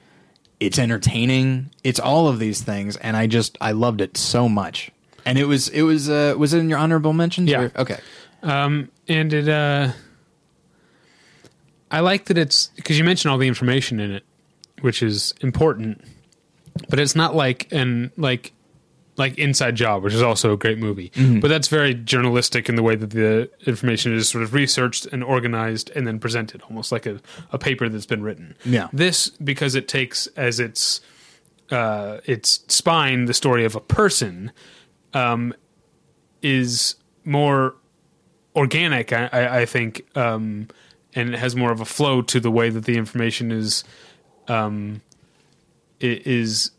[0.60, 4.90] it's entertaining it's all of these things and i just i loved it so much.
[5.24, 7.50] And it was it was uh was it in your honorable mentions?
[7.50, 7.62] Yeah.
[7.64, 7.98] or- okay.
[8.42, 9.92] Um, and it, uh,
[11.90, 14.24] I like that it's because you mentioned all the information in it,
[14.80, 16.04] which is important,
[16.88, 18.52] but it's not like an like
[19.16, 21.10] like Inside Job, which is also a great movie.
[21.40, 25.24] But that's very journalistic in the way that the information is sort of researched and
[25.24, 27.20] organized and then presented, almost like a,
[27.52, 28.54] a paper that's been written.
[28.64, 28.88] Yeah.
[28.92, 31.00] This because it takes as its
[31.70, 34.52] uh, its spine the story of a person
[35.14, 35.52] um,
[36.40, 37.74] is more
[38.56, 40.68] organic, I, I, I think, um,
[41.14, 43.84] and it has more of a flow to the way that the information is
[44.48, 45.00] um,
[46.00, 46.70] is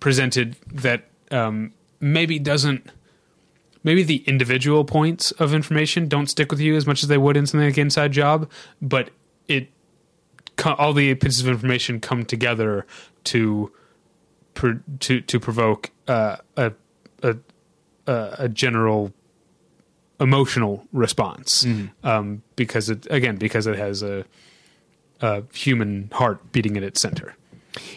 [0.00, 0.56] presented.
[0.72, 2.90] That um, maybe doesn't.
[3.82, 7.36] Maybe the individual points of information don't stick with you as much as they would
[7.36, 8.50] in something like Inside Job,
[8.80, 9.10] but
[9.46, 9.68] it
[10.64, 12.86] all the pieces of information come together
[13.24, 13.70] to
[15.00, 16.72] to to provoke uh, a,
[17.22, 17.36] a
[18.06, 19.12] a a general
[20.20, 21.64] emotional response
[22.04, 24.24] um, because it again because it has a,
[25.24, 27.34] a human heart beating at its center.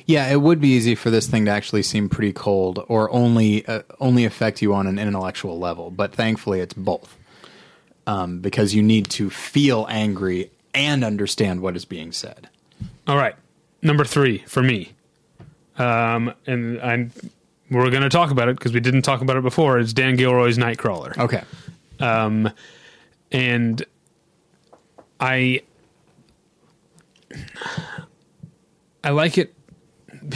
[0.06, 3.66] Yeah, it would be easy for this thing to actually seem pretty cold or only
[3.68, 7.18] uh, only affect you on an intellectual level, but thankfully it's both.
[8.08, 12.48] Um, because you need to feel angry and understand what is being said.
[13.06, 13.36] All right,
[13.82, 14.94] number three for me,
[15.78, 17.10] um, and I
[17.70, 19.78] we're going to talk about it because we didn't talk about it before.
[19.78, 21.18] It's Dan Gilroy's Nightcrawler.
[21.18, 21.44] Okay.
[22.00, 22.50] um,
[23.30, 23.84] and
[25.20, 25.64] I
[29.04, 29.54] I like it.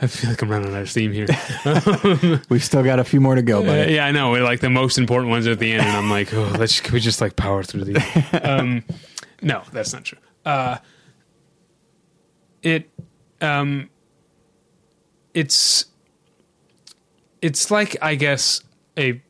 [0.00, 1.26] I feel like I'm running out of steam here.
[2.48, 4.30] We've still got a few more to go, Uh, yeah, I know.
[4.30, 6.94] We're Like the most important ones at the end, and I'm like, oh, let's can
[6.94, 8.02] we just like power through these?
[8.42, 8.84] Um,
[9.42, 10.18] no, that's not true.
[10.44, 10.78] Uh,
[12.62, 12.88] it,
[13.40, 13.90] um,
[15.34, 15.86] it's,
[17.42, 18.60] it's like I guess
[18.98, 19.20] a,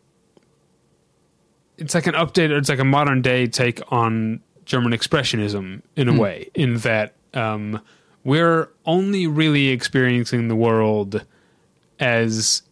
[1.79, 6.09] it's like an update, or it's like a modern day take on German expressionism in
[6.09, 7.81] a way, in that um,
[8.25, 11.25] we're only really experiencing the world
[12.01, 12.63] as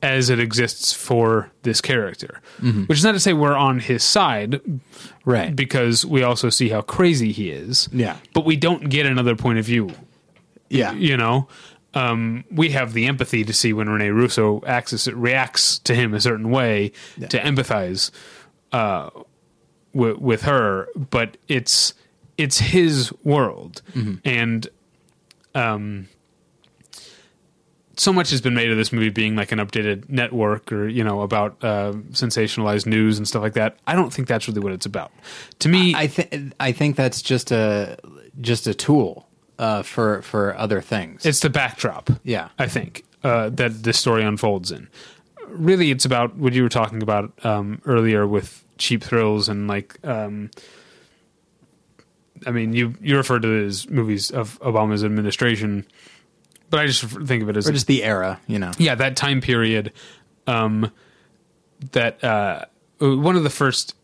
[0.00, 2.40] as it exists for this character.
[2.60, 4.60] Which is not to say we're on his side,
[5.24, 5.54] Right.
[5.56, 7.88] because we also see how crazy he is.
[7.92, 8.16] Yeah.
[8.32, 9.90] But we don't get another point of view.
[10.70, 10.92] yeah.
[10.92, 11.48] You know,
[11.94, 16.20] um, we have the empathy to see when Rene Russo acts, reacts to him a
[16.20, 18.12] certain way to empathize
[18.70, 19.10] uh,
[19.98, 21.94] w- with her, but it's
[22.38, 23.82] it's his world,
[24.24, 24.68] and
[25.54, 26.08] um,
[27.96, 31.02] so much has been made of this movie being like an updated network or you
[31.02, 33.76] know about uh, sensationalized news and stuff like that.
[33.86, 35.10] I don't think that's really what it's about.
[35.60, 37.98] To me, I think I think that's just a
[38.40, 39.28] just a tool
[39.58, 41.26] uh, for for other things.
[41.26, 42.10] it's the backdrop.
[42.22, 44.88] yeah, I think uh, that the story unfolds in.
[45.48, 49.98] Really, it's about what you were talking about um, earlier with cheap thrills and like.
[50.04, 50.50] Um,
[52.46, 55.84] I mean, you you refer to it as movies of Obama's administration,
[56.70, 58.70] but I just think of it as or just the era, you know.
[58.78, 59.92] yeah that time period.
[60.46, 60.92] Um,
[61.92, 62.64] that uh,
[62.98, 63.94] one of the first,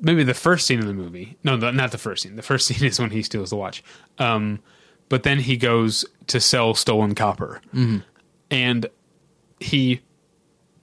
[0.00, 1.36] maybe the first scene in the movie.
[1.42, 2.36] No, the, not the first scene.
[2.36, 3.82] The first scene is when he steals the watch.
[4.18, 4.60] Um,
[5.08, 7.60] but then he goes to sell stolen copper,
[8.50, 8.86] and
[9.58, 10.00] he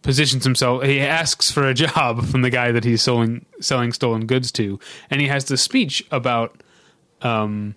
[0.08, 0.84] positions himself.
[0.84, 4.80] He asks for a job from the guy that he's selling selling stolen goods to,
[5.12, 6.64] and he has this speech about.
[7.22, 7.76] Um,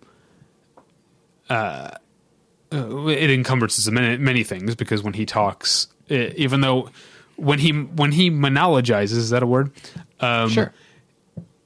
[1.48, 1.90] uh,
[2.72, 6.88] uh, it encumbrances many, many things because when he talks, eh, even though
[7.34, 9.72] when he when he monologizes, is that a word?
[10.20, 10.72] Um, Sure.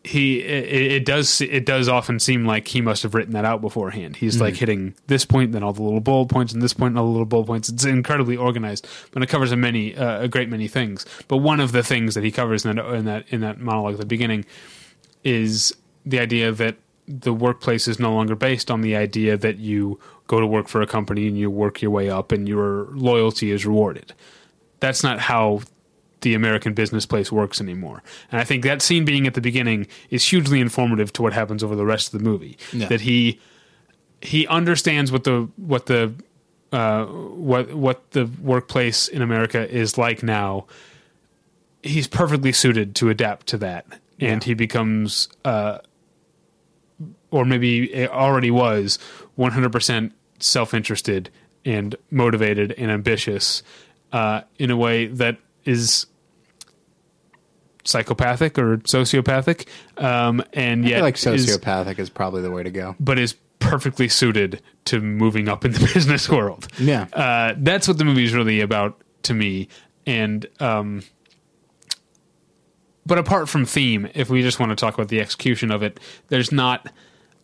[0.05, 3.62] He it, it does it does often seem like he must have written that out
[3.62, 4.16] beforehand.
[4.16, 6.99] He's like hitting this point, then all the little bullet points, and this point, and
[6.99, 7.70] all the little bullet points.
[7.70, 11.07] It's incredibly organized, but it covers a many uh, a great many things.
[11.26, 13.94] But one of the things that he covers in that in that in that monologue
[13.94, 14.44] at the beginning
[15.24, 15.74] is
[16.05, 16.76] the idea that
[17.08, 20.83] the workplace is no longer based on the idea that you go to work for
[20.83, 24.12] a company and you work your way up and your loyalty is rewarded.
[24.81, 25.62] That's not how
[26.24, 28.02] the American business place works anymore.
[28.32, 31.62] And I think that scene being at the beginning is hugely informative to what happens
[31.62, 32.58] over the rest of the movie.
[32.72, 32.88] Yeah.
[32.88, 33.38] That he
[34.20, 36.12] he understands what the what the
[36.72, 40.66] uh, what what the workplace in America is like now.
[41.82, 43.86] He's perfectly suited to adapt to that,
[44.18, 44.46] and Yeah.
[44.46, 45.78] he becomes, uh,
[47.30, 48.98] or maybe it already was,
[49.36, 51.30] one hundred percent self interested
[51.64, 53.62] and motivated and ambitious
[54.12, 56.06] uh, in a way that is
[57.84, 59.66] psychopathic or sociopathic,
[59.98, 62.96] um, and I yet feel like is- sociopathic is probably the way to go.
[62.98, 66.68] but is perfectly suited to moving up in the business world.
[66.78, 67.06] Yeah.
[67.12, 69.68] Uh, that's what the movie is really about to me.
[70.06, 71.02] And, um,
[73.06, 76.00] but apart from theme, if we just want to talk about the execution of it,
[76.28, 76.90] there's not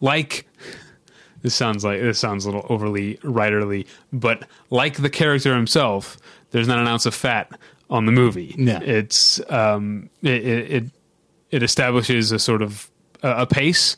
[0.00, 0.46] like
[1.42, 6.18] this sounds like this sounds a little overly writerly, but like the character himself,
[6.50, 7.50] there's not an ounce of fat
[7.90, 8.54] on the movie.
[8.56, 8.80] Yeah.
[8.80, 10.84] It's um, it, it
[11.50, 12.90] it establishes a sort of
[13.22, 13.96] a, a pace,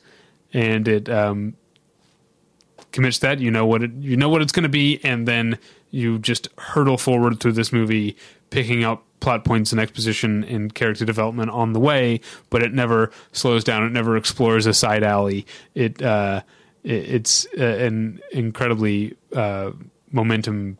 [0.52, 1.54] and it um,
[2.90, 5.58] commits that you know what it you know what it's going to be, and then
[5.90, 8.16] you just hurtle forward through this movie,
[8.50, 13.12] picking up plot points and exposition and character development on the way, but it never
[13.30, 13.84] slows down.
[13.84, 15.46] It never explores a side alley.
[15.74, 16.42] It uh,
[16.82, 19.72] it, it's uh, an incredibly uh,
[20.10, 20.78] momentum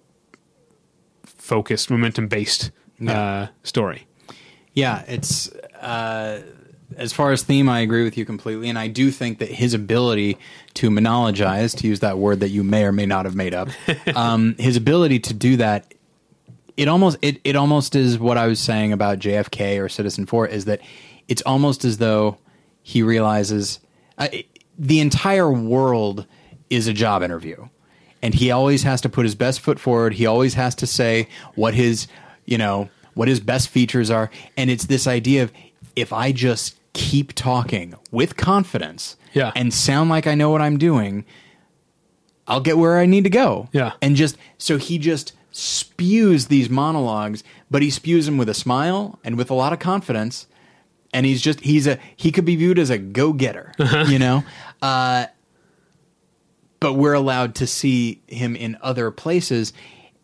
[1.25, 2.71] focused, momentum based
[3.11, 4.07] uh, story.
[4.75, 6.43] Yeah, it's uh,
[6.97, 9.75] as far as theme, I agree with you completely, and I do think that his
[9.75, 10.39] ability
[10.75, 13.69] to monologize, to use that word that you may or may not have made up,
[14.15, 15.93] um, his ability to do that,
[16.77, 20.65] it almost it it almost is what I was saying about JFK or Citizenfour is
[20.65, 20.81] that
[21.29, 22.39] it's almost as though
[22.83, 23.79] he realizes
[24.19, 24.29] uh,
[24.79, 26.27] the entire world
[26.71, 27.69] is a job interview
[28.23, 30.15] and he always has to put his best foot forward.
[30.15, 32.07] He always has to say what his,
[32.47, 34.31] you know, what his best features are.
[34.57, 35.53] And it's this idea of
[35.97, 39.53] if I just keep talking with confidence Yeah.
[39.55, 41.25] and sound like I know what I'm doing,
[42.47, 43.69] I'll get where I need to go.
[43.73, 43.93] Yeah.
[44.03, 49.19] And just so he just spews these monologues, but he spews them with a smile
[49.23, 50.47] and with a lot of confidence.
[51.15, 53.73] And he's just he's a he could be viewed as a go getter,
[54.09, 54.45] you know.
[54.81, 55.27] Uh,
[56.81, 59.73] but we're allowed to see him in other places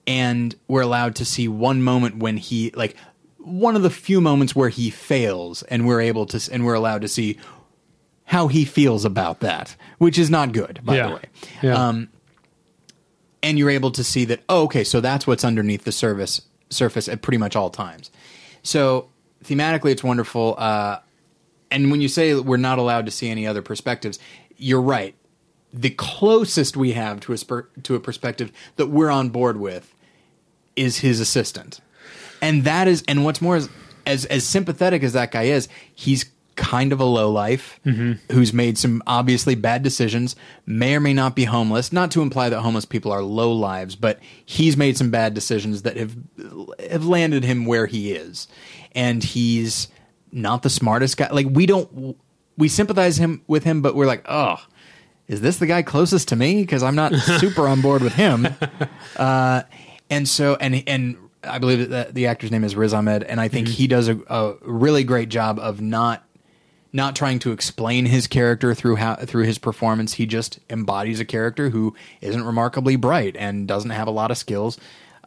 [0.09, 2.97] and we're allowed to see one moment when he like
[3.37, 7.03] one of the few moments where he fails and we're able to and we're allowed
[7.03, 7.39] to see
[8.25, 11.09] how he feels about that which is not good by yeah.
[11.09, 11.23] the way
[11.63, 11.89] Yeah.
[11.89, 12.09] um,
[13.43, 17.07] and you're able to see that oh, okay so that's what's underneath the surface surface
[17.09, 18.11] at pretty much all times
[18.63, 19.09] so
[19.45, 20.99] thematically it's wonderful uh,
[21.71, 24.19] and when you say we're not allowed to see any other perspectives
[24.57, 25.15] you're right
[25.73, 27.37] the closest we have to a
[27.83, 29.95] to a perspective that we're on board with
[30.79, 31.81] is his assistant,
[32.41, 33.69] and that is and what's more is
[34.07, 36.25] as as sympathetic as that guy is, he's
[36.57, 37.79] kind of a low life
[38.33, 40.35] who's made some obviously bad decisions,
[40.67, 41.93] may or may not be homeless.
[41.93, 45.83] Not to imply that homeless people are low lives, but he's made some bad decisions
[45.83, 46.17] that have
[46.91, 48.49] have landed him where he is,
[48.93, 49.89] and he's
[50.33, 51.29] not the smartest guy.
[51.31, 52.17] Like we don't
[52.57, 54.57] we sympathize him with him, but we're like, oh,
[55.29, 56.63] is this the guy closest to me?
[56.63, 58.49] Because I'm not super on board with him.
[59.17, 59.63] Uh,
[60.11, 63.49] and so and and I believe that the actor's name is Riz Ahmed, and I
[63.49, 66.25] think he does a, a really great job of not
[66.93, 70.15] not trying to explain his character through how through his performance.
[70.15, 74.39] He just embodies a character who isn't remarkably bright and doesn't have a lot of
[74.39, 74.79] skills.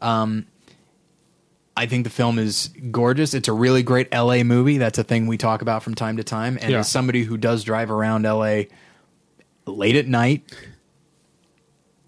[0.01, 0.47] Um,
[1.77, 3.33] I think the film is gorgeous.
[3.33, 4.77] It's a really great LA movie.
[4.77, 6.57] That's a thing we talk about from time to time.
[6.61, 6.79] And Yeah.
[6.79, 8.63] as somebody who does drive around LA
[9.65, 10.43] late at night,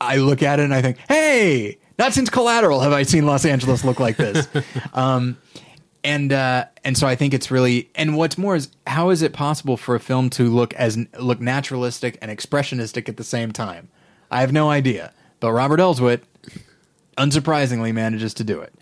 [0.01, 3.45] I look at it and I think, hey, not since Collateral have I seen Los
[3.45, 4.47] Angeles look like this.
[4.93, 5.37] um,
[6.03, 9.33] and uh, and so I think it's really and what's more is how is it
[9.33, 13.89] possible for a film to look as look naturalistic and expressionistic at the same time?
[14.29, 16.21] I have no idea, but Robert Elswit,
[17.17, 18.73] unsurprisingly, manages to do it.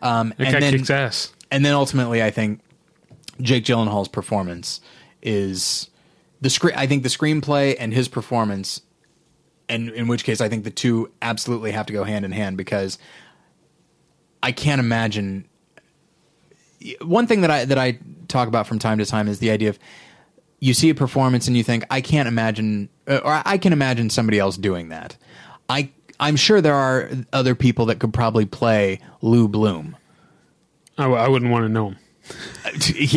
[0.00, 1.32] Um, and then kicks ass.
[1.50, 2.60] and then ultimately, I think
[3.40, 4.80] Jake Gyllenhaal's performance
[5.22, 5.90] is
[6.40, 6.74] the screen.
[6.76, 8.80] I think the screenplay and his performance,
[9.72, 12.56] and in which case, I think the two absolutely have to go hand in hand
[12.56, 12.98] because
[14.42, 15.46] I can't imagine.
[17.00, 19.68] One thing that I that I talk about from time to time is the idea
[19.70, 19.78] of
[20.60, 24.10] you see a performance and you think I can't imagine, uh, or I can imagine
[24.10, 25.16] somebody else doing that.
[25.68, 29.96] I I'm sure there are other people that could probably play Lou Bloom.
[30.98, 31.98] I, w- I wouldn't want to know him.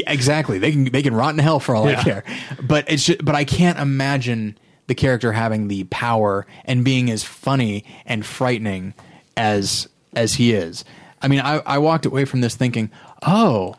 [0.07, 0.57] Exactly.
[0.57, 2.23] They can they can rot in hell for all I care.
[2.61, 4.57] But it's just, but I can't imagine
[4.87, 8.93] the character having the power and being as funny and frightening
[9.35, 10.85] as as he is.
[11.21, 12.91] I mean, I, I walked away from this thinking,
[13.25, 13.75] oh,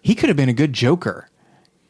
[0.00, 1.28] he could have been a good Joker,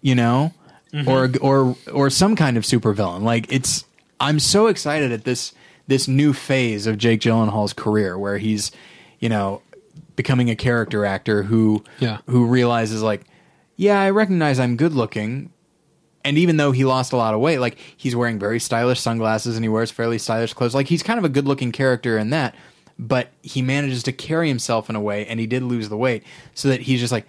[0.03, 0.53] you know,
[0.93, 1.09] mm-hmm.
[1.09, 3.23] or or or some kind of supervillain.
[3.23, 3.85] Like it's,
[4.19, 5.53] I'm so excited at this
[5.87, 8.71] this new phase of Jake Gyllenhaal's career where he's,
[9.19, 9.63] you know,
[10.17, 12.19] becoming a character actor who Yeah.
[12.27, 13.23] who realizes like,
[13.77, 15.53] yeah, I recognize I'm good looking.
[16.25, 19.57] And even though he lost a lot of weight, like he's wearing very stylish sunglasses
[19.57, 20.75] and he wears fairly stylish clothes.
[20.75, 22.55] Like he's kind of a good looking character in that,
[22.99, 26.23] but he manages to carry himself in a way, and he did lose the weight,
[26.55, 27.27] so that he's just like,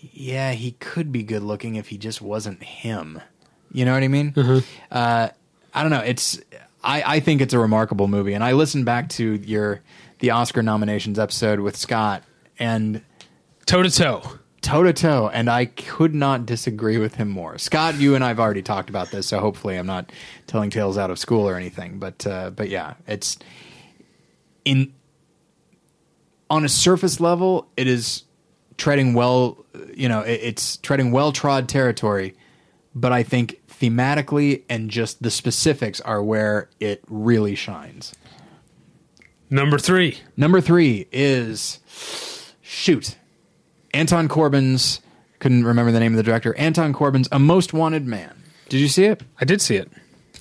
[0.00, 3.20] yeah, he could be good looking if he just wasn't him.
[3.72, 4.32] You know what I mean?
[4.90, 5.28] Uh,
[5.74, 6.00] I don't know.
[6.00, 6.40] It's
[6.84, 9.80] I, I think it's a remarkable movie, and I listened back to your
[10.20, 12.22] the Oscar nominations episode with Scott
[12.58, 13.02] and
[13.66, 14.22] Toe to toe.
[14.62, 17.58] Toe to toe, and I could not disagree with him more.
[17.58, 20.10] Scott, you and I've already talked about this, so hopefully I'm not
[20.46, 21.98] telling tales out of school or anything.
[21.98, 23.38] But uh, but yeah, it's
[24.64, 24.94] in
[26.48, 28.24] on a surface level, it is
[28.78, 29.64] treading well.
[29.94, 32.34] You know, it, it's treading well trod territory,
[32.94, 38.14] but I think thematically and just the specifics are where it really shines.
[39.50, 40.18] Number three.
[40.36, 41.80] Number three is
[42.62, 43.16] shoot.
[43.94, 45.00] Anton Corbijn's
[45.38, 46.54] couldn't remember the name of the director.
[46.56, 48.42] Anton Corbijn's A Most Wanted Man.
[48.68, 49.22] Did you see it?
[49.40, 49.90] I did see it.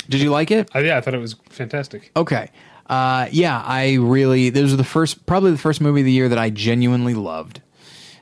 [0.09, 0.69] Did you like it?
[0.73, 2.11] I, yeah, I thought it was fantastic.
[2.15, 2.49] Okay.
[2.87, 4.49] Uh, yeah, I really.
[4.49, 7.61] This was the first, probably the first movie of the year that I genuinely loved,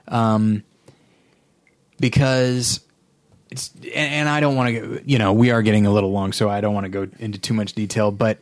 [0.08, 0.64] um,
[2.00, 2.82] because
[3.50, 3.74] it's.
[3.76, 5.02] And, and I don't want to.
[5.06, 7.40] You know, we are getting a little long, so I don't want to go into
[7.40, 8.12] too much detail.
[8.12, 8.40] But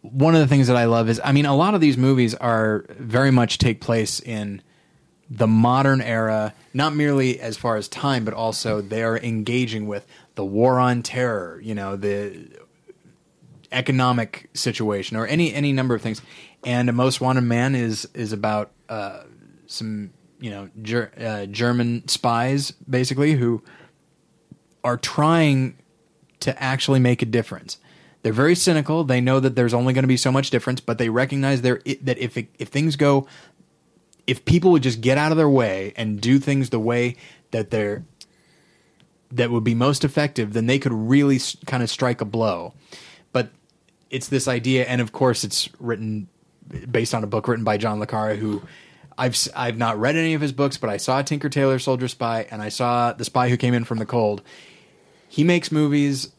[0.00, 2.34] one of the things that I love is, I mean, a lot of these movies
[2.34, 4.62] are very much take place in
[5.30, 10.06] the modern era, not merely as far as time, but also they are engaging with
[10.36, 11.60] the war on terror.
[11.62, 12.48] You know, the
[13.72, 16.22] economic situation or any any number of things.
[16.64, 19.24] And a most wanted man is is about uh,
[19.66, 23.62] some you know ger- uh, German spies basically who
[24.82, 25.76] are trying
[26.40, 27.78] to actually make a difference.
[28.22, 29.04] They're very cynical.
[29.04, 31.80] They know that there's only going to be so much difference, but they recognize there
[32.02, 33.28] that if it, if things go,
[34.28, 37.16] if people would just get out of their way and do things the way
[37.50, 38.04] that they're
[39.32, 42.72] that would be most effective, then they could really s- kind of strike a blow.
[43.32, 43.50] But
[44.10, 46.28] it's this idea, and of course, it's written
[46.90, 48.62] based on a book written by John le Carre, who
[49.16, 52.46] I've I've not read any of his books, but I saw Tinker Tailor Soldier Spy,
[52.50, 54.42] and I saw The Spy Who Came in from the Cold.
[55.28, 56.30] He makes movies,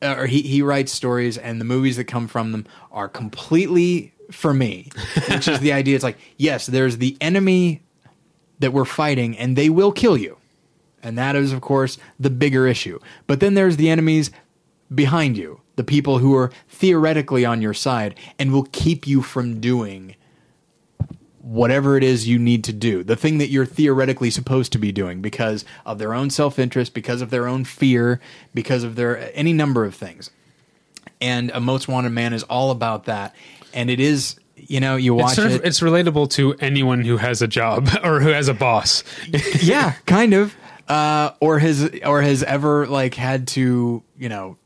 [0.00, 4.14] uh, or he he writes stories, and the movies that come from them are completely
[4.32, 4.90] for me,
[5.28, 5.94] which is the idea.
[5.94, 7.82] It's like yes, there's the enemy
[8.58, 10.38] that we're fighting, and they will kill you.
[11.02, 13.00] And that is, of course, the bigger issue.
[13.26, 14.30] But then there's the enemies
[14.94, 19.58] behind you, the people who are theoretically on your side and will keep you from
[19.60, 20.14] doing
[21.42, 24.92] whatever it is you need to do, the thing that you're theoretically supposed to be
[24.92, 28.20] doing because of their own self interest, because of their own fear,
[28.54, 30.30] because of their any number of things.
[31.20, 33.34] And A Most Wanted Man is all about that.
[33.74, 35.64] And it is, you know, you watch It's sort of, it.
[35.66, 39.02] it's relatable to anyone who has a job or who has a boss.
[39.62, 40.54] yeah, kind of.
[40.88, 44.56] uh, or has or has ever like had to you know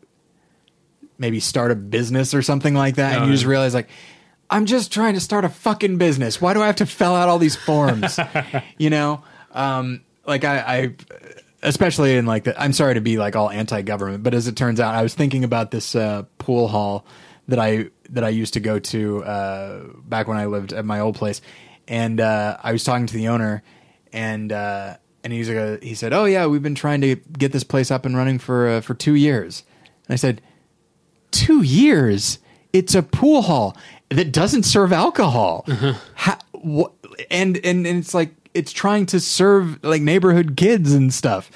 [1.19, 3.89] maybe start a business or something like that, and Oh, you just realize like.
[4.49, 6.41] I'm just trying to start a fucking business.
[6.41, 8.17] Why do I have to fill out all these forms?
[8.79, 10.95] you know, um, like I, I,
[11.65, 14.79] especially in like the, I'm sorry to be like all anti-government, but as it turns
[14.79, 17.05] out, I was thinking about this uh, pool hall
[17.49, 21.01] that I that I used to go to uh, back when I lived at my
[21.01, 21.41] old place,
[21.89, 23.63] and uh, I was talking to the owner,
[24.13, 27.65] and uh, and he's like, he said, "Oh yeah, we've been trying to get this
[27.65, 29.65] place up and running for uh, for two years,"
[30.09, 30.41] and I said,
[31.31, 32.39] two years.
[32.73, 33.75] It's a pool hall
[34.11, 35.65] that doesn't serve alcohol.
[36.15, 36.93] How, wh-
[37.31, 41.51] and, and and it's like it's trying to serve like neighborhood kids and stuff.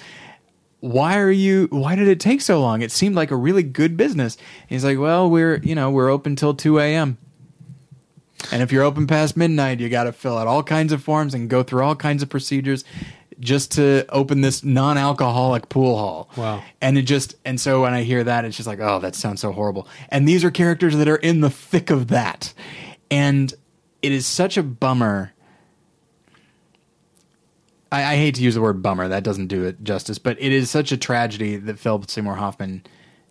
[0.80, 1.68] Why are you?
[1.70, 2.82] Why did it take so long?
[2.82, 4.36] It seemed like a really good business.
[4.36, 7.18] And he's like, well, we're you know we're open till two a.m.
[8.50, 11.34] And if you're open past midnight, you got to fill out all kinds of forms
[11.34, 12.84] and go through all kinds of procedures
[13.38, 16.30] just to open this non-alcoholic pool hall.
[16.36, 16.62] Wow.
[16.80, 19.40] And it just and so when I hear that, it's just like, oh, that sounds
[19.40, 19.86] so horrible.
[20.08, 22.54] And these are characters that are in the thick of that,
[23.10, 23.52] and
[24.00, 25.32] it is such a bummer.
[27.92, 30.18] I, I hate to use the word bummer; that doesn't do it justice.
[30.18, 32.82] But it is such a tragedy that Philip Seymour Hoffman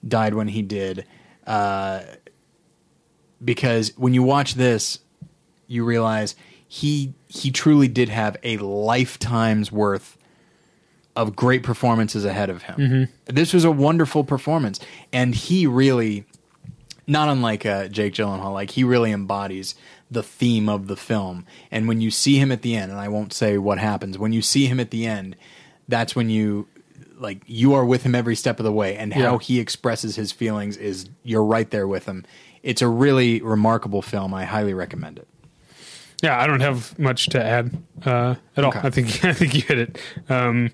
[0.07, 1.05] died when he did,
[1.47, 2.01] uh,
[3.43, 4.99] because when you watch this,
[5.67, 6.35] you realize
[6.67, 10.17] he he truly did have a lifetime's worth
[11.15, 12.75] of great performances ahead of him.
[13.25, 14.79] This was a wonderful performance,
[15.11, 16.25] and he really,
[17.07, 19.75] not unlike uh, Jake Gyllenhaal, like he really embodies
[20.11, 21.45] the theme of the film.
[21.71, 24.33] And when you see him at the end, and I won't say what happens, when
[24.33, 25.35] you see him at the end,
[25.87, 26.67] that's when you
[27.17, 29.39] like you are with him every step of the way, and how Yeah.
[29.39, 32.25] he expresses his feelings is you're right there with him.
[32.63, 34.33] It's a really remarkable film.
[34.33, 35.27] I highly recommend it.
[36.23, 38.69] Yeah, I don't have much to add uh, at all.
[38.71, 38.79] Okay.
[38.83, 39.99] I think I think you hit it.
[40.29, 40.71] Um,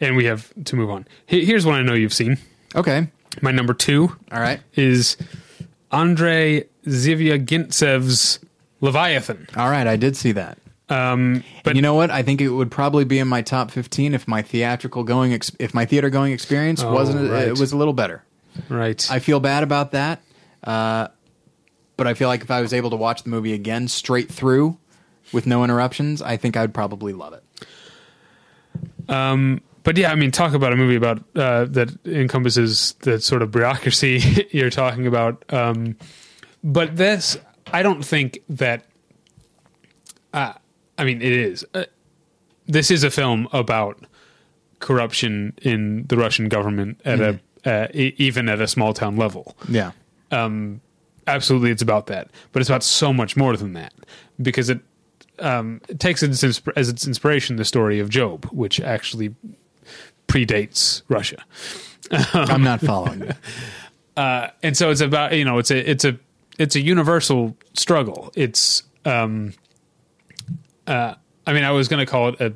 [0.00, 1.06] and we have to move on.
[1.26, 2.36] Here's one I know you've seen.
[2.74, 3.08] Okay,
[3.40, 5.16] My number two all right, is
[5.92, 8.38] Andrei Zvyagintsev's
[8.80, 9.48] Leviathan.
[9.56, 9.86] all right.
[9.86, 10.58] I did see that.
[10.88, 12.10] Um, But but you know what?
[12.10, 15.50] I think it would probably be in my top fifteen if my theatrical going ex-
[15.58, 17.48] if my theater going experience Oh, wasn't right.
[17.48, 18.22] it was a little better.
[18.68, 20.22] right, I feel bad about that,
[20.62, 21.08] uh,
[21.96, 24.78] but I feel like if I was able to watch the movie again straight through
[25.32, 27.42] with no interruptions, I think I would probably love it.
[29.08, 33.50] but yeah, I mean, talk about a movie about uh, that encompasses the sort of
[33.50, 35.44] bureaucracy you're talking about.
[35.52, 35.96] Um,
[36.64, 37.38] but this,
[37.72, 38.84] I don't think that.
[40.32, 40.52] Uh,
[40.98, 41.64] I mean, it is.
[41.74, 41.84] Uh,
[42.66, 44.04] this is a film about
[44.80, 49.56] corruption in the Russian government at a uh, e- even at a small town level.
[49.68, 49.92] Yeah,
[50.30, 50.80] Um,
[51.26, 53.92] absolutely, it's about that, but it's about so much more than that
[54.40, 54.80] because it,
[55.38, 59.34] um, it takes its insp- as its inspiration the story of Job, which actually
[60.28, 61.42] predates Russia.
[62.34, 63.30] I'm not following.
[64.16, 66.18] Uh, and so it's about you know it's a it's a
[66.58, 68.32] it's a universal struggle.
[68.34, 69.52] It's um,
[70.86, 71.14] uh,
[71.46, 72.54] I mean I was going to call it a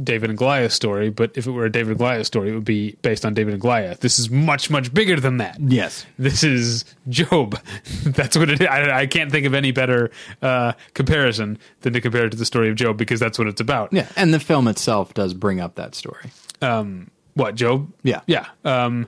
[0.00, 2.64] David and Goliath story, but if it were a David and Goliath story, it would
[2.64, 3.98] be based on David and Goliath.
[3.98, 5.58] This is much much bigger than that.
[5.60, 7.58] Yes, This is Job.
[8.04, 8.66] That's what it is.
[8.68, 12.44] I, I can't think of any better uh, comparison than to compare it to the
[12.44, 13.92] story of Job because that's what it's about.
[13.92, 16.30] yeah, and the film itself does bring up that story.
[16.62, 18.20] um what job Yeah.
[18.26, 19.06] yeah um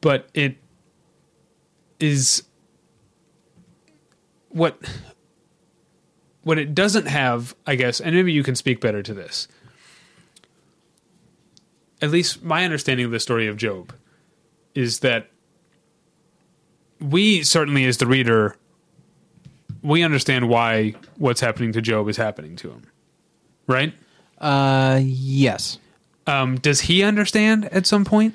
[0.00, 0.56] but it
[2.00, 2.42] is
[4.48, 4.78] what
[6.42, 9.48] what it doesn't have i guess and maybe you can speak better to this.
[12.02, 13.92] At least my understanding of the story of job
[14.74, 15.30] is that
[17.00, 18.56] we certainly as the reader
[19.82, 22.82] we understand why what's happening to job is happening to him
[23.66, 23.94] right?
[24.38, 25.78] Uh, yes.
[26.26, 28.34] um, does he understand at some point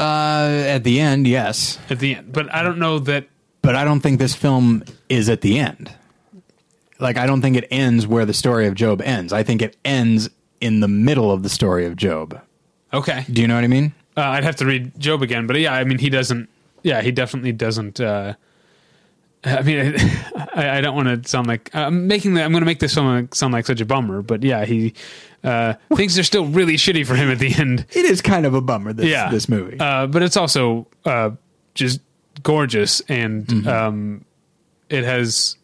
[0.00, 2.32] Uh, at the end, yes, at the end?
[2.32, 3.26] But I don't know that.
[3.62, 5.92] but I don't think this film is at the end.
[6.98, 9.32] Like, I don't think it ends where the story of Job ends.
[9.32, 10.30] I think it ends
[10.60, 12.40] in the middle of the story of Job.
[12.92, 13.92] Okay, Do you know what I mean?
[14.16, 16.48] uh, I'd have to read Job again, but yeah, I mean, he doesn't.
[16.82, 18.00] Yeah, he definitely doesn't.
[18.00, 18.34] Uh,
[19.44, 19.94] I mean,
[20.54, 22.34] I, I don't want to sound like I'm making.
[22.34, 24.92] The, I'm going to make this sound, sound like such a bummer, but yeah, he
[25.42, 27.86] uh, things are still really shitty for him at the end.
[27.92, 28.92] It is kind of a bummer.
[28.92, 29.78] This yeah, this movie.
[29.80, 31.30] uh, but it's also uh,
[31.74, 32.00] just
[32.42, 33.68] gorgeous, and Mm-hmm.
[33.68, 34.24] um,
[34.90, 35.56] it has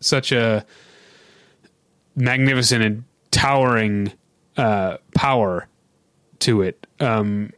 [0.00, 0.64] such a
[2.16, 4.12] magnificent and towering
[4.56, 5.66] uh, power
[6.40, 6.86] to it.
[7.00, 7.52] Um,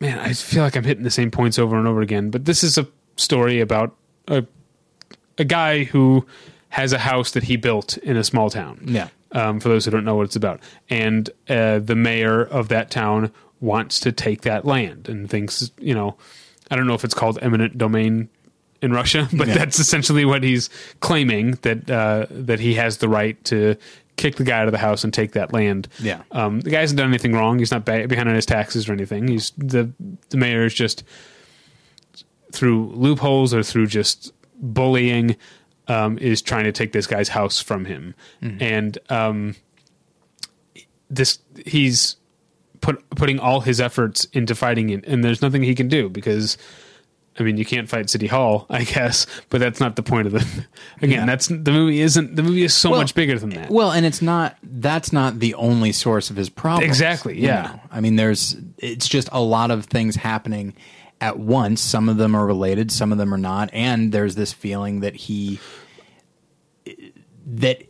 [0.00, 2.30] man, I feel like I'm hitting the same points over and over again.
[2.30, 3.94] But this is a story about
[4.28, 4.44] a
[5.38, 6.26] a guy who
[6.70, 9.08] has a house that he built in a small town yeah.
[9.32, 10.60] Um, for those who don't know what it's about,
[10.90, 15.94] and uh, the mayor of that town wants to take that land and thinks, you
[15.94, 16.16] know,
[16.70, 18.28] I don't know if it's called eminent domain
[18.82, 19.54] in Russia, but Yeah.
[19.54, 20.68] that's essentially what he's
[21.00, 23.76] claiming that uh, that he has the right to
[24.18, 25.88] kick the guy out of the house and take that land.
[25.98, 26.20] Yeah.
[26.32, 27.58] Um, the guy hasn't done anything wrong.
[27.58, 29.28] He's not ba- behind on his taxes or anything.
[29.28, 29.90] He's the
[30.28, 31.04] the mayor is just
[32.52, 35.36] through loopholes or through just bullying
[35.88, 39.56] um, is trying to take this guy's house from him, and um,
[41.10, 42.16] this he's
[42.80, 46.56] put putting all his efforts into fighting it, and there's nothing he can do because.
[47.38, 50.34] I mean, you can't fight City Hall, I guess, but that's not the point of
[50.34, 50.40] the.
[51.00, 51.24] Again, Yeah.
[51.24, 52.02] that's the movie.
[52.02, 53.70] Isn't the movie is so Well, much bigger than that?
[53.70, 56.84] Well, and it's not that's not the only source of his problems.
[56.86, 57.62] Exactly, you yeah.
[57.62, 57.80] know?
[57.90, 60.74] I mean, there's it's just a lot of things happening
[61.22, 61.80] at once.
[61.80, 65.14] Some of them are related, some of them are not, and there's this feeling that
[65.14, 65.58] he
[67.46, 67.82] that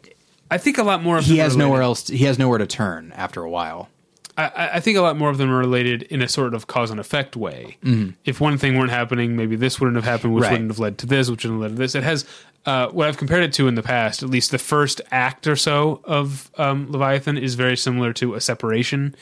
[0.50, 2.08] I think a lot more of he has nowhere else.
[2.08, 3.88] He has nowhere to turn after a while.
[4.36, 6.90] I- I, think a lot more of them are related in a sort of cause
[6.90, 7.76] and effect way.
[8.24, 10.52] If one thing weren't happening, maybe this wouldn't have happened, which Right.
[10.52, 11.94] wouldn't have led to this, which wouldn't have led to this.
[11.94, 12.24] It has
[12.64, 14.22] uh, what I've compared it to in the past.
[14.22, 18.40] At least the first act or so of um, Leviathan is very similar to a
[18.40, 19.14] separation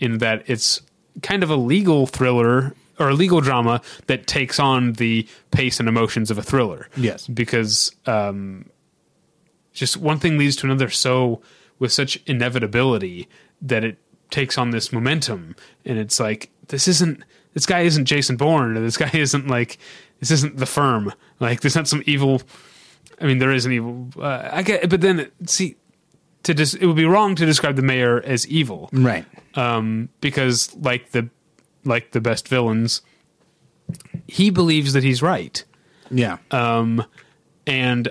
[0.00, 0.80] in that it's
[1.22, 5.88] kind of a legal thriller or a legal drama that takes on the pace and
[5.88, 6.88] emotions of a thriller.
[6.96, 7.26] Yes.
[7.26, 8.70] because um,
[9.72, 11.40] just one thing leads to another so
[11.78, 13.28] with such inevitability
[13.60, 13.98] that it
[14.30, 18.80] takes on this momentum and it's like this isn't this guy isn't Jason Bourne or
[18.80, 19.78] this guy isn't like
[20.20, 22.42] this isn't the firm like there's not some evil
[23.20, 25.76] I mean there is an evil uh, I get but then see
[26.44, 29.24] to just it would be wrong to describe the mayor as evil Right.
[29.54, 31.28] um, because like the
[31.84, 33.02] like the best villains
[34.26, 35.64] he believes that he's right
[36.10, 36.38] Yeah.
[36.50, 37.04] um,
[37.66, 38.08] and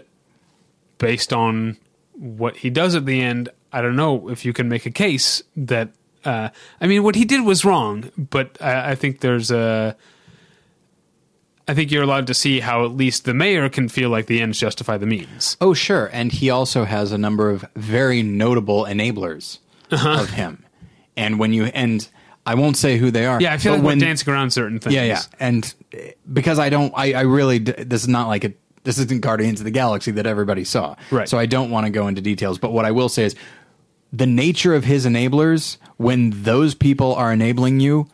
[0.97, 1.77] based on
[2.13, 5.41] what he does at the end, I don't know if you can make a case
[5.57, 5.89] that.
[6.23, 9.97] Uh, I mean, what he did was wrong, but I, I think there's a.
[11.67, 14.41] I think you're allowed to see how at least the mayor can feel like the
[14.41, 15.55] ends justify the means.
[15.61, 16.09] Oh, sure.
[16.13, 19.59] And he also has a number of very notable enablers
[19.91, 20.21] Uh-huh.
[20.21, 20.65] of him.
[21.17, 22.07] And when you and
[22.45, 23.41] I won't say who they are.
[23.41, 24.95] Yeah, I feel but like when, we're dancing around certain things.
[24.95, 25.21] Yeah, yeah.
[25.39, 25.97] And uh,
[26.31, 29.63] because I don't, I, I really, this is not like a, this isn't Guardians of
[29.65, 30.95] the Galaxy that everybody saw.
[31.09, 31.29] Right.
[31.29, 32.59] So I don't want to go into details.
[32.59, 33.35] But what I will say is
[34.11, 38.07] the nature of his enablers, when those people are enabling you,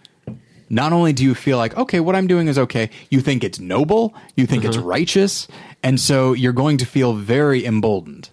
[0.70, 3.60] not only do you feel like, okay, what I'm doing is okay, you think it's
[3.60, 5.48] noble, you think it's righteous.
[5.82, 8.30] And so you're going to feel very emboldened.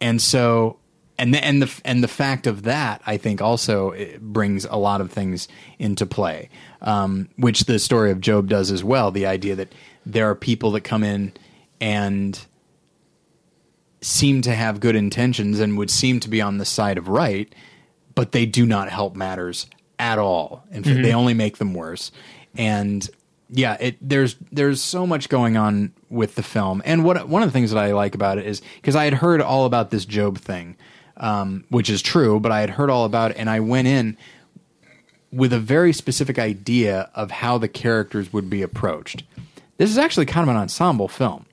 [0.00, 0.78] And so,
[1.18, 5.00] and the, and the and the fact of that, I think, also brings a lot
[5.00, 5.46] of things
[5.78, 6.48] into play,
[6.82, 9.10] um, which the story of Job does as well.
[9.10, 9.72] The idea that
[10.04, 11.32] there are people that come in
[11.80, 12.44] and
[14.00, 17.54] seem to have good intentions and would seem to be on the side of right,
[18.14, 19.66] but they do not help matters
[19.98, 20.64] at all.
[20.70, 22.10] In fact, they only make them worse.
[22.56, 23.08] And
[23.50, 26.82] yeah, it there's there's so much going on with the film.
[26.84, 29.14] And what one of the things that I like about it is because I had
[29.14, 30.76] heard all about this Job thing,
[31.16, 34.16] um, which is true, but I had heard all about it, and I went in
[35.32, 39.24] with a very specific idea of how the characters would be approached.
[39.78, 41.46] This is actually kind of an ensemble film.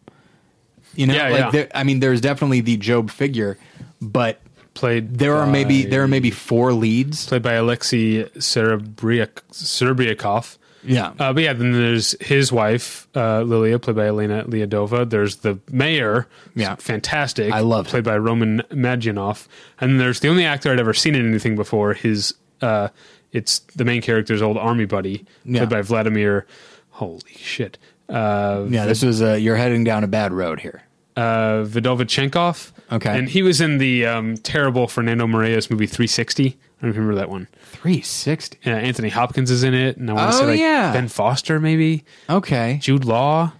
[0.93, 1.51] You know, Yeah, like yeah.
[1.51, 3.57] there, I mean, there's definitely the Job figure,
[4.01, 4.39] but
[4.73, 7.25] Played there are maybe there are maybe four leads.
[7.27, 10.57] played by Alexei Serebriakov.
[10.83, 15.09] Yeah, Uh, but yeah, then there's his wife, uh, Lilia, played by Elena Lyadova.
[15.09, 16.75] There's the mayor, Yeah.
[16.75, 17.53] fantastic.
[17.53, 19.47] I love played by Roman Madyanov.
[19.79, 21.93] And there's the only actor I'd ever seen in anything before.
[21.93, 22.87] His, uh,
[23.31, 25.59] it's the main character's old army buddy, Yeah.
[25.59, 26.45] played by Vladimir.
[26.91, 27.77] Holy shit,
[28.09, 28.85] uh, yeah.
[28.85, 30.83] This was uh, you're heading down a bad road here.
[31.17, 32.71] uh, Vdovichenkov.
[32.91, 33.17] Okay.
[33.17, 36.47] and he was in the um, terrible Fernando Meirelles movie 360.
[36.81, 37.47] I don't remember that one.
[37.81, 38.59] 360.
[38.65, 40.93] Uh, Anthony Hopkins is in it, and I want to Oh, say like yeah.
[40.93, 42.03] Ben Foster, maybe.
[42.29, 42.77] Okay.
[42.81, 43.53] Jude Law.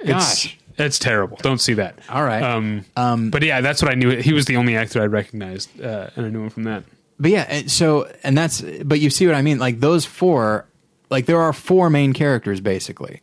[0.00, 0.58] It's, Gosh.
[0.76, 1.38] it's terrible.
[1.40, 1.98] Don't see that.
[2.10, 2.42] All right.
[2.42, 4.10] Um, Um, but yeah, that's what I knew.
[4.20, 6.84] He was the only actor I recognized, uh, and I knew him from that.
[7.18, 9.58] But yeah, and so and that's but you see what I mean?
[9.58, 10.66] Like those four
[11.10, 13.22] like there are four main characters basically.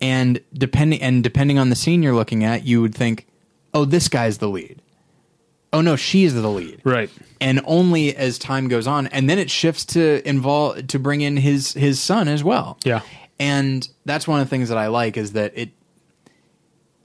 [0.00, 3.26] And depending and depending on the scene you're looking at, you would think,
[3.74, 4.80] "Oh, this guy's the lead."
[5.72, 6.80] Oh no, she's the lead.
[6.84, 7.10] Right.
[7.40, 11.36] And only as time goes on and then it shifts to involve to bring in
[11.36, 12.78] his his son as well.
[12.84, 13.00] Yeah.
[13.38, 15.70] And that's one of the things that I like is that it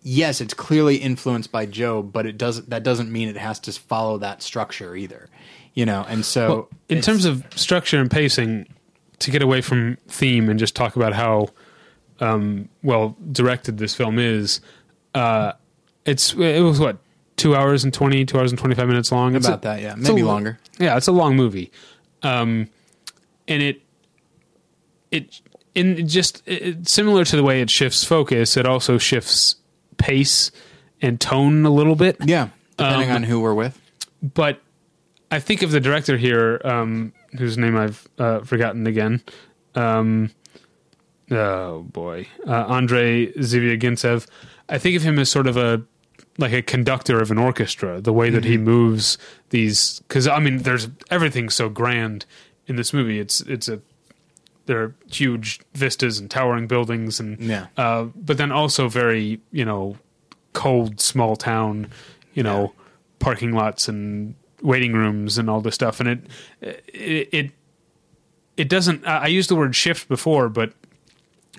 [0.01, 3.71] yes, it's clearly influenced by Job, but it doesn't that doesn't mean it has to
[3.73, 5.29] follow that structure either.
[5.73, 8.67] You know, and so Well, in terms of structure and pacing,
[9.19, 11.47] to get away from theme and just talk about how
[12.19, 14.61] um, well directed this film is,
[15.15, 15.53] uh,
[16.05, 16.97] it's it was what
[17.43, 19.35] two hours and 20, two hours and 25 minutes long.
[19.35, 19.95] It's About a- that, yeah.
[19.97, 20.59] it's a Maybe longer.
[20.79, 21.71] Yeah, it's a long movie.
[22.23, 22.69] Um,
[23.47, 23.81] and it,
[25.11, 25.41] it,
[25.75, 29.55] in just it, similar to the way it shifts focus, it also shifts
[29.97, 30.51] pace
[31.01, 32.15] and tone a little bit.
[32.23, 33.79] Yeah, depending Um, on who we're with.
[34.21, 34.61] but
[35.29, 39.21] I think of the director here, um, whose name I've uh, forgotten again.
[39.75, 40.31] Um,
[41.31, 44.27] oh boy, uh, Andrei Zvyagintsev.
[44.69, 45.81] I think of him as sort of a
[46.37, 48.01] like a conductor of an orchestra.
[48.01, 49.17] The way that he moves
[49.49, 52.25] these, because I mean, there's everything's so grand
[52.67, 53.19] in this movie.
[53.19, 53.81] It's it's a
[54.65, 57.67] there are huge vistas and towering buildings and Yeah.
[57.77, 59.97] uh, but then also very you know
[60.53, 61.87] cold small town
[62.33, 62.71] you know
[63.19, 66.19] parking lots and waiting rooms and all this stuff and it
[66.61, 67.51] it it,
[68.55, 70.71] it doesn't I I used the word shift before but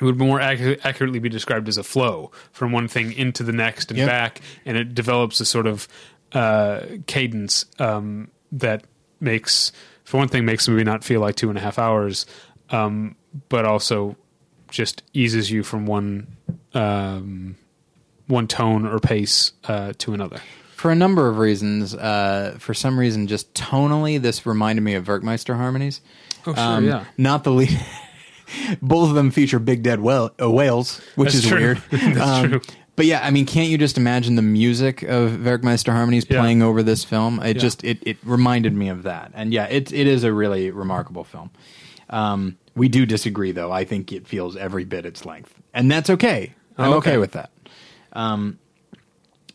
[0.01, 3.53] it would more accu- accurately be described as a flow from one thing into the
[3.53, 4.09] next and Yep.
[4.09, 5.87] back and it develops a sort of
[6.33, 8.85] uh, cadence um, that
[9.21, 9.71] makes
[10.05, 12.27] for one thing makes the movie not feel like two and a half hours
[12.71, 13.15] um,
[13.49, 14.17] but also
[14.71, 16.27] just eases you from one
[16.75, 17.57] um,
[18.27, 20.41] one tone or pace uh, to another.
[20.77, 25.05] For a number of reasons, uh, for some reason, just tonally, this reminded me of
[25.07, 26.01] Werckmeister harmonies.
[26.47, 27.05] Oh, sure, Um, yeah.
[27.17, 27.81] Not the lead.
[28.83, 31.59] Both of them feature big dead whale, uh, whales, which That's is true.
[31.61, 31.83] weird.
[31.91, 32.61] That's Um, true.
[32.97, 36.39] But yeah, I mean, can't you just imagine the music of Werckmeister harmonies Yeah.
[36.41, 37.41] playing over this film?
[37.41, 37.63] It Yeah.
[37.63, 41.25] just it, it reminded me of that, and yeah, it it is a really remarkable
[41.25, 41.51] film.
[42.11, 43.73] Um, we do disagree, though.
[43.73, 46.53] I think it feels every bit its length, and that's okay.
[46.79, 47.11] I'm Oh, okay.
[47.11, 47.19] okay.
[47.19, 47.51] with that.
[48.13, 48.59] Um,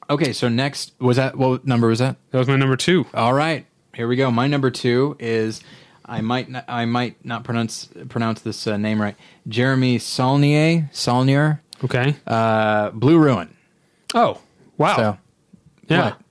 [0.10, 2.18] okay, so next was that what number was that?
[2.32, 3.06] That was my number two.
[3.14, 4.32] All right, here we go.
[4.32, 5.62] My number two is
[6.10, 9.16] I might not, I might not pronounce pronounce this uh, name right.
[9.48, 12.16] Jeremy Saulnier Saulnier, Okay.
[12.28, 13.56] uh, Blue Ruin.
[14.14, 14.42] Oh,
[14.78, 14.96] wow.
[14.98, 15.18] So
[15.88, 16.04] yeah.
[16.06, 16.22] what?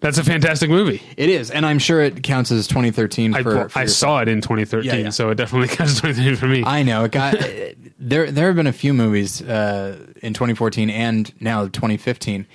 [0.00, 1.00] That's a fantastic movie.
[1.16, 3.70] it is, and I'm sure it counts as 2013 I, for.
[3.74, 5.08] I saw it in 2013, Yeah, yeah.
[5.10, 6.62] so it definitely counts as 2013 for me.
[6.66, 7.36] I know it got
[7.98, 8.30] there.
[8.30, 12.46] There have been a few movies uh, in 2014 and now 2015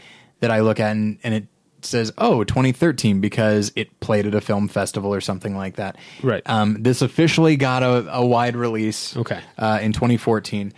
[0.41, 1.47] that I look at and, and it
[1.85, 5.98] says, "Oh, 2013" because it played at a film festival or something like that.
[6.24, 6.43] Right.
[6.45, 9.16] Um, this officially got a, a wide release.
[9.17, 9.41] Okay.
[9.58, 10.74] Uh, in 2014.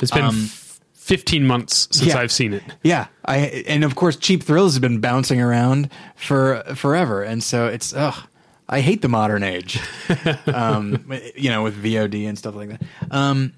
[0.00, 2.18] it's been um, f- 15 months since yeah.
[2.18, 2.62] I've seen it.
[2.82, 3.36] Yeah, I
[3.68, 8.26] and of course, Cheap Thrills has been bouncing around for forever, and so it's ugh.
[8.68, 9.78] I hate the modern age,
[10.46, 12.82] um, you know, with VOD and stuff like that.
[13.12, 13.52] Um,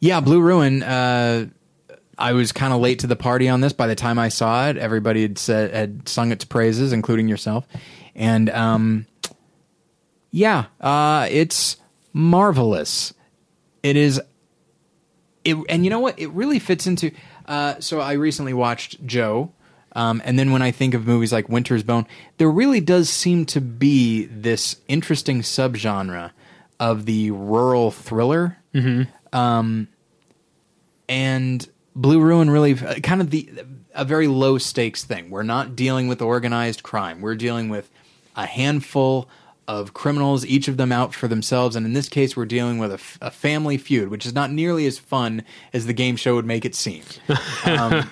[0.00, 0.82] yeah, Blue Ruin.
[0.82, 1.46] Uh,
[2.18, 3.72] I was kind of late to the party on this.
[3.72, 7.66] By the time I saw it, everybody had said had sung its praises, including yourself,
[8.14, 9.06] and um,
[10.30, 11.76] yeah, uh, it's
[12.12, 13.14] marvelous.
[13.82, 14.20] It is
[15.44, 16.18] it, and you know what?
[16.18, 17.12] It really fits into.
[17.46, 19.52] Uh, so I recently watched Joe,
[19.94, 22.06] um, and then when I think of movies like Winter's Bone,
[22.38, 26.30] there really does seem to be this interesting subgenre
[26.78, 28.58] of the rural thriller.
[29.32, 29.88] Um,
[31.08, 33.50] and Blue Ruin really uh, kind of the
[33.94, 35.30] a very low stakes thing.
[35.30, 37.20] We're not dealing with organized crime.
[37.20, 37.90] We're dealing with
[38.34, 39.28] a handful
[39.68, 41.76] of criminals, each of them out for themselves.
[41.76, 44.50] And in this case, we're dealing with a, f- a family feud, which is not
[44.50, 47.02] nearly as fun as the game show would make it seem.
[47.64, 48.08] Um,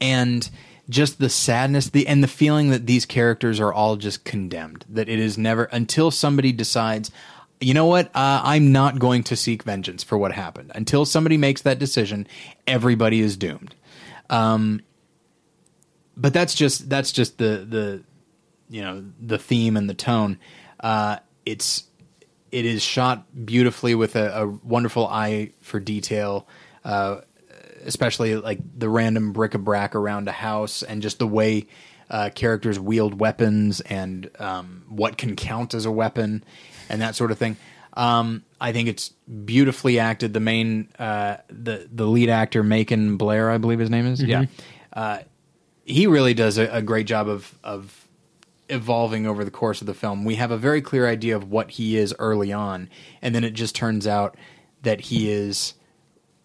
[0.00, 0.48] and
[0.88, 4.84] just the sadness, the and the feeling that these characters are all just condemned.
[4.88, 7.10] That it is never until somebody decides.
[7.60, 8.08] You know what?
[8.08, 10.72] Uh, I'm not going to seek vengeance for what happened.
[10.74, 12.26] Until somebody makes that decision,
[12.66, 13.74] everybody is doomed.
[14.28, 14.82] Um,
[16.16, 18.04] but that's just that's just the the
[18.68, 20.38] you know the theme and the tone.
[20.80, 21.84] Uh, it's
[22.52, 26.46] it is shot beautifully with a, a wonderful eye for detail,
[26.84, 27.20] uh,
[27.84, 31.66] especially like the random bric-a-brac around a house and just the way
[32.08, 36.44] uh, characters wield weapons and um, what can count as a weapon
[36.88, 37.56] and that sort of thing.
[37.94, 39.08] Um, I think it's
[39.44, 40.34] beautifully acted.
[40.34, 44.22] The main, uh, the the lead actor, Macon Blair, I believe his name is.
[44.22, 44.44] Yeah,
[44.92, 45.20] uh,
[45.84, 48.06] he really does a, a great job of of
[48.68, 50.24] evolving over the course of the film.
[50.24, 52.90] We have a very clear idea of what he is early on,
[53.22, 54.36] and then it just turns out
[54.82, 55.74] that he is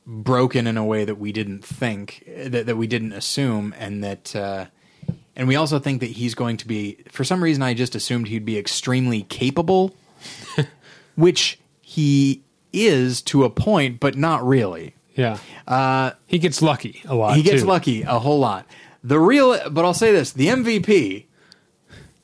[0.05, 4.35] broken in a way that we didn't think that, that we didn't assume, and that.
[4.35, 4.65] Uh,
[5.35, 8.27] and we also think that he's going to be, for some reason, I just assumed
[8.27, 9.95] he'd be extremely capable,
[11.15, 12.43] which he
[12.73, 14.95] is to a point, but not really.
[15.15, 15.37] Yeah.
[15.67, 17.35] Uh, he gets lucky a lot.
[17.35, 17.67] He gets too.
[17.67, 18.65] lucky a whole lot.
[19.03, 21.25] The real, but I'll say this: the MVP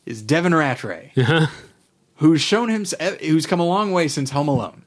[0.05, 1.49] is Devin Ratray,
[2.17, 2.85] who's shown him,
[3.21, 4.83] who's come a long way since Home Alone.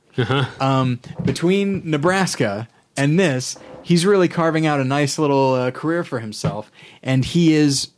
[0.60, 6.20] Um, between Nebraska and this, he's really carving out a nice little uh, career for
[6.20, 6.70] himself,
[7.02, 7.88] and he is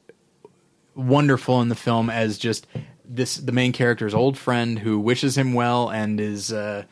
[0.94, 2.66] wonderful in the film as just
[3.15, 6.84] this the main character's old friend who wishes him well and is uh,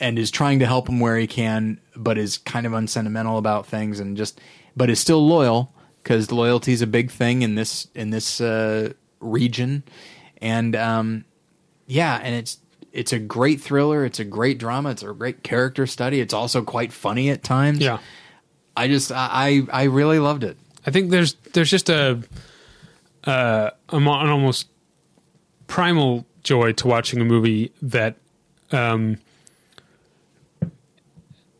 [0.00, 3.66] and is trying to help him where he can, but is kind of unsentimental about
[3.66, 4.40] things and just
[4.76, 8.92] but is still loyal because loyalty is a big thing in this in this uh,
[9.20, 9.82] region,
[10.40, 11.24] and um,
[11.86, 12.58] yeah, and it's
[12.92, 14.04] it's a great thriller.
[14.04, 14.90] It's a great drama.
[14.90, 16.20] It's a great character study.
[16.20, 17.80] It's also quite funny at times.
[17.80, 17.98] Yeah.
[18.76, 20.56] I just I I really loved it.
[20.86, 22.22] I think there's there's just a
[23.24, 24.68] uh, an almost
[25.72, 28.16] primal joy to watching a movie that
[28.72, 29.16] um,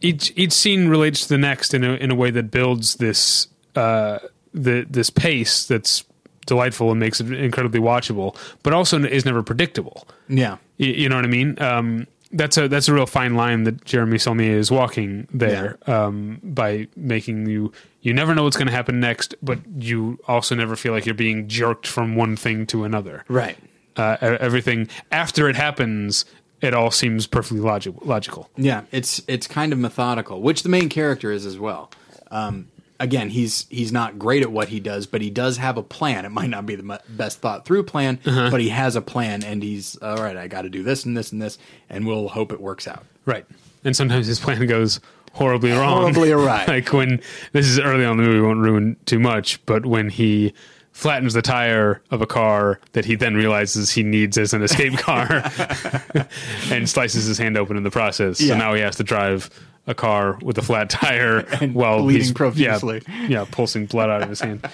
[0.02, 3.46] each each scene relates to the next in a in a way that builds this
[3.74, 4.18] uh,
[4.52, 6.04] the this pace that's
[6.44, 10.06] delightful and makes it incredibly watchable, but also is never predictable.
[10.28, 11.58] Yeah, you, you know what I mean.
[11.62, 16.04] Um, that's a that's a real fine line that Jeremy Saulnier is walking there yeah.
[16.04, 20.54] um, by making you you never know what's going to happen next, but you also
[20.54, 23.24] never feel like you're being jerked from one thing to another.
[23.26, 23.56] Right.
[23.96, 26.24] Uh, everything after it happens,
[26.60, 28.02] it all seems perfectly logical.
[28.06, 28.50] Logical.
[28.56, 31.90] Yeah, it's it's kind of methodical, which the main character is as well.
[32.30, 32.68] Um,
[33.02, 36.24] again, he's he's not great at what he does, but he does have a plan.
[36.24, 38.50] It might not be the best thought through plan, uh-huh.
[38.50, 40.36] but he has a plan, and he's all right.
[40.36, 41.58] I got to do this and this and this,
[41.90, 43.04] and we'll hope it works out.
[43.26, 43.44] Right.
[43.84, 45.00] And sometimes his plan goes
[45.32, 46.02] horribly wrong.
[46.02, 46.64] Horribly awry.
[46.66, 47.20] like when
[47.52, 50.54] this is early on the movie, won't ruin too much, but when he
[50.92, 54.92] flattens the tire of a car that he then realizes he needs as an escape
[54.98, 55.28] car
[56.70, 58.40] and slices his hand open in the process.
[58.40, 58.54] Yeah.
[58.54, 59.50] So now he has to drive
[59.86, 63.02] a car with a flat tire and while bleeding he's profusely.
[63.08, 64.64] Yeah, yeah, pulsing blood out of his hand.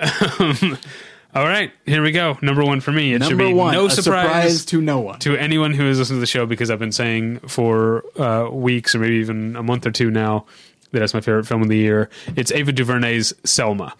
[0.00, 0.78] Um,
[1.34, 2.38] all right, here we go.
[2.40, 3.12] Number one for me.
[3.12, 5.18] It Number should be one, no surprise, surprise, to no one.
[5.18, 8.94] To anyone who has listened to the show, because I've been saying for uh, weeks
[8.94, 10.46] or maybe even a month or two now
[10.92, 12.08] that that's my favorite film of the year.
[12.36, 13.94] It's Ava DuVernay's Selma.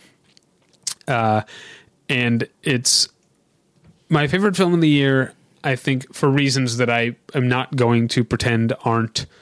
[1.08, 1.42] Uh,
[2.08, 3.08] and it's
[4.08, 5.32] my favorite film of the year,
[5.64, 9.26] I think, for reasons that I am not going to pretend aren't–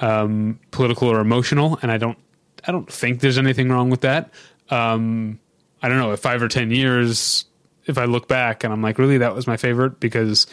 [0.00, 2.18] um, political or emotional, and I don't
[2.66, 4.30] I don't think there's anything wrong with that.
[4.70, 5.40] Um,
[5.82, 7.46] I don't know if five or ten years,
[7.86, 10.46] if I look back and I'm like, really, that was my favorite because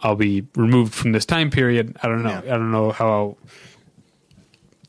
[0.00, 1.96] I'll be removed from this time period.
[2.02, 2.42] I don't know.
[2.44, 2.54] Yeah.
[2.54, 3.38] I don't know how I'll,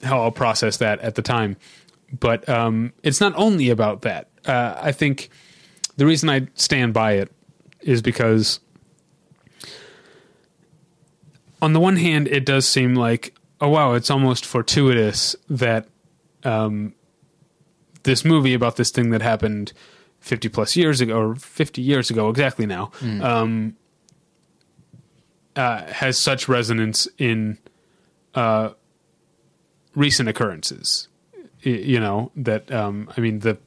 [0.03, 1.57] how I'll process that at the time,
[2.17, 4.28] but um, it's not only about that.
[4.45, 5.29] Uh, I think
[5.97, 7.31] the reason I stand by it
[7.81, 8.59] is because
[11.61, 15.87] on the one hand, it does seem like oh wow, it's almost fortuitous that
[16.43, 16.93] um,
[18.03, 19.73] this movie about this thing that happened
[20.19, 23.23] 50 plus years ago or 50 years ago exactly now mm.
[23.23, 23.75] um,
[25.55, 27.57] uh, has such resonance in
[28.35, 28.71] uh,
[29.95, 31.07] recent occurrences
[31.61, 33.57] you know that um, i mean the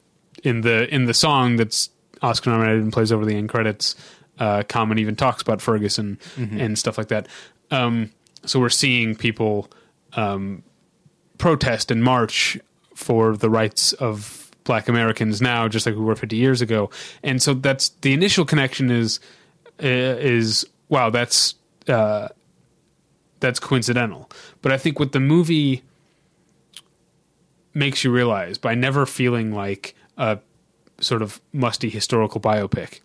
[0.43, 1.89] in the in the song that's
[2.21, 3.95] oscar nominated and plays over the end credits
[4.39, 6.59] uh, common even talks about ferguson mm-hmm.
[6.59, 7.27] and stuff like that
[7.71, 8.11] um,
[8.45, 9.69] so we're seeing people
[10.13, 10.63] um,
[11.37, 12.57] protest and march
[12.95, 16.89] for the rights of black Americans now, just like we were 50 years ago.
[17.21, 19.19] And so that's the initial connection is,
[19.81, 21.55] uh, is wow, that's,
[21.87, 22.29] uh,
[23.39, 24.29] that's coincidental.
[24.61, 25.83] But I think what the movie
[27.73, 30.39] makes you realize by never feeling like a
[30.99, 32.99] sort of musty historical biopic,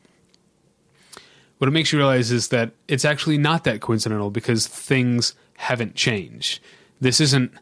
[1.58, 5.94] what it makes you realize is that it's actually not that coincidental because things haven't
[5.96, 6.60] changed
[7.00, 7.52] this isn't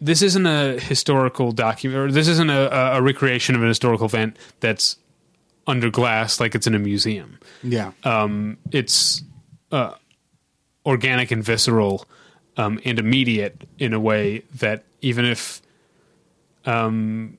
[0.00, 4.36] this isn't a historical document or this isn't a, a recreation of an historical event
[4.58, 4.96] that's
[5.68, 7.38] under glass like it's in a museum.
[7.62, 7.92] Yeah.
[8.02, 9.22] Um, it's
[9.70, 9.94] uh,
[10.84, 12.04] organic and visceral
[12.56, 15.62] um, and immediate in a way that even if
[16.64, 17.38] um,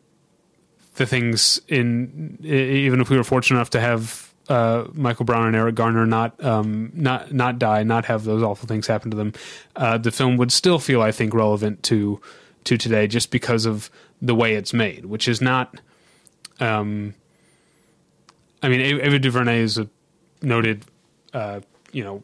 [0.96, 5.56] the things in even if we were fortunate enough to have uh, Michael Brown and
[5.56, 9.34] Eric Garner not um, not not die, not have those awful things happen to them,
[9.76, 12.20] uh, the film would still feel, I think, relevant to
[12.66, 13.90] to today, just because of
[14.22, 15.80] the way it's made, which is not.
[16.60, 17.16] Um,
[18.62, 19.90] I mean, Ava DuVernay is a
[20.42, 20.86] noted,
[21.34, 22.24] uh, you know,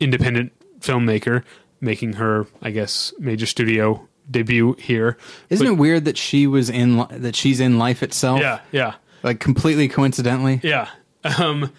[0.00, 1.44] independent filmmaker,
[1.80, 5.16] making her, I guess, major studio debut here.
[5.50, 8.40] Isn't but, it weird that she was in that she's in Life itself?
[8.40, 8.94] Yeah, yeah
[9.24, 10.60] like completely coincidentally.
[10.62, 10.88] Yeah.
[11.24, 11.72] Um,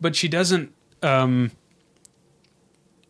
[0.00, 0.74] but she doesn't.
[1.00, 1.52] Um,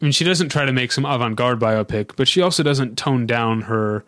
[0.01, 3.27] I mean, she doesn't try to make some avant-garde biopic, but she also doesn't tone
[3.27, 4.05] down her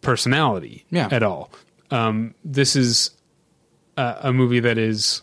[0.00, 1.08] personality yeah.
[1.12, 1.52] at all.
[1.92, 3.12] Um, this is
[3.96, 5.22] a, a, movie that is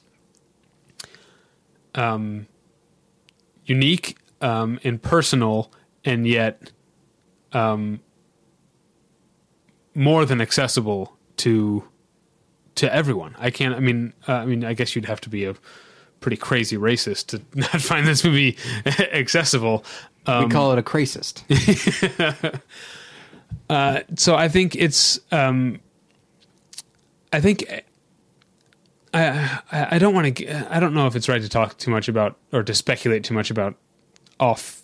[1.96, 2.48] um,
[3.66, 5.70] unique um, and personal,
[6.06, 6.72] and yet
[7.52, 8.00] um,
[9.96, 11.84] more than accessible to
[12.76, 13.36] to everyone.
[13.38, 13.76] I can't.
[13.76, 15.56] I mean, uh, I mean, I guess you'd have to be a
[16.20, 19.84] pretty crazy racist to not find this movie accessible.
[20.26, 21.44] Um, we call it a cracist.
[23.70, 25.20] uh, so I think it's.
[25.32, 25.80] Um,
[27.32, 27.84] I think.
[29.14, 30.76] I, I I don't want to.
[30.76, 33.34] I don't know if it's right to talk too much about or to speculate too
[33.34, 33.76] much about
[34.40, 34.82] off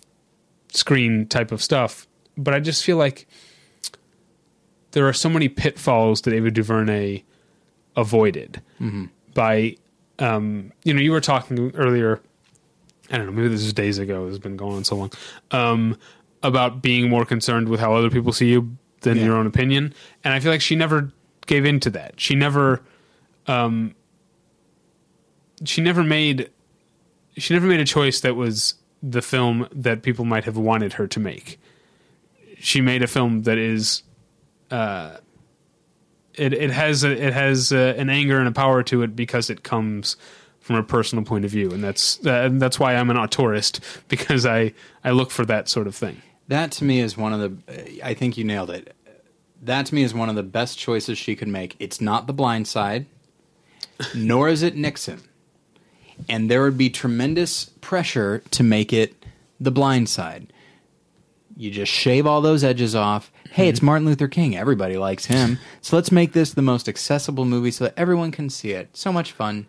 [0.72, 2.08] screen type of stuff,
[2.38, 3.28] but I just feel like
[4.92, 7.24] there are so many pitfalls that Ava DuVernay
[7.96, 9.06] avoided Mm-hmm.
[9.34, 9.76] by
[10.20, 12.22] um, you know you were talking earlier
[13.12, 15.12] i don't know maybe this is days ago it's been going on so long
[15.52, 15.98] um,
[16.44, 19.26] about being more concerned with how other people see you than Yeah.
[19.26, 19.94] your own opinion
[20.24, 21.12] and i feel like she never
[21.46, 22.82] gave in to that she never
[23.48, 23.96] um,
[25.66, 26.50] she never made
[27.38, 31.08] she never made a choice that was the film that people might have wanted her
[31.08, 31.60] to make
[32.60, 34.04] she made a film that is
[34.72, 35.18] uh,
[36.36, 39.50] it it has a, it has uh an anger and a power to it because
[39.50, 40.16] it comes
[40.60, 43.80] from a personal point of view, and that's uh, and that's why I'm an auteurist
[44.08, 44.74] because I
[45.04, 46.22] I look for that sort of thing.
[46.48, 48.00] That to me is one of the.
[48.04, 48.96] I think you nailed it.
[49.62, 51.76] That to me is one of the best choices she could make.
[51.80, 53.08] It's not The Blind Side,
[54.16, 55.22] nor is it Nixon,
[56.30, 59.26] and there would be tremendous pressure to make it
[59.60, 60.54] The Blind Side.
[61.58, 63.32] You just shave all those edges off.
[63.52, 64.56] Hey, it's Martin Luther King.
[64.56, 65.58] Everybody likes him.
[65.82, 68.96] So let's make this the most accessible movie so that everyone can see it.
[68.96, 69.68] So much fun.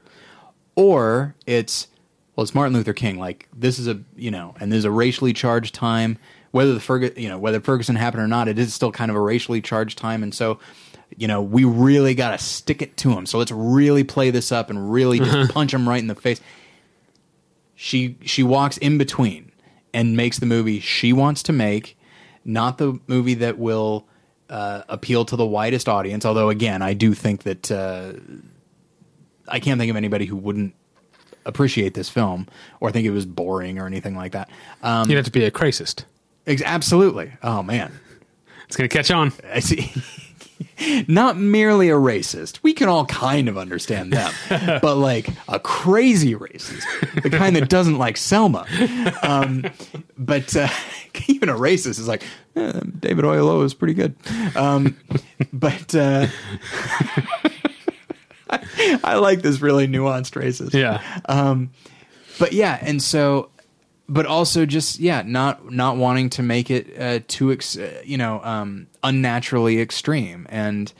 [0.75, 1.89] Or it's
[2.37, 3.19] well, it's Martin Luther King.
[3.19, 6.19] Like this is a you know, and there's a racially charged time.
[6.53, 9.17] Whether the Ferg- you know whether Ferguson happened or not, it is still kind of
[9.17, 10.59] a racially charged time, and so
[11.17, 13.27] you know we really got to stick it to him.
[13.27, 16.41] So let's really play this up and really just punch him right in the face.
[17.75, 19.53] She she walks in between
[19.93, 21.97] and makes the movie she wants to make,
[22.45, 24.07] not the movie that will
[24.49, 26.25] uh, appeal to the widest audience.
[26.25, 27.71] Although again, I do think that.
[27.71, 28.13] Uh,
[29.49, 30.75] I can't think of anybody who wouldn't
[31.45, 32.47] appreciate this film
[32.79, 34.49] or think it was boring or anything like that.
[34.81, 36.05] Um, You'd have to be a racist.
[36.47, 37.33] ex- absolutely.
[37.43, 37.91] Oh man,
[38.69, 39.33] It's going to catch on.
[39.53, 39.93] I see.
[41.09, 42.61] Not merely a racist.
[42.63, 44.33] We can all kind of understand them,
[44.83, 46.85] but like a crazy racist,
[47.23, 48.67] the kind that doesn't like Selma.
[49.23, 49.65] Um,
[50.19, 50.69] but uh,
[51.29, 52.23] even a racist is like
[52.57, 54.15] eh, David Oyelowo is pretty good.
[54.55, 54.97] Um,
[55.53, 56.27] but uh,
[58.51, 60.75] I, I like this really nuanced racist.
[60.75, 61.03] Yeah.
[61.27, 61.71] Um,
[62.39, 63.51] but yeah, and so,
[64.11, 68.19] but also just yeah, not not wanting to make it uh, too ex- uh, you
[68.19, 70.93] know um, unnaturally extreme, and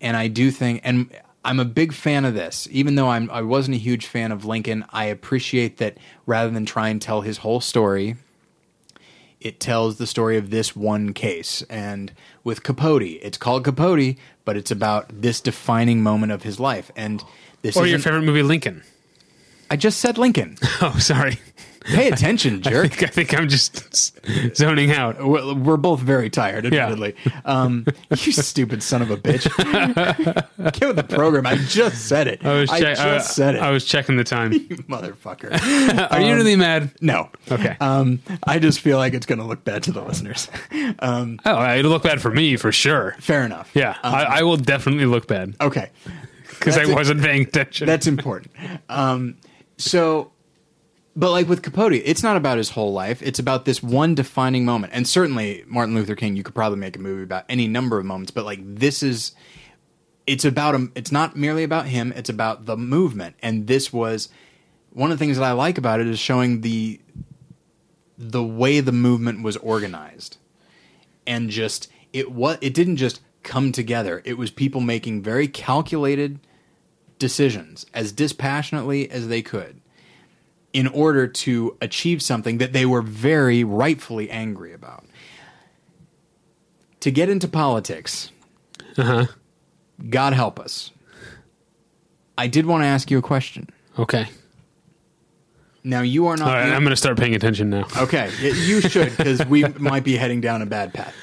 [0.00, 1.10] and I do think, and
[1.44, 2.68] I'm a big fan of this.
[2.72, 5.96] Even though I'm I wasn't a huge fan of Lincoln, I appreciate that
[6.26, 8.16] rather than try and tell his whole story.
[9.40, 12.12] It tells the story of this one case, and
[12.44, 16.90] with Capote, it's called Capote, but it's about this defining moment of his life.
[16.94, 17.24] And
[17.62, 18.82] this Or your favorite movie, Lincoln.
[19.70, 20.58] I just said Lincoln.
[20.82, 21.38] Oh, sorry.
[21.90, 22.90] Pay attention, I jerk.
[22.92, 24.20] think, I think I'm just
[24.56, 25.24] zoning out.
[25.24, 26.84] We're, we're both very tired, Yeah.
[26.84, 27.14] admittedly.
[27.44, 29.44] Um, you stupid son of a bitch.
[30.72, 31.46] Get with the program.
[31.46, 32.44] I just said it.
[32.44, 33.62] I was, I check- just said it.
[33.62, 34.52] I was checking the time.
[34.52, 36.10] you motherfucker.
[36.10, 36.90] Are you really mad?
[37.00, 37.28] No.
[37.50, 37.76] Okay.
[37.80, 40.48] Um, I just feel like it's going to look bad to the listeners.
[41.00, 43.16] Um, Oh, it'll look bad for me for sure.
[43.20, 43.70] fair enough.
[43.74, 45.90] Yeah, I, I will definitely look bad Okay.
[46.58, 47.86] because I wasn't paying attention.
[47.86, 48.52] That's important.
[48.88, 49.36] Um,
[49.76, 50.32] so,
[51.16, 53.22] but like with Capote, it's not about his whole life.
[53.22, 54.92] It's about this one defining moment.
[54.94, 58.06] And certainly, Martin Luther King, you could probably make a movie about any number of
[58.06, 58.30] moments.
[58.30, 59.32] But like this is,
[60.26, 60.92] it's about him.
[60.94, 62.12] It's not merely about him.
[62.14, 63.36] It's about the movement.
[63.42, 64.28] And this was
[64.90, 67.00] one of the things that I like about it is showing the
[68.18, 70.36] the way the movement was organized
[71.26, 76.38] and just it what it didn't just come together it was people making very calculated
[77.18, 79.79] decisions as dispassionately as they could
[80.72, 85.04] in order to achieve something that they were very rightfully angry about
[87.00, 88.30] to get into politics
[88.96, 89.26] Uh-huh.
[90.08, 90.90] god help us
[92.38, 93.68] i did want to ask you a question
[93.98, 94.26] Okay.
[95.84, 97.86] now you are not All right, I'm going to start paying attention now.
[97.96, 101.14] Okay, you should because we might be heading down a bad path.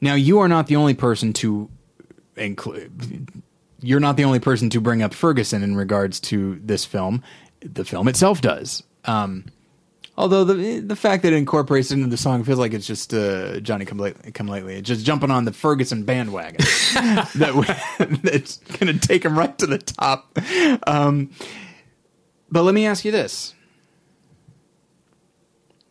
[0.00, 1.70] Now, you are not the only person to
[2.36, 3.28] include.
[3.80, 7.22] You're not the only person to bring up Ferguson in regards to this film.
[7.64, 8.82] The film itself does.
[9.04, 9.46] Um,
[10.16, 13.14] although the the fact that it incorporates it into the song feels like it's just
[13.14, 14.80] uh, Johnny come, Late, come lately.
[14.82, 16.58] Just jumping on the Ferguson bandwagon
[17.36, 20.38] that we, that's going to take him right to the top.
[20.86, 21.30] Um,
[22.50, 23.54] but let me ask you this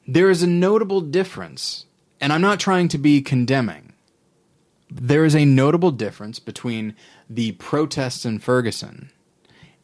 [0.07, 1.85] there is a notable difference,
[2.21, 3.93] and I'm not trying to be condemning.
[4.89, 6.95] there is a notable difference between
[7.29, 9.11] the protests in Ferguson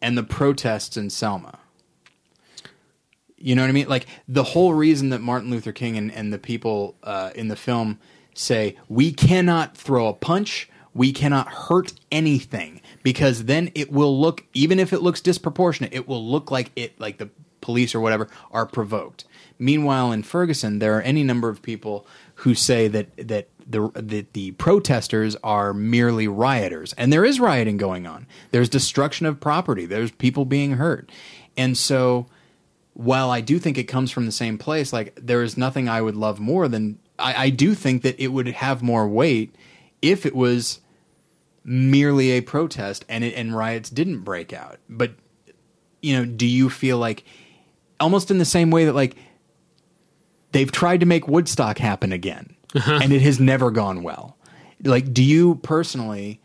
[0.02, 1.60] and the protests in Selma.
[3.38, 3.88] You know what I mean?
[3.88, 7.56] Like the whole reason that Martin Luther King and, and the people uh, in the
[7.56, 8.00] film
[8.34, 14.46] say we cannot throw a punch, we cannot hurt anything because then it will look
[14.54, 17.30] even if it looks disproportionate, it will look like it like the
[17.62, 19.26] police or whatever are provoked.
[19.60, 24.34] Meanwhile, in Ferguson, there are any number of people who say that that the that
[24.34, 28.28] the protesters are merely rioters, and there is rioting going on.
[28.52, 29.86] There's destruction of property.
[29.86, 31.12] There's people being hurt,
[31.56, 32.28] and so
[32.98, 36.02] while I do think it comes from the same place, like there is nothing I
[36.02, 39.54] would love more than I, I do think that it would have more weight
[40.02, 40.80] if it was
[41.64, 44.80] merely a protest and it, and riots didn't break out.
[44.90, 45.12] But
[46.02, 47.24] you know, do you feel like
[48.00, 49.16] almost in the same way that like
[50.52, 53.00] they've tried to make Woodstock happen again, uh-huh.
[53.04, 54.38] and it has never gone well.
[54.84, 56.42] Like, do you personally,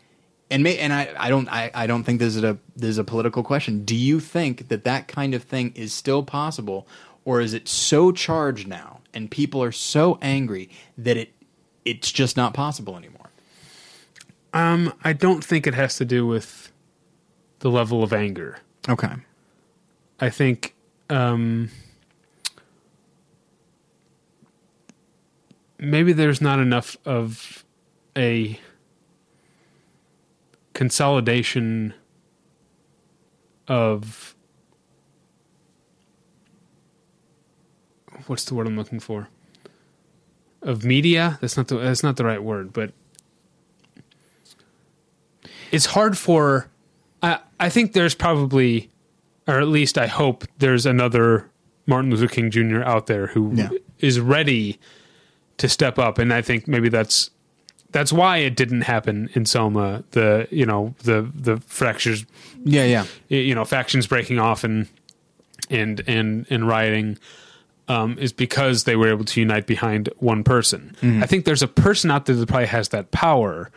[0.53, 2.97] and may, and I, I don't, I, I don't think this is a this is
[2.99, 3.83] a political question.
[3.83, 6.87] Do you think that that kind of thing is still possible,
[7.25, 11.33] or is it so charged now, and people are so angry that it
[11.85, 13.31] it's just not possible anymore?
[14.53, 16.71] Um, I don't think it has to do with
[17.59, 18.59] the level of anger.
[18.87, 19.13] Okay.
[20.19, 20.75] I think
[21.09, 21.71] um,
[25.79, 27.65] maybe there's not enough of
[28.15, 28.59] a
[30.73, 31.93] consolidation
[33.67, 34.35] of
[38.27, 39.27] what's the word I'm looking for
[40.61, 42.91] of media that's not the that's not the right word but
[45.71, 46.69] it's hard for
[47.21, 48.89] I I think there's probably
[49.47, 51.49] or at least I hope there's another
[51.85, 52.81] Martin Luther King Jr.
[52.83, 53.51] out there who
[53.99, 54.23] is Yeah.
[54.25, 54.79] ready
[55.57, 57.29] to step up, and I think maybe that's
[57.93, 60.03] that's why it didn't happen in Selma.
[60.11, 62.25] The you know the the fractures,
[62.65, 63.05] Yeah, yeah.
[63.29, 64.87] you know, factions breaking off and
[65.69, 67.17] and and and rioting.
[67.89, 70.95] Um, is because they were able to unite behind one person.
[71.21, 73.71] I think there's a person out there that probably has that power,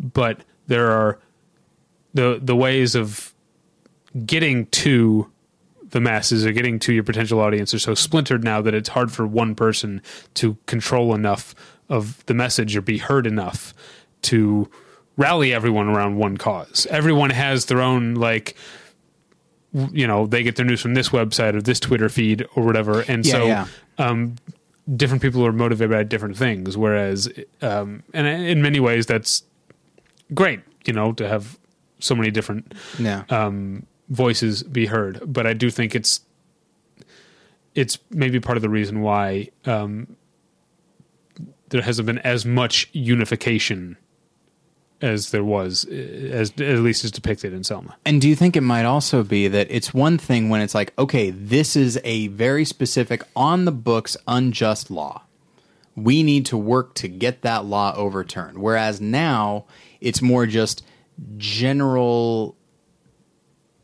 [0.00, 1.20] but there are
[2.12, 3.32] the the ways of
[4.26, 5.30] getting to
[5.90, 9.12] the masses or getting to your potential audience are so splintered now that it's hard
[9.12, 10.02] for one person
[10.34, 11.54] to control enough
[11.88, 13.74] of the message or be heard enough
[14.22, 14.70] to
[15.16, 16.86] rally everyone around one cause.
[16.90, 18.56] Everyone has their own like
[19.90, 23.00] you know, they get their news from this website or this Twitter feed or whatever
[23.08, 23.66] and Yeah, so yeah.
[23.98, 24.36] um
[24.96, 27.28] different people are motivated by different things whereas
[27.62, 29.44] um and in many ways that's
[30.34, 31.58] great, you know, to have
[32.00, 33.22] so many different Yeah.
[33.30, 35.20] um, voices be heard.
[35.24, 36.20] But I do think it's
[37.74, 40.16] it's maybe part of the reason why um,
[41.72, 43.96] there hasn't been as much unification
[45.00, 47.96] as there was, uh, as at least as depicted in Selma.
[48.04, 50.92] And do you think it might also be that it's one thing when it's like,
[50.98, 55.22] okay, this is a very specific on the books unjust law.
[55.96, 58.58] We need to work to get that law overturned.
[58.58, 59.64] Whereas now
[60.00, 60.84] it's more just
[61.36, 62.56] general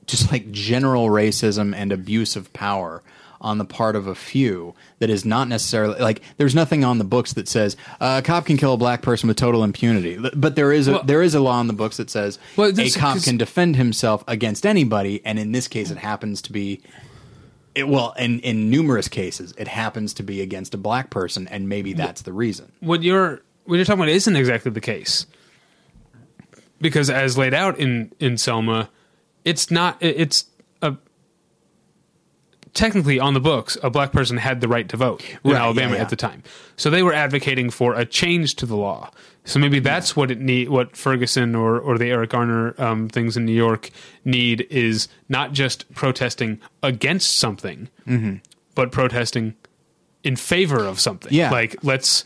[0.06, 3.02] just like general racism and abuse of power
[3.40, 7.04] on the part of a few that is not necessarily like there's nothing on the
[7.04, 10.56] books that says uh, a cop can kill a black person with total impunity but
[10.56, 12.90] there is a Well- there is a law on the books that says Well, a
[12.90, 16.80] cop can defend himself against anybody and in this case it happens to be
[17.74, 21.68] it, well in in numerous cases it happens to be against a black person and
[21.68, 25.26] maybe that's the reason What you're what you're talking about isn't exactly the case,
[26.80, 28.88] because as laid out in in Selma,
[29.44, 29.96] it's not.
[30.00, 30.46] It's
[32.74, 35.90] technically on the books, a black person had the right to vote in Right, Alabama
[35.92, 36.02] yeah, yeah.
[36.02, 36.42] at the time.
[36.76, 39.10] So they were advocating for a change to the law.
[39.44, 40.68] So maybe that's what it need.
[40.68, 43.90] What Ferguson or or the Eric Garner um, things in New York
[44.24, 47.88] need is not just protesting against something,
[48.74, 49.54] but protesting
[50.22, 51.32] in favor of something.
[51.32, 51.50] Yeah.
[51.50, 52.24] like let's.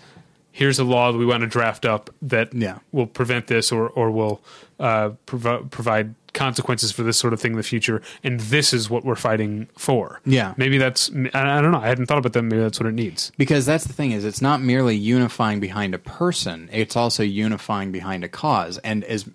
[0.54, 2.78] Here's a law that we want to draft up that Yeah.
[2.90, 4.42] will prevent this or or will
[4.80, 8.00] uh, provi- provide consequences for this sort of thing in the future.
[8.24, 10.20] And this is what we're fighting for.
[10.24, 10.54] Yeah.
[10.56, 11.78] maybe that's I, don't know.
[11.80, 12.42] I hadn't thought about that.
[12.42, 13.32] Maybe that's what it needs.
[13.36, 17.92] because that's the thing is it's not merely unifying behind a person it's also unifying
[17.92, 19.28] behind a cause and as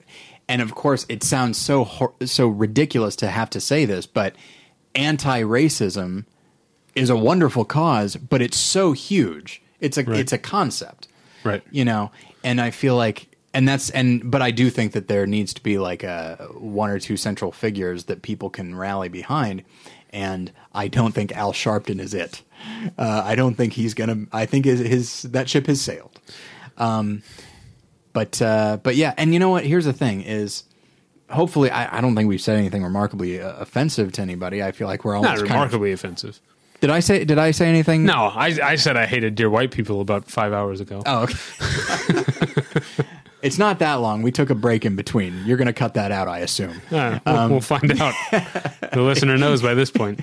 [0.50, 4.36] and of course it sounds so hor- so ridiculous to have to say this but
[4.96, 6.26] anti-racism
[6.96, 10.20] is a wonderful cause but it's so huge it's a Right.
[10.20, 11.08] it's a concept
[11.44, 11.64] Right.
[11.72, 12.12] you know
[12.44, 13.28] and i feel like
[13.58, 16.90] and that's and but i do think that there needs to be like a one
[16.90, 19.64] or two central figures that people can rally behind
[20.12, 22.44] and i don't think al sharpton is it
[22.98, 26.20] uh, i don't think he's gonna i think his, his that ship has sailed
[26.78, 27.24] um,
[28.14, 29.64] but uh, but yeah, and you know what?
[29.66, 30.64] Here's the thing: is
[31.30, 34.64] hopefully I, I don't think we've said anything remarkably uh, offensive to anybody.
[34.64, 36.40] I feel like we're almost Not kind of- remarkably offensive.
[36.82, 38.06] did I say did I say anything?
[38.06, 41.02] No, I, I said I hated dear white people about five hours ago.
[41.06, 43.04] Oh, okay.
[43.48, 44.22] it's not that long.
[44.22, 45.46] We took a break in between.
[45.46, 46.82] You're going to cut that out, I assume.
[46.92, 48.14] We'll, Um, we'll find out.
[48.32, 50.20] the listener knows by this point.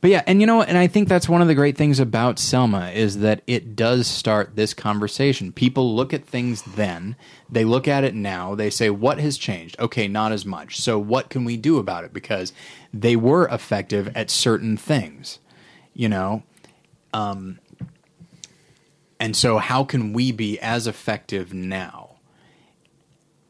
[0.00, 0.62] But yeah, and you know?
[0.62, 4.06] And I think that's one of the great things about Selma is that it does
[4.06, 5.52] start this conversation.
[5.52, 7.16] People look at things then,
[7.50, 9.78] they look at it now, they say, what has changed?
[9.78, 10.80] Okay, not as much.
[10.80, 12.14] So what can we do about it?
[12.14, 12.54] Because
[12.94, 15.38] they were effective at certain things,
[15.92, 16.44] you know?
[17.12, 17.58] Um,
[19.20, 22.16] and so how can we be as effective now?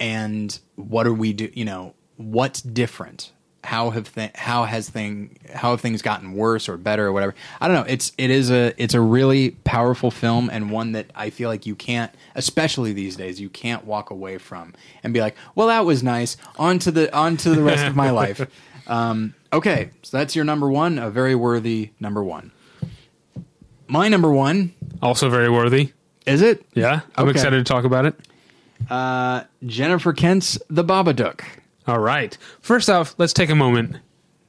[0.00, 1.50] And what are we do?
[1.54, 3.32] You know, what's different?
[3.62, 7.34] How have th- how has thing how have things gotten worse or better or whatever?
[7.60, 7.92] I don't know.
[7.92, 11.66] It's it is a it's a really powerful film and one that I feel like
[11.66, 14.74] you can't, especially these days, you can't walk away from
[15.04, 16.36] and be like, well, that was nice.
[16.58, 18.44] On to the on to the rest of my life.
[18.86, 22.50] Um, okay, so that's your number one, a very worthy number one.
[23.86, 25.92] My number one Also very worthy.
[26.26, 27.32] is it Yeah, I'm Okay.
[27.38, 28.14] excited to talk about it.
[28.90, 31.42] uh, Jennifer Kent's The Babadook.
[31.86, 32.36] All right.
[32.60, 33.96] First off, let's take a moment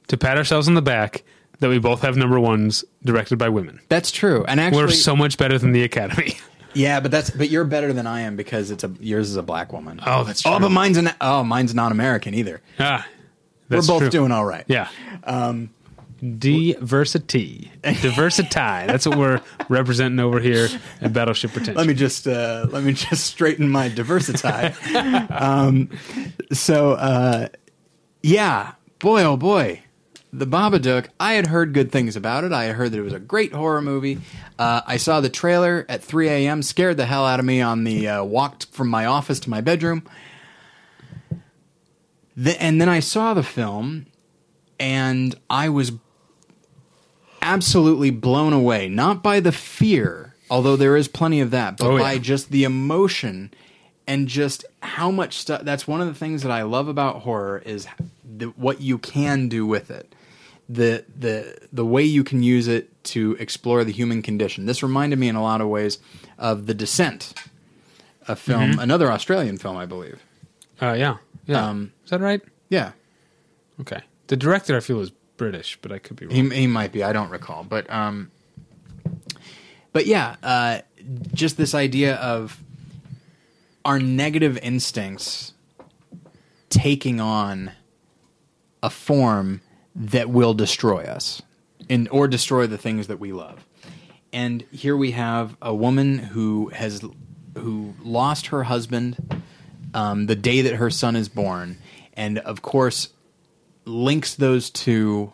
[0.08, 1.22] to pat ourselves on the back
[1.60, 3.80] that we both have number ones directed by women.
[3.88, 6.36] That's true, and actually, We're so much better than the Academy.
[6.74, 9.42] yeah, but that's but you're better than I am because it's a yours is a
[9.42, 10.00] black woman.
[10.04, 10.60] Oh, that's Oh, true.
[10.60, 12.60] but mine's an oh, mine's not American either.
[12.80, 13.06] ah,
[13.68, 14.10] We're both true.
[14.10, 14.64] doing all right.
[14.68, 14.88] Yeah.
[15.24, 15.70] Um,
[16.22, 17.72] Diversity.
[17.82, 18.48] Diversity.
[18.54, 20.68] That's what we're representing over here
[21.00, 21.74] at Battleship Pretension.
[21.74, 24.46] Let me just uh, let me just straighten my diversity.
[25.30, 25.90] um,
[26.52, 27.48] so uh,
[28.22, 29.82] yeah, boy oh boy,
[30.32, 31.08] the Babadook.
[31.18, 32.52] I had heard good things about it.
[32.52, 34.20] I had heard that it was a great horror movie.
[34.60, 36.62] Uh, I saw the trailer at 3 a.m.
[36.62, 39.60] Scared the hell out of me on the uh, walk from my office to my
[39.60, 40.08] bedroom.
[42.36, 44.06] The, and then I saw the film,
[44.78, 45.92] and I was
[47.42, 48.88] absolutely blown away.
[48.88, 52.02] Not by the fear, although there is plenty of that, but Oh, yeah.
[52.02, 53.52] by just the emotion
[54.06, 55.62] and just how much stuff.
[55.62, 57.86] That's one of the things that I love about horror is
[58.24, 60.14] the, what you can do with it.
[60.68, 64.64] The the the way you can use it to explore the human condition.
[64.64, 65.98] This reminded me in a lot of ways
[66.38, 67.34] of The Descent,
[68.28, 68.78] a film, Mm-hmm.
[68.80, 70.22] another Australian film, I believe.
[70.80, 71.16] uh, yeah.
[71.46, 71.66] Yeah.
[71.68, 72.40] Um, Is that right?
[72.68, 72.92] Yeah,
[73.80, 74.00] Okay.
[74.28, 75.10] The director, I feel, is
[75.42, 76.36] British, but I could be wrong.
[76.52, 77.02] He, he might be.
[77.02, 78.30] I don't recall, but um,
[79.92, 80.82] but yeah, uh,
[81.34, 82.62] just this idea of
[83.84, 85.52] our negative instincts
[86.70, 87.72] taking on
[88.84, 89.62] a form
[89.96, 91.42] that will destroy us,
[91.90, 93.66] and or destroy the things that we love.
[94.32, 97.02] And here we have a woman who has
[97.58, 99.42] who lost her husband
[99.92, 101.78] um, the day that her son is born,
[102.14, 103.08] and of course
[103.84, 105.32] links those two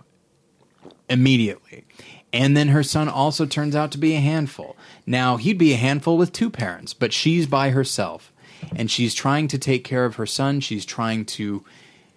[1.09, 1.85] immediately.
[2.33, 4.77] And then her son also turns out to be a handful.
[5.07, 8.33] Now, he'd be a handful with two parents, but she's by herself.
[8.75, 10.61] And she's trying to take care of her son.
[10.61, 11.65] She's trying to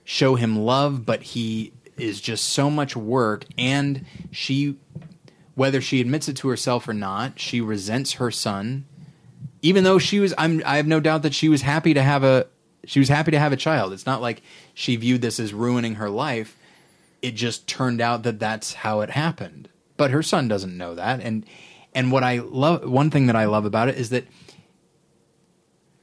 [0.03, 3.45] show him love, but he is just so much work.
[3.57, 4.77] And she,
[5.55, 8.85] whether she admits it to herself or not, she resents her son.
[9.61, 12.23] Even though she was, I'm, I have no doubt that she was happy to have
[12.23, 12.47] a,
[12.85, 13.93] she was happy to have a child.
[13.93, 14.41] It's not like
[14.73, 16.57] she viewed this as ruining her life
[17.21, 19.69] it just turned out that that's how it happened.
[19.97, 21.45] But her son doesn't know that, and
[21.93, 24.25] and what I love, one thing that I love about it is that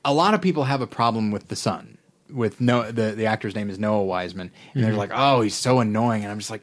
[0.05, 1.99] a lot of people have a problem with the son.
[2.31, 4.99] With no, the the actor's name is Noah Wiseman, and they're mm-hmm.
[4.99, 6.63] like, "Oh, he's so annoying," and I'm just like,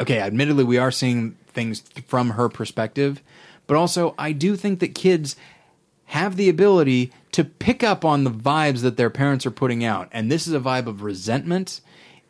[0.00, 3.20] okay, admittedly, we are seeing things from her perspective,
[3.66, 5.36] but also I do think that kids
[6.06, 10.08] have the ability to pick up on the vibes that their parents are putting out.
[10.12, 11.80] And this is a vibe of resentment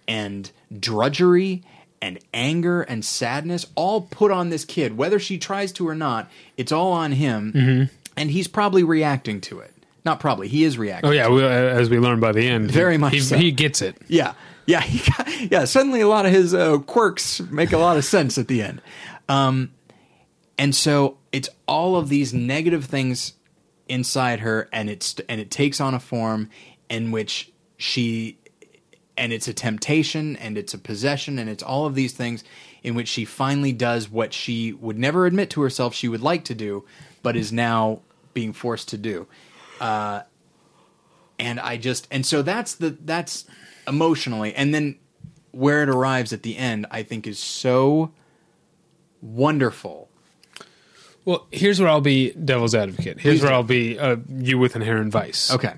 [0.06, 1.62] and drudgery
[2.00, 4.96] and anger and sadness all put on this kid.
[4.96, 7.90] Whether she tries to or not, it's all on him.
[8.16, 9.72] And he's probably reacting to it.
[10.04, 11.10] Not probably, he is reacting.
[11.10, 13.36] Oh yeah, we, as we learn by the end, Very much he, so.
[13.36, 13.96] he gets it.
[14.08, 14.32] Yeah,
[14.64, 15.64] yeah, he got, yeah.
[15.64, 18.80] Suddenly, a lot of his uh, quirks make a lot of sense at the end,
[19.28, 19.70] um,
[20.56, 23.34] and so it's all of these negative things
[23.88, 26.50] inside her, and it's and it takes on a form
[26.88, 28.38] in which she,
[29.16, 32.44] and it's a temptation, and it's a possession, and it's all of these things
[32.82, 36.44] in which she finally does what she would never admit to herself she would like
[36.44, 36.84] to do,
[37.22, 38.00] but is now
[38.34, 39.26] being forced to do.
[39.80, 40.22] Uh,
[41.38, 43.46] and I just and so that's the that's
[43.86, 44.98] emotionally and then
[45.52, 48.12] where it arrives at the end I think is so
[49.22, 50.07] wonderful
[51.28, 53.20] Well, here's where I'll be devil's advocate.
[53.20, 53.54] Here's Please where do.
[53.56, 55.52] I'll be uh, you with inherent vice.
[55.52, 55.74] Okay.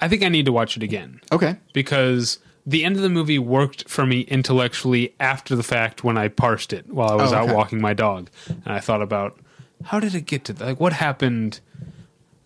[0.00, 1.56] I think I need to watch it again Okay.
[1.72, 6.28] because the end of the movie worked for me intellectually after the fact when I
[6.28, 9.36] parsed it while I was Oh, out walking my dog, and I thought about
[9.82, 10.64] how did it get to that?
[10.64, 11.58] Like, what happened?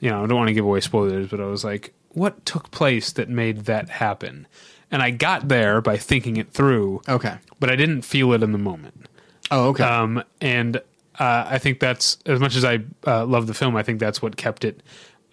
[0.00, 2.70] You know, I don't want to give away spoilers, but I was like, what took
[2.70, 4.46] place that made that happen?
[4.90, 7.34] And I got there by thinking it through, Okay.
[7.60, 9.06] but I didn't feel it in the moment.
[9.50, 9.84] Oh, okay.
[9.84, 10.80] Um, and
[11.18, 13.76] uh, I think that's as much as I uh, love the film.
[13.76, 14.82] I think that's what kept it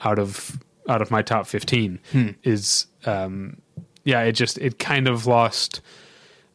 [0.02, 2.00] out of out of my top fifteen.
[2.12, 2.30] Hmm.
[2.44, 3.62] Is um,
[4.04, 5.82] yeah, it just it kind of lost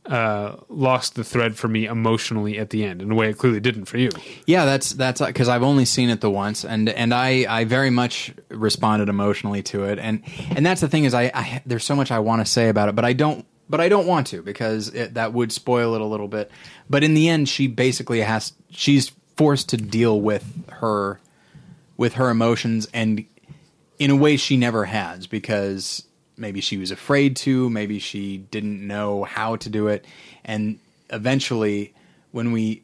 [0.06, 3.60] uh, lost the thread for me emotionally at the end in a way it clearly
[3.60, 4.10] didn't for you.
[4.46, 7.90] Yeah, that's that's because I've only seen it the once, and and I I very
[7.90, 11.94] much responded emotionally to it, and and that's the thing is I, I there's so
[11.94, 14.42] much I want to say about it, but I don't but I don't want to
[14.42, 16.50] because it, that would spoil it a little bit.
[16.88, 21.18] But in the end, she basically has she's forced to deal with her
[21.96, 23.24] with her emotions and
[23.98, 26.04] in a way she never has because
[26.36, 30.04] maybe she was afraid to, maybe she didn't know how to do it,
[30.44, 30.78] and
[31.08, 31.94] eventually
[32.32, 32.82] when we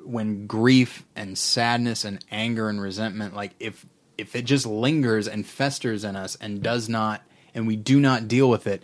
[0.00, 3.86] when grief and sadness and anger and resentment like if
[4.18, 7.22] if it just lingers and festers in us and does not
[7.54, 8.82] and we do not deal with it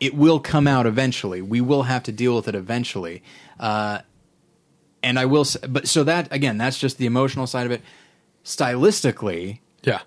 [0.00, 1.42] it will come out eventually.
[1.42, 3.22] We will have to deal with it eventually.
[3.60, 4.00] Uh,
[5.02, 7.82] and i will s- but so that again that's just the emotional side of it
[8.44, 10.00] stylistically Yeah,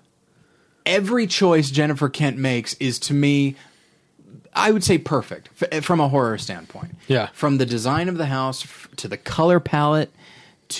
[0.86, 3.54] every choice Jennifer Kent makes is to me,
[4.54, 6.96] I would say perfect f- eh, from a horror standpoint.
[7.08, 7.28] Yeah.
[7.32, 10.12] From the design of the house f- to the color palette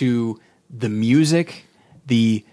[0.00, 1.64] to the music,
[2.06, 2.44] the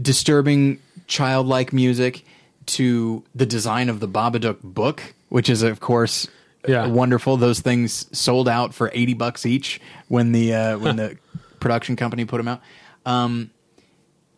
[0.00, 2.24] disturbing childlike music
[2.66, 6.28] to the design of the Babadook book, which is of course
[6.66, 6.86] Yeah.
[6.88, 7.36] wonderful.
[7.36, 11.16] Those things sold out for eighty bucks each when the uh, when the
[11.60, 12.60] production company put them out.
[13.06, 13.50] Um,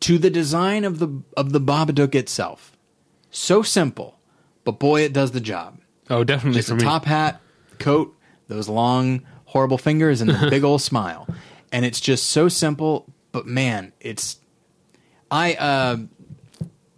[0.01, 2.77] to the design of the of the Babadook itself,
[3.31, 4.19] so simple,
[4.65, 5.79] but boy, it does the job.
[6.11, 6.85] oh, definitely Just for a me.
[6.85, 7.41] top hat,
[7.79, 8.15] coat,
[8.49, 11.27] those long horrible fingers, and the big old smile,
[11.73, 13.07] and it's just so simple.
[13.33, 14.39] But man, it's
[15.31, 15.97] I uh,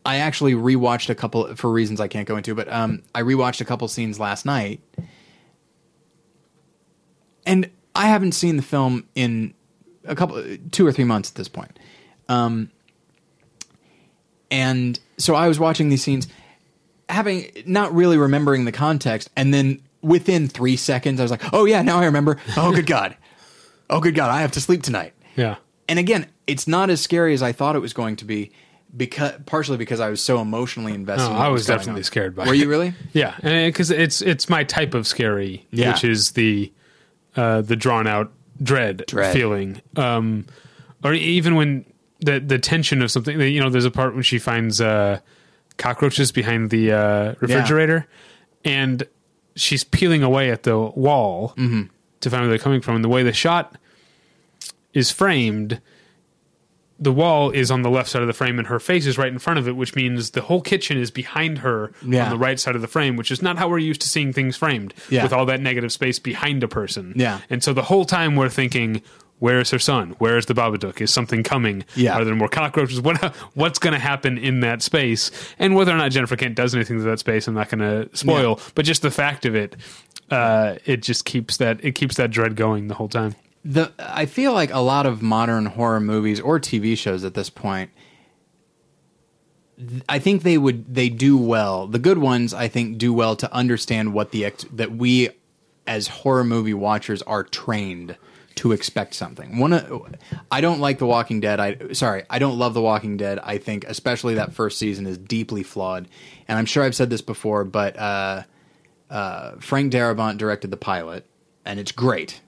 [0.06, 3.60] I actually rewatched a couple for reasons I can't go into, but um, I rewatched
[3.60, 4.80] a couple scenes last night,
[7.46, 9.54] and I haven't seen the film in
[10.04, 10.42] a couple,
[10.72, 11.78] two or three months at this point.
[12.28, 12.70] Um,
[14.50, 16.28] and so I was watching these scenes,
[17.08, 21.64] having not really remembering the context, and then within three seconds, I was like, "Oh
[21.64, 23.16] yeah, now I remember." Oh good god,
[23.90, 25.56] oh good god, I have to sleep tonight Yeah,
[25.88, 28.52] and again, it's not as scary as I thought it was going to be,
[28.96, 31.30] because partially because I was so emotionally invested.
[31.30, 32.04] No, I was definitely on.
[32.04, 32.48] scared by it.
[32.48, 32.58] Were it.
[32.58, 32.94] you really?
[33.12, 35.92] yeah, because it's it's my type of scary, Yeah.
[35.92, 36.72] which is the
[37.36, 38.32] uh, the drawn out
[38.62, 39.32] dread, Dread.
[39.32, 40.46] feeling, um,
[41.02, 41.84] or even when
[42.20, 43.40] the the tension of something.
[43.40, 45.20] You know, there's a part when she finds uh,
[45.76, 48.06] cockroaches behind the uh, refrigerator,
[48.64, 49.02] and
[49.56, 51.82] she's peeling away at the wall Mm-hmm.
[52.20, 52.96] to find where they're coming from.
[52.96, 53.76] And the way the shot
[54.92, 55.80] is framed,
[56.98, 59.32] the wall is on the left side of the frame and her face is right
[59.32, 62.24] in front of it, which means the whole kitchen is behind her Yeah.
[62.26, 64.32] on the right side of the frame, which is not how we're used to seeing
[64.32, 65.24] things framed Yeah.
[65.24, 67.12] with all that negative space behind a person.
[67.16, 67.40] Yeah.
[67.50, 69.02] And so the whole time we're thinking,
[69.40, 70.14] where's her son?
[70.18, 71.00] Where's the Babadook?
[71.00, 71.84] Is something coming?
[71.96, 72.14] Yeah.
[72.16, 73.00] Are there more cockroaches?
[73.00, 73.16] What
[73.54, 75.32] what's going to happen in that space?
[75.58, 78.08] And whether or not Jennifer Kent does anything to that space, I'm not going to
[78.16, 78.60] spoil.
[78.76, 79.74] But just the fact of it,
[80.30, 83.34] uh, it just keeps that it keeps that dread going the whole time.
[83.64, 87.50] The I feel like a lot of modern horror movies or TV shows at this
[87.50, 87.90] point.
[90.08, 91.86] I think they would they do well.
[91.86, 95.30] The good ones I think do well to understand what the ex- that we
[95.86, 98.16] as horror movie watchers are trained
[98.56, 99.58] to expect something.
[99.58, 100.14] One of,
[100.50, 101.58] I don't like The Walking Dead.
[101.58, 103.38] I sorry, I don't love The Walking Dead.
[103.42, 106.08] I think especially that first season is deeply flawed.
[106.46, 108.42] And I'm sure I've said this before, but uh,
[109.10, 111.26] uh, Frank Darabont directed the pilot,
[111.64, 112.40] and it's great.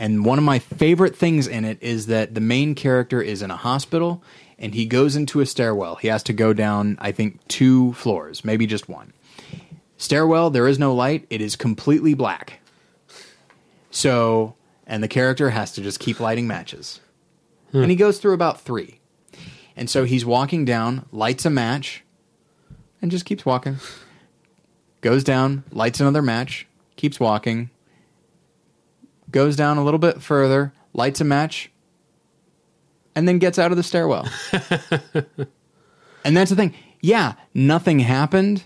[0.00, 3.50] And one of my favorite things in it is that the main character is in
[3.50, 4.22] a hospital
[4.58, 5.96] and he goes into a stairwell.
[5.96, 9.12] He has to go down, I think, two floors, maybe just one.
[9.98, 12.60] Stairwell, there is no light, it is completely black.
[13.90, 14.54] So,
[14.86, 17.00] and the character has to just keep lighting matches.
[17.82, 19.00] And he goes through about three.
[19.76, 22.04] And so he's walking down, lights a match,
[23.02, 23.76] and just keeps walking.
[25.02, 27.68] Goes down, lights another match, keeps walking,
[29.30, 31.70] goes down a little bit further, lights a match,
[33.14, 34.28] and then gets out of the stairwell.
[36.24, 36.74] and that's the thing.
[37.00, 38.64] Yeah, nothing happened,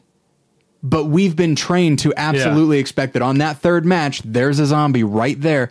[0.83, 5.05] but we've been trained to absolutely expect that on that third match, there's a zombie
[5.05, 5.71] right there.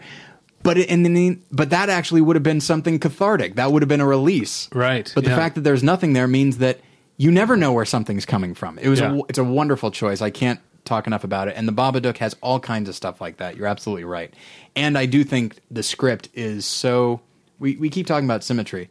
[0.63, 3.55] But it, and then, but that actually would have been something cathartic.
[3.55, 4.69] That would have been a release.
[4.73, 5.35] Right, But the yeah.
[5.35, 6.79] fact that there's nothing there means that
[7.17, 8.79] you never know where something's coming from.
[8.79, 9.13] It was Yeah.
[9.13, 10.21] a, it's a wonderful choice.
[10.21, 11.55] I can't talk enough about it.
[11.55, 13.55] And the Babadook has all kinds of stuff like that.
[13.57, 14.33] You're absolutely right.
[14.75, 17.21] And I do think the script is so.
[17.59, 18.89] We we keep talking about symmetry.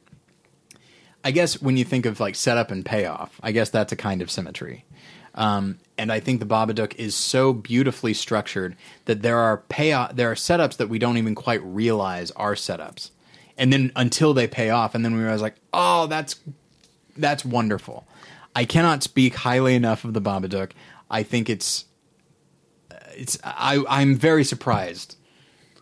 [1.25, 4.23] I guess when you think of like setup and payoff, I guess that's a kind
[4.23, 4.85] of symmetry.
[5.35, 10.31] Um, and I think the Babadook is so beautifully structured that there are payoff, there
[10.31, 13.11] are setups that we don't even quite realize are setups,
[13.57, 16.37] and then until they pay off, and then we realize like, oh, that's
[17.17, 18.07] that's wonderful.
[18.55, 20.73] I cannot speak highly enough of the Babadook.
[21.13, 21.85] I think it's
[23.15, 25.17] it's I I'm very surprised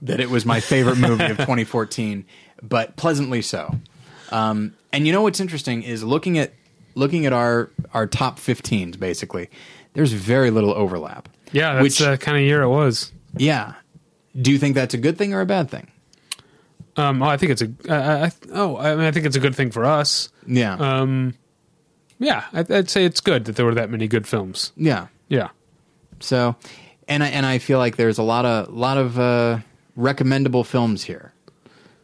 [0.03, 2.25] that it was my favorite movie of 2014,
[2.63, 3.77] but pleasantly so.
[4.31, 6.53] Um, and you know what's interesting is looking at
[6.95, 9.49] looking at our our top 15s basically.
[9.95, 11.29] There's very little overlap.
[11.53, 13.13] Yeah, that's Which- the kind of year it was.
[13.37, 13.75] Yeah.
[14.41, 15.91] Do you think that's a good thing or a bad thing?
[16.97, 17.71] Um, oh, I think it's a.
[17.89, 20.29] I, I, oh, I mean, I think it's a good thing for us.
[20.47, 20.75] Yeah.
[20.75, 21.35] Um,
[22.19, 24.73] yeah, I'd, I'd say it's good that there were that many good films.
[24.77, 25.07] yeah.
[25.31, 25.49] Yeah,
[26.21, 26.57] So,
[27.09, 29.61] and I and I feel like there's a lot of lot of uh,
[29.97, 31.33] recommendable films here.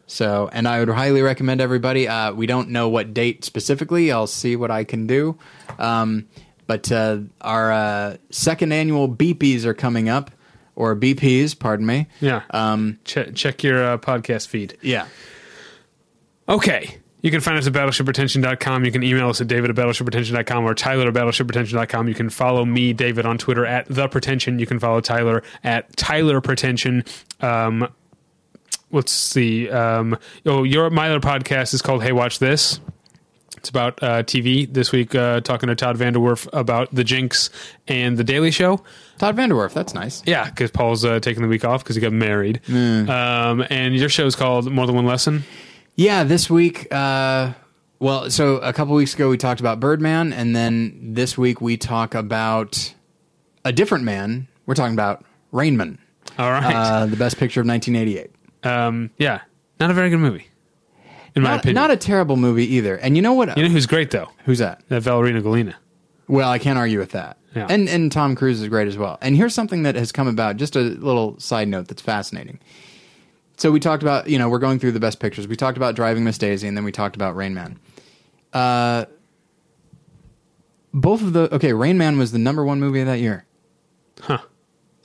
[0.07, 2.07] So, and I would highly recommend everybody.
[2.07, 4.11] Uh, we don't know what date specifically.
[4.11, 5.37] I'll see what I can do.
[5.77, 6.27] Um,
[6.65, 10.31] but uh, our uh, second annual BPs are coming up,
[10.75, 12.07] or BPs, pardon me.
[12.21, 12.43] yeah.
[12.51, 14.77] Um, Che- check your uh, podcast feed.
[14.81, 15.07] yeah.
[16.49, 16.97] Okay.
[17.27, 18.85] You can find us at battleshippretension.com.
[18.85, 22.07] You can email us at david at battleshippretension.com or tyler at battleshippretension.com.
[22.07, 24.59] You can follow me, David, on Twitter at The Pretension.
[24.59, 27.03] You can follow Tyler at Tyler Pretension.
[27.41, 27.89] Um,
[28.91, 29.69] let's see.
[29.69, 32.79] Um, oh, your my other podcast is called Hey Watch This.
[33.57, 34.73] It's about uh, TV.
[34.73, 37.49] This week, uh, talking to Todd VanDerWerff about The Jinx
[37.89, 38.81] and The Daily Show.
[39.17, 39.73] Todd VanDerWerff.
[39.73, 40.23] That's nice.
[40.25, 42.61] Yeah, because Paul's uh, taking the week off because he got married.
[42.69, 45.43] Um, and your show is called More Than One Lesson.
[45.97, 46.87] Yeah, this week.
[46.93, 47.53] Uh,
[47.99, 51.75] well, so a couple weeks ago we talked about Birdman, and then this week we
[51.75, 52.93] talk about
[53.65, 54.47] a different man.
[54.67, 55.97] We're talking about Rainman,
[56.37, 56.75] All right.
[56.75, 58.29] uh, the best picture of 1988.
[58.69, 59.41] Um, yeah,
[59.79, 60.47] not a very good movie,
[61.35, 61.73] in my opinion.
[61.75, 62.95] not a terrible movie either.
[62.97, 63.57] And you know what?
[63.57, 64.27] you know who's great though?
[64.45, 64.83] Who's that?
[64.89, 65.73] That Valeria Golino.
[66.27, 67.37] Well, I can't argue with that.
[67.55, 67.65] Yeah.
[67.69, 69.17] And and Tom Cruise is great as well.
[69.21, 70.57] And here's something that has come about.
[70.57, 72.59] Just a little side note that's fascinating.
[73.57, 75.47] So we talked about you know we're going through the best pictures.
[75.47, 77.79] We talked about Driving Miss Daisy, and then we talked about Rain Man.
[78.53, 79.05] Uh,
[80.93, 83.45] both of the okay, Rain Man was the number one movie of that year.
[84.21, 84.39] Huh.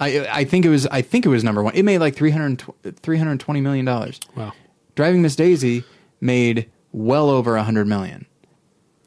[0.01, 1.75] I I think it was I think it was number one.
[1.75, 2.63] It made like 300,
[2.97, 4.21] 320 million dollars.
[4.37, 4.53] Wow.
[4.95, 5.85] Driving Miss Daisy
[6.21, 8.27] made well over a hundred million.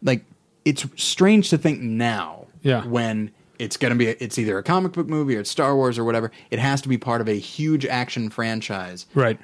[0.01, 0.25] Like
[0.63, 2.85] it's strange to think now, Yeah.
[2.85, 5.97] when it's going to be, it's either a comic book movie or it's Star Wars
[5.97, 6.31] or whatever.
[6.51, 9.05] It has to be part of a huge action franchise.
[9.13, 9.39] Right.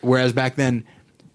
[0.00, 0.84] Whereas back then,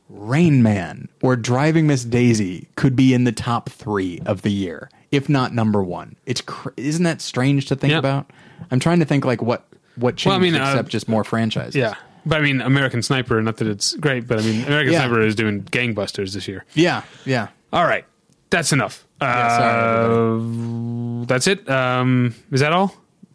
[0.10, 4.90] Rain Man or Driving Miss Daisy could be in the top three of the year,
[5.12, 6.16] if not number one.
[6.26, 8.00] It's cr- isn't that strange to think Yeah.
[8.00, 8.32] about?
[8.72, 11.24] I'm trying to think like what what changed Well, I mean, uh, except just more
[11.24, 11.76] franchises.
[11.76, 11.94] Yeah.
[12.26, 13.42] But I mean, American Sniper.
[13.42, 15.00] Not that it's great, but I mean, American Yeah.
[15.06, 16.66] Sniper is doing gangbusters this year.
[16.74, 17.48] yeah, yeah.
[17.72, 18.06] All right,
[18.50, 19.06] that's enough.
[19.22, 21.70] Yeah, sorry, uh, that's it.
[21.70, 22.88] Um, is that all?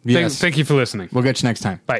[0.03, 0.39] Thank, Yes.
[0.39, 1.09] thank you for listening.
[1.11, 1.81] We'll get you next time.
[1.85, 1.99] Bye.